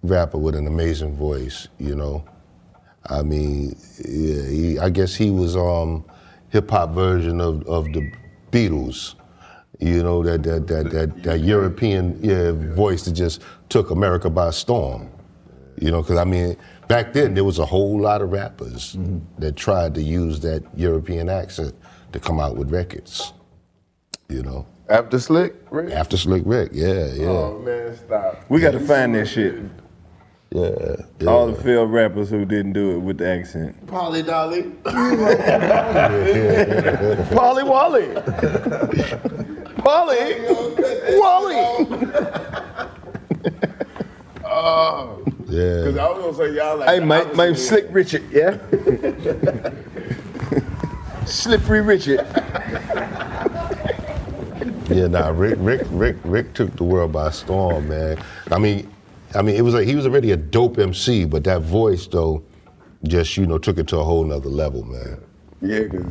rapper 0.02 0.40
with 0.40 0.56
an 0.56 0.66
amazing 0.66 1.16
voice. 1.16 1.68
You 1.78 1.96
know, 1.96 2.24
I 3.06 3.22
mean, 3.22 3.76
yeah, 4.04 4.44
he, 4.50 4.80
I 4.80 4.90
guess 4.90 5.14
he 5.14 5.30
was 5.30 5.56
um, 5.56 6.04
hip 6.50 6.72
hop 6.72 6.92
version 6.92 7.40
of, 7.40 7.68
of 7.68 7.86
the 7.94 8.12
Beatles. 8.52 9.14
You 9.80 10.02
know 10.02 10.24
that 10.24 10.42
that 10.44 10.68
that 10.68 10.92
that, 10.92 11.24
that 11.24 11.40
European 11.42 12.20
yeah, 12.24 12.52
voice 12.74 13.06
that 13.06 13.12
just 13.12 13.42
took 13.70 13.92
America 13.92 14.30
by 14.30 14.50
storm. 14.52 15.13
You 15.78 15.92
know, 15.92 16.02
because 16.02 16.18
I 16.18 16.24
mean, 16.26 16.56
back 16.88 17.14
then 17.14 17.34
there 17.34 17.44
was 17.44 17.60
a 17.60 17.66
whole 17.66 18.00
lot 18.00 18.22
of 18.22 18.32
rappers 18.32 18.96
mm-hmm. 18.96 19.20
that 19.40 19.56
tried 19.56 19.96
to 19.96 20.02
use 20.02 20.40
that 20.42 20.64
European 20.76 21.30
accent 21.30 21.74
to 22.12 22.20
come 22.20 22.40
out 22.40 22.56
with 22.56 22.72
records. 22.72 23.34
You 24.30 24.42
know, 24.44 24.66
After 24.90 25.20
Slick, 25.20 25.54
Rick? 25.70 25.92
after 25.92 26.18
Slick 26.18 26.44
Rick, 26.46 26.72
yeah, 26.74 27.08
yeah, 27.14 27.28
Oh 27.28 27.60
man, 27.60 27.96
stop. 27.96 28.44
We 28.50 28.60
got 28.62 28.72
to 28.72 28.80
find 28.80 29.14
that 29.16 29.28
shit. 29.28 29.56
yeah. 30.52 30.96
yeah. 31.20 31.28
All 31.30 31.48
the 31.48 31.56
failed 31.62 31.92
rappers 31.92 32.30
who 32.30 32.46
didn't 32.46 32.74
do 32.74 32.92
it 32.96 33.00
with 33.00 33.18
the 33.18 33.28
accent. 33.28 33.76
Polly 33.88 34.22
Dolly. 34.24 34.64
Polly 37.36 37.64
Wally. 37.74 38.08
Polly. 39.78 40.36
Wally. 41.20 41.88
Oh. 44.56 45.20
Yeah. 45.54 45.84
Cause 45.86 45.98
I 45.98 46.10
was 46.10 46.36
gonna 46.36 46.50
say 46.50 46.56
y'all 46.56 46.78
like. 46.78 46.90
Hey, 46.90 47.00
the 47.00 47.06
my, 47.06 47.24
my 47.34 47.48
end. 47.48 47.60
Slick 47.60 47.86
Richard, 47.90 48.24
yeah? 48.32 48.58
Slippery 51.26 51.82
Richard. 51.82 52.26
Yeah, 54.90 55.08
nah, 55.08 55.30
Rick, 55.30 55.56
Rick, 55.60 55.88
Rick, 55.90 56.18
Rick 56.24 56.54
took 56.54 56.76
the 56.76 56.84
world 56.84 57.14
by 57.14 57.32
storm, 57.32 57.88
man. 57.88 58.22
I 58.52 58.60
mean, 58.60 58.92
I 59.34 59.42
mean, 59.42 59.56
it 59.56 59.62
was 59.62 59.74
like 59.74 59.88
he 59.88 59.96
was 59.96 60.06
already 60.06 60.32
a 60.32 60.38
dope 60.38 60.78
MC, 60.78 61.26
but 61.26 61.44
that 61.46 61.62
voice 61.62 62.06
though, 62.08 62.44
just 63.04 63.38
you 63.38 63.48
know, 63.48 63.58
took 63.58 63.78
it 63.78 63.88
to 63.90 63.98
a 63.98 64.04
whole 64.04 64.24
nother 64.24 64.50
level, 64.50 64.84
man. 64.84 65.20
Yeah, 65.62 65.88
cause 65.88 66.06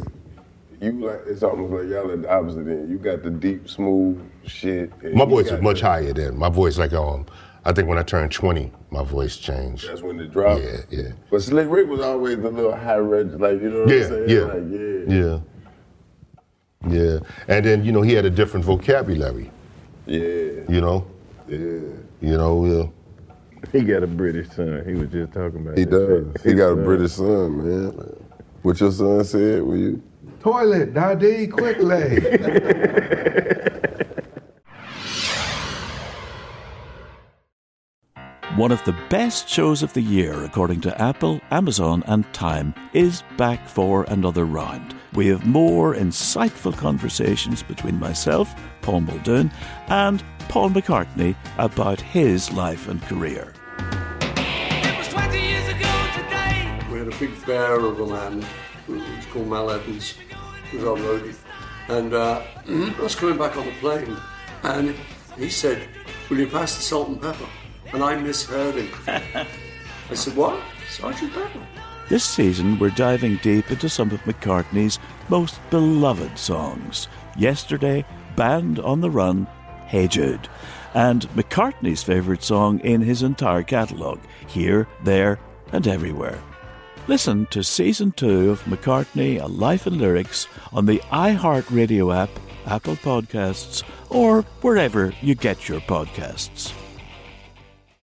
you 0.80 0.92
like 1.06 1.20
it's 1.26 1.42
almost 1.42 1.72
like 1.72 1.88
y'all 1.88 2.10
at 2.10 2.22
the 2.22 2.32
opposite 2.32 2.66
end. 2.66 2.90
You 2.90 2.98
got 2.98 3.22
the 3.22 3.30
deep, 3.30 3.68
smooth 3.68 4.20
shit. 4.44 4.90
My 5.14 5.24
voice 5.24 5.46
got 5.46 5.54
was 5.56 5.62
much 5.62 5.80
the- 5.80 5.86
higher 5.86 6.12
then. 6.12 6.36
My 6.36 6.48
voice, 6.48 6.78
like, 6.78 6.92
um, 6.92 7.26
I 7.64 7.72
think 7.72 7.88
when 7.88 7.98
I 7.98 8.02
turned 8.02 8.32
20, 8.32 8.72
my 8.92 9.02
voice 9.02 9.36
changed. 9.38 9.88
That's 9.88 10.02
when 10.02 10.20
it 10.20 10.30
dropped. 10.32 10.62
Yeah, 10.62 10.76
yeah. 10.90 11.08
But 11.30 11.42
Slick 11.42 11.66
Rick 11.70 11.88
was 11.88 12.00
always 12.00 12.36
the 12.36 12.50
little 12.50 12.76
high 12.76 12.96
reg, 12.98 13.40
like 13.40 13.60
you 13.62 13.70
know 13.70 13.80
what 13.84 13.88
Yeah, 13.88 14.02
I'm 14.02 14.08
saying? 14.08 14.28
yeah, 14.28 14.44
Like, 14.44 14.66
yeah. 16.88 16.98
yeah, 16.98 17.12
yeah. 17.14 17.18
And 17.48 17.64
then 17.64 17.84
you 17.84 17.92
know 17.92 18.02
he 18.02 18.12
had 18.12 18.26
a 18.26 18.30
different 18.30 18.66
vocabulary. 18.66 19.50
Yeah. 20.06 20.20
You 20.68 20.80
know, 20.82 21.06
Yeah. 21.48 21.58
you 22.20 22.36
know. 22.36 22.64
Yeah. 22.66 22.86
He 23.72 23.80
got 23.82 24.02
a 24.02 24.06
British 24.08 24.50
son. 24.50 24.82
He 24.86 24.94
was 24.94 25.08
just 25.08 25.32
talking 25.32 25.60
about 25.62 25.78
He 25.78 25.84
that 25.84 25.90
does. 25.90 26.42
shit. 26.42 26.50
He 26.50 26.54
got 26.54 26.72
a 26.72 26.74
son. 26.74 26.84
British 26.84 27.12
son, 27.12 27.56
man. 27.56 28.16
What 28.62 28.78
your 28.80 28.90
son 28.92 29.24
said? 29.24 29.62
Were 29.62 29.76
you? 29.76 30.02
Toilet, 30.40 30.92
Daddy, 30.92 31.46
quickly. 31.46 32.18
One 38.56 38.70
of 38.70 38.84
the 38.84 38.94
best 39.08 39.48
shows 39.48 39.82
of 39.82 39.94
the 39.94 40.02
year, 40.02 40.44
according 40.44 40.82
to 40.82 41.00
Apple, 41.00 41.40
Amazon, 41.50 42.04
and 42.06 42.30
Time, 42.34 42.74
is 42.92 43.22
back 43.38 43.66
for 43.66 44.04
another 44.10 44.44
round. 44.44 44.94
We 45.14 45.28
have 45.28 45.46
more 45.46 45.94
insightful 45.94 46.76
conversations 46.76 47.62
between 47.62 47.98
myself, 47.98 48.54
Paul 48.82 49.00
Muldoon, 49.00 49.50
and 49.88 50.22
Paul 50.50 50.68
McCartney 50.68 51.34
about 51.56 51.98
his 51.98 52.52
life 52.52 52.88
and 52.88 53.00
career. 53.04 53.54
It 54.36 54.98
was 54.98 55.08
twenty 55.08 55.40
years 55.40 55.68
ago 55.68 56.06
today. 56.14 56.78
We 56.92 56.98
had 56.98 57.08
a 57.08 57.18
big 57.18 57.46
bear 57.46 57.80
of 57.80 58.00
a 58.00 58.06
man, 58.06 58.44
who 58.86 58.96
was 58.96 59.26
called 59.32 59.48
Mal 59.48 59.70
Evans, 59.70 60.14
who 60.70 60.76
was 60.76 60.86
our 60.86 60.96
roadie. 60.96 61.34
And 61.88 62.12
uh, 62.12 62.42
I 62.68 63.00
was 63.00 63.14
coming 63.14 63.38
back 63.38 63.56
on 63.56 63.64
the 63.64 63.72
plane, 63.80 64.14
and 64.62 64.94
he 65.38 65.48
said, 65.48 65.88
Will 66.28 66.38
you 66.38 66.48
pass 66.48 66.76
the 66.76 66.82
salt 66.82 67.08
and 67.08 67.22
pepper? 67.22 67.46
And 67.92 68.02
I 68.02 68.16
misheard 68.16 68.74
him. 68.74 68.88
I 70.10 70.14
said, 70.14 70.36
What? 70.36 70.60
Sergeant 70.88 71.32
Pepper? 71.32 71.66
This 72.08 72.24
season, 72.24 72.78
we're 72.78 72.90
diving 72.90 73.36
deep 73.36 73.70
into 73.70 73.88
some 73.88 74.10
of 74.10 74.20
McCartney's 74.24 74.98
most 75.28 75.58
beloved 75.70 76.38
songs. 76.38 77.08
Yesterday, 77.38 78.04
Band 78.36 78.78
on 78.80 79.00
the 79.00 79.10
Run, 79.10 79.46
Hey 79.86 80.08
Jude, 80.08 80.48
and 80.94 81.22
McCartney's 81.30 82.02
favourite 82.02 82.42
song 82.42 82.80
in 82.80 83.00
his 83.00 83.22
entire 83.22 83.62
catalogue, 83.62 84.20
Here, 84.46 84.88
There, 85.04 85.38
and 85.72 85.86
Everywhere. 85.88 86.38
Listen 87.08 87.46
to 87.46 87.64
Season 87.64 88.12
2 88.12 88.50
of 88.50 88.62
McCartney, 88.64 89.40
A 89.40 89.46
Life 89.46 89.86
in 89.86 89.98
Lyrics 89.98 90.46
on 90.72 90.86
the 90.86 90.98
iHeartRadio 91.10 92.14
app, 92.14 92.30
Apple 92.66 92.96
Podcasts, 92.96 93.82
or 94.08 94.42
wherever 94.60 95.12
you 95.20 95.34
get 95.34 95.68
your 95.68 95.80
podcasts. 95.80 96.72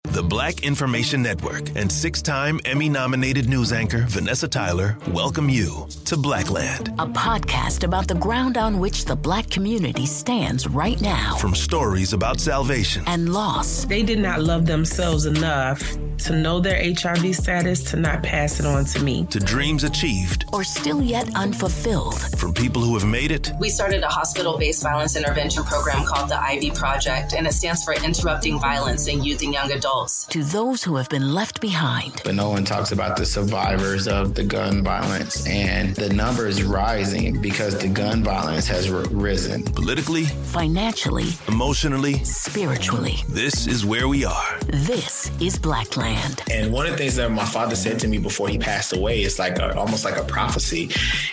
The 0.06 0.22
Black 0.22 0.62
Information 0.64 1.22
Network 1.22 1.68
and 1.76 1.90
six 1.90 2.22
time 2.22 2.60
Emmy 2.64 2.88
nominated 2.88 3.48
news 3.48 3.72
anchor 3.72 4.04
Vanessa 4.08 4.48
Tyler 4.48 4.96
welcome 5.08 5.50
you 5.50 5.86
to 6.06 6.16
Blackland. 6.16 6.88
A 6.98 7.06
podcast 7.06 7.84
about 7.84 8.08
the 8.08 8.14
ground 8.14 8.56
on 8.56 8.78
which 8.78 9.04
the 9.04 9.16
black 9.16 9.50
community 9.50 10.06
stands 10.06 10.66
right 10.68 11.00
now. 11.00 11.36
From 11.36 11.54
stories 11.54 12.12
about 12.12 12.40
salvation 12.40 13.04
and 13.06 13.32
loss. 13.32 13.84
They 13.84 14.02
did 14.02 14.20
not 14.20 14.40
love 14.40 14.64
themselves 14.64 15.26
enough 15.26 15.82
to 16.18 16.34
know 16.34 16.60
their 16.60 16.80
HIV 16.82 17.34
status 17.34 17.84
to 17.90 17.96
not 17.96 18.22
pass 18.22 18.58
it 18.58 18.64
on 18.64 18.86
to 18.86 19.02
me. 19.02 19.26
To 19.26 19.38
dreams 19.38 19.84
achieved. 19.84 20.46
Or 20.52 20.64
still 20.64 21.02
yet 21.02 21.28
unfulfilled. 21.36 22.18
From 22.38 22.54
people 22.54 22.80
who 22.80 22.94
have 22.94 23.06
made 23.06 23.30
it. 23.30 23.50
We 23.60 23.68
started 23.68 24.02
a 24.02 24.08
hospital 24.08 24.56
based 24.56 24.82
violence 24.82 25.14
intervention 25.16 25.62
program 25.64 26.06
called 26.06 26.30
the 26.30 26.40
Ivy 26.40 26.70
Project, 26.70 27.34
and 27.34 27.46
it 27.46 27.52
stands 27.52 27.84
for 27.84 27.92
Interrupting 27.92 28.58
Violence 28.58 29.08
in 29.08 29.22
Youth 29.22 29.42
and 29.42 29.52
Young 29.52 29.70
Adults. 29.72 29.95
To 29.96 30.44
those 30.44 30.84
who 30.84 30.96
have 30.96 31.08
been 31.08 31.32
left 31.32 31.60
behind. 31.62 32.20
But 32.22 32.34
no 32.34 32.50
one 32.50 32.64
talks 32.66 32.92
about 32.92 33.16
the 33.16 33.24
survivors 33.24 34.06
of 34.06 34.34
the 34.34 34.44
gun 34.44 34.84
violence, 34.84 35.46
and 35.46 35.96
the 35.96 36.12
number 36.12 36.46
is 36.46 36.62
rising 36.62 37.40
because 37.40 37.78
the 37.78 37.88
gun 37.88 38.22
violence 38.22 38.68
has 38.68 38.92
r- 38.92 39.04
risen. 39.10 39.62
Politically, 39.64 40.24
financially, 40.24 41.28
emotionally, 41.48 42.22
spiritually. 42.24 43.16
This 43.30 43.66
is 43.66 43.86
where 43.86 44.06
we 44.06 44.26
are. 44.26 44.58
This 44.66 45.30
is 45.40 45.58
Blackland. 45.58 46.42
And 46.50 46.72
one 46.74 46.84
of 46.84 46.92
the 46.92 46.98
things 46.98 47.16
that 47.16 47.30
my 47.30 47.46
father 47.46 47.74
said 47.74 47.98
to 48.00 48.08
me 48.08 48.18
before 48.18 48.48
he 48.48 48.58
passed 48.58 48.94
away 48.94 49.22
is 49.22 49.38
like 49.38 49.58
a, 49.58 49.74
almost 49.78 50.04
like 50.04 50.18
a 50.18 50.24
prophecy. 50.24 50.90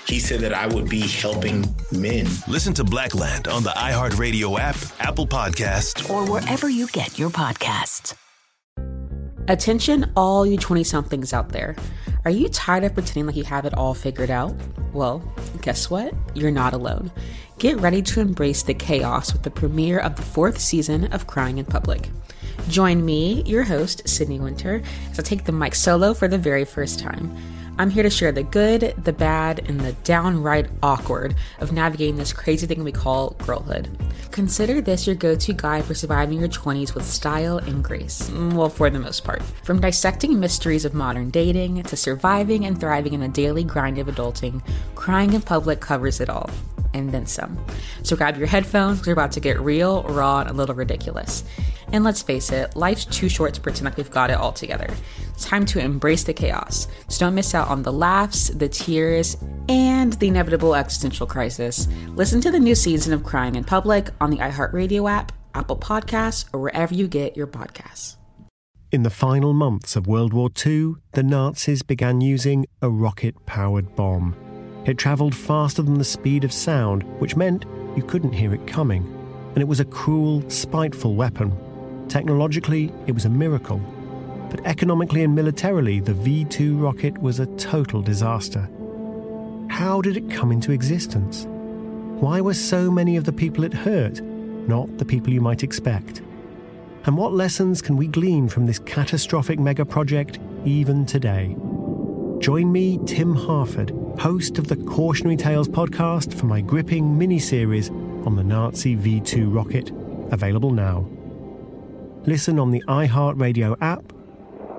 He 0.08 0.20
said 0.20 0.40
that 0.40 0.54
I 0.54 0.68
would 0.68 0.88
be 0.90 1.02
helping 1.02 1.66
men. 1.92 2.28
Listen 2.48 2.74
to 2.76 2.86
Blackland 2.86 3.50
on 3.50 3.64
the 3.64 3.72
iHeartRadio 3.72 4.58
app, 4.58 4.78
Apple 5.02 5.28
Podcast, 5.28 6.10
or 6.10 6.26
wherever 6.32 6.70
you 6.70 6.88
get 6.88 7.20
your 7.20 7.30
podcasts. 7.30 8.16
Attention, 9.50 10.10
all 10.16 10.46
you 10.46 10.58
20 10.58 10.86
somethings 10.86 11.34
out 11.34 11.50
there. 11.50 11.76
Are 12.24 12.32
you 12.32 12.48
tired 12.48 12.86
of 12.86 12.94
pretending 12.94 13.26
like 13.26 13.36
you 13.36 13.44
have 13.44 13.66
it 13.66 13.74
all 13.74 13.94
figured 13.94 14.30
out? 14.30 14.56
Well, 14.94 15.22
guess 15.62 15.90
what? 15.90 16.14
You're 16.34 16.50
not 16.50 16.74
alone. 16.74 17.12
Get 17.60 17.78
ready 17.82 18.02
to 18.04 18.22
embrace 18.22 18.64
the 18.64 18.74
chaos 18.74 19.34
with 19.34 19.44
the 19.44 19.52
premiere 19.52 20.00
of 20.00 20.16
the 20.16 20.22
fourth 20.22 20.60
season 20.60 21.12
of 21.12 21.28
Crying 21.28 21.58
in 21.58 21.66
Public. 21.66 22.10
Join 22.70 23.04
me, 23.04 23.44
your 23.44 23.64
host, 23.64 24.08
Sydney 24.08 24.40
Winter, 24.40 24.82
as 25.12 25.20
I 25.20 25.24
take 25.24 25.44
the 25.44 25.52
mic 25.52 25.76
solo 25.76 26.14
for 26.14 26.30
the 26.30 26.38
very 26.38 26.64
first 26.64 27.00
time. 27.00 27.36
I'm 27.80 27.90
here 27.90 28.04
to 28.04 28.10
share 28.10 28.32
the 28.32 28.44
good, 28.44 28.94
the 29.04 29.14
bad, 29.14 29.68
and 29.68 29.80
the 29.80 29.94
downright 30.04 30.70
awkward 30.84 31.36
of 31.60 31.72
navigating 31.72 32.18
this 32.18 32.32
crazy 32.32 32.68
thing 32.68 32.84
we 32.84 32.92
call 32.92 33.32
girlhood. 33.40 33.90
Consider 34.30 34.80
this 34.80 35.08
your 35.08 35.16
go 35.16 35.36
to 35.36 35.54
guide 35.54 35.84
for 35.84 35.96
surviving 35.96 36.40
your 36.40 36.50
20s 36.50 36.94
with 36.94 37.04
style 37.04 37.58
and 37.58 37.84
grace. 37.84 38.30
Mm, 38.30 38.54
well, 38.54 38.70
for 38.70 38.92
the 38.92 39.00
most 39.00 39.24
part. 39.24 39.42
From 39.64 39.82
dissecting 39.82 40.40
mysteries 40.40 40.86
of 40.86 40.94
modern 40.94 41.32
dating 41.32 41.82
to 41.84 41.98
surviving 41.98 42.66
and 42.66 42.80
thriving 42.80 43.14
in 43.14 43.22
the 43.22 43.28
daily 43.28 43.64
grind 43.64 43.98
of 43.98 44.06
adulting, 44.06 44.62
Crying 44.94 45.34
in 45.34 45.42
Public 45.42 45.80
covers 45.80 46.22
it 46.22 46.30
all. 46.30 46.52
And 46.94 47.12
then 47.12 47.26
some. 47.26 47.58
So 48.04 48.16
grab 48.16 48.38
your 48.38 48.46
headphones, 48.46 49.04
we're 49.04 49.14
about 49.14 49.32
to 49.32 49.40
get 49.40 49.60
real, 49.60 50.04
raw, 50.04 50.42
and 50.42 50.50
a 50.52 50.54
little 50.54 50.76
ridiculous. 50.76 51.44
And 51.94 52.04
let's 52.04 52.24
face 52.24 52.52
it, 52.52 52.76
life's 52.76 53.06
too 53.06 53.30
short 53.30 53.54
to 53.54 53.62
pretend 53.62 53.86
like 53.86 53.98
we've 53.98 54.10
got 54.10 54.32
it 54.32 54.34
all 54.34 54.52
together. 54.52 54.90
It's 55.30 55.46
time 55.46 55.64
to 55.68 55.80
embrace 55.80 56.24
the 56.24 56.34
chaos. 56.34 56.88
So 57.08 57.20
don't 57.20 57.36
miss 57.36 57.54
out 57.54 57.68
on 57.68 57.84
the 57.84 57.94
laughs, 57.94 58.50
the 58.50 58.68
tears, 58.68 59.38
and 59.70 60.14
the 60.14 60.28
inevitable 60.28 60.74
existential 60.74 61.28
crisis. 61.28 61.88
Listen 62.08 62.42
to 62.42 62.50
the 62.50 62.60
new 62.60 62.74
season 62.74 63.14
of 63.14 63.24
Crying 63.24 63.56
in 63.56 63.64
Public 63.64 64.10
on 64.20 64.32
the 64.32 64.38
iHeartRadio 64.38 65.10
app, 65.10 65.32
Apple 65.54 65.78
Podcasts, 65.78 66.46
or 66.52 66.60
wherever 66.62 66.96
you 66.96 67.08
get 67.08 67.38
your 67.38 67.46
podcasts. 67.46 68.16
In 68.92 69.04
the 69.04 69.12
final 69.12 69.54
months 69.54 69.96
of 69.96 70.08
World 70.08 70.34
War 70.34 70.50
II, 70.66 70.96
the 71.12 71.24
Nazis 71.24 71.84
began 71.84 72.22
using 72.22 72.66
a 72.82 72.90
rocket 72.90 73.36
powered 73.46 73.96
bomb. 73.96 74.36
It 74.86 74.98
travelled 74.98 75.36
faster 75.36 75.84
than 75.84 76.00
the 76.00 76.04
speed 76.04 76.44
of 76.44 76.52
sound, 76.52 77.04
which 77.20 77.36
meant 77.36 77.66
you 77.96 78.02
couldn't 78.02 78.34
hear 78.34 78.52
it 78.52 78.66
coming. 78.66 79.04
And 79.54 79.60
it 79.60 79.68
was 79.68 79.80
a 79.80 79.86
cruel, 79.86 80.48
spiteful 80.50 81.16
weapon. 81.16 81.56
Technologically, 82.10 82.92
it 83.08 83.14
was 83.14 83.26
a 83.26 83.30
miracle. 83.30 83.80
But 84.50 84.66
economically 84.66 85.24
and 85.24 85.34
militarily, 85.34 86.00
the 86.00 86.14
V 86.14 86.46
2 86.46 86.78
rocket 86.78 87.18
was 87.18 87.40
a 87.40 87.48
total 87.58 88.02
disaster. 88.02 88.70
How 89.70 90.02
did 90.02 90.18
it 90.18 90.30
come 90.30 90.52
into 90.52 90.72
existence? 90.72 91.46
Why 92.20 92.40
were 92.42 92.54
so 92.54 92.92
many 92.92 93.18
of 93.18 93.24
the 93.24 93.34
people 93.34 93.64
it 93.64 93.74
hurt 93.74 94.22
not 94.68 94.98
the 94.98 95.06
people 95.06 95.34
you 95.34 95.42
might 95.42 95.64
expect? 95.64 96.22
And 97.06 97.18
what 97.18 97.34
lessons 97.34 97.82
can 97.82 97.98
we 97.98 98.08
glean 98.08 98.48
from 98.48 98.66
this 98.66 98.80
catastrophic 98.80 99.60
mega 99.60 99.86
project 99.86 100.40
even 100.64 101.06
today? 101.06 101.56
Join 102.40 102.72
me, 102.72 103.00
Tim 103.06 103.36
Harford, 103.36 103.92
host 104.20 104.58
of 104.58 104.68
the 104.68 104.76
Cautionary 104.76 105.36
Tales 105.36 105.68
podcast, 105.68 106.34
for 106.34 106.46
my 106.46 106.62
gripping 106.62 107.18
mini 107.18 107.40
series 107.40 107.90
on 107.90 108.36
the 108.36 108.44
Nazi 108.44 108.96
V 108.96 109.20
2 109.20 109.50
rocket, 109.50 109.92
available 110.32 110.72
now. 110.72 111.08
Listen 112.26 112.58
on 112.58 112.72
the 112.72 112.82
iHeartRadio 112.88 113.76
app, 113.82 114.14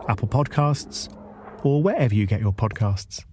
Apple 0.08 0.28
Podcasts, 0.28 1.14
or 1.62 1.82
wherever 1.82 2.14
you 2.14 2.24
get 2.24 2.40
your 2.40 2.54
podcasts. 2.54 3.26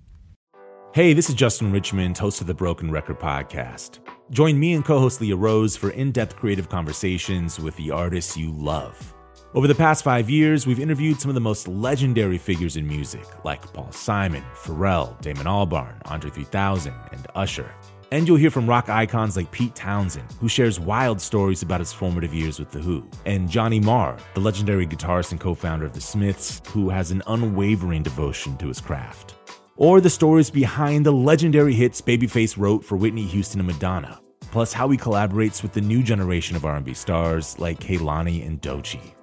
Hey, 0.94 1.14
this 1.14 1.30
is 1.30 1.36
Justin 1.36 1.72
Richmond, 1.72 2.18
host 2.18 2.42
of 2.42 2.48
the 2.48 2.54
Broken 2.54 2.92
Record 2.92 3.22
Podcast. 3.22 4.00
Join 4.30 4.60
me 4.60 4.74
and 4.74 4.84
co 4.84 5.00
host 5.00 5.22
Leah 5.22 5.38
Rose 5.38 5.78
for 5.78 5.92
in 5.92 6.12
depth 6.12 6.36
creative 6.36 6.68
conversations 6.68 7.58
with 7.58 7.74
the 7.78 7.90
artists 7.90 8.36
you 8.36 8.52
love. 8.52 9.14
Over 9.54 9.68
the 9.68 9.76
past 9.76 10.04
five 10.04 10.30
years, 10.30 10.68
we've 10.68 10.82
interviewed 10.82 11.22
some 11.22 11.30
of 11.30 11.36
the 11.36 11.40
most 11.40 11.70
legendary 11.70 12.38
figures 12.38 12.76
in 12.76 12.86
music, 12.86 13.26
like 13.46 13.62
Paul 13.72 13.94
Simon, 13.94 14.44
Pharrell, 14.54 15.20
Damon 15.22 15.46
Albarn, 15.46 15.96
Andre 16.12 16.30
3000, 16.32 16.94
and 17.14 17.28
Usher. 17.34 17.74
And 18.12 18.28
you'll 18.28 18.38
hear 18.38 18.52
from 18.52 18.68
rock 18.68 18.90
icons 18.90 19.38
like 19.38 19.52
Pete 19.52 19.74
Townshend, 19.74 20.30
who 20.42 20.50
shares 20.50 20.82
wild 20.82 21.22
stories 21.22 21.62
about 21.62 21.80
his 21.80 21.94
formative 21.94 22.34
years 22.34 22.60
with 22.60 22.70
The 22.70 22.80
Who, 22.80 23.08
and 23.26 23.50
Johnny 23.50 23.80
Marr, 23.80 24.18
the 24.34 24.42
legendary 24.42 24.86
guitarist 24.86 25.32
and 25.32 25.40
co 25.40 25.56
founder 25.56 25.86
of 25.86 25.94
The 25.94 26.02
Smiths, 26.02 26.62
who 26.68 26.90
has 26.90 27.12
an 27.12 27.24
unwavering 27.28 28.04
devotion 28.04 28.58
to 28.58 28.68
his 28.68 28.82
craft. 28.82 29.36
Or 29.78 30.02
the 30.02 30.10
stories 30.10 30.50
behind 30.50 31.06
the 31.06 31.14
legendary 31.14 31.74
hits 31.74 32.02
Babyface 32.02 32.58
wrote 32.58 32.84
for 32.84 32.98
Whitney 32.98 33.26
Houston 33.28 33.62
and 33.62 33.68
Madonna, 33.68 34.20
plus 34.52 34.74
how 34.74 34.90
he 34.90 34.98
collaborates 34.98 35.64
with 35.64 35.72
the 35.72 35.80
new 35.80 36.04
generation 36.04 36.58
of 36.58 36.66
R&B 36.66 36.94
stars 36.94 37.58
like 37.60 37.80
Kehlani 37.80 38.46
and 38.46 38.62
Doechii. 38.62 39.14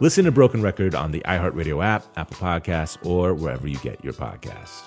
Listen 0.00 0.24
to 0.24 0.32
Broken 0.32 0.60
Record 0.60 0.96
on 0.96 1.12
the 1.12 1.20
iHeartRadio 1.20 1.82
app, 1.82 2.04
Apple 2.16 2.36
Podcasts, 2.36 2.98
or 3.06 3.34
wherever 3.34 3.68
you 3.68 3.78
get 3.78 4.02
your 4.04 4.12
podcasts. 4.12 4.82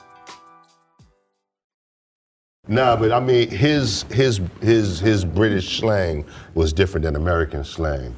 Nah, 2.69 2.95
but 2.95 3.11
I 3.11 3.19
mean, 3.19 3.49
his 3.49 4.03
his 4.11 4.39
his 4.61 4.99
his 4.99 5.25
British 5.25 5.79
slang 5.79 6.23
was 6.53 6.71
different 6.71 7.03
than 7.03 7.15
American 7.15 7.63
slang. 7.63 8.15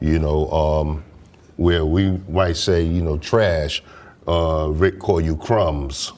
You 0.00 0.18
know, 0.18 0.50
um, 0.50 1.02
where 1.56 1.86
we 1.86 2.20
might 2.28 2.56
say, 2.58 2.82
you 2.84 3.02
know, 3.02 3.16
trash. 3.16 3.82
Uh, 4.28 4.68
Rick 4.72 4.98
call 4.98 5.20
you 5.20 5.34
crumbs. 5.36 6.12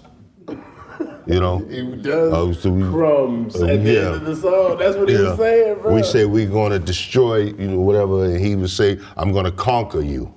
You 1.28 1.40
know, 1.40 1.58
He 1.58 1.82
does 1.96 2.32
Uh, 2.32 2.52
so 2.60 2.70
we- 2.70 2.82
crumbs 2.90 3.54
uh, 3.54 3.66
at 3.66 3.84
the 3.84 3.92
yeah. 3.92 3.98
end 4.06 4.14
of 4.16 4.24
the 4.24 4.34
song. 4.36 4.78
That's 4.78 4.96
what 4.96 5.08
he 5.10 5.14
was 5.16 5.36
saying, 5.38 5.78
bro. 5.82 5.94
We 5.94 6.02
say 6.02 6.24
we're 6.24 6.48
going 6.48 6.72
to 6.72 6.78
destroy, 6.78 7.52
you 7.58 7.68
know, 7.68 7.78
whatever, 7.80 8.24
and 8.24 8.40
he 8.44 8.56
would 8.56 8.70
say, 8.70 8.98
"I'm 9.16 9.30
going 9.32 9.44
to 9.44 9.52
conquer 9.52 10.00
you." 10.00 10.32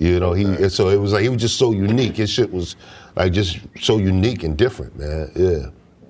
You 0.00 0.18
know, 0.18 0.32
he. 0.32 0.68
So 0.70 0.88
it 0.88 0.96
was 0.96 1.12
like 1.12 1.22
he 1.22 1.28
was 1.28 1.40
just 1.40 1.58
so 1.58 1.70
unique. 1.70 2.16
His 2.16 2.30
shit 2.30 2.50
was 2.52 2.74
like 3.14 3.32
just 3.32 3.58
so 3.80 3.98
unique 3.98 4.42
and 4.42 4.56
different, 4.56 4.98
man. 4.98 5.30
Yeah. 5.36 5.66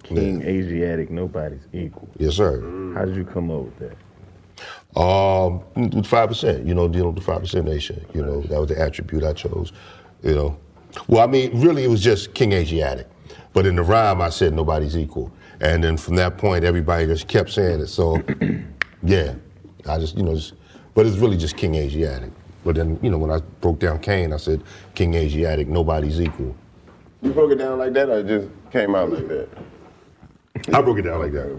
King 0.06 0.42
Asiatic, 0.42 1.10
nobody's 1.10 1.66
equal. 1.72 2.08
Yes, 2.18 2.34
sir. 2.34 2.60
How 2.94 3.04
did 3.04 3.16
you 3.16 3.24
come 3.24 3.50
up 3.50 3.62
with 3.62 3.78
that? 3.78 3.96
Um, 4.98 5.62
with 5.90 6.06
five 6.06 6.28
percent, 6.28 6.66
you 6.66 6.74
know, 6.74 6.88
dealing 6.88 7.14
with 7.14 7.16
the 7.16 7.22
five 7.22 7.40
percent 7.40 7.66
nation. 7.66 8.04
You 8.14 8.24
know, 8.24 8.40
that 8.42 8.58
was 8.58 8.68
the 8.68 8.80
attribute 8.80 9.24
I 9.24 9.32
chose. 9.32 9.72
You 10.22 10.34
know, 10.34 10.58
well, 11.08 11.22
I 11.22 11.26
mean, 11.26 11.60
really, 11.60 11.84
it 11.84 11.88
was 11.88 12.02
just 12.02 12.34
King 12.34 12.52
Asiatic, 12.52 13.06
but 13.52 13.66
in 13.66 13.76
the 13.76 13.82
rhyme, 13.82 14.20
I 14.20 14.30
said 14.30 14.54
nobody's 14.54 14.96
equal, 14.96 15.32
and 15.60 15.82
then 15.82 15.96
from 15.96 16.16
that 16.16 16.38
point, 16.38 16.64
everybody 16.64 17.06
just 17.06 17.28
kept 17.28 17.50
saying 17.50 17.80
it. 17.80 17.88
So, 17.88 18.22
yeah, 19.02 19.34
I 19.88 19.98
just, 19.98 20.16
you 20.16 20.22
know, 20.22 20.34
just, 20.34 20.54
but 20.94 21.04
it's 21.04 21.18
really 21.18 21.36
just 21.36 21.56
King 21.56 21.74
Asiatic. 21.74 22.30
But 22.64 22.76
then, 22.76 22.98
you 23.02 23.10
know, 23.10 23.18
when 23.18 23.30
I 23.30 23.40
broke 23.60 23.78
down 23.78 24.00
Kane, 24.00 24.32
I 24.32 24.38
said 24.38 24.62
King 24.94 25.14
Asiatic, 25.14 25.68
nobody's 25.68 26.20
equal. 26.20 26.56
You 27.22 27.32
broke 27.32 27.52
it 27.52 27.56
down 27.56 27.78
like 27.78 27.92
that, 27.92 28.08
or 28.08 28.20
it 28.20 28.26
just 28.26 28.48
came 28.72 28.94
out 28.94 29.10
like 29.10 29.28
that? 29.28 29.48
I 30.72 30.80
broke 30.82 30.98
it 30.98 31.02
down 31.02 31.20
like 31.20 31.32
that. 31.32 31.58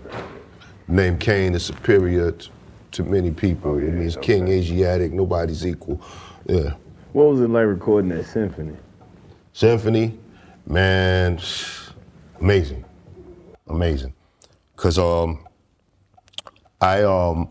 Name 0.88 1.18
Kane 1.18 1.54
is 1.56 1.66
superior 1.66 2.32
t- 2.32 2.50
to 2.94 3.04
many 3.04 3.32
people. 3.32 3.78
it 3.78 3.92
means 3.92 4.18
King 4.18 4.48
Asiatic, 4.48 5.12
nobody's 5.12 5.66
equal. 5.66 6.02
Yeah. 6.46 6.74
What 7.14 7.26
was 7.28 7.42
it 7.42 7.50
like 7.50 7.66
recording 7.66 8.10
that 8.12 8.26
symphony? 8.26 8.76
Symphony, 9.54 10.18
man, 10.66 11.40
amazing, 12.40 12.86
amazing. 13.68 14.14
Cause 14.76 14.98
um, 15.00 15.46
I 16.80 17.04
um, 17.04 17.50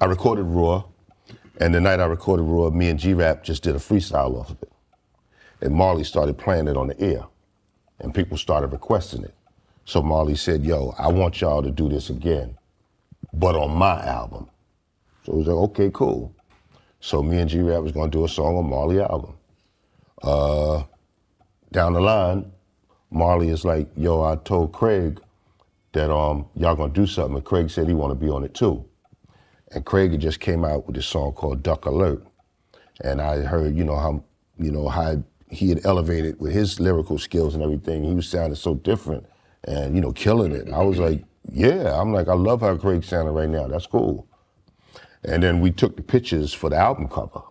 I 0.00 0.04
recorded 0.06 0.44
Raw, 0.44 0.84
And 1.58 1.74
the 1.74 1.80
night 1.80 2.00
I 2.00 2.06
recorded 2.06 2.42
Raw, 2.44 2.70
me 2.70 2.88
and 2.88 2.98
G 2.98 3.14
Rap 3.14 3.42
just 3.42 3.62
did 3.62 3.74
a 3.74 3.78
freestyle 3.78 4.38
off 4.38 4.50
of 4.50 4.62
it. 4.62 4.72
And 5.60 5.74
Marley 5.74 6.04
started 6.04 6.38
playing 6.38 6.68
it 6.68 6.76
on 6.76 6.86
the 6.88 7.00
air. 7.00 7.24
And 7.98 8.14
people 8.14 8.36
started 8.38 8.68
requesting 8.72 9.24
it. 9.24 9.34
So 9.90 10.00
Marley 10.00 10.36
said, 10.36 10.64
Yo, 10.64 10.94
I 10.98 11.08
want 11.08 11.40
y'all 11.40 11.64
to 11.64 11.70
do 11.72 11.88
this 11.88 12.10
again, 12.10 12.56
but 13.32 13.56
on 13.56 13.74
my 13.74 14.00
album. 14.06 14.48
So 15.24 15.32
it 15.32 15.36
was 15.38 15.46
like, 15.48 15.56
okay, 15.56 15.90
cool. 15.92 16.32
So 17.00 17.24
me 17.24 17.40
and 17.40 17.50
G 17.50 17.58
Rap 17.60 17.82
was 17.82 17.90
gonna 17.90 18.08
do 18.08 18.24
a 18.24 18.28
song 18.28 18.56
on 18.56 18.70
Marley 18.70 19.00
album. 19.00 19.34
Uh, 20.22 20.84
down 21.72 21.94
the 21.94 22.00
line, 22.00 22.52
Marley 23.10 23.48
is 23.48 23.64
like, 23.64 23.88
yo, 23.96 24.22
I 24.22 24.36
told 24.36 24.72
Craig 24.72 25.20
that 25.90 26.14
um 26.14 26.46
y'all 26.54 26.76
gonna 26.76 26.92
do 26.92 27.04
something, 27.04 27.34
and 27.34 27.44
Craig 27.44 27.68
said 27.68 27.88
he 27.88 27.94
wanna 27.94 28.14
be 28.14 28.30
on 28.30 28.44
it 28.44 28.54
too. 28.54 28.84
And 29.72 29.84
Craig 29.84 30.12
had 30.12 30.20
just 30.20 30.38
came 30.38 30.64
out 30.64 30.86
with 30.86 30.94
this 30.94 31.06
song 31.06 31.32
called 31.32 31.64
Duck 31.64 31.86
Alert. 31.86 32.24
And 33.02 33.20
I 33.20 33.38
heard, 33.38 33.76
you 33.76 33.82
know, 33.82 33.96
how 33.96 34.22
you 34.56 34.70
know, 34.70 34.88
how 34.88 35.24
he 35.50 35.68
had 35.68 35.84
elevated 35.84 36.38
with 36.38 36.52
his 36.52 36.78
lyrical 36.78 37.18
skills 37.18 37.56
and 37.56 37.64
everything. 37.64 38.04
He 38.04 38.14
was 38.14 38.28
sounding 38.28 38.54
so 38.54 38.76
different 38.76 39.26
and, 39.64 39.94
you 39.94 40.00
know, 40.00 40.12
killing 40.12 40.52
it. 40.52 40.68
I 40.72 40.82
was 40.82 40.98
like, 40.98 41.24
yeah, 41.50 42.00
I'm 42.00 42.12
like, 42.12 42.28
I 42.28 42.34
love 42.34 42.60
how 42.60 42.76
Craig 42.76 43.04
sounded 43.04 43.32
right 43.32 43.48
now. 43.48 43.66
That's 43.66 43.86
cool. 43.86 44.26
And 45.24 45.42
then 45.42 45.60
we 45.60 45.70
took 45.70 45.96
the 45.96 46.02
pictures 46.02 46.52
for 46.52 46.70
the 46.70 46.76
album 46.76 47.08
cover. 47.08 47.42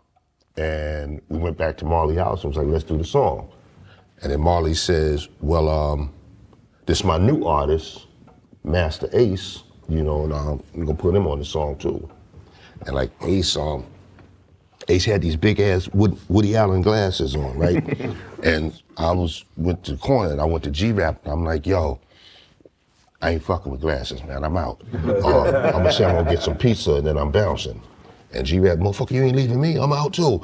And 0.58 1.22
we 1.30 1.38
went 1.38 1.58
back 1.58 1.78
to 1.78 1.86
Marley 1.86 2.16
House 2.16 2.44
and 2.44 2.54
was 2.54 2.58
like, 2.58 2.68
let's 2.68 2.84
do 2.84 2.98
the 2.98 3.04
song. 3.04 3.52
And 4.22 4.32
then 4.32 4.42
Marley 4.42 4.74
says, 4.74 5.30
well, 5.40 5.70
um, 5.70 6.14
this 6.86 7.00
is 7.00 7.04
my 7.06 7.18
new 7.18 7.46
artist, 7.46 8.08
Masta 8.64 9.10
Ace, 9.18 9.64
you 9.88 10.04
know, 10.04 10.24
and 10.24 10.34
um, 10.34 10.64
I'm 10.74 10.86
gonna 10.86 10.98
put 10.98 11.16
him 11.16 11.28
on 11.28 11.40
the 11.40 11.46
song 11.46 11.78
too. 11.78 12.10
And 12.86 12.96
like 12.96 13.12
Ace, 13.22 13.56
um, 13.56 13.86
Ace 14.90 15.06
had 15.06 15.22
these 15.22 15.36
big 15.36 15.60
ass 15.60 15.88
Wood, 15.90 16.18
Woody 16.30 16.56
Allen 16.56 16.82
glasses 16.82 17.36
on, 17.36 17.58
right? 17.58 17.84
and 18.44 18.82
I 19.00 19.12
was 19.14 19.46
went 19.56 19.86
to 19.86 19.94
the 19.94 19.98
corner 19.98 20.32
and 20.32 20.42
I 20.42 20.46
went 20.46 20.66
to 20.66 20.72
G 20.72 20.92
Rap 20.92 21.24
and 21.24 21.32
I'm 21.32 21.46
like, 21.46 21.66
yo, 21.66 22.00
I 23.22 23.32
ain't 23.32 23.44
fucking 23.44 23.72
with 23.72 23.80
glasses, 23.82 24.24
man. 24.26 24.44
I'm 24.44 24.58
out. 24.58 24.82
Uh, 24.94 25.72
I'm 25.74 25.84
gonna 25.84 25.92
say 25.92 26.06
I'm 26.06 26.16
gonna 26.16 26.30
get 26.30 26.44
some 26.44 26.58
pizza 26.58 26.96
and 26.96 27.08
then 27.08 27.18
I'm 27.18 27.32
bouncing. 27.32 27.82
And 28.34 28.46
G 28.46 28.60
Rap, 28.60 28.78
motherfucker, 28.78 29.12
you 29.12 29.24
ain't 29.24 29.38
leaving 29.38 29.62
me. 29.62 29.78
I'm 29.78 29.94
out 29.94 30.14
too. 30.14 30.44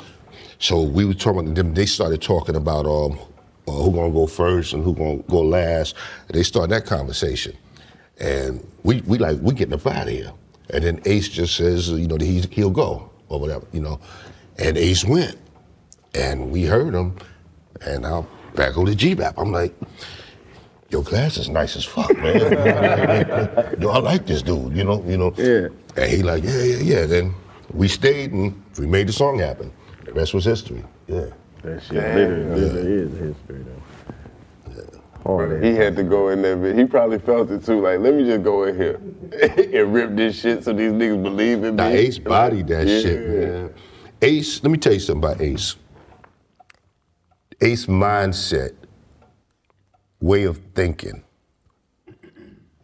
So 0.59 0.81
we 0.81 1.03
were 1.05 1.13
talking. 1.13 1.53
Them, 1.53 1.73
they 1.73 1.85
started 1.85 2.21
talking 2.21 2.55
about 2.55 2.85
um, 2.85 3.19
uh, 3.67 3.71
who 3.71 3.91
gonna 3.91 4.13
go 4.13 4.25
first 4.25 4.73
and 4.73 4.83
who 4.83 4.93
gonna 4.93 5.17
go 5.29 5.41
last. 5.41 5.95
And 6.29 6.37
they 6.37 6.43
started 6.43 6.71
that 6.71 6.85
conversation. 6.85 7.57
And 8.19 8.65
we 8.83 9.01
we 9.01 9.17
like 9.17 9.37
we 9.41 9.53
getting 9.53 9.73
up 9.73 9.85
out 9.85 10.07
of 10.07 10.13
here. 10.13 10.31
And 10.69 10.83
then 10.83 11.01
Ace 11.05 11.27
just 11.27 11.57
says, 11.57 11.89
you 11.89 12.07
know, 12.07 12.17
he's, 12.17 12.45
he'll 12.45 12.71
go 12.71 13.11
or 13.27 13.39
whatever, 13.39 13.67
you 13.71 13.81
know. 13.81 13.99
And 14.57 14.77
Ace 14.77 15.03
went, 15.03 15.37
and 16.13 16.51
we 16.51 16.63
heard 16.63 16.93
him. 16.93 17.17
And 17.81 18.03
now 18.03 18.25
back 18.55 18.77
on 18.77 18.85
the 18.85 18.95
G 18.95 19.13
Rap, 19.13 19.35
I'm 19.37 19.51
like, 19.51 19.73
your 20.89 21.03
glass 21.03 21.37
is 21.37 21.49
nice 21.49 21.75
as 21.75 21.83
fuck, 21.85 22.15
man. 22.17 22.39
Yo, 23.79 23.89
I 23.89 23.97
like 23.99 24.25
this 24.25 24.41
dude, 24.41 24.75
you 24.75 24.83
know, 24.83 25.03
you 25.05 25.17
know. 25.17 25.33
Yeah. 25.37 25.67
And 26.01 26.11
he 26.11 26.23
like, 26.23 26.43
yeah, 26.43 26.61
yeah, 26.63 26.77
yeah. 26.77 27.05
Then 27.05 27.33
we 27.73 27.87
stayed 27.87 28.31
and 28.31 28.61
we 28.79 28.85
made 28.85 29.07
the 29.07 29.13
song 29.13 29.39
happen. 29.39 29.71
The 30.05 30.13
rest 30.13 30.33
was 30.33 30.45
history. 30.45 30.83
Yeah. 31.07 31.25
That 31.63 31.81
shit 31.83 31.93
literally 31.95 32.61
is 32.61 33.11
history 33.11 33.63
though. 33.63 33.81
Hard 35.23 35.63
He 35.63 35.73
had 35.73 35.95
to 35.95 36.03
go 36.03 36.29
in 36.29 36.43
there, 36.43 36.55
but 36.55 36.77
he 36.77 36.85
probably 36.85 37.17
felt 37.17 37.49
it 37.49 37.65
too. 37.65 37.81
Like, 37.81 37.99
let 37.99 38.13
me 38.13 38.25
just 38.25 38.43
go 38.43 38.65
in 38.65 38.75
here 38.77 39.01
and 39.81 39.91
rip 39.93 40.15
this 40.15 40.39
shit 40.39 40.63
so 40.63 40.71
these 40.71 40.91
niggas 40.91 41.23
believe 41.23 41.63
in 41.63 41.75
me. 41.75 41.83
Now 41.83 41.87
Ace 41.87 42.19
bodied 42.19 42.67
that 42.67 42.85
Yeah. 42.87 42.99
shit, 42.99 43.29
man. 43.29 43.73
Ace, 44.21 44.61
let 44.63 44.71
me 44.71 44.77
tell 44.77 44.93
you 44.93 44.99
something 44.99 45.23
about 45.27 45.41
Ace. 45.41 45.75
Ace 47.61 47.85
mindset, 47.85 48.73
way 50.19 50.43
of 50.43 50.59
thinking, 50.73 51.23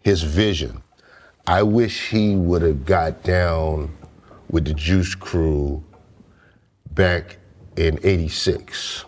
his 0.01 0.24
vision. 0.24 0.82
I 1.47 1.63
wish 1.63 2.09
he 2.09 2.36
would 2.36 2.61
have 2.61 2.86
got 2.86 3.24
down 3.24 3.95
with 4.49 4.65
the 4.65 4.74
Juice 4.74 5.15
Crew 5.15 5.84
back 6.91 7.38
in 7.76 7.99
86 8.03 9.05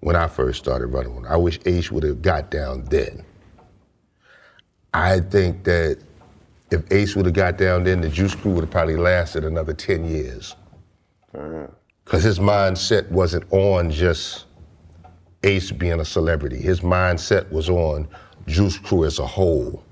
when 0.00 0.16
I 0.16 0.26
first 0.26 0.58
started 0.58 0.86
running 0.86 1.14
one. 1.14 1.26
I 1.26 1.36
wish 1.36 1.58
Ace 1.66 1.90
would 1.90 2.04
have 2.04 2.22
got 2.22 2.50
down 2.50 2.84
then. 2.84 3.24
I 4.94 5.20
think 5.20 5.64
that 5.64 5.98
if 6.70 6.90
Ace 6.90 7.14
would 7.16 7.26
have 7.26 7.34
got 7.34 7.58
down 7.58 7.84
then, 7.84 8.00
the 8.00 8.08
Juice 8.08 8.34
Crew 8.34 8.52
would 8.52 8.62
have 8.64 8.70
probably 8.70 8.96
lasted 8.96 9.44
another 9.44 9.74
10 9.74 10.04
years. 10.04 10.56
Because 11.32 12.22
his 12.22 12.38
mindset 12.38 13.10
wasn't 13.10 13.44
on 13.52 13.90
just 13.90 14.46
Ace 15.44 15.70
being 15.72 16.00
a 16.00 16.04
celebrity. 16.04 16.56
His 16.56 16.80
mindset 16.80 17.50
was 17.50 17.68
on 17.68 18.08
Juice 18.46 18.78
Crew 18.78 19.04
as 19.04 19.18
a 19.18 19.26
whole. 19.26 19.84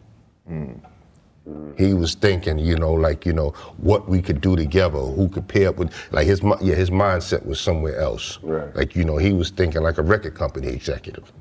He 1.76 1.94
was 1.94 2.14
thinking, 2.14 2.58
you 2.58 2.76
know, 2.76 2.92
like, 2.92 3.24
you 3.24 3.32
know, 3.32 3.50
what 3.78 4.08
we 4.08 4.20
could 4.22 4.40
do 4.40 4.56
together, 4.56 4.98
who 4.98 5.28
could 5.28 5.48
pair 5.48 5.70
up 5.70 5.76
with, 5.76 5.92
like 6.12 6.26
his, 6.26 6.42
yeah, 6.60 6.74
his 6.74 6.90
mindset 6.90 7.44
was 7.46 7.60
somewhere 7.60 7.98
else. 7.98 8.38
Right. 8.42 8.74
Like, 8.76 8.94
you 8.94 9.04
know, 9.04 9.16
he 9.16 9.32
was 9.32 9.50
thinking 9.50 9.82
like 9.82 9.98
a 9.98 10.02
record 10.02 10.34
company 10.34 10.68
executive. 10.68 11.32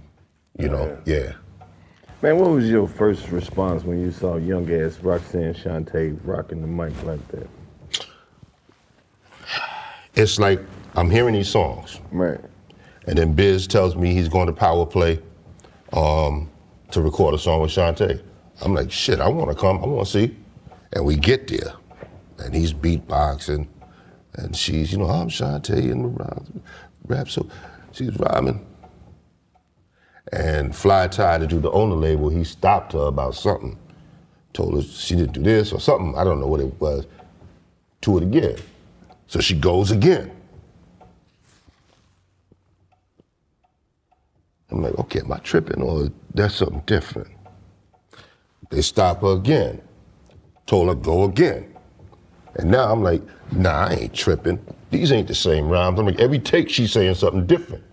You 0.57 0.69
know, 0.69 0.97
yeah. 1.05 1.33
Man, 2.21 2.37
what 2.37 2.49
was 2.49 2.69
your 2.69 2.87
first 2.87 3.29
response 3.29 3.83
when 3.83 4.01
you 4.01 4.11
saw 4.11 4.37
young 4.37 4.69
ass 4.71 4.99
Roxanne 4.99 5.53
Shanté 5.53 6.19
rocking 6.23 6.61
the 6.61 6.67
mic 6.67 6.93
like 7.03 7.25
that? 7.29 7.47
It's 10.15 10.37
like 10.39 10.59
I'm 10.95 11.09
hearing 11.09 11.33
these 11.33 11.49
songs. 11.49 12.01
Right. 12.11 12.41
And 13.09 13.17
then 13.17 13.33
Biz 13.33 13.65
tells 13.65 13.95
me 13.95 14.13
he's 14.13 14.29
going 14.29 14.45
to 14.45 14.53
Power 14.53 14.85
Play 14.85 15.19
um, 15.93 16.47
to 16.91 17.01
record 17.01 17.33
a 17.33 17.39
song 17.39 17.59
with 17.59 17.71
Shanté. 17.71 18.21
I'm 18.61 18.75
like, 18.75 18.91
shit, 18.91 19.19
I 19.19 19.27
want 19.27 19.49
to 19.49 19.55
come. 19.55 19.83
I 19.83 19.87
want 19.87 20.05
to 20.05 20.11
see. 20.11 20.37
And 20.93 21.03
we 21.03 21.15
get 21.15 21.47
there, 21.47 21.73
and 22.37 22.53
he's 22.53 22.71
beatboxing, 22.71 23.67
and 24.35 24.55
she's, 24.55 24.91
you 24.91 24.99
know, 24.99 25.07
I'm 25.07 25.27
Shanté 25.27 25.91
and 25.91 26.15
the 26.19 26.61
rap. 27.07 27.29
So 27.29 27.49
she's 27.93 28.15
rhyming. 28.15 28.63
And 30.31 30.75
Fly 30.75 31.07
Ty 31.07 31.39
to 31.39 31.47
do 31.47 31.59
the 31.59 31.71
owner 31.71 31.95
label, 31.95 32.29
he 32.29 32.43
stopped 32.43 32.93
her 32.93 33.07
about 33.07 33.33
something. 33.33 33.75
Told 34.53 34.75
her 34.75 34.83
she 34.83 35.15
didn't 35.15 35.33
do 35.33 35.41
this 35.41 35.73
or 35.73 35.79
something. 35.79 36.15
I 36.15 36.23
don't 36.23 36.39
know 36.39 36.45
what 36.47 36.59
it 36.59 36.79
was. 36.79 37.07
To 38.01 38.17
it 38.17 38.23
again. 38.23 38.57
So 39.25 39.39
she 39.39 39.55
goes 39.55 39.89
again. 39.89 40.31
I'm 44.71 44.81
like, 44.83 44.97
okay, 44.99 45.19
am 45.21 45.31
I 45.31 45.37
tripping 45.39 45.81
or 45.81 46.09
that's 46.33 46.55
something 46.55 46.83
different? 46.85 47.29
They 48.69 48.81
stop 48.81 49.21
her 49.21 49.33
again. 49.33 49.81
Told 50.67 50.89
her 50.89 50.95
go 50.95 51.23
again. 51.23 51.75
And 52.55 52.69
now 52.71 52.91
I'm 52.91 53.01
like, 53.01 53.21
nah, 53.51 53.87
I 53.87 53.93
ain't 53.93 54.13
tripping. 54.13 54.59
These 54.91 55.11
ain't 55.11 55.27
the 55.27 55.35
same 55.35 55.69
rhymes. 55.69 55.99
I'm 55.99 56.05
like, 56.05 56.19
every 56.19 56.39
take 56.39 56.69
she's 56.69 56.91
saying 56.91 57.15
something 57.15 57.47
different. 57.47 57.83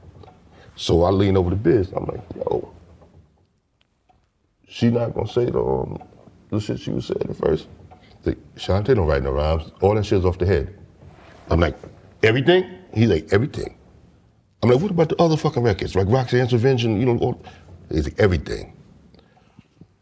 So 0.77 1.05
I 1.05 1.11
lean 1.11 1.37
over 1.37 1.51
to 1.51 1.57
Biz. 1.57 1.93
I'm 1.93 2.05
like, 2.07 2.21
yo, 2.35 2.73
she 4.69 4.91
not 4.91 5.15
gonna 5.15 5.29
say 5.29 5.47
the, 5.47 5.63
um, 5.63 5.99
the 6.51 6.61
shit 6.61 6.81
she 6.81 6.91
was 6.91 7.07
saying 7.07 7.27
at 7.29 7.37
first. 7.37 7.69
Like, 8.25 8.39
Shanté 8.57 8.95
don't 8.95 9.07
write 9.07 9.23
no 9.23 9.31
rhymes. 9.31 9.71
All 9.81 9.95
that 9.95 10.05
shit's 10.05 10.25
off 10.25 10.39
the 10.39 10.47
head. 10.47 10.77
I'm 11.49 11.61
like, 11.61 11.77
everything? 12.23 12.69
He's 12.93 13.09
like, 13.09 13.33
everything. 13.33 13.76
I'm 14.63 14.71
like, 14.71 14.81
what 14.81 14.91
about 14.91 15.09
the 15.11 15.21
other 15.21 15.37
fucking 15.37 15.63
records? 15.63 15.95
Like 15.95 16.09
Roxanne's 16.09 16.53
Revenge 16.53 16.85
and, 16.85 16.99
you 16.99 17.07
know, 17.07 17.19
all, 17.19 17.45
like, 17.91 18.19
everything. 18.19 18.73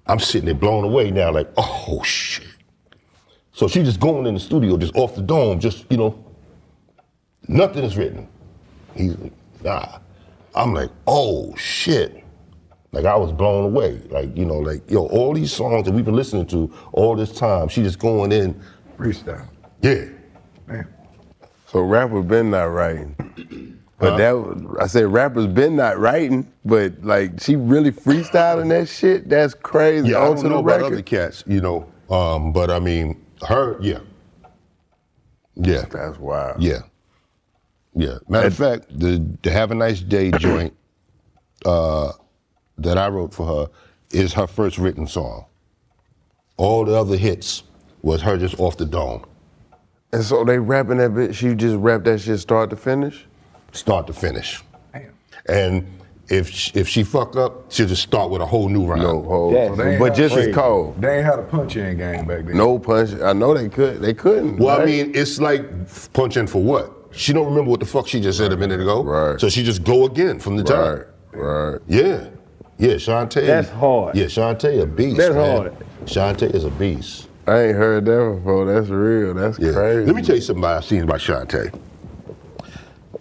I'm 0.06 0.18
sitting 0.20 0.46
there 0.46 0.54
blown 0.54 0.84
away 0.84 1.10
now, 1.10 1.32
like, 1.32 1.48
oh 1.56 2.02
shit. 2.02 2.46
So 3.52 3.68
she 3.68 3.82
just 3.82 4.00
going 4.00 4.26
in 4.26 4.34
the 4.34 4.40
studio, 4.40 4.76
just 4.76 4.94
off 4.96 5.14
the 5.14 5.22
dome, 5.22 5.60
just, 5.60 5.86
you 5.90 5.96
know, 5.96 6.24
nothing 7.48 7.84
is 7.84 7.96
written. 7.96 8.28
He's 8.94 9.16
like, 9.16 9.32
nah. 9.62 9.98
I'm 10.54 10.72
like, 10.72 10.90
oh 11.06 11.54
shit. 11.56 12.22
Like 12.92 13.06
I 13.06 13.16
was 13.16 13.32
blown 13.32 13.64
away. 13.64 14.00
Like, 14.08 14.36
you 14.36 14.44
know, 14.44 14.58
like, 14.58 14.88
yo, 14.88 15.06
all 15.06 15.34
these 15.34 15.52
songs 15.52 15.86
that 15.86 15.92
we've 15.92 16.04
been 16.04 16.14
listening 16.14 16.46
to 16.46 16.72
all 16.92 17.16
this 17.16 17.32
time, 17.32 17.68
she 17.68 17.82
just 17.82 17.98
going 17.98 18.30
in. 18.30 18.60
Freestyle. 18.96 19.48
Yeah. 19.82 20.04
Man. 20.68 20.86
So 21.66 21.80
rappers 21.82 22.24
been 22.24 22.50
not 22.50 22.66
writing. 22.66 23.80
But 24.04 24.16
that 24.18 24.32
was, 24.32 24.76
I 24.80 24.86
said 24.86 25.06
rappers 25.06 25.46
been 25.46 25.76
not 25.76 25.98
writing, 25.98 26.50
but 26.64 26.92
like 27.02 27.40
she 27.40 27.56
really 27.56 27.90
freestyling 27.90 28.68
that 28.70 28.88
shit. 28.88 29.28
That's 29.28 29.54
crazy. 29.54 30.10
Yeah, 30.10 30.18
I 30.18 30.34
don't 30.34 30.42
know 30.44 30.58
about 30.58 30.80
record. 30.80 30.92
other 30.92 31.02
cats, 31.02 31.44
you 31.46 31.60
know, 31.60 31.86
um, 32.10 32.52
but 32.52 32.70
I 32.70 32.78
mean, 32.78 33.24
her, 33.46 33.76
yeah. 33.80 34.00
Yeah. 35.56 35.84
That's 35.90 36.18
wild. 36.18 36.62
Yeah. 36.62 36.80
Yeah. 37.94 38.18
Matter 38.28 38.48
of 38.48 38.56
fact, 38.56 38.98
the, 38.98 39.24
the 39.42 39.50
Have 39.50 39.70
a 39.70 39.74
Nice 39.74 40.00
Day 40.00 40.30
joint 40.38 40.74
uh, 41.64 42.12
that 42.78 42.98
I 42.98 43.08
wrote 43.08 43.32
for 43.32 43.46
her 43.46 43.70
is 44.10 44.32
her 44.34 44.46
first 44.46 44.78
written 44.78 45.06
song. 45.06 45.46
All 46.56 46.84
the 46.84 46.94
other 46.94 47.16
hits 47.16 47.64
was 48.02 48.22
her 48.22 48.36
just 48.36 48.58
off 48.60 48.76
the 48.76 48.84
dome. 48.84 49.24
And 50.12 50.24
so 50.24 50.44
they 50.44 50.58
rapping 50.58 50.98
that 50.98 51.10
bitch. 51.12 51.34
She 51.34 51.54
just 51.54 51.76
rapped 51.76 52.04
that 52.04 52.20
shit 52.20 52.38
start 52.38 52.70
to 52.70 52.76
finish. 52.76 53.26
Start 53.74 54.06
to 54.06 54.12
finish. 54.12 54.62
And 55.46 55.86
if 56.28 56.48
she, 56.48 56.72
if 56.74 56.88
she 56.88 57.02
fuck 57.04 57.36
up, 57.36 57.70
she'll 57.70 57.88
just 57.88 58.02
start 58.02 58.30
with 58.30 58.40
a 58.40 58.46
whole 58.46 58.68
new 58.68 58.86
round. 58.86 59.02
No 59.02 59.22
whole, 59.22 59.52
So 59.76 59.98
but 59.98 60.14
just 60.14 60.36
as 60.36 60.54
cold. 60.54 61.00
They 61.00 61.18
ain't 61.18 61.26
had 61.26 61.38
a 61.38 61.42
punch 61.42 61.76
in 61.76 61.98
game 61.98 62.26
back 62.26 62.46
then. 62.46 62.56
No 62.56 62.78
punch. 62.78 63.20
I 63.20 63.32
know 63.34 63.52
they 63.52 63.68
could. 63.68 64.00
They 64.00 64.14
couldn't. 64.14 64.56
Well, 64.58 64.80
I 64.80 64.86
mean, 64.86 65.12
it's 65.14 65.38
like 65.40 65.66
punching 66.14 66.46
for 66.46 66.62
what? 66.62 66.92
She 67.10 67.32
don't 67.32 67.46
remember 67.46 67.70
what 67.70 67.80
the 67.80 67.86
fuck 67.86 68.08
she 68.08 68.20
just 68.20 68.38
said 68.38 68.52
a 68.52 68.56
minute 68.56 68.80
ago. 68.80 69.02
Right. 69.04 69.40
So 69.40 69.48
she 69.48 69.62
just 69.62 69.84
go 69.84 70.06
again 70.06 70.38
from 70.38 70.56
the 70.56 70.64
top. 70.64 71.06
Right. 71.32 71.80
Yeah. 71.86 72.28
Yeah, 72.78 72.94
Shanté. 72.94 73.46
That's 73.46 73.68
hard. 73.70 74.16
Yeah, 74.16 74.26
Shanté 74.26 74.80
a 74.82 74.86
beast. 74.86 75.16
That's 75.18 75.34
man. 75.34 75.56
hard. 75.56 75.76
Shanté 76.06 76.52
is 76.54 76.64
a 76.64 76.70
beast. 76.70 77.28
I 77.46 77.64
ain't 77.66 77.76
heard 77.76 78.04
that 78.06 78.36
before. 78.36 78.64
That's 78.66 78.88
real. 78.88 79.34
That's 79.34 79.58
Yeah. 79.58 79.72
crazy. 79.72 80.06
Let 80.06 80.16
me 80.16 80.22
tell 80.22 80.36
you 80.36 80.42
something 80.42 80.64
I've 80.64 80.84
seen 80.84 81.02
about 81.02 81.20
Shanté. 81.20 81.72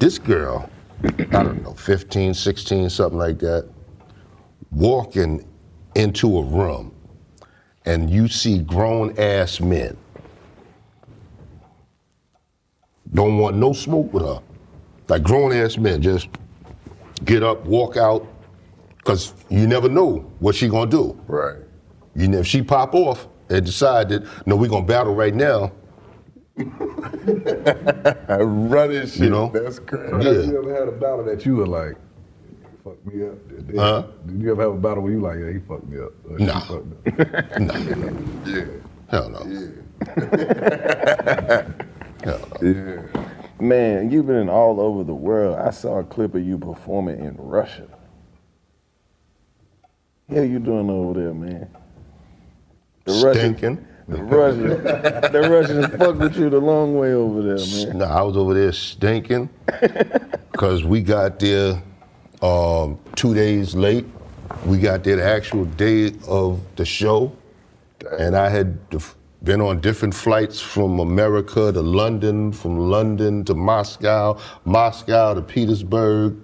This 0.04 0.20
girl, 0.20 0.70
I 1.02 1.44
don't 1.44 1.64
know, 1.64 1.76
15, 1.76 2.34
16, 2.34 2.90
something 2.90 3.18
like 3.18 3.40
that, 3.40 3.70
walking 4.70 5.48
into 5.96 6.40
a 6.40 6.44
room 6.44 6.94
and 7.86 8.10
you 8.10 8.28
see 8.28 8.60
grown 8.60 9.18
ass 9.18 9.62
men. 9.62 9.96
Don't 13.14 13.38
want 13.38 13.56
no 13.56 13.72
smoke 13.72 14.12
with 14.12 14.24
her. 14.24 14.42
Like 15.08 15.24
grown 15.24 15.54
ass 15.54 15.78
men 15.78 16.02
just 16.02 16.28
get 17.24 17.42
up, 17.42 17.64
walk 17.64 17.96
out, 17.96 18.28
because 18.98 19.34
you 19.48 19.68
never 19.68 19.88
know 19.88 20.30
what 20.40 20.54
she 20.54 20.68
gonna 20.68 20.92
do. 20.92 21.18
Right. 21.28 21.62
You 22.14 22.28
know, 22.28 22.40
if 22.40 22.48
she 22.48 22.62
pop 22.62 22.94
off 22.94 23.30
and 23.48 23.66
decide 23.66 24.10
that, 24.10 24.26
no, 24.46 24.58
we 24.58 24.68
gonna 24.68 24.86
battle 24.86 25.16
right 25.16 25.34
now, 25.34 25.72
Running 28.28 29.08
shit. 29.08 29.16
You 29.22 29.30
know? 29.30 29.50
That's 29.54 29.80
crazy. 29.80 30.12
Have 30.12 30.46
you 30.46 30.58
ever 30.60 30.74
had 30.74 30.88
a 30.88 30.92
battle 30.92 31.24
that 31.26 31.46
you 31.46 31.56
were 31.58 31.66
like, 31.68 31.96
fuck 32.84 33.04
me 33.06 33.26
up? 33.26 33.48
Did, 33.68 33.76
Huh? 33.78 34.04
did 34.28 34.42
you 34.42 34.52
ever 34.52 34.62
have 34.64 34.74
a 34.74 34.78
battle 34.78 35.04
where 35.04 35.12
you 35.14 35.20
like, 35.22 35.40
yeah, 35.40 35.52
he 35.52 35.60
fucked 35.60 35.88
me 35.88 36.00
up? 36.00 36.12
or 36.30 36.38
she 36.38 36.46
Nah. 36.46 36.60
fucked 36.62 36.86
me 36.86 36.98
up? 37.20 37.60
no. 37.60 37.74
Yeah. 38.46 38.66
Hell 39.10 39.30
no. 39.30 39.40
Hell 42.24 42.50
no. 42.52 42.58
Yeah. 42.62 43.02
Man, 43.60 44.12
you've 44.12 44.28
been 44.28 44.50
all 44.50 44.80
over 44.80 45.04
the 45.04 45.14
world. 45.14 45.58
I 45.58 45.70
saw 45.72 46.00
a 46.00 46.04
clip 46.04 46.36
of 46.36 46.46
you 46.46 46.58
performing 46.58 47.20
in 47.20 47.36
Russia. 47.38 47.88
Hell 50.30 50.44
you 50.44 50.60
doing 50.60 50.90
over 50.90 51.20
there, 51.20 51.34
man? 51.34 51.68
The 53.06 53.14
Stinking. 53.14 53.86
The 54.08 54.22
Russians, 54.22 55.32
the 55.32 55.48
Russians 55.50 55.86
fucked 55.96 56.20
with 56.20 56.38
you 56.38 56.50
the 56.50 56.60
long 56.60 56.98
way 56.98 57.14
over 57.14 57.42
there, 57.42 57.88
man. 57.88 58.00
No, 58.00 58.06
I 58.06 58.22
was 58.22 58.36
over 58.36 58.54
there 58.54 58.72
stinking 58.74 59.50
because 60.52 60.84
we 60.84 61.02
got 61.02 61.40
there 61.40 61.82
um, 62.42 63.00
two 63.16 63.34
days 63.34 63.76
late. 63.76 64.06
We 64.66 64.80
got 64.80 65.04
there 65.04 65.16
the 65.16 65.24
actual 65.24 65.66
day 65.66 66.12
of 66.28 66.62
the 66.76 66.84
show, 66.84 67.36
and 68.20 68.36
I 68.36 68.50
had 68.50 68.78
been 69.44 69.62
on 69.62 69.80
different 69.80 70.14
flights 70.14 70.60
from 70.60 71.00
America 71.00 71.72
to 71.72 71.82
London, 71.82 72.52
from 72.52 72.78
London 72.78 73.46
to 73.46 73.54
Moscow, 73.54 74.38
Moscow 74.66 75.34
to 75.34 75.42
Petersburg. 75.42 76.38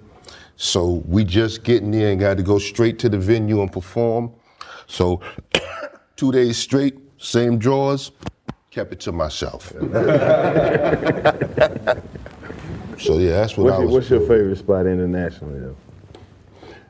So 0.56 1.02
we 1.06 1.24
just 1.24 1.62
getting 1.62 1.90
there 1.90 2.10
and 2.10 2.20
got 2.20 2.36
to 2.38 2.42
go 2.42 2.58
straight 2.58 2.98
to 3.00 3.08
the 3.08 3.18
venue 3.18 3.60
and 3.62 3.72
perform. 3.72 4.32
So 4.86 5.20
two 6.16 6.32
days 6.32 6.58
straight, 6.58 6.98
same 7.20 7.58
drawers, 7.58 8.12
kept 8.70 8.92
it 8.92 9.00
to 9.00 9.12
myself. 9.12 9.68
so 12.98 13.18
yeah, 13.18 13.30
that's 13.32 13.56
what 13.56 13.64
What's, 13.66 13.74
I 13.74 13.78
your, 13.78 13.84
was. 13.84 13.92
what's 13.92 14.10
your 14.10 14.20
favorite 14.20 14.56
spot 14.56 14.86
internationally, 14.86 15.60
though? 15.60 15.76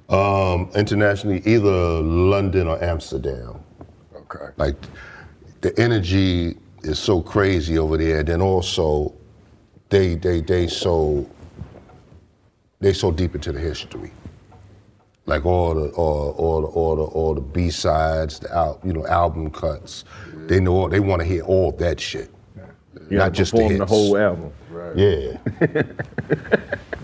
Um, 0.09 0.71
internationally, 0.75 1.43
either 1.45 2.01
London 2.01 2.69
or 2.69 2.83
Amsterdam. 2.83 3.61
Okay. 4.15 4.47
Like 4.57 4.77
the 5.61 5.79
energy 5.79 6.57
is 6.83 6.99
so 6.99 7.21
crazy 7.21 7.79
over 7.79 7.97
there. 7.97 8.23
Then 8.23 8.41
also, 8.41 9.13
they 9.89 10.15
they 10.15 10.41
they 10.41 10.67
so 10.69 11.29
they 12.81 12.93
so 12.93 13.11
deep 13.11 13.35
into 13.35 13.53
the 13.53 13.61
history. 13.61 14.13
Like 15.31 15.47
all 15.47 15.75
the 15.75 15.91
all, 15.91 16.35
all 16.37 16.61
the 16.63 16.67
all 16.67 16.97
the 16.97 17.03
all 17.03 17.35
the 17.37 17.41
B 17.41 17.71
sides, 17.71 18.41
the 18.41 18.53
al- 18.53 18.81
you 18.83 18.93
know 18.93 19.07
album 19.07 19.49
cuts. 19.53 20.05
They 20.49 20.59
know 20.59 20.73
all, 20.73 20.89
they 20.89 20.99
want 20.99 21.23
to 21.23 21.29
hear 21.29 21.43
all 21.45 21.71
that 21.71 22.01
shit, 22.01 22.31
You 23.09 23.19
not 23.19 23.31
just 23.31 23.55
the 23.55 23.63
hits. 23.63 23.79
the 23.79 23.87
whole 23.87 24.17
album. 24.19 24.53
Yeah. 24.97 25.37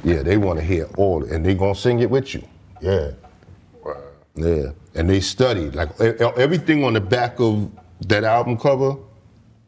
yeah, 0.03 0.23
they 0.25 0.39
want 0.39 0.59
to 0.59 0.65
hear 0.65 0.89
all, 0.97 1.23
and 1.23 1.47
they 1.47 1.55
gonna 1.55 1.77
sing 1.77 2.01
it 2.01 2.11
with 2.11 2.35
you. 2.35 2.43
Yeah. 2.81 3.13
Yeah, 4.35 4.73
and 4.97 5.09
they 5.09 5.21
studied 5.21 5.77
like 5.77 5.91
everything 6.01 6.83
on 6.83 6.95
the 6.95 7.01
back 7.01 7.39
of 7.39 7.71
that 8.09 8.25
album 8.25 8.59
cover, 8.59 8.97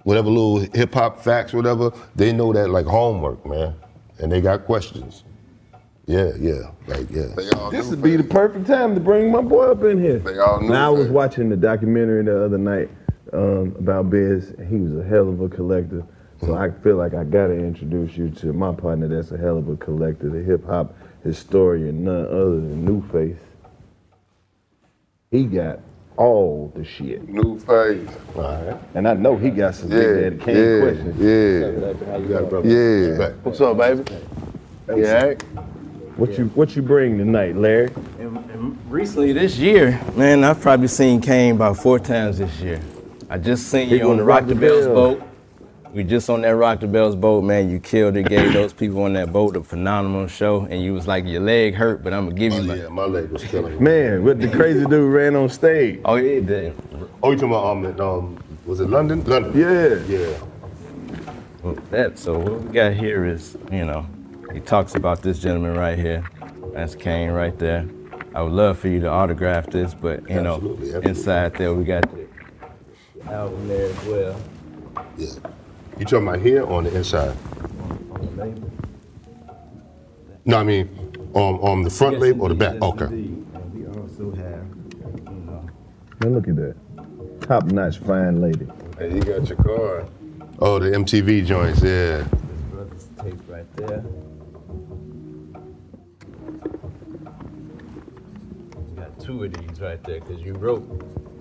whatever 0.02 0.28
little 0.30 0.58
hip 0.74 0.92
hop 0.94 1.20
facts, 1.20 1.52
whatever. 1.52 1.92
They 2.16 2.32
know 2.32 2.52
that 2.52 2.70
like 2.70 2.86
homework, 2.86 3.46
man, 3.46 3.76
and 4.18 4.32
they 4.32 4.40
got 4.40 4.64
questions. 4.66 5.22
Yeah, 6.08 6.32
yeah, 6.40 6.70
like 6.86 7.10
yeah. 7.10 7.26
They 7.36 7.50
all 7.50 7.70
This 7.70 7.86
would 7.88 8.00
be 8.00 8.16
the 8.16 8.24
perfect 8.24 8.66
time 8.66 8.94
to 8.94 9.00
bring 9.00 9.30
my 9.30 9.42
boy 9.42 9.70
up 9.70 9.82
in 9.84 10.02
here. 10.02 10.18
They 10.20 10.38
all 10.38 10.58
knew 10.58 10.70
Now 10.70 10.86
I 10.86 10.98
was 10.98 11.08
watching 11.08 11.50
the 11.50 11.56
documentary 11.56 12.24
the 12.24 12.42
other 12.46 12.56
night 12.56 12.88
um, 13.34 13.76
about 13.78 14.08
Biz. 14.08 14.54
He 14.70 14.76
was 14.76 14.96
a 14.96 15.06
hell 15.06 15.28
of 15.28 15.42
a 15.42 15.50
collector. 15.50 16.02
So 16.40 16.54
I 16.54 16.70
feel 16.70 16.96
like 16.96 17.12
I 17.12 17.24
gotta 17.24 17.52
introduce 17.52 18.16
you 18.16 18.30
to 18.30 18.54
my 18.54 18.72
partner 18.74 19.06
that's 19.06 19.32
a 19.32 19.36
hell 19.36 19.58
of 19.58 19.68
a 19.68 19.76
collector, 19.76 20.30
the 20.30 20.40
hip 20.42 20.64
hop 20.64 20.96
historian, 21.24 22.04
none 22.04 22.24
other 22.26 22.52
than 22.60 22.86
New 22.86 23.06
Face. 23.08 23.36
He 25.30 25.44
got 25.44 25.80
all 26.16 26.72
the 26.74 26.84
shit. 26.84 27.28
New 27.28 27.58
face. 27.60 28.08
And 28.94 29.06
I 29.06 29.12
know 29.12 29.36
he 29.36 29.50
got 29.50 29.74
some 29.74 29.92
Yeah, 29.92 29.98
big 29.98 30.38
daddy 30.38 30.44
Kane 30.44 30.56
yeah, 30.56 30.80
questions. 30.80 31.20
yeah. 31.20 32.68
Yeah. 33.18 33.32
What's 33.42 33.60
up, 33.60 33.76
baby? 33.76 34.04
Yeah. 34.96 35.34
What 36.18 36.36
you 36.36 36.46
what 36.56 36.74
you 36.74 36.82
bring 36.82 37.16
tonight, 37.16 37.54
Larry? 37.54 37.92
And 38.18 38.76
Recently 38.88 39.32
this 39.32 39.56
year, 39.56 40.00
man, 40.16 40.42
I've 40.42 40.60
probably 40.60 40.88
seen 40.88 41.20
Kane 41.20 41.54
about 41.54 41.76
four 41.76 42.00
times 42.00 42.38
this 42.38 42.58
year. 42.58 42.80
I 43.30 43.38
just 43.38 43.68
seen 43.68 43.88
He 43.88 43.98
you 43.98 44.10
on 44.10 44.16
the 44.16 44.24
Rock 44.24 44.40
rock 44.40 44.48
the 44.48 44.54
the 44.54 44.60
Bells 44.60 44.86
bell. 44.86 44.94
boat. 44.94 45.22
We 45.92 46.02
just 46.02 46.28
on 46.28 46.40
that 46.42 46.56
Rock 46.56 46.80
the 46.80 46.88
Bells 46.88 47.14
boat, 47.14 47.44
man. 47.44 47.70
You 47.70 47.78
killed 47.78 48.16
it, 48.16 48.28
gave 48.28 48.52
those 48.52 48.72
people 48.72 49.04
on 49.04 49.12
that 49.12 49.32
boat 49.32 49.56
a 49.56 49.62
phenomenal 49.62 50.26
show, 50.26 50.66
and 50.68 50.82
you 50.82 50.92
was 50.92 51.06
like, 51.06 51.24
your 51.24 51.40
leg 51.40 51.74
hurt, 51.74 52.02
but 52.02 52.12
I'm 52.12 52.30
gonna 52.30 52.34
give 52.36 52.52
you 52.52 52.64
my. 52.64 52.74
Yeah, 52.74 52.88
my 52.88 53.04
leg 53.04 53.30
was 53.30 53.44
killing 53.44 53.74
me. 53.74 53.78
Man, 53.78 54.24
what 54.24 54.40
the 54.40 54.48
crazy 54.48 54.86
dude 54.86 55.12
ran 55.12 55.36
on 55.36 55.48
stage. 55.48 56.00
Oh 56.04 56.16
yeah, 56.16 56.34
he 56.34 56.40
did. 56.40 56.74
Oh, 57.22 57.30
you 57.30 57.36
talking 57.36 57.50
about 57.50 57.64
um, 57.64 57.84
in, 57.84 58.00
um 58.00 58.38
was 58.66 58.80
it 58.80 58.90
London? 58.90 59.22
London. 59.22 59.56
Yeah. 59.56 60.18
Yeah. 60.18 60.36
Well, 61.62 61.74
that 61.92 62.18
so 62.18 62.40
what 62.40 62.62
we 62.64 62.72
got 62.72 62.94
here 62.94 63.24
is, 63.24 63.56
you 63.70 63.84
know, 63.84 64.04
he 64.52 64.60
talks 64.60 64.94
about 64.94 65.22
this 65.22 65.38
gentleman 65.38 65.76
right 65.76 65.98
here. 65.98 66.24
That's 66.72 66.94
Kane 66.94 67.30
right 67.30 67.56
there. 67.58 67.88
I 68.34 68.42
would 68.42 68.52
love 68.52 68.78
for 68.78 68.88
you 68.88 69.00
to 69.00 69.08
autograph 69.08 69.66
this, 69.66 69.94
but 69.94 70.28
you 70.28 70.40
know, 70.42 70.54
Absolutely, 70.56 70.86
absolutely. 70.88 71.10
inside 71.10 71.54
there 71.54 71.74
we 71.74 71.84
got 71.84 72.04
the 72.10 72.26
album 73.32 73.68
there 73.68 73.86
as 73.90 74.04
well. 74.06 74.40
Yeah. 75.16 75.26
You 75.98 76.04
talking 76.04 76.28
about 76.28 76.40
here 76.40 76.62
or 76.62 76.74
on 76.78 76.84
the 76.84 76.96
inside? 76.96 77.36
No, 80.44 80.58
I 80.58 80.62
mean 80.62 80.88
on 81.34 81.54
on 81.56 81.82
the 81.82 81.90
front 81.90 82.14
Yes, 82.14 82.22
label 82.22 82.42
or 82.42 82.48
the 82.50 82.54
back? 82.54 82.74
yes, 82.74 82.82
Okay. 82.82 83.04
indeed. 83.06 83.46
And 83.54 83.74
we 83.74 83.86
also 84.00 84.30
have, 84.36 84.66
you 85.28 85.40
know, 85.46 85.66
Man, 86.22 86.34
look 86.34 86.48
at 86.48 86.56
that. 86.56 86.76
Top 87.42 87.64
notch 87.66 87.98
fine 87.98 88.40
lady. 88.40 88.66
Hey, 88.98 89.14
you 89.14 89.20
got 89.22 89.48
your 89.48 89.58
card. 89.58 90.08
Oh, 90.60 90.78
the 90.78 90.90
MTV 90.90 91.44
joints, 91.46 91.82
yeah. 91.82 92.18
This 92.18 92.28
brother's 92.72 93.08
tape 93.22 93.40
right 93.48 93.76
there. 93.76 94.04
Two 99.28 99.44
of 99.44 99.52
these 99.52 99.78
right 99.78 100.02
there 100.04 100.20
because 100.20 100.40
you 100.40 100.54
wrote 100.54 100.82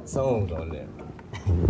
songs 0.04 0.52
on 0.52 0.70
there. 0.70 0.88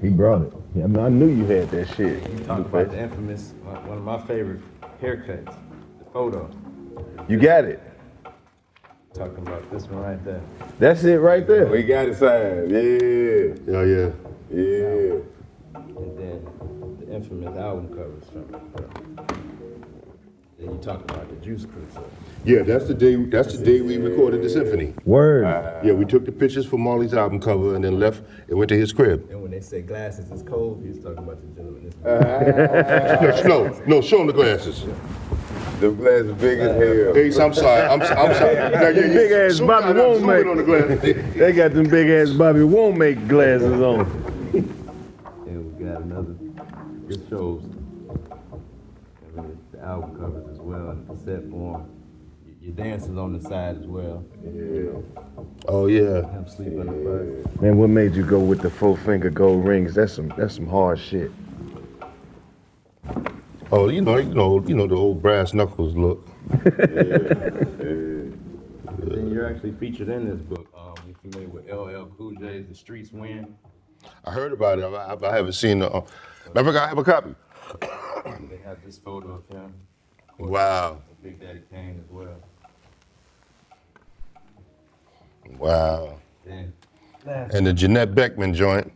He 0.00 0.10
brought 0.10 0.42
it. 0.42 0.52
Yeah, 0.76 0.84
I, 0.84 0.86
mean, 0.86 1.04
I 1.04 1.08
knew 1.08 1.26
you 1.26 1.44
had 1.44 1.72
that 1.72 1.88
shit. 1.96 2.22
You 2.22 2.38
talk 2.44 2.60
about 2.60 2.92
the 2.92 3.00
infamous, 3.00 3.52
one 3.64 3.84
one 3.88 3.98
of 3.98 4.04
my 4.04 4.20
favorite 4.28 4.60
haircuts, 5.02 5.56
the 5.98 6.04
photo. 6.12 6.48
You 7.28 7.36
got 7.36 7.64
it. 7.64 7.82
Talking 9.12 9.38
about 9.38 9.68
this 9.72 9.86
one 9.86 10.02
right 10.04 10.24
there. 10.24 10.40
That's 10.78 11.02
it 11.02 11.16
right 11.16 11.44
there. 11.44 11.66
We 11.66 11.82
got 11.82 12.06
it 12.06 12.16
signed. 12.16 12.70
Yeah. 12.70 13.76
Oh 13.76 13.82
yeah. 13.82 14.12
Yeah. 14.54 15.80
And 15.96 16.16
then 16.16 16.96
the 17.00 17.12
infamous 17.12 17.58
album 17.58 17.88
covers 17.88 18.24
from 18.30 18.54
it. 18.54 19.57
The 20.58 20.64
And 20.64 20.72
you 20.74 20.80
talked 20.82 21.08
about 21.10 21.28
the 21.28 21.36
Juice 21.36 21.64
Crew. 21.66 21.86
Yeah, 22.44 22.62
that's 22.62 22.86
the 22.86 22.94
day. 22.94 23.14
That's 23.16 23.56
the 23.56 23.64
day 23.64 23.80
we 23.80 23.96
recorded 23.96 24.42
the 24.42 24.48
symphony. 24.48 24.92
Word. 25.04 25.44
Uh, 25.44 25.80
yeah, 25.84 25.92
we 25.92 26.04
took 26.04 26.24
the 26.24 26.32
pictures 26.32 26.66
for 26.66 26.78
Marley's 26.78 27.14
album 27.14 27.40
cover 27.40 27.76
and 27.76 27.84
then 27.84 27.98
left 28.00 28.22
and 28.48 28.58
went 28.58 28.68
to 28.70 28.76
his 28.76 28.92
crib. 28.92 29.28
And 29.30 29.40
when 29.42 29.50
they 29.52 29.60
say 29.60 29.82
glasses 29.82 30.30
is 30.32 30.42
cold, 30.42 30.82
he's 30.84 30.98
talking 30.98 31.18
about 31.18 31.40
the 31.40 31.46
gentleman. 31.54 31.84
This 31.84 31.94
uh, 32.04 33.42
no, 33.46 33.80
no, 33.86 34.00
show 34.00 34.20
him 34.20 34.26
the 34.26 34.32
glasses. 34.32 34.84
The 35.80 35.90
glasses 35.92 36.32
big 36.32 36.58
as 36.58 36.76
hell. 36.76 37.16
Ace, 37.16 37.38
I'm 37.38 37.54
sorry. 37.54 37.82
I'm, 37.82 38.02
I'm 38.02 38.34
sorry. 38.34 38.54
Now, 38.72 38.88
you- 38.88 39.02
you- 39.02 39.12
big 39.12 39.30
ass 39.32 39.60
Bobby 39.60 39.90
in, 39.90 39.96
won't 39.96 40.24
make. 40.24 40.46
on 40.46 40.56
the 40.56 40.64
glasses. 40.64 41.34
they 41.36 41.52
got 41.52 41.72
them 41.72 41.88
big 41.88 42.08
ass 42.10 42.30
Bobby 42.34 42.62
won't 42.64 42.96
make 42.96 43.28
glasses 43.28 43.80
on. 43.80 44.00
And 45.46 45.78
we 45.78 45.84
got 45.84 46.02
another. 46.02 46.34
It 47.08 47.20
shows 47.30 47.62
I 49.36 49.40
mean, 49.40 49.58
the 49.72 49.80
album 49.84 50.18
covers 50.18 50.47
as 50.78 50.96
well 51.08 51.16
set 51.16 51.48
form. 51.50 51.88
Y- 52.44 52.52
Your 52.60 52.74
dancers 52.74 53.16
on 53.16 53.32
the 53.32 53.40
side 53.40 53.76
as 53.78 53.86
well. 53.86 54.24
Yeah. 54.44 54.90
Oh 55.66 55.86
yeah. 55.86 56.22
Him 56.30 56.46
sleep 56.48 56.78
on 56.78 56.86
the 56.86 56.92
bus. 57.44 57.60
Man, 57.60 57.76
what 57.78 57.88
made 57.90 58.14
you 58.14 58.24
go 58.24 58.38
with 58.40 58.60
the 58.60 58.70
four 58.70 58.96
finger 58.96 59.30
gold 59.30 59.64
rings? 59.64 59.94
That's 59.94 60.12
some 60.14 60.32
that's 60.36 60.54
some 60.56 60.66
hard 60.68 60.98
shit. 60.98 61.30
Oh, 63.70 63.88
you 63.90 64.00
know, 64.00 64.16
you 64.16 64.32
know, 64.34 64.64
you 64.66 64.74
know 64.74 64.86
the 64.86 64.94
old 64.96 65.20
brass 65.22 65.52
knuckles 65.54 65.94
look. 65.96 66.26
Then 69.00 69.30
you're 69.30 69.48
actually 69.48 69.72
featured 69.72 70.08
in 70.08 70.28
this 70.28 70.40
book. 70.40 70.66
Um, 70.76 70.94
you 71.06 71.14
familiar 71.22 71.48
with 71.48 71.66
LL 71.70 72.12
Cool 72.16 72.32
J's 72.34 72.66
The 72.68 72.74
Streets 72.74 73.12
Win? 73.12 73.54
I 74.24 74.30
heard 74.32 74.52
about 74.52 74.78
it. 74.78 74.84
I, 74.84 74.88
I, 75.14 75.30
I 75.32 75.36
haven't 75.36 75.52
seen 75.52 75.78
the. 75.80 75.90
Uh, 75.90 76.04
matter 76.54 76.68
of 76.70 76.76
I 76.76 76.88
have 76.88 76.98
a 76.98 77.04
copy. 77.04 77.34
They 78.50 78.58
have 78.64 78.78
this 78.84 78.98
photo 78.98 79.28
of 79.34 79.48
him. 79.56 79.72
Wow. 80.38 81.02
Big 81.22 81.40
Daddy 81.40 81.62
Kane 81.70 82.02
as 82.04 82.10
well. 82.10 82.36
Wow. 85.58 86.18
Then 86.44 86.72
And 87.26 87.66
the 87.66 87.72
Janette 87.72 88.14
Beckman 88.14 88.54
joint. 88.54 88.92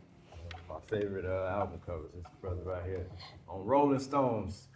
my 0.68 0.76
favorite 0.88 1.24
uh, 1.24 1.50
album 1.50 1.80
covers. 1.84 2.10
This 2.14 2.24
brother 2.40 2.62
right 2.64 2.84
here. 2.84 3.06
On 3.48 3.64
Rolling 3.64 3.98
Stones, 3.98 4.68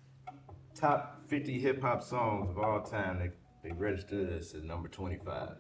top 0.74 1.22
50 1.28 1.58
hip 1.60 1.80
hop 1.80 2.02
songs 2.02 2.50
of 2.50 2.58
all 2.58 2.82
time. 2.82 3.18
They, 3.18 3.68
they 3.68 3.74
registered 3.74 4.28
this 4.28 4.54
at 4.54 4.64
number 4.64 4.88
25. 4.88 5.50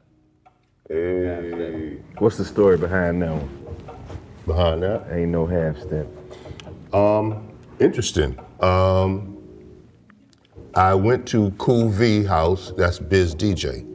Hey. 0.88 1.98
What's 2.18 2.36
the 2.36 2.44
story 2.44 2.76
behind 2.78 3.22
that 3.22 3.32
one? 3.32 3.66
Behind 4.46 4.82
that? 4.82 5.06
Ain't 5.10 5.30
no 5.30 5.46
half 5.46 5.78
step. 5.78 6.06
Um, 6.94 7.52
interesting. 7.80 8.38
Um, 8.60 9.35
I 10.76 10.94
went 10.94 11.26
to 11.28 11.52
Cool 11.52 11.88
V 11.88 12.22
house, 12.22 12.70
that's 12.76 12.98
Biz 12.98 13.34
DJ. 13.34 13.86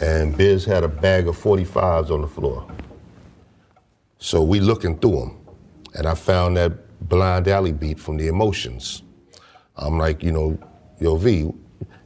And 0.00 0.36
Biz 0.36 0.64
had 0.64 0.82
a 0.82 0.88
bag 0.88 1.28
of 1.28 1.38
45s 1.38 2.10
on 2.10 2.22
the 2.22 2.26
floor. 2.26 2.66
So 4.18 4.42
we 4.42 4.58
looking 4.58 4.98
through 4.98 5.20
them. 5.20 5.38
And 5.94 6.08
I 6.08 6.14
found 6.14 6.56
that 6.56 6.72
Blind 7.08 7.46
Alley 7.46 7.70
beat 7.70 8.00
from 8.00 8.16
the 8.16 8.26
Emotions. 8.26 9.04
I'm 9.76 9.96
like, 9.96 10.24
you 10.24 10.32
know, 10.32 10.58
yo, 10.98 11.14
V. 11.14 11.52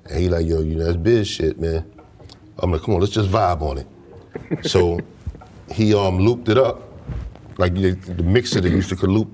And 0.05 0.19
he 0.19 0.29
like, 0.29 0.47
yo, 0.47 0.61
you 0.61 0.75
know, 0.75 0.85
that's 0.85 0.99
Biz 0.99 1.27
shit, 1.27 1.59
man. 1.59 1.91
I'm 2.59 2.71
like, 2.73 2.83
come 2.83 2.97
on, 2.97 3.01
let's 3.01 3.15
just 3.15 3.31
vibe 3.31 3.63
on 3.63 3.79
it. 3.79 4.67
so 4.67 5.01
he 5.73 5.95
um 5.95 6.19
looped 6.19 6.51
it 6.51 6.59
up, 6.59 6.83
like 7.57 7.73
the, 7.73 7.93
the 7.93 8.23
mixer 8.23 8.61
that 8.61 8.69
used 8.69 8.91
to 8.91 8.97
could 8.97 9.09
loop. 9.09 9.31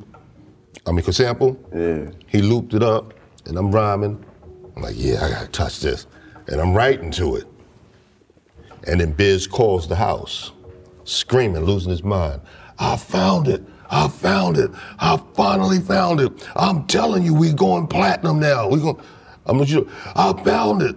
I 0.86 0.92
mean, 0.92 1.04
could 1.04 1.16
sample. 1.16 1.58
Yeah. 1.74 2.10
He 2.28 2.42
looped 2.42 2.74
it 2.74 2.84
up, 2.84 3.12
and 3.46 3.58
I'm 3.58 3.72
rhyming. 3.72 4.24
I'm 4.76 4.82
like, 4.82 4.94
yeah, 4.96 5.24
I 5.24 5.30
gotta 5.30 5.48
touch 5.48 5.80
this, 5.80 6.06
and 6.48 6.60
I'm 6.60 6.74
writing 6.74 7.10
to 7.12 7.36
it. 7.36 7.46
And 8.86 9.00
then 9.00 9.12
Biz 9.12 9.46
calls 9.46 9.88
the 9.88 9.96
house, 9.96 10.52
screaming, 11.04 11.64
losing 11.64 11.90
his 11.90 12.04
mind. 12.04 12.42
I 12.78 12.96
found 12.96 13.48
it. 13.48 13.62
I 13.88 14.08
found 14.08 14.58
it. 14.58 14.70
I 14.98 15.16
finally 15.34 15.80
found 15.80 16.20
it. 16.20 16.32
I'm 16.56 16.86
telling 16.86 17.22
you, 17.22 17.34
we 17.34 17.52
going 17.52 17.86
platinum 17.86 18.40
now. 18.40 18.68
We 18.68 18.80
going. 18.80 19.00
I'm 19.46 19.64
sure. 19.64 19.86
I 20.14 20.32
found 20.44 20.82
it. 20.82 20.96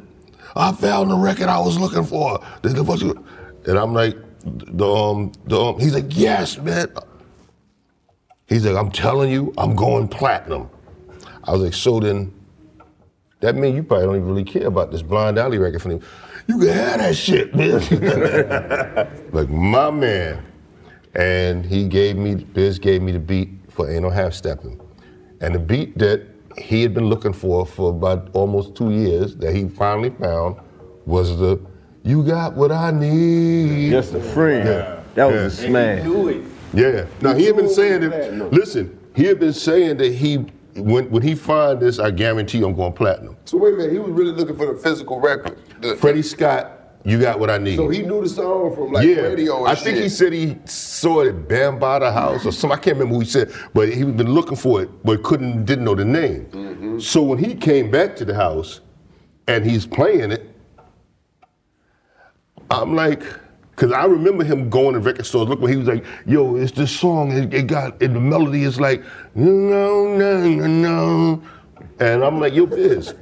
I 0.55 0.71
found 0.71 1.11
the 1.11 1.15
record 1.15 1.47
I 1.47 1.59
was 1.59 1.79
looking 1.79 2.03
for. 2.03 2.43
And 2.63 3.77
I'm 3.77 3.93
like, 3.93 4.17
the 4.43 4.87
um, 4.87 5.31
the 5.45 5.59
um, 5.59 5.79
he's 5.79 5.93
like, 5.93 6.05
yes, 6.09 6.57
man. 6.57 6.87
He's 8.47 8.65
like, 8.65 8.75
I'm 8.75 8.91
telling 8.91 9.31
you, 9.31 9.53
I'm 9.57 9.75
going 9.75 10.07
platinum. 10.07 10.69
I 11.43 11.51
was 11.51 11.61
like, 11.61 11.73
so 11.73 11.99
then, 11.99 12.33
that 13.41 13.55
means 13.55 13.75
you 13.75 13.83
probably 13.83 14.05
don't 14.05 14.15
even 14.17 14.27
really 14.27 14.43
care 14.43 14.67
about 14.67 14.91
this 14.91 15.01
Blind 15.01 15.37
Alley 15.37 15.57
record 15.57 15.81
for 15.81 15.91
him. 15.91 16.01
You 16.47 16.59
can 16.59 16.67
have 16.69 16.99
that 16.99 17.15
shit, 17.15 17.55
man. 17.55 17.79
like, 19.31 19.49
my 19.49 19.91
man. 19.91 20.45
And 21.15 21.65
he 21.65 21.87
gave 21.87 22.17
me, 22.17 22.35
Biz 22.35 22.79
gave 22.79 23.01
me 23.01 23.11
the 23.11 23.19
beat 23.19 23.49
for 23.69 23.89
Ain't 23.89 24.03
No 24.03 24.09
Half 24.09 24.33
Stepping. 24.33 24.79
And 25.41 25.55
the 25.55 25.59
beat 25.59 25.97
that 25.99 26.27
he 26.57 26.81
had 26.81 26.93
been 26.93 27.05
looking 27.05 27.33
for 27.33 27.65
for 27.65 27.91
about 27.91 28.29
almost 28.33 28.75
two 28.75 28.91
years, 28.91 29.35
that 29.37 29.55
he 29.55 29.69
finally 29.69 30.09
found, 30.09 30.57
was 31.05 31.37
the 31.39 31.59
You 32.03 32.23
Got 32.23 32.55
What 32.55 32.71
I 32.71 32.91
Need. 32.91 33.91
Just 33.91 34.13
a 34.13 34.21
friend. 34.21 34.67
That 35.15 35.25
was 35.25 35.59
a 35.59 35.67
smash. 35.67 36.05
Yeah. 36.73 37.05
Now 37.21 37.33
he 37.33 37.45
had 37.45 37.55
been 37.55 37.69
saying 37.69 38.09
that. 38.09 38.51
Listen, 38.51 38.99
he 39.15 39.23
had 39.23 39.39
been 39.39 39.53
saying 39.53 39.97
that 39.97 40.13
he 40.13 40.45
when 40.75 41.09
when 41.09 41.21
he 41.21 41.35
find 41.35 41.79
this, 41.79 41.99
I 41.99 42.11
guarantee 42.11 42.63
I'm 42.63 42.75
going 42.75 42.93
platinum. 42.93 43.37
So 43.45 43.57
wait 43.57 43.73
a 43.73 43.77
minute, 43.77 43.91
he 43.93 43.99
was 43.99 44.11
really 44.11 44.31
looking 44.31 44.55
for 44.55 44.73
the 44.73 44.79
physical 44.79 45.19
record. 45.19 45.57
The- 45.81 45.95
Freddie 45.97 46.21
Scott, 46.21 46.71
you 47.03 47.19
got 47.19 47.39
what 47.39 47.49
I 47.49 47.57
need. 47.57 47.77
so 47.77 47.89
he 47.89 48.01
knew 48.01 48.21
the 48.21 48.29
song 48.29 48.75
from 48.75 48.91
like 48.91 49.07
yeah, 49.07 49.21
radio 49.21 49.59
and 49.59 49.67
I 49.67 49.75
shit. 49.75 49.83
think 49.83 49.97
he 49.97 50.09
said 50.09 50.33
he 50.33 50.57
saw 50.65 51.21
it 51.21 51.29
at 51.29 51.47
Bambaataa 51.47 52.13
House 52.13 52.45
or 52.45 52.51
some. 52.51 52.71
I 52.71 52.75
can't 52.75 52.97
remember 52.97 53.15
who 53.15 53.21
he 53.21 53.25
said, 53.27 53.51
but 53.73 53.89
he 53.89 53.99
had 54.01 54.17
been 54.17 54.33
looking 54.33 54.57
for 54.57 54.81
it, 54.81 54.89
but 55.03 55.23
couldn't 55.23 55.65
didn't 55.65 55.85
know 55.85 55.95
the 55.95 56.05
name. 56.05 56.45
Mm-hmm. 56.51 56.99
So 56.99 57.21
when 57.23 57.39
he 57.39 57.55
came 57.55 57.89
back 57.89 58.15
to 58.17 58.25
the 58.25 58.35
house, 58.35 58.81
and 59.47 59.65
he's 59.65 59.87
playing 59.87 60.31
it, 60.31 60.45
I'm 62.69 62.95
like, 62.95 63.23
because 63.79 63.93
I 63.93 64.03
remember 64.03 64.43
him 64.43 64.69
going 64.69 64.93
to 64.93 64.99
record 64.99 65.25
stores. 65.25 65.47
Look, 65.47 65.61
when 65.61 65.71
he 65.71 65.77
was 65.77 65.87
like, 65.87 66.03
"Yo, 66.25 66.57
it's 66.57 66.73
this 66.73 66.91
song. 66.91 67.31
It, 67.31 67.53
it 67.53 67.67
got 67.67 68.01
and 68.01 68.13
the 68.13 68.19
melody 68.19 68.63
is 68.63 68.77
like, 68.77 69.01
no, 69.35 70.17
no, 70.17 70.45
no, 70.45 70.67
no," 70.67 71.41
and 71.99 72.23
I'm 72.23 72.41
like, 72.41 72.53
"Yo, 72.53 72.65
Biz." 72.65 73.15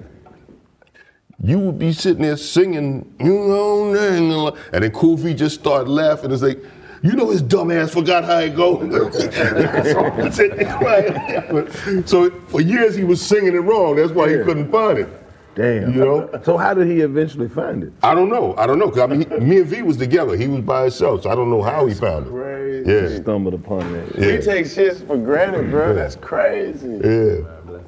You 1.43 1.59
would 1.59 1.77
be 1.77 1.93
sitting 1.93 2.23
there 2.23 2.35
singing, 2.35 3.13
no, 3.19 3.93
no," 3.93 4.57
and 4.73 4.83
then 4.83 4.91
Cool 4.91 5.17
V 5.17 5.35
just 5.35 5.59
started 5.59 5.87
laughing. 5.87 6.31
It's 6.31 6.41
like, 6.41 6.57
you 7.03 7.11
know, 7.11 7.29
his 7.29 7.43
dumb 7.43 7.69
ass 7.69 7.93
forgot 7.93 8.23
how 8.23 8.39
it 8.39 8.55
goes. 8.55 8.81
so, 9.91 10.05
I'm 10.05 10.31
sitting 10.31 10.57
there 10.57 10.77
crying. 10.79 12.07
So 12.07 12.31
for 12.47 12.61
years 12.61 12.95
he 12.95 13.03
was 13.03 13.23
singing 13.23 13.53
it 13.53 13.59
wrong. 13.59 13.97
That's 13.97 14.11
why 14.11 14.29
he 14.29 14.37
couldn't 14.37 14.71
find 14.71 14.97
it. 14.97 15.26
Damn. 15.57 15.91
You 15.93 15.99
know? 15.99 16.29
So 16.43 16.55
how 16.55 16.75
did 16.75 16.87
he 16.87 17.01
eventually 17.01 17.49
find 17.49 17.83
it? 17.83 17.91
I 18.03 18.13
don't 18.13 18.29
know. 18.29 18.53
I 18.57 18.67
don't 18.67 18.77
know. 18.77 18.89
Cause 18.89 18.99
I 18.99 19.07
mean, 19.07 19.27
he, 19.27 19.37
me 19.39 19.57
and 19.57 19.65
V 19.65 19.81
was 19.81 19.97
together. 19.97 20.37
He 20.37 20.47
was 20.47 20.61
by 20.61 20.83
himself, 20.83 21.23
so 21.23 21.31
I 21.31 21.35
don't 21.35 21.49
know 21.49 21.63
how 21.63 21.87
he 21.87 21.95
found 21.95 22.27
it. 22.27 22.85
Yeah. 22.87 23.17
Stumbled 23.21 23.55
upon 23.55 23.81
it. 23.95 24.15
Yeah. 24.17 24.25
We 24.33 24.37
take 24.41 24.67
shit 24.67 24.97
for 25.07 25.17
granted, 25.17 25.71
bro. 25.71 25.95
That's 25.95 26.15
crazy. 26.15 26.99
Yeah. 27.03 27.37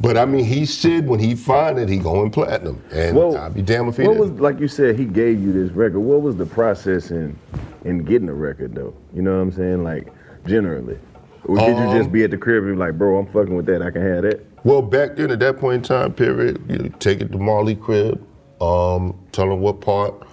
But 0.01 0.17
I 0.17 0.25
mean, 0.25 0.45
he 0.45 0.65
said 0.65 1.07
when 1.07 1.19
he 1.19 1.35
find 1.35 1.77
it, 1.77 1.87
he 1.89 1.97
going 1.97 2.31
platinum, 2.31 2.81
and 2.91 3.15
Well, 3.15 3.37
I'll 3.37 3.49
be 3.51 3.61
damned 3.61 3.89
if 3.89 3.97
he 3.97 4.03
What 4.03 4.13
didn't. 4.17 4.31
was 4.33 4.41
like 4.41 4.59
you 4.59 4.67
said? 4.67 4.97
He 4.97 5.05
gave 5.05 5.39
you 5.41 5.53
this 5.53 5.71
record. 5.73 5.99
What 5.99 6.21
was 6.21 6.35
the 6.37 6.45
process 6.47 7.11
in 7.11 7.37
in 7.85 8.03
getting 8.03 8.29
a 8.29 8.33
record 8.33 8.73
though? 8.73 8.93
You 9.13 9.21
know 9.21 9.35
what 9.35 9.41
I'm 9.43 9.51
saying? 9.51 9.83
Like 9.83 10.07
generally, 10.47 10.97
or 11.45 11.57
did 11.57 11.67
you 11.77 11.83
just 11.97 12.07
Um, 12.07 12.11
be 12.11 12.23
at 12.23 12.31
the 12.31 12.37
crib 12.37 12.63
and 12.63 12.73
be 12.75 12.79
like, 12.79 12.97
bro, 12.97 13.17
I'm 13.19 13.25
fucking 13.27 13.55
with 13.55 13.65
that. 13.67 13.81
I 13.81 13.91
can 13.91 14.01
have 14.01 14.23
that. 14.23 14.48
Well, 14.63 14.81
back 14.81 15.15
then, 15.15 15.31
at 15.31 15.39
that 15.39 15.57
point 15.57 15.75
in 15.75 15.81
time 15.83 16.13
period, 16.13 16.61
you 16.67 16.93
take 16.99 17.21
it 17.21 17.31
to 17.31 17.37
Marley 17.37 17.75
crib, 17.75 18.21
um, 18.61 19.17
tell 19.31 19.47
them 19.47 19.61
what 19.61 19.79
part, 19.79 20.27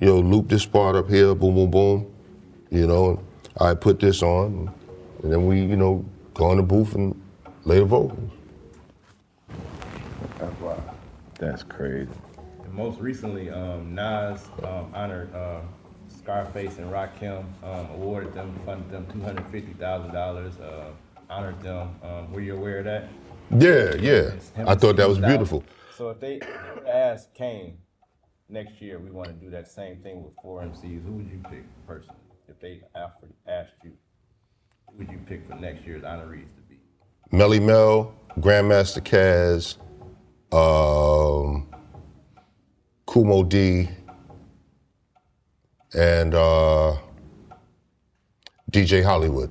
you 0.00 0.06
know, 0.06 0.20
loop 0.20 0.48
this 0.48 0.64
part 0.64 0.96
up 0.96 1.08
here, 1.08 1.34
boom, 1.34 1.54
boom, 1.54 1.70
boom, 1.70 2.14
you 2.70 2.86
know, 2.86 3.10
and 3.10 3.18
I 3.60 3.74
put 3.74 4.00
this 4.00 4.22
on, 4.22 4.72
and 5.22 5.32
then 5.32 5.46
we, 5.46 5.60
you 5.60 5.76
know, 5.76 6.04
go 6.34 6.50
in 6.52 6.56
the 6.56 6.62
booth 6.62 6.94
and 6.94 7.20
lay 7.64 7.78
the 7.78 7.84
vocals. 7.84 8.30
That's 11.38 11.62
crazy. 11.62 12.08
And 12.64 12.72
most 12.72 12.98
recently, 12.98 13.50
um, 13.50 13.94
Nas 13.94 14.48
um, 14.64 14.90
honored 14.94 15.34
uh, 15.34 15.60
Scarface 16.08 16.78
and 16.78 16.90
Rakim, 16.90 17.44
um, 17.62 17.90
awarded 17.90 18.32
them, 18.32 18.58
funded 18.64 18.90
them 18.90 19.06
two 19.12 19.20
hundred 19.20 19.46
fifty 19.48 19.74
thousand 19.74 20.14
dollars, 20.14 20.58
uh, 20.58 20.92
honored 21.28 21.60
them. 21.62 21.94
Um, 22.02 22.32
were 22.32 22.40
you 22.40 22.56
aware 22.56 22.78
of 22.78 22.86
that? 22.86 23.08
Yeah, 23.50 23.94
yeah. 23.94 24.32
I 24.66 24.74
thought 24.74 24.96
that 24.96 25.08
was 25.08 25.18
beautiful. 25.18 25.64
So 25.96 26.10
if 26.10 26.20
they 26.20 26.34
if 26.34 26.40
they 26.40 26.46
were 26.74 26.80
to 26.82 26.94
ask 26.94 27.32
Kane 27.34 27.78
next 28.48 28.80
year, 28.82 28.98
we 28.98 29.10
want 29.10 29.28
to 29.28 29.34
do 29.34 29.50
that 29.50 29.68
same 29.68 30.02
thing 30.02 30.22
with 30.22 30.34
four 30.42 30.62
MCs. 30.62 31.04
Who 31.04 31.12
would 31.12 31.30
you 31.30 31.40
pick 31.50 31.64
personally? 31.86 32.16
If 32.48 32.60
they 32.60 32.82
asked 33.48 33.72
you, 33.82 33.92
who 34.88 34.98
would 34.98 35.10
you 35.10 35.18
pick 35.26 35.48
for 35.48 35.56
next 35.56 35.84
year's 35.86 36.02
honorees 36.02 36.46
to 36.54 36.62
be? 36.68 36.78
Melle 37.32 37.60
Mel, 37.60 38.14
Grandmaster 38.38 39.02
Caz, 39.02 39.78
um, 40.52 41.68
Kool 43.06 43.24
Moe 43.24 43.42
Dee, 43.42 43.88
and 45.94 46.34
uh, 46.34 46.96
DJ 48.70 49.02
Hollywood. 49.02 49.50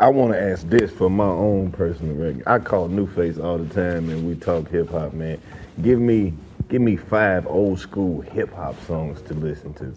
I 0.00 0.08
want 0.08 0.32
to 0.32 0.40
ask 0.40 0.66
this 0.66 0.90
for 0.90 1.10
my 1.10 1.26
own 1.26 1.72
personal 1.72 2.14
record. 2.16 2.42
I 2.46 2.58
call 2.58 2.88
New 2.88 3.06
Face 3.06 3.36
all 3.36 3.58
the 3.58 3.72
time, 3.74 4.08
and 4.08 4.26
we 4.26 4.34
talk 4.34 4.66
hip 4.70 4.88
hop, 4.88 5.12
man. 5.12 5.38
Give 5.82 5.98
me, 6.00 6.32
give 6.70 6.80
me 6.80 6.96
five 6.96 7.46
old 7.46 7.78
school 7.80 8.22
hip 8.22 8.50
hop 8.54 8.80
songs 8.86 9.20
to 9.22 9.34
listen 9.34 9.74
to. 9.74 9.94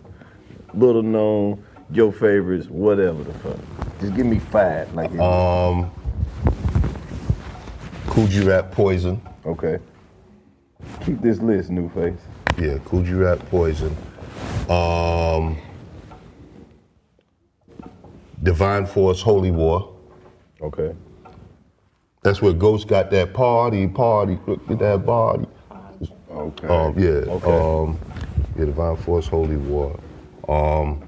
Little 0.73 1.03
known, 1.03 1.63
your 1.89 2.11
favorites, 2.11 2.67
whatever 2.67 3.23
the 3.23 3.33
fuck. 3.35 3.57
Just 4.01 4.13
give 4.13 4.25
me 4.25 4.39
five. 4.39 4.93
Like 4.93 5.09
Um, 5.17 5.89
Kool 8.07 8.27
G 8.27 8.41
Rap 8.43 8.71
Poison. 8.73 9.21
Okay. 9.45 9.79
Keep 11.05 11.21
this 11.21 11.39
list, 11.39 11.69
New 11.69 11.87
Face. 11.91 12.19
Yeah, 12.59 12.77
Kool 12.83 13.03
G 13.03 13.13
Rap 13.13 13.39
Poison. 13.49 13.95
Um, 14.69 15.57
Divine 18.41 18.85
Force 18.85 19.21
Holy 19.21 19.51
War. 19.51 19.91
Okay. 20.63 20.95
That's 22.23 22.41
where 22.41 22.53
Ghost 22.53 22.87
got 22.87 23.11
that 23.11 23.33
party, 23.33 23.85
party, 23.87 24.39
look 24.47 24.61
at 24.69 24.79
that 24.79 25.05
body. 25.05 25.45
Okay. 26.31 26.67
Um, 26.67 26.97
yeah. 26.97 27.09
Okay. 27.09 27.51
Um, 27.51 27.99
yeah, 28.57 28.65
Divine 28.65 28.95
Force 28.97 29.27
Holy 29.27 29.57
War. 29.57 29.99
Um, 30.47 31.03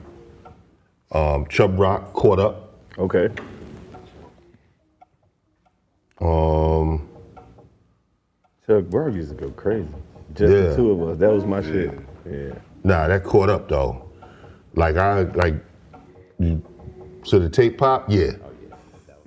um, 1.11 1.48
Chubb 1.48 1.80
Rock 1.80 2.14
Caught 2.14 2.40
Up. 2.40 2.73
Okay. 2.98 3.30
Um, 6.19 7.07
Chuck 8.68 8.86
Berg 8.86 9.15
used 9.15 9.30
to 9.30 9.36
go 9.36 9.52
crazy. 9.52 9.88
Just 10.34 10.52
Yeah. 10.52 10.69
the 10.69 10.76
two 10.76 10.91
of 10.91 11.10
us. 11.10 11.18
That 11.18 11.32
was 11.32 11.45
my 11.45 11.61
shit. 11.61 11.98
Yeah. 12.30 12.53
Nah, 12.84 13.07
that 13.07 13.23
caught 13.23 13.49
up 13.49 13.69
though. 13.69 14.10
Like 14.73 14.98
I 14.98 15.22
like. 15.22 15.56
You, 16.40 16.61
so 17.23 17.40
the 17.40 17.49
tape 17.49 17.77
pop, 17.77 18.06
yeah. 18.10 18.32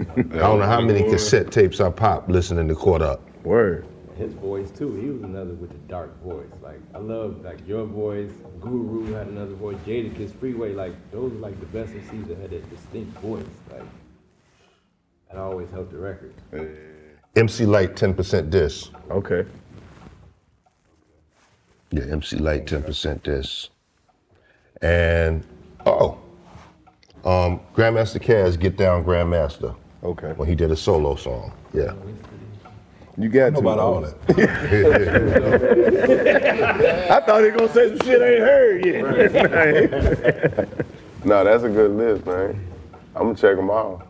I 0.01 0.05
don't 0.05 0.61
know 0.61 0.67
how 0.67 0.81
many 0.81 1.03
cassette 1.03 1.51
tapes 1.51 1.81
I 1.81 1.91
popped 1.91 2.31
listening 2.31 2.69
to 2.69 2.75
Caught 2.75 3.03
Up. 3.03 3.21
Word. 3.45 3.87
His 4.17 4.33
voice 4.35 4.71
too. 4.71 4.95
He 4.95 5.11
was 5.11 5.23
another 5.23 5.55
with 5.55 5.71
the 5.71 5.79
dark 5.89 6.21
voice. 6.23 6.51
Like 6.63 6.81
I 6.95 6.99
love 6.99 7.45
like 7.45 7.67
your 7.67 7.85
voice. 7.85 8.31
Guru 8.61 9.13
had 9.13 9.29
another 9.29 9.55
voice. 9.55 9.77
Jadakiss, 9.87 10.35
Freeway. 10.39 10.73
Like 10.73 10.93
those 11.11 11.33
are 11.33 11.37
like 11.37 11.59
the 11.61 11.67
best 11.67 11.93
MCs 11.93 12.29
that 12.29 12.39
had 12.39 12.51
that 12.51 12.69
distinct 12.71 13.17
voice. 13.19 13.45
Like 13.73 13.83
that 15.29 15.39
always 15.39 15.71
helped 15.71 15.93
the 15.93 15.99
record. 15.99 16.35
MC 17.37 17.67
Lyte 17.67 17.95
10% 17.95 18.51
disc. 18.51 18.91
Okay. 19.11 19.45
Yeah, 21.91 22.05
MC 22.11 22.37
Lyte 22.39 22.67
10% 22.67 23.23
disc. 23.23 23.71
And 24.83 25.45
oh, 25.87 26.19
um, 27.25 27.61
Grandmaster 27.75 28.21
Caz, 28.21 28.59
Get 28.59 28.77
Down 28.77 29.05
Grandmaster. 29.05 29.77
Okay. 30.03 30.33
When 30.37 30.49
he 30.49 30.55
did 30.55 30.71
a 30.71 30.77
solo 30.77 31.17
song. 31.17 31.53
Yeah. 31.73 31.93
You 33.17 33.29
got 33.29 33.53
know 33.53 33.61
to. 33.61 33.69
about 33.69 33.79
all 33.81 34.01
that. 34.03 34.15
I 37.11 37.21
thought 37.21 37.43
he 37.43 37.51
was 37.51 37.61
gonna 37.61 37.73
say 37.73 37.89
some 37.89 37.99
shit 38.07 38.23
I 38.23 38.35
ain't 38.35 38.41
heard 38.41 38.85
yet. 40.57 40.69
No, 41.25 41.43
that's 41.43 41.65
a 41.65 41.69
good 41.69 41.91
list, 41.91 42.25
man. 42.27 42.65
I'm 43.17 43.23
gonna 43.23 43.35
check 43.35 43.57
them 43.57 43.71
out. 43.71 44.07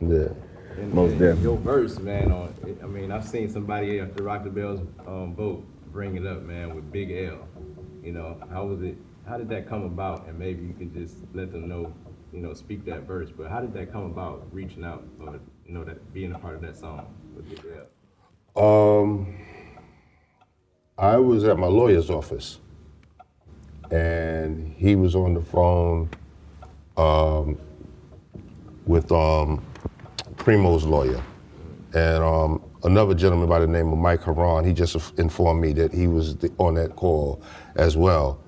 Yeah. 0.00 0.28
And, 0.76 0.94
Most 0.94 1.10
and 1.10 1.18
definitely. 1.18 1.42
Your 1.42 1.56
verse, 1.56 1.98
man. 1.98 2.30
On 2.30 2.54
I 2.80 2.86
mean, 2.86 3.10
I've 3.10 3.24
seen 3.26 3.50
somebody 3.50 3.98
at 3.98 4.14
the 4.16 4.22
Rock 4.22 4.44
the 4.44 4.50
Bells 4.50 4.78
um, 5.08 5.32
boat 5.34 5.64
bring 5.92 6.14
it 6.16 6.24
up, 6.26 6.42
man, 6.42 6.76
with 6.76 6.92
Big 6.92 7.10
L. 7.10 7.48
You 8.04 8.12
know, 8.12 8.36
how 8.50 8.66
was 8.66 8.82
it? 8.82 8.96
How 9.26 9.36
did 9.36 9.48
that 9.48 9.66
come 9.68 9.82
about? 9.82 10.28
And 10.28 10.38
maybe 10.38 10.64
you 10.64 10.74
can 10.74 10.92
just 10.94 11.16
let 11.34 11.50
them 11.50 11.66
know, 11.68 11.92
you 12.32 12.40
know, 12.40 12.54
speak 12.54 12.84
that 12.86 13.02
verse. 13.02 13.30
But 13.36 13.48
how 13.48 13.60
did 13.60 13.72
that 13.74 13.92
come 13.92 14.04
about? 14.04 14.46
Reaching 14.52 14.84
out, 14.84 15.06
or 15.20 15.40
you 15.66 15.74
know, 15.74 15.84
that 15.84 16.12
being 16.12 16.32
a 16.32 16.38
part 16.38 16.54
of 16.54 16.60
that 16.62 16.76
song 16.76 17.06
with 17.34 17.46
Um, 18.56 19.36
I 20.98 21.16
was 21.16 21.44
at 21.44 21.58
my 21.58 21.66
lawyer's 21.66 22.10
office, 22.10 22.58
and 23.90 24.74
he 24.76 24.96
was 24.96 25.14
on 25.14 25.34
the 25.34 25.42
phone 25.42 26.10
um, 26.96 27.58
with 28.86 29.10
um, 29.12 29.64
Primo's 30.36 30.84
lawyer, 30.84 31.22
and 31.94 32.22
um, 32.22 32.62
another 32.84 33.14
gentleman 33.14 33.48
by 33.48 33.60
the 33.60 33.66
name 33.66 33.92
of 33.92 33.98
Mike 33.98 34.22
Haran. 34.22 34.64
He 34.64 34.72
just 34.72 35.18
informed 35.18 35.60
me 35.60 35.72
that 35.74 35.92
he 35.92 36.06
was 36.06 36.36
the, 36.36 36.52
on 36.58 36.74
that 36.74 36.96
call 36.96 37.42
as 37.76 37.96
well. 37.96 38.40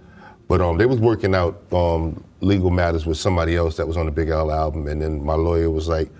But 0.48 0.60
um, 0.60 0.78
they 0.78 0.86
was 0.86 0.98
working 0.98 1.34
out 1.34 1.62
um, 1.72 2.24
legal 2.40 2.70
matters 2.70 3.06
with 3.06 3.16
somebody 3.16 3.56
else 3.56 3.76
that 3.76 3.86
was 3.86 3.96
on 3.96 4.06
the 4.06 4.12
Big 4.12 4.28
L 4.28 4.50
album, 4.50 4.86
and 4.86 5.00
then 5.00 5.24
my 5.24 5.34
lawyer 5.34 5.70
was 5.70 5.88
like, 5.88 6.10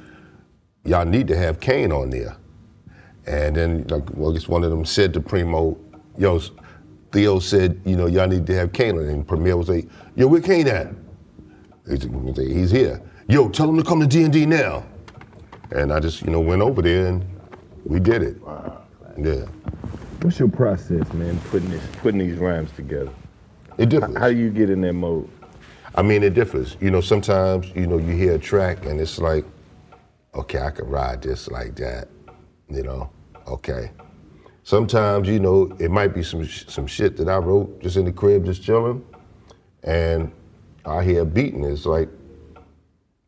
"Y'all 0.84 1.04
need 1.04 1.28
to 1.28 1.36
have 1.36 1.60
Kane 1.60 1.92
on 1.92 2.10
there." 2.10 2.36
And 3.26 3.54
then, 3.54 3.86
like, 3.88 4.04
well, 4.14 4.30
I 4.30 4.34
guess 4.34 4.48
one 4.48 4.64
of 4.64 4.70
them 4.70 4.84
said 4.84 5.12
to 5.14 5.20
Primo, 5.20 5.78
yo, 6.18 6.40
Theo 7.12 7.38
said, 7.38 7.80
you 7.84 7.96
know, 7.96 8.06
y'all 8.06 8.26
need 8.26 8.46
to 8.46 8.54
have 8.54 8.72
Kane 8.72 8.98
on. 8.98 9.04
And 9.04 9.26
Premier 9.26 9.56
was 9.56 9.68
like, 9.68 9.88
yo, 10.16 10.26
where 10.26 10.40
Kane 10.40 10.66
at? 10.68 10.88
He's, 11.88 12.08
he's 12.36 12.70
here. 12.70 13.02
Yo, 13.28 13.48
tell 13.48 13.68
him 13.68 13.76
to 13.76 13.84
come 13.84 14.00
to 14.00 14.06
D&D 14.06 14.46
now. 14.46 14.84
And 15.70 15.92
I 15.92 16.00
just, 16.00 16.22
you 16.22 16.30
know, 16.30 16.40
went 16.40 16.62
over 16.62 16.82
there 16.82 17.06
and 17.06 17.24
we 17.84 18.00
did 18.00 18.22
it. 18.22 18.36
Yeah. 19.16 19.46
What's 20.22 20.38
your 20.38 20.48
process, 20.48 21.10
man, 21.12 21.38
putting 21.50 21.70
this 21.70 21.82
putting 22.02 22.18
these 22.18 22.36
rhymes 22.36 22.70
together? 22.72 23.10
It 23.78 23.88
differs. 23.88 24.16
How 24.16 24.28
do 24.28 24.36
you 24.36 24.50
get 24.50 24.68
in 24.68 24.80
that 24.82 24.92
mode? 24.92 25.30
I 25.94 26.02
mean, 26.02 26.22
it 26.22 26.34
differs. 26.34 26.76
You 26.80 26.90
know, 26.90 27.00
sometimes, 27.00 27.70
you 27.74 27.86
know, 27.86 27.98
you 27.98 28.14
hear 28.14 28.34
a 28.34 28.38
track 28.38 28.86
and 28.86 29.00
it's 29.00 29.18
like, 29.18 29.44
okay, 30.34 30.60
I 30.60 30.70
can 30.70 30.86
ride 30.86 31.22
this 31.22 31.48
like 31.48 31.74
that. 31.76 32.08
You 32.68 32.82
know, 32.82 33.10
okay. 33.46 33.90
Sometimes, 34.62 35.28
you 35.28 35.40
know, 35.40 35.74
it 35.78 35.90
might 35.90 36.14
be 36.14 36.22
some 36.22 36.46
some 36.46 36.86
shit 36.86 37.16
that 37.16 37.28
I 37.28 37.38
wrote 37.38 37.80
just 37.80 37.96
in 37.96 38.04
the 38.04 38.12
crib, 38.12 38.44
just 38.44 38.62
chilling, 38.62 39.04
and 39.82 40.30
I 40.84 41.02
hear 41.02 41.22
a 41.22 41.26
beat 41.26 41.54
and 41.54 41.64
it's 41.64 41.86
like, 41.86 42.08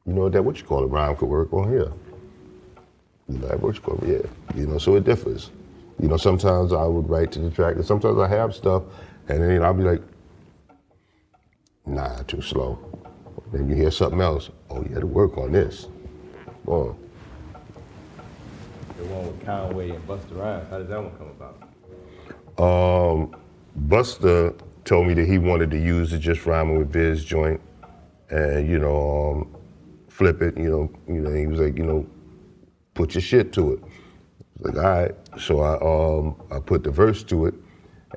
you 0.06 0.12
know, 0.12 0.28
that 0.28 0.42
what 0.42 0.58
you 0.58 0.64
call 0.64 0.84
it, 0.84 0.88
rhyme 0.88 1.16
could 1.16 1.28
work 1.28 1.52
on 1.52 1.68
here. 1.68 1.92
You 3.28 3.38
know, 3.38 3.48
that 3.48 3.60
what 3.60 3.74
you 3.74 3.80
call 3.80 3.98
it, 4.04 4.08
yeah. 4.08 4.60
You 4.60 4.66
know, 4.66 4.78
so 4.78 4.94
it 4.96 5.04
differs. 5.04 5.50
You 6.00 6.08
know, 6.08 6.16
sometimes 6.16 6.72
I 6.72 6.84
would 6.84 7.08
write 7.08 7.32
to 7.32 7.38
the 7.40 7.50
track, 7.50 7.76
and 7.76 7.84
sometimes 7.84 8.18
I 8.18 8.28
have 8.28 8.54
stuff, 8.54 8.84
and 9.28 9.42
then 9.42 9.50
you 9.50 9.58
know, 9.58 9.64
I'll 9.64 9.74
be 9.74 9.84
like, 9.84 10.02
nah, 11.86 12.22
too 12.22 12.42
slow. 12.42 12.78
Then 13.52 13.68
you 13.68 13.74
hear 13.74 13.90
something 13.90 14.20
else. 14.20 14.50
Oh, 14.70 14.82
you 14.82 14.90
had 14.90 15.00
to 15.00 15.06
work 15.06 15.36
on 15.36 15.52
this. 15.52 15.88
Boy, 16.64 16.94
The 18.98 19.04
one 19.06 19.26
with 19.26 19.44
Conway 19.44 19.90
and 19.90 20.06
Busta 20.06 20.36
Rhymes. 20.36 20.68
How 20.70 20.78
did 20.78 20.88
that 20.88 21.02
one 21.02 21.12
come 21.18 21.28
about? 21.28 21.58
Um, 22.58 23.36
Busta 23.88 24.58
told 24.84 25.06
me 25.06 25.14
that 25.14 25.26
he 25.26 25.38
wanted 25.38 25.70
to 25.72 25.78
use 25.78 26.10
the 26.10 26.18
just 26.18 26.46
rhyming 26.46 26.78
with 26.78 26.92
Biz 26.92 27.24
joint, 27.24 27.60
and 28.30 28.68
you 28.68 28.78
know, 28.78 29.30
um, 29.32 29.56
flip 30.08 30.40
it. 30.40 30.56
You 30.56 30.70
know, 30.70 30.90
you 31.08 31.20
know, 31.20 31.32
he 31.32 31.46
was 31.46 31.60
like, 31.60 31.76
you 31.76 31.84
know, 31.84 32.06
put 32.94 33.14
your 33.14 33.22
shit 33.22 33.52
to 33.54 33.74
it. 33.74 33.80
I 33.82 33.88
was 34.62 34.74
like, 34.74 34.84
all 34.84 34.90
right. 34.90 35.14
So 35.40 35.60
I 35.60 35.74
um 35.82 36.36
I 36.50 36.60
put 36.60 36.84
the 36.84 36.90
verse 36.90 37.22
to 37.24 37.46
it, 37.46 37.54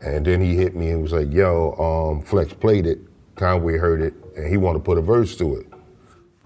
and 0.02 0.26
then 0.26 0.40
he 0.40 0.56
hit 0.56 0.76
me 0.76 0.92
and 0.92 1.02
was 1.02 1.14
like, 1.14 1.32
yo, 1.34 1.74
um, 1.74 2.22
Flex 2.22 2.54
played 2.54 2.86
it. 2.86 3.00
Conway 3.36 3.78
heard 3.78 4.02
it, 4.02 4.14
and 4.36 4.48
he 4.48 4.58
wanted 4.58 4.80
to 4.80 4.84
put 4.86 4.98
a 4.98 5.02
verse 5.02 5.36
to 5.38 5.56
it. 5.56 5.68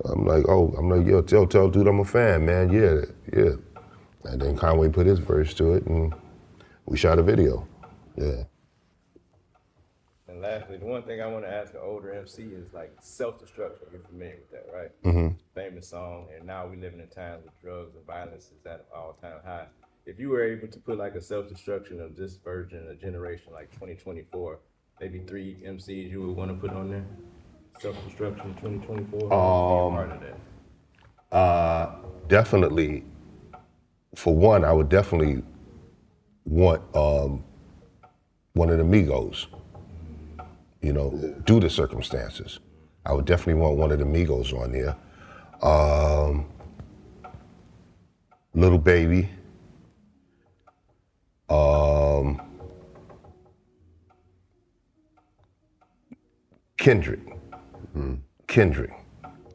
I'm 0.06 0.26
like, 0.26 0.48
oh, 0.48 0.74
I'm 0.78 0.90
like, 0.90 1.06
yo, 1.06 1.22
tell 1.22 1.45
tell 1.45 1.70
dude 1.70 1.88
I'm 1.88 1.99
a 1.99 2.06
fan, 2.06 2.45
man. 2.45 2.72
Yeah, 2.72 3.06
yeah. 3.34 3.56
And 4.24 4.41
then 4.41 4.56
Conway 4.57 4.90
put 4.90 5.06
his 5.06 5.20
verse 5.20 5.53
to 5.56 5.74
it, 5.74 5.86
and 5.86 6.14
we 6.86 6.98
shot 6.98 7.20
a 7.20 7.24
video. 7.24 7.68
Yeah. 8.16 8.44
And 10.28 10.41
lastly, 10.41 10.78
the 10.78 10.86
one 10.86 11.03
thing 11.03 11.22
I 11.22 11.28
want 11.28 11.45
to 11.45 11.52
ask 11.52 11.74
an 11.74 11.80
older 11.84 12.14
MC 12.14 12.44
is 12.44 12.74
like 12.74 12.94
self-destruction. 13.02 13.88
You're 13.91 14.02
familiar 14.02 14.38
with 14.38 14.52
that, 14.52 14.68
right? 14.74 15.03
Mhm. 15.03 15.36
Famous 15.53 15.88
song. 15.88 16.28
And 16.36 16.45
now 16.45 16.68
we 16.68 16.78
live 16.78 16.94
in 16.94 17.02
a 17.02 17.07
time 17.07 17.40
with 17.44 17.60
drugs 17.61 17.95
and 17.95 18.06
violence 18.06 18.52
is 18.52 18.66
at 18.66 18.86
all-time 18.95 19.40
high. 19.44 19.68
If 20.06 20.20
you 20.20 20.30
were 20.30 20.44
able 20.44 20.68
to 20.68 20.80
put 20.80 20.98
like 20.98 21.16
a 21.16 21.22
self-destruction 21.22 21.99
of 21.99 22.16
this 22.16 22.38
version, 22.38 22.88
a 22.88 22.95
generation 22.95 23.53
like 23.53 23.72
2024, 23.72 24.60
maybe 25.00 25.20
three 25.28 25.58
MCs 25.66 26.12
you 26.12 26.22
would 26.22 26.36
want 26.36 26.52
to 26.52 26.56
put 26.58 26.76
on 26.76 26.90
there. 26.90 27.06
Self-destruction 27.80 28.56
2024. 28.56 29.20
Be 29.20 29.26
a 29.26 29.38
Um, 29.38 29.94
part 29.94 30.12
of 30.12 30.22
that. 30.22 31.36
Uh, 31.36 31.96
definitely. 32.28 33.04
For 34.16 34.36
one, 34.36 34.66
I 34.66 34.74
would 34.74 34.90
definitely 34.90 35.44
want 36.46 36.82
um, 36.96 37.44
one 38.54 38.70
of 38.70 38.78
the 38.78 38.84
Migos. 38.84 39.46
You 40.82 40.94
know, 40.94 41.12
due 41.46 41.60
to 41.60 41.70
circumstances, 41.70 42.60
I 43.06 43.14
would 43.14 43.26
definitely 43.26 43.62
want 43.62 43.78
one 43.78 43.92
of 43.92 44.00
the 44.00 44.06
Migos 44.06 44.54
on 44.54 44.72
there. 44.72 44.96
Um, 45.62 46.46
Lil 48.54 48.78
Baby. 48.78 49.30
Um, 51.50 52.42
Kendrick. 56.90 57.20
Kendrick. 58.48 58.91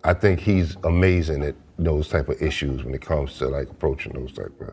I 0.05 0.15
think 0.15 0.39
he's 0.39 0.77
amazing 0.85 1.43
at 1.43 1.57
those 1.77 2.09
type 2.09 2.29
of 2.29 2.41
issues 2.41 2.85
when 2.85 2.95
it 2.95 3.01
comes 3.01 3.39
to 3.39 3.49
like 3.49 3.69
approaching 3.69 4.13
those 4.13 4.35
type 4.35 4.53
of, 4.61 4.73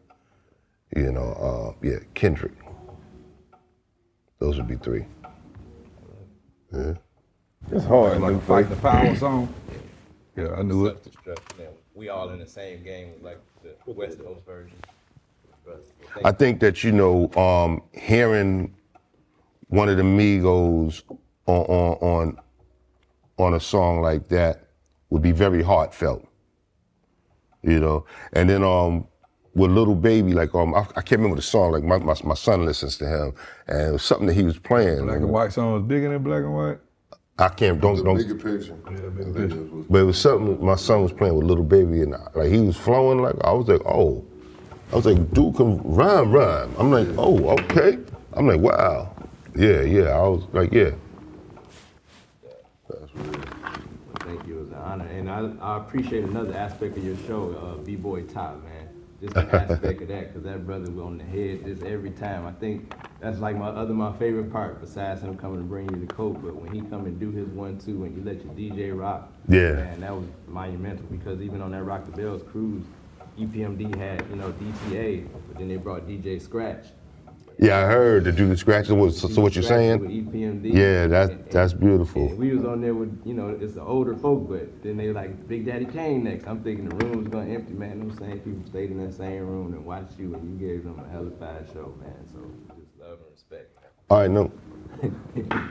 you 0.96 1.12
know, 1.12 1.32
uh, 1.42 1.74
yeah, 1.82 1.98
Kendrick. 2.14 2.54
Those 4.38 4.58
would 4.58 4.68
be 4.68 4.76
three. 4.76 5.06
Yeah. 6.72 6.94
It's 7.72 7.86
hard. 7.86 8.22
Like 8.22 8.36
a 8.36 8.42
fight 8.42 8.70
boy. 8.70 8.76
the 8.76 8.82
power 8.82 9.16
song. 9.16 9.54
Yeah, 10.38 10.54
I 10.56 10.62
knew 10.62 10.86
it. 10.86 11.04
Self-destruct. 11.26 11.74
We 11.94 12.08
all 12.08 12.30
in 12.30 12.40
the 12.40 12.48
same 12.48 12.84
game, 12.84 13.16
like 13.22 13.38
the 13.64 13.92
West 13.92 14.18
Coast 14.24 14.46
version. 14.46 14.78
I 16.24 16.32
think 16.32 16.62
that 16.62 16.86
you 16.86 16.94
know, 16.94 17.30
um, 17.34 17.82
hearing 17.92 18.74
one 19.68 19.90
of 19.90 19.98
the 19.98 20.04
Migos 20.04 21.04
on 21.48 21.66
on 21.66 21.98
on 21.98 22.38
on 23.42 23.54
a 23.54 23.60
song 23.60 24.02
like 24.02 24.28
that 24.30 24.68
would 25.10 25.22
be 25.22 25.32
very 25.32 25.62
heartfelt. 25.62 26.28
You 27.64 27.80
know, 27.80 28.06
and 28.34 28.50
then 28.50 28.64
um, 28.64 29.08
with 29.54 29.72
Lil 29.72 29.94
Baby, 29.96 30.34
like 30.34 30.56
um, 30.56 30.74
I, 30.74 30.80
I 30.96 31.02
can't 31.02 31.20
remember 31.20 31.36
the 31.36 31.42
song. 31.42 31.72
Like 31.72 31.84
my, 31.84 31.98
my 32.00 32.16
my 32.24 32.34
son 32.34 32.66
listens 32.66 32.98
to 32.98 33.06
him, 33.06 33.34
and 33.68 33.90
it 33.90 33.92
was 33.92 34.04
something 34.04 34.28
that 34.28 34.34
he 34.34 34.44
was 34.44 34.58
playing. 34.58 35.06
Black 35.06 35.18
and 35.18 35.30
white 35.30 35.54
song 35.54 35.74
was 35.74 35.84
bigger 35.84 36.10
than 36.10 36.24
black 36.24 36.44
and 36.44 36.56
white. 36.56 36.78
I 37.38 37.50
can't 37.50 37.80
don't 37.82 38.04
don't. 38.04 38.18
Bigger 38.18 38.36
picture. 38.36 38.78
Yeah, 38.86 39.10
bigger 39.10 39.34
picture. 39.34 39.64
But 39.90 40.00
it 40.00 40.04
was 40.04 40.20
something 40.20 40.64
my 40.64 40.76
son 40.76 41.04
was 41.04 41.12
playing 41.12 41.36
with 41.36 41.46
Lil 41.46 41.64
Baby, 41.64 42.02
and 42.02 42.16
I, 42.16 42.28
like 42.34 42.52
he 42.52 42.60
was 42.60 42.78
flowing 42.78 43.22
like 43.22 43.36
I 43.44 43.52
was 43.52 43.68
like, 43.68 43.82
oh, 43.86 44.26
I 44.92 44.96
was 44.96 45.06
like, 45.06 45.32
dude 45.34 45.56
can 45.56 45.82
rhyme, 45.84 46.32
rhyme. 46.32 46.74
I'm 46.78 46.92
like, 46.92 47.08
oh, 47.18 47.50
okay. 47.50 47.98
I'm 48.34 48.48
like, 48.48 48.60
wow, 48.60 49.14
yeah, 49.56 49.82
yeah. 49.82 50.10
I 50.10 50.28
was 50.28 50.44
like, 50.54 50.72
yeah. 50.72 50.92
Thank 54.20 54.48
you. 54.48 54.58
It 54.58 54.62
was 54.62 54.70
an 54.70 54.76
honor. 54.76 55.06
And 55.06 55.18
I, 55.32 55.50
I 55.62 55.78
appreciate 55.78 56.26
another 56.26 56.54
aspect 56.56 56.98
of 56.98 57.06
your 57.06 57.16
show, 57.26 57.56
uh, 57.56 57.78
B-Boy 57.84 58.24
Top, 58.24 58.62
man. 58.64 58.90
Just 59.22 59.36
an 59.38 59.50
aspect 59.52 60.02
of 60.02 60.08
that, 60.10 60.28
because 60.28 60.44
that 60.44 60.66
brother 60.66 60.92
was 60.92 61.00
on 61.06 61.18
the 61.18 61.24
head 61.24 61.64
just 61.64 61.84
every 61.84 62.10
time. 62.12 62.46
I 62.46 62.52
think 62.52 62.94
that's 63.22 63.40
like 63.40 63.56
my 63.56 63.68
other, 63.70 63.94
my 63.94 64.12
favorite 64.18 64.52
part, 64.52 64.82
besides 64.82 65.22
him 65.22 65.38
coming 65.38 65.60
to 65.60 65.64
bring 65.64 65.90
you 65.94 66.06
the 66.06 66.12
coke. 66.14 66.42
But 66.42 66.56
when 66.56 66.74
he 66.74 66.82
come 66.82 67.06
and 67.06 67.20
do 67.20 67.32
his 67.32 67.48
one-two 67.50 68.04
and 68.04 68.18
you 68.18 68.24
let 68.24 68.44
your 68.44 68.54
DJ 68.54 68.98
rock, 68.98 69.32
Yeah. 69.48 69.74
man, 69.74 70.02
that 70.02 70.14
was 70.16 70.26
monumental. 70.48 71.06
Because 71.10 71.42
even 71.42 71.62
on 71.62 71.72
that 71.72 71.84
Rock 71.84 72.06
the 72.06 72.12
Bells 72.12 72.42
cruise, 72.52 72.84
EPMD 73.40 73.96
had, 73.96 74.26
you 74.30 74.36
know, 74.36 74.52
DTA, 74.54 75.28
but 75.48 75.58
then 75.58 75.70
they 75.70 75.78
brought 75.78 76.08
DJ 76.08 76.42
Scratch. 76.42 76.88
Yeah, 77.62 77.78
I 77.78 77.82
heard 77.84 78.24
to 78.24 78.32
do 78.32 78.48
the 78.50 78.58
scratches. 78.58 78.92
Was 78.92 79.22
so, 79.22 79.28
so 79.28 79.40
what 79.40 79.54
you're 79.56 79.62
saying? 79.62 80.00
Yeah, 80.64 81.06
that 81.06 81.52
that's 81.52 81.74
beautiful. 81.74 82.30
And 82.30 82.38
we 82.40 82.56
was 82.56 82.66
on 82.66 82.82
there 82.82 82.96
with, 82.96 83.22
you 83.24 83.36
know, 83.36 83.50
it's 83.50 83.76
the 83.76 83.84
older 83.84 84.16
folk, 84.16 84.50
but 84.50 84.82
then 84.82 84.98
they 84.98 85.12
like 85.12 85.48
Big 85.48 85.68
Daddy 85.68 85.86
Kane 85.86 86.24
next. 86.24 86.48
I'm 86.48 86.64
thinking 86.64 86.90
the 86.90 86.96
room 87.06 87.20
was 87.20 87.28
gonna 87.28 87.54
empty, 87.54 87.74
man. 87.74 88.00
Them 88.00 88.18
same 88.18 88.40
people 88.40 88.68
stayed 88.68 88.90
in 88.90 89.06
that 89.06 89.14
same 89.14 89.46
room 89.46 89.74
and 89.74 89.86
watched 89.86 90.18
you, 90.18 90.34
and 90.34 90.60
you 90.60 90.68
gave 90.68 90.84
them 90.84 91.00
a 91.06 91.08
hell 91.12 91.28
of 91.28 91.40
a 91.40 91.72
show, 91.72 91.94
man. 92.02 92.28
So 92.34 92.40
just 92.76 93.00
love 93.00 93.20
and 93.20 93.32
respect. 93.32 93.78
All 94.10 94.22
right, 94.22 94.32
no. 94.32 94.52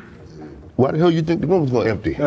Why 0.80 0.92
the 0.92 0.98
hell 0.98 1.10
you 1.10 1.20
think 1.20 1.42
the 1.42 1.46
room 1.46 1.60
was 1.60 1.70
gonna 1.70 1.90
empty? 1.90 2.14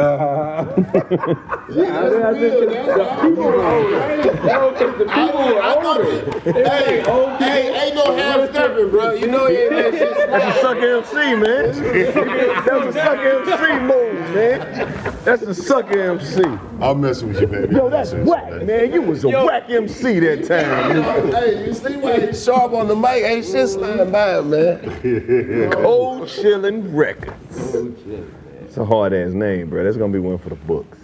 Hey, 6.44 7.02
hey, 7.40 7.86
ain't 7.88 7.96
no 7.96 8.16
half 8.16 8.52
stepping, 8.52 8.92
bro. 8.92 9.14
You 9.14 9.28
know 9.28 9.48
he 9.48 9.56
ain't 9.56 9.72
that 9.72 9.94
shit. 9.94 10.30
That's 10.30 10.58
a 10.58 10.62
sucker 10.62 10.98
MC, 10.98 11.36
man. 11.36 11.64
That's 12.66 12.86
a 12.86 12.94
sucker 12.94 13.30
MC 13.40 13.80
move, 13.80 14.36
man. 14.36 15.14
That's 15.24 15.42
a 15.42 15.56
sucker 15.56 16.00
MC. 16.00 16.44
I'm 16.80 17.02
messing 17.02 17.30
with 17.30 17.42
you, 17.42 17.48
baby. 17.48 17.74
Yo, 17.74 17.90
that's 17.90 18.14
whack, 18.14 18.62
man. 18.64 18.94
You 18.94 19.02
was 19.02 19.24
a 19.24 19.30
whack 19.30 19.70
MC 19.70 20.20
that 20.20 20.46
time. 20.46 21.32
Hey, 21.32 21.66
you 21.66 21.74
see 21.74 21.98
why 21.98 22.20
he's 22.20 22.44
sharp 22.44 22.74
on 22.74 22.88
the 22.88 22.96
mic? 22.96 23.24
Ain't 23.24 23.46
shit 23.46 23.70
sliding 23.70 24.12
by 24.12 24.38
him, 24.38 24.50
man. 24.52 25.72
Cold 25.72 26.28
Chillin' 26.28 26.94
Records. 26.94 28.43
It's 28.74 28.80
a 28.80 28.86
hard 28.86 29.14
ass 29.14 29.34
name, 29.34 29.70
bro. 29.70 29.84
That's 29.84 29.98
gonna 29.98 30.12
be 30.12 30.18
one 30.18 30.40
for 30.40 30.50
the 30.50 30.56
books. 30.56 30.98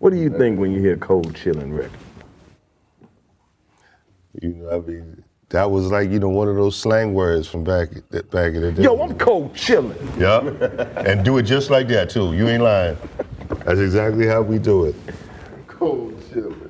What 0.00 0.10
do 0.10 0.16
you 0.16 0.28
think 0.36 0.58
when 0.58 0.72
you 0.72 0.80
hear 0.80 0.96
Cold 0.96 1.32
Chillin' 1.32 1.72
Records? 1.72 1.94
You 4.40 4.48
know, 4.48 4.68
I 4.68 4.80
mean, 4.80 5.22
that 5.50 5.70
was 5.70 5.92
like 5.92 6.10
you 6.10 6.18
know 6.18 6.30
one 6.30 6.48
of 6.48 6.56
those 6.56 6.74
slang 6.74 7.14
words 7.14 7.46
from 7.46 7.62
back 7.62 7.90
back 8.32 8.54
in 8.54 8.62
the 8.62 8.72
day. 8.72 8.82
Yo, 8.82 9.00
I'm 9.00 9.16
cold 9.16 9.54
chillin'. 9.54 9.94
Yeah, 10.18 10.40
and 11.08 11.24
do 11.24 11.38
it 11.38 11.44
just 11.44 11.70
like 11.70 11.86
that 11.86 12.10
too. 12.10 12.34
You 12.34 12.48
ain't 12.48 12.64
lying. 12.64 12.98
That's 13.64 13.78
exactly 13.78 14.26
how 14.26 14.42
we 14.42 14.58
do 14.58 14.86
it. 14.86 14.96
Cold 15.68 16.18
chillin'. 16.32 16.61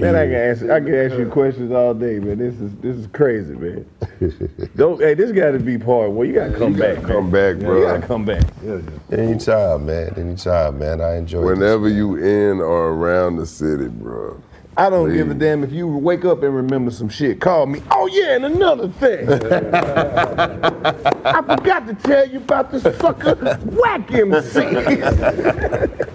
Man, 0.00 0.16
I 0.16 0.24
can 0.26 0.34
answer. 0.34 0.72
I 0.72 0.80
can 0.80 0.94
ask 0.94 1.16
you 1.18 1.26
questions 1.28 1.72
all 1.72 1.94
day, 1.94 2.18
man. 2.18 2.38
This 2.38 2.54
is 2.60 2.74
this 2.76 2.96
is 2.96 3.06
crazy, 3.08 3.54
man. 3.54 3.84
Don't. 4.76 5.00
Hey, 5.00 5.14
this 5.14 5.30
got 5.32 5.52
to 5.52 5.58
be 5.58 5.78
part 5.78 6.10
one. 6.10 6.26
You 6.26 6.34
got 6.34 6.48
to 6.52 6.58
come 6.58 6.72
You 6.72 6.78
gotta 6.78 6.94
back. 6.96 7.04
come 7.04 7.30
man. 7.30 7.58
back, 7.58 7.64
bro. 7.64 7.78
You 7.78 7.84
got 7.84 8.00
to 8.00 8.06
come 8.06 8.24
back. 8.24 8.42
Anytime, 9.12 9.86
man. 9.86 10.14
Anytime, 10.16 10.78
man. 10.78 11.00
I 11.00 11.16
enjoy 11.16 11.42
it. 11.42 11.44
Whenever 11.44 11.88
you 11.88 12.16
in 12.16 12.60
or 12.60 12.88
around 12.90 13.36
the 13.36 13.46
city, 13.46 13.88
bro. 13.88 14.40
I 14.76 14.88
don't 14.88 15.12
give 15.12 15.30
a 15.30 15.34
damn 15.34 15.62
if 15.64 15.72
you 15.72 15.86
wake 15.86 16.24
up 16.24 16.42
and 16.42 16.54
remember 16.56 16.90
some 16.90 17.08
shit. 17.10 17.40
Call 17.40 17.66
me. 17.66 17.82
Oh 17.90 18.06
yeah, 18.06 18.36
and 18.36 18.46
another 18.46 18.88
thing. 18.88 19.28
I 19.30 21.42
forgot 21.42 21.86
to 21.88 21.94
tell 22.02 22.26
you 22.26 22.38
about 22.38 22.70
this 22.70 22.84
sucker 22.84 23.34
whack 23.72 24.10
MC. 24.10 24.60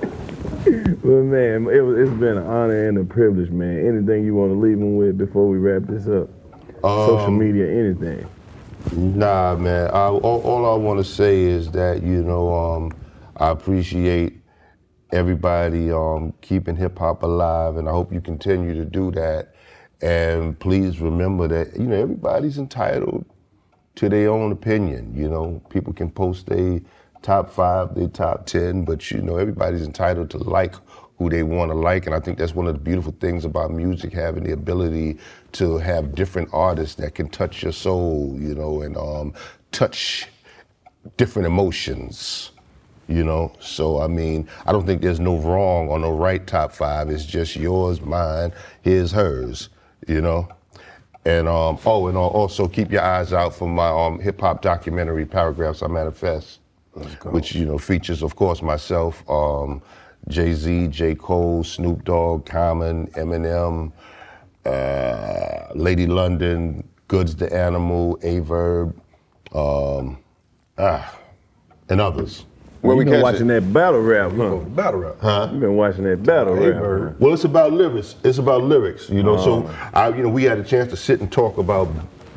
well, 1.06 1.24
man, 1.24 1.68
it 1.68 1.82
was, 1.82 1.98
it's 2.00 2.20
been 2.20 2.38
an 2.38 2.46
honor 2.46 2.88
and 2.88 2.98
a 2.98 3.04
privilege, 3.04 3.52
man. 3.52 3.88
Anything 3.88 4.26
you 4.26 4.34
want 4.34 4.52
to 4.52 4.58
leave 4.58 4.80
them 4.80 4.96
with 4.98 5.18
before 5.18 5.48
we 5.48 5.58
wrap 5.58 5.84
this 5.84 6.08
up? 6.08 6.30
Social 6.82 7.20
Um, 7.28 7.38
media, 7.38 7.68
anything. 7.70 8.28
Nah, 8.94 9.56
man. 9.56 9.90
I, 9.92 10.08
all, 10.08 10.42
all 10.42 10.74
I 10.74 10.78
want 10.78 11.00
to 11.00 11.04
say 11.04 11.42
is 11.42 11.72
that 11.72 12.04
you 12.04 12.24
know 12.24 12.54
um, 12.54 12.92
I 13.38 13.50
appreciate 13.50 14.40
everybody 15.12 15.92
um, 15.92 16.34
keeping 16.42 16.76
hip 16.76 16.98
hop 16.98 17.24
alive, 17.24 17.78
and 17.78 17.88
I 17.88 17.92
hope 17.92 18.12
you 18.12 18.22
continue 18.22 18.76
to 18.76 18.86
do 18.86 19.12
that. 19.12 19.54
And 20.02 20.60
please 20.60 21.00
remember 21.02 21.48
that 21.48 21.76
you 21.80 21.86
know 21.88 22.02
everybody's 22.02 22.58
entitled 22.58 23.26
to 23.96 24.10
their 24.10 24.30
own 24.30 24.52
opinion. 24.52 25.14
You 25.16 25.30
know, 25.30 25.62
people 25.70 25.94
can 25.94 26.12
post 26.12 26.48
their 26.48 26.82
top 27.22 27.50
five, 27.50 27.96
their 27.96 28.08
top 28.08 28.46
ten, 28.46 28.86
but 28.86 29.10
you 29.10 29.22
know 29.22 29.38
everybody's 29.38 29.82
entitled 29.84 30.30
to 30.32 30.38
like 30.38 30.76
who 31.18 31.30
they 31.30 31.44
want 31.44 31.72
to 31.72 31.76
like, 31.76 32.06
and 32.06 32.16
I 32.16 32.20
think 32.20 32.38
that's 32.38 32.54
one 32.54 32.68
of 32.68 32.74
the 32.74 32.80
beautiful 32.80 33.16
things 33.20 33.46
about 33.46 33.72
music, 33.72 34.12
having 34.12 34.44
the 34.44 34.52
ability 34.52 35.18
to 35.54 35.78
have 35.78 36.14
different 36.14 36.50
artists 36.52 36.96
that 36.96 37.16
can 37.16 37.30
touch 37.30 37.64
your 37.64 37.72
soul, 37.72 38.36
you 38.38 38.54
know, 38.54 38.82
and 38.82 38.98
um, 38.98 39.34
touch 39.72 40.28
different 41.18 41.46
emotions. 41.46 42.52
You 43.08 43.24
know, 43.24 43.54
so 43.60 44.02
I 44.02 44.08
mean, 44.08 44.50
I 44.66 44.72
don't 44.72 44.88
think 44.88 45.04
there's 45.04 45.20
no 45.20 45.38
wrong 45.38 45.90
or 45.90 46.00
no 46.00 46.12
right 46.12 46.46
top 46.48 46.72
five. 46.72 47.12
It's 47.12 47.24
just 47.24 47.56
yours, 47.56 48.02
mine, 48.02 48.52
his, 48.82 49.12
hers. 49.12 49.70
You 50.08 50.22
know, 50.22 50.50
and 51.26 51.48
um, 51.48 51.80
oh, 51.86 52.08
and 52.08 52.18
also 52.18 52.68
keep 52.68 52.92
your 52.92 53.02
eyes 53.02 53.34
out 53.34 53.56
for 53.56 53.68
my 53.68 53.90
um, 53.90 54.20
hip 54.20 54.40
hop 54.40 54.62
documentary, 54.62 55.26
Paragraphs 55.26 55.82
I 55.82 55.88
Manifest, 55.88 56.60
which 57.24 57.56
you 57.56 57.66
know 57.66 57.80
features, 57.80 58.22
of 58.22 58.36
course, 58.36 58.62
myself, 58.62 59.28
um, 59.28 59.82
Jay 60.28 60.54
Z, 60.54 60.88
J 60.88 61.16
Cole, 61.16 61.64
Snoop 61.64 62.04
Dogg, 62.04 62.46
Common, 62.46 63.08
Eminem, 63.12 63.92
uh, 64.66 65.68
Lady 65.76 66.08
London, 66.08 66.88
Goodz 67.08 67.36
the 67.36 67.54
Animal, 67.54 68.18
Aye 68.24 68.40
Verb, 68.40 68.96
um, 69.54 70.18
ah, 70.78 71.18
and 71.90 72.02
others. 72.02 72.46
Where 72.82 72.96
we 72.96 73.04
been 73.06 73.22
watching 73.22 73.48
that 73.48 73.74
battle 73.74 74.00
rap, 74.02 74.32
huh? 74.34 74.56
Battle 74.58 75.00
rap. 75.00 75.16
Huh? 75.20 75.50
You 75.52 75.60
been 75.60 75.76
watching 75.76 76.04
that 76.04 76.22
battle 76.22 76.54
rap. 76.54 76.76
huh? 76.76 77.14
Well, 77.20 77.34
it's 77.34 77.44
about 77.44 77.74
lyrics. 77.74 78.16
It's 78.24 78.38
about 78.38 78.64
lyrics, 78.64 79.10
you 79.10 79.24
know. 79.24 79.38
Oh. 79.40 79.44
So, 79.44 79.76
I, 79.94 80.10
you 80.10 80.22
know, 80.24 80.30
we 80.30 80.44
had 80.44 80.60
a 80.60 80.64
chance 80.64 80.92
to 80.92 80.98
sit 80.98 81.20
and 81.20 81.32
talk 81.32 81.58
about 81.58 81.88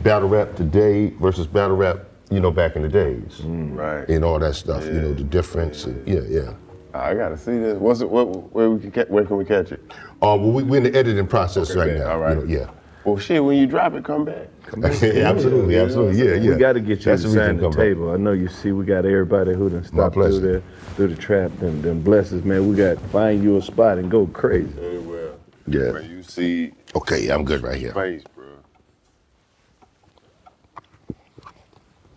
battle 0.02 0.28
rap 0.28 0.54
today 0.54 1.10
versus 1.20 1.46
battle 1.46 1.76
rap, 1.76 1.98
you 2.30 2.40
know, 2.40 2.50
back 2.50 2.76
in 2.76 2.82
the 2.82 2.88
days, 2.88 3.40
right? 3.42 4.08
And 4.08 4.24
all 4.24 4.38
that 4.38 4.54
stuff, 4.54 4.86
you 4.86 4.92
know, 4.92 5.12
the 5.12 5.24
difference. 5.24 5.84
and- 5.84 6.06
yeah, 6.08 6.20
yeah. 6.26 6.52
I 7.00 7.14
gotta 7.14 7.36
see 7.36 7.58
this. 7.58 7.78
What's 7.78 8.00
it? 8.00 8.08
What, 8.10 8.24
where 8.52 8.70
we 8.70 8.80
can 8.80 8.90
ca- 8.92 9.06
where 9.08 9.24
can 9.24 9.36
we 9.36 9.44
catch 9.44 9.72
it? 9.72 9.82
Uh, 10.22 10.36
well, 10.36 10.50
we, 10.52 10.62
we're 10.62 10.78
in 10.78 10.82
the 10.92 10.98
editing 10.98 11.26
process 11.26 11.70
Okay, 11.70 11.78
right 11.80 11.86
bet. 11.88 11.98
now. 11.98 12.12
All 12.12 12.18
right. 12.18 12.36
you 12.38 12.44
know, 12.44 12.60
yeah. 12.60 12.70
Well, 13.04 13.16
shit. 13.18 13.42
When 13.42 13.56
you 13.56 13.66
drop 13.66 13.94
it, 13.94 14.04
come 14.04 14.24
back. 14.24 14.48
Come 14.68 14.80
back. 14.82 15.00
yeah, 15.02 15.30
absolutely, 15.30 15.76
absolutely. 15.78 16.18
Yeah, 16.22 16.34
yeah. 16.34 16.50
We 16.50 16.56
got 16.56 16.74
to 16.74 16.80
get 16.80 16.98
you 16.98 17.04
That's 17.06 17.22
the 17.22 17.28
inside 17.30 17.52
the 17.52 17.54
to 17.54 17.60
come 17.62 17.70
back. 17.70 17.78
table. 17.78 18.10
I 18.10 18.16
know 18.18 18.32
you 18.32 18.48
see 18.48 18.72
we 18.72 18.84
got 18.84 19.06
everybody 19.06 19.54
who 19.54 19.70
done 19.70 19.82
stopped 19.82 20.12
through 20.12 20.22
pleasure. 20.24 20.40
there, 20.40 20.62
through 20.94 21.08
the 21.08 21.16
trap, 21.16 21.50
and 21.62 21.82
then 21.82 22.02
bless 22.02 22.34
us, 22.34 22.44
man. 22.44 22.68
We 22.68 22.76
got 22.76 23.00
find 23.10 23.42
you 23.42 23.56
a 23.56 23.62
spot 23.62 23.96
and 23.96 24.10
go 24.10 24.26
crazy. 24.26 24.66
Very 24.68 24.98
well. 24.98 25.36
Yeah. 25.68 25.92
Where 25.92 26.02
you 26.02 26.22
see 26.22 26.72
Okay, 26.94 27.28
I'm 27.30 27.44
good 27.46 27.62
right 27.62 27.78
here. 27.78 27.94
face, 27.94 28.22
bro. 28.34 28.44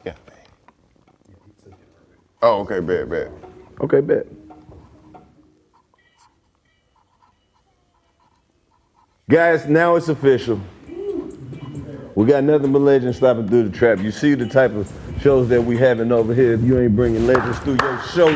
Yeah. 0.06 0.14
Oh, 2.41 2.62
okay, 2.62 2.82
bad, 2.82 3.10
bad. 3.10 3.32
Okay, 3.80 4.02
bet. 4.02 4.28
Guys, 9.32 9.66
now 9.66 9.95
it's 9.95 10.10
official. 10.10 10.60
We 12.16 12.26
got 12.26 12.44
nothing 12.44 12.74
but 12.74 12.80
legends 12.80 13.16
stopping 13.16 13.48
through 13.48 13.70
the 13.70 13.78
trap. 13.78 13.99
You 13.99 14.12
see 14.12 14.34
the 14.34 14.45
type 14.45 14.74
of 14.74 14.91
shows 15.22 15.48
that 15.48 15.64
we 15.64 15.78
having 15.78 16.12
over 16.12 16.34
here. 16.34 16.52
If 16.52 16.62
you 16.64 16.78
ain't 16.78 16.98
bringing 16.98 17.26
legends 17.26 17.58
through 17.60 17.78
your 17.82 18.02
show, 18.08 18.36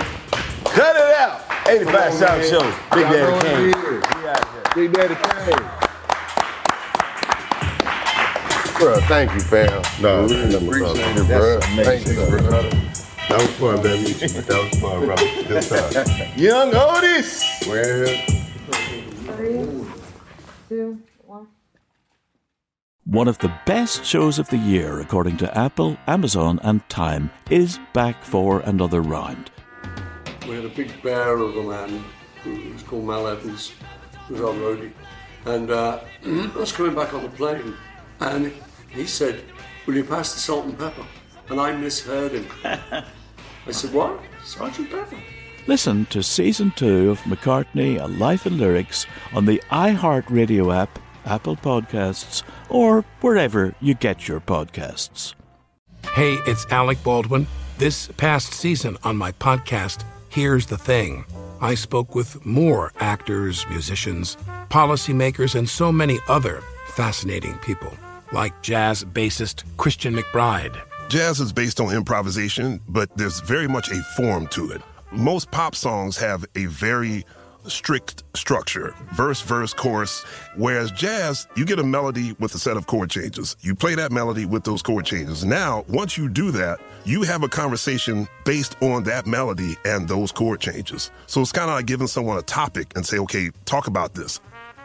cut 0.63 0.95
it 0.95 1.15
out. 1.17 1.41
85 1.67 2.13
South 2.13 2.49
Show. 2.49 2.61
Big 2.95 3.07
Daddy 3.09 3.45
Kane. 3.45 3.73
Big 4.73 4.93
Daddy 4.93 5.15
Kane. 5.15 5.69
Bro, 8.79 9.01
thank 9.09 9.33
you, 9.33 9.41
fam. 9.41 9.83
No, 10.01 10.25
we 10.25 10.33
really 10.33 10.55
appreciate 10.55 11.17
appreciate 11.17 11.17
it, 11.17 11.17
it, 11.17 11.27
bro. 11.27 11.59
bro. 11.59 11.83
Thank 11.83 12.07
you, 12.07 12.13
bro. 12.13 12.61
That 13.27 13.41
was 13.41 13.51
fun, 13.57 13.81
baby. 13.83 14.13
That 14.13 14.69
was 14.71 14.79
fun, 14.79 15.05
bro. 15.05 15.15
Good 15.43 15.61
time. 16.13 16.31
Young 16.37 16.73
Otis. 16.73 17.43
Well, 17.67 18.07
Three, 19.35 19.84
two, 20.67 21.01
one. 21.25 21.47
One 23.05 23.27
of 23.27 23.37
the 23.37 23.53
best 23.65 24.03
shows 24.03 24.39
of 24.39 24.49
the 24.49 24.57
year, 24.57 24.99
according 24.99 25.37
to 25.37 25.57
Apple, 25.57 25.97
Amazon, 26.07 26.59
and 26.63 26.87
Time, 26.89 27.29
is 27.51 27.79
back 27.93 28.23
for 28.23 28.61
another 28.61 29.01
round. 29.01 29.51
We 30.47 30.55
had 30.55 30.65
a 30.65 30.69
big 30.69 31.01
bear 31.03 31.37
of 31.37 31.55
a 31.55 31.63
man 31.63 32.03
who 32.43 32.73
was 32.73 32.81
called 32.83 33.05
Mal 33.05 33.27
Evans, 33.27 33.73
who 34.27 34.33
was 34.33 34.41
our 34.41 34.53
roadie. 34.53 34.91
And 35.45 35.69
uh, 35.69 35.99
I 36.25 36.51
was 36.55 36.71
coming 36.71 36.95
back 36.95 37.13
on 37.13 37.23
the 37.23 37.29
plane, 37.29 37.75
and 38.19 38.51
he 38.89 39.05
said, 39.05 39.43
Will 39.85 39.95
you 39.95 40.03
pass 40.03 40.33
the 40.33 40.39
salt 40.39 40.65
and 40.65 40.77
pepper? 40.77 41.05
And 41.49 41.61
I 41.61 41.73
misheard 41.73 42.31
him. 42.31 42.47
I 42.63 43.71
said, 43.71 43.93
What? 43.93 44.19
Sergeant 44.43 44.89
Pepper? 44.89 45.17
Listen 45.67 46.05
to 46.07 46.21
season 46.21 46.71
two 46.75 47.09
of 47.09 47.19
McCartney, 47.21 47.99
A 47.99 48.05
Life 48.05 48.45
in 48.45 48.59
Lyrics 48.59 49.07
on 49.33 49.45
the 49.45 49.59
iHeartRadio 49.71 50.75
app, 50.75 50.99
Apple 51.25 51.55
Podcasts, 51.55 52.43
or 52.69 53.01
wherever 53.21 53.73
you 53.81 53.95
get 53.95 54.27
your 54.27 54.39
podcasts. 54.39 55.33
Hey, 56.13 56.35
it's 56.45 56.67
Alec 56.69 57.03
Baldwin. 57.03 57.47
This 57.79 58.09
past 58.17 58.53
season 58.53 58.95
on 59.03 59.17
my 59.17 59.31
podcast, 59.31 60.03
Here's 60.29 60.67
the 60.67 60.77
Thing, 60.77 61.25
I 61.59 61.73
spoke 61.73 62.13
with 62.13 62.45
more 62.45 62.91
actors, 62.99 63.65
musicians, 63.67 64.37
policymakers, 64.69 65.55
and 65.55 65.67
so 65.67 65.91
many 65.91 66.19
other 66.27 66.61
fascinating 66.89 67.57
people, 67.59 67.91
like 68.31 68.61
jazz 68.61 69.03
bassist 69.03 69.63
Christian 69.77 70.15
McBride. 70.15 70.79
Jazz 71.09 71.39
is 71.39 71.51
based 71.51 71.79
on 71.79 71.91
improvisation, 71.91 72.81
but 72.87 73.09
there's 73.17 73.39
very 73.39 73.67
much 73.67 73.89
a 73.89 74.03
form 74.15 74.45
to 74.49 74.69
it. 74.69 74.81
Most 75.11 75.51
pop 75.51 75.75
songs 75.75 76.17
have 76.17 76.45
a 76.55 76.65
very 76.65 77.25
strict 77.67 78.23
structure 78.35 78.93
verse, 79.13 79.41
verse, 79.41 79.73
chorus. 79.73 80.23
Whereas 80.55 80.91
jazz, 80.91 81.47
you 81.55 81.65
get 81.65 81.79
a 81.79 81.83
melody 81.83 82.33
with 82.39 82.53
a 82.55 82.59
set 82.59 82.77
of 82.77 82.87
chord 82.87 83.09
changes. 83.09 83.55
You 83.61 83.75
play 83.75 83.95
that 83.95 84.11
melody 84.11 84.45
with 84.45 84.63
those 84.63 84.81
chord 84.81 85.05
changes. 85.05 85.45
Now, 85.45 85.85
once 85.87 86.17
you 86.17 86.29
do 86.29 86.51
that, 86.51 86.79
you 87.05 87.23
have 87.23 87.43
a 87.43 87.47
conversation 87.47 88.27
based 88.43 88.75
on 88.81 89.03
that 89.03 89.25
melody 89.25 89.77
and 89.85 90.07
those 90.07 90.31
chord 90.31 90.59
changes. 90.59 91.11
So 91.27 91.41
it's 91.41 91.51
kind 91.51 91.69
of 91.69 91.75
like 91.75 91.85
giving 91.85 92.07
someone 92.07 92.37
a 92.37 92.41
topic 92.41 92.91
and 92.95 93.05
say, 93.05 93.17
okay, 93.19 93.51
talk 93.65 93.87
about 93.87 94.13
this. 94.13 94.39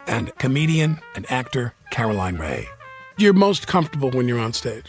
And 0.07 0.35
comedian 0.37 0.99
and 1.15 1.29
actor 1.31 1.73
Caroline 1.91 2.37
Rhea. 2.37 2.65
You're 3.17 3.33
most 3.33 3.67
comfortable 3.67 4.09
when 4.11 4.27
you're 4.27 4.39
on 4.39 4.53
stage. 4.53 4.85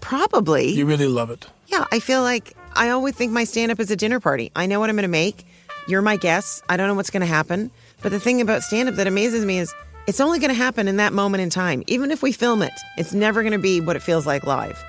Probably. 0.00 0.70
You 0.70 0.86
really 0.86 1.06
love 1.06 1.30
it. 1.30 1.46
Yeah, 1.68 1.84
I 1.92 2.00
feel 2.00 2.22
like 2.22 2.54
I 2.80 2.88
always 2.88 3.14
think 3.14 3.30
my 3.30 3.44
stand 3.44 3.70
up 3.70 3.78
is 3.78 3.90
a 3.90 3.96
dinner 3.96 4.20
party. 4.20 4.50
I 4.56 4.64
know 4.64 4.80
what 4.80 4.88
I'm 4.88 4.96
going 4.96 5.02
to 5.02 5.08
make. 5.08 5.44
You're 5.86 6.00
my 6.00 6.16
guest. 6.16 6.64
I 6.66 6.78
don't 6.78 6.88
know 6.88 6.94
what's 6.94 7.10
going 7.10 7.20
to 7.20 7.26
happen. 7.26 7.70
But 8.00 8.08
the 8.08 8.18
thing 8.18 8.40
about 8.40 8.62
stand 8.62 8.88
up 8.88 8.94
that 8.94 9.06
amazes 9.06 9.44
me 9.44 9.58
is 9.58 9.74
it's 10.06 10.18
only 10.18 10.38
going 10.38 10.48
to 10.48 10.54
happen 10.54 10.88
in 10.88 10.96
that 10.96 11.12
moment 11.12 11.42
in 11.42 11.50
time. 11.50 11.84
Even 11.88 12.10
if 12.10 12.22
we 12.22 12.32
film 12.32 12.62
it, 12.62 12.72
it's 12.96 13.12
never 13.12 13.42
going 13.42 13.52
to 13.52 13.58
be 13.58 13.82
what 13.82 13.96
it 13.96 14.02
feels 14.02 14.26
like 14.26 14.44
live. 14.44 14.82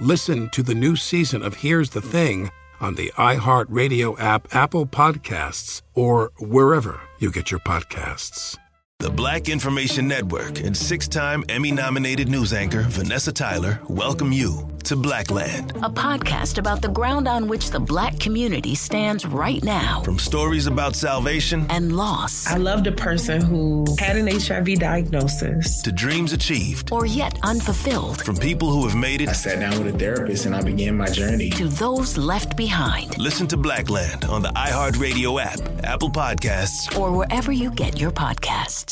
Listen 0.00 0.50
to 0.50 0.62
the 0.62 0.72
new 0.72 0.94
season 0.94 1.42
of 1.42 1.56
Here's 1.56 1.90
the 1.90 2.00
Thing 2.00 2.48
on 2.80 2.94
the 2.94 3.10
iHeartRadio 3.16 4.14
app, 4.20 4.54
Apple 4.54 4.86
Podcasts, 4.86 5.82
or 5.94 6.30
wherever 6.38 7.00
you 7.18 7.32
get 7.32 7.50
your 7.50 7.58
podcasts. 7.58 8.56
The 9.00 9.10
Black 9.10 9.48
Information 9.48 10.06
Network 10.06 10.60
and 10.60 10.76
six 10.76 11.08
time 11.08 11.42
Emmy 11.48 11.72
nominated 11.72 12.28
news 12.28 12.52
anchor 12.52 12.82
Vanessa 12.82 13.32
Tyler 13.32 13.80
welcome 13.88 14.30
you 14.30 14.68
to 14.84 14.96
Blackland. 14.96 15.72
A 15.76 15.90
podcast 15.90 16.58
about 16.58 16.80
the 16.82 16.88
ground 16.88 17.28
on 17.28 17.48
which 17.48 17.70
the 17.70 17.78
black 17.78 18.18
community 18.18 18.74
stands 18.74 19.24
right 19.26 19.62
now. 19.62 20.02
From 20.02 20.18
stories 20.18 20.66
about 20.66 20.96
salvation 20.96 21.66
and 21.68 21.96
loss. 21.96 22.46
I 22.46 22.56
loved 22.56 22.86
a 22.86 22.92
person 22.92 23.40
who 23.42 23.84
had 23.98 24.16
an 24.16 24.26
HIV 24.26 24.78
diagnosis. 24.78 25.82
to 25.82 25.92
dreams 25.92 26.32
achieved. 26.32 26.92
Or 26.92 27.04
yet 27.06 27.38
unfulfilled. 27.42 28.22
From 28.24 28.36
people 28.36 28.70
who 28.70 28.86
have 28.86 28.96
made 28.96 29.20
it. 29.20 29.28
I 29.28 29.32
sat 29.32 29.60
down 29.60 29.82
with 29.84 29.94
a 29.94 29.98
therapist 29.98 30.46
and 30.46 30.54
I 30.56 30.62
began 30.62 30.96
my 30.96 31.08
journey. 31.08 31.50
To 31.50 31.68
those 31.68 32.16
left 32.16 32.56
behind. 32.56 33.16
Listen 33.18 33.46
to 33.48 33.56
Blackland 33.58 34.24
on 34.24 34.42
the 34.42 34.48
iHeartRadio 34.50 35.40
app, 35.42 35.60
Apple 35.84 36.10
Podcasts, 36.10 36.98
Or 36.98 37.12
wherever 37.12 37.52
you 37.52 37.70
get 37.70 38.00
your 38.00 38.10
podcasts. 38.10 38.89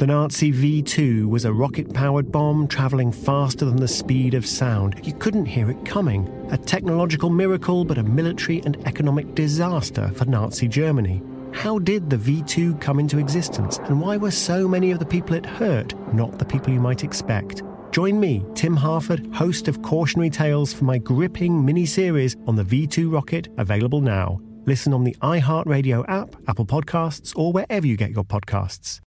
The 0.00 0.06
Nazi 0.06 0.50
V 0.50 0.80
2 0.80 1.28
was 1.28 1.44
a 1.44 1.52
rocket 1.52 1.92
powered 1.92 2.32
bomb 2.32 2.66
travelling 2.66 3.12
faster 3.12 3.66
than 3.66 3.76
the 3.76 3.86
speed 3.86 4.32
of 4.32 4.46
sound. 4.46 4.98
You 5.06 5.12
couldn't 5.12 5.44
hear 5.44 5.70
it 5.70 5.84
coming. 5.84 6.26
A 6.50 6.56
technological 6.56 7.28
miracle, 7.28 7.84
but 7.84 7.98
a 7.98 8.02
military 8.02 8.62
and 8.64 8.78
economic 8.86 9.34
disaster 9.34 10.10
for 10.14 10.24
Nazi 10.24 10.68
Germany. 10.68 11.22
How 11.52 11.78
did 11.78 12.08
the 12.08 12.16
V 12.16 12.42
2 12.44 12.76
come 12.76 12.98
into 12.98 13.18
existence, 13.18 13.76
and 13.76 14.00
why 14.00 14.16
were 14.16 14.30
so 14.30 14.66
many 14.66 14.90
of 14.90 15.00
the 15.00 15.04
people 15.04 15.36
it 15.36 15.44
hurt 15.44 15.92
not 16.14 16.38
the 16.38 16.46
people 16.46 16.72
you 16.72 16.80
might 16.80 17.04
expect? 17.04 17.62
Join 17.92 18.18
me, 18.18 18.42
Tim 18.54 18.76
Harford, 18.76 19.28
host 19.34 19.68
of 19.68 19.82
Cautionary 19.82 20.30
Tales, 20.30 20.72
for 20.72 20.84
my 20.84 20.96
gripping 20.96 21.62
mini 21.62 21.84
series 21.84 22.38
on 22.46 22.56
the 22.56 22.64
V 22.64 22.86
2 22.86 23.10
rocket, 23.10 23.48
available 23.58 24.00
now. 24.00 24.40
Listen 24.66 24.92
on 24.92 25.04
the 25.04 25.16
iHeartRadio 25.22 26.04
app, 26.08 26.36
Apple 26.46 26.66
Podcasts, 26.66 27.32
or 27.36 27.50
wherever 27.52 27.86
you 27.86 27.96
get 27.96 28.10
your 28.10 28.24
podcasts. 28.24 29.00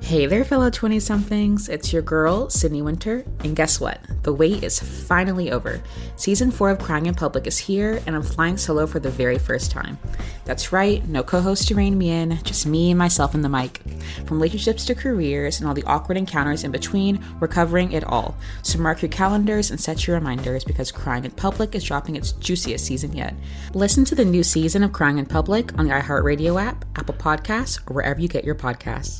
Hey 0.00 0.26
there, 0.26 0.44
fellow 0.44 0.70
20 0.70 0.98
somethings. 0.98 1.68
It's 1.68 1.92
your 1.92 2.02
girl, 2.02 2.50
Sydney 2.50 2.82
Winter. 2.82 3.24
And 3.44 3.54
guess 3.54 3.80
what? 3.80 4.00
The 4.22 4.32
wait 4.32 4.64
is 4.64 4.80
finally 4.80 5.52
over. 5.52 5.80
Season 6.16 6.50
4 6.50 6.70
of 6.70 6.78
Crying 6.80 7.06
in 7.06 7.14
Public 7.14 7.46
is 7.46 7.58
here, 7.58 8.02
and 8.06 8.16
I'm 8.16 8.22
flying 8.22 8.56
solo 8.56 8.86
for 8.86 8.98
the 8.98 9.10
very 9.10 9.38
first 9.38 9.70
time. 9.70 9.98
That's 10.44 10.72
right, 10.72 11.06
no 11.06 11.22
co 11.22 11.40
host 11.40 11.68
to 11.68 11.74
rein 11.74 11.96
me 11.96 12.10
in, 12.10 12.42
just 12.42 12.66
me 12.66 12.90
and 12.90 12.98
myself 12.98 13.34
in 13.34 13.42
the 13.42 13.48
mic. 13.48 13.82
From 14.26 14.38
relationships 14.38 14.84
to 14.86 14.94
careers 14.94 15.60
and 15.60 15.68
all 15.68 15.74
the 15.74 15.84
awkward 15.84 16.16
encounters 16.16 16.64
in 16.64 16.72
between, 16.72 17.24
we're 17.38 17.46
covering 17.46 17.92
it 17.92 18.02
all. 18.02 18.36
So 18.62 18.80
mark 18.80 19.02
your 19.02 19.10
calendars 19.10 19.70
and 19.70 19.80
set 19.80 20.06
your 20.06 20.16
reminders 20.16 20.64
because 20.64 20.90
Crying 20.90 21.24
in 21.24 21.30
Public 21.30 21.74
is 21.74 21.84
dropping 21.84 22.16
its 22.16 22.32
juiciest 22.32 22.84
season 22.84 23.12
yet. 23.12 23.34
Listen 23.74 24.04
to 24.06 24.14
the 24.14 24.24
new 24.24 24.42
season 24.42 24.79
of 24.82 24.92
Crying 24.92 25.18
in 25.18 25.26
Public 25.26 25.76
on 25.78 25.86
the 25.86 25.92
iHeartRadio 25.92 26.60
app, 26.62 26.84
Apple 26.96 27.14
Podcasts, 27.14 27.80
or 27.88 27.94
wherever 27.94 28.20
you 28.20 28.28
get 28.28 28.44
your 28.44 28.54
podcasts. 28.54 29.18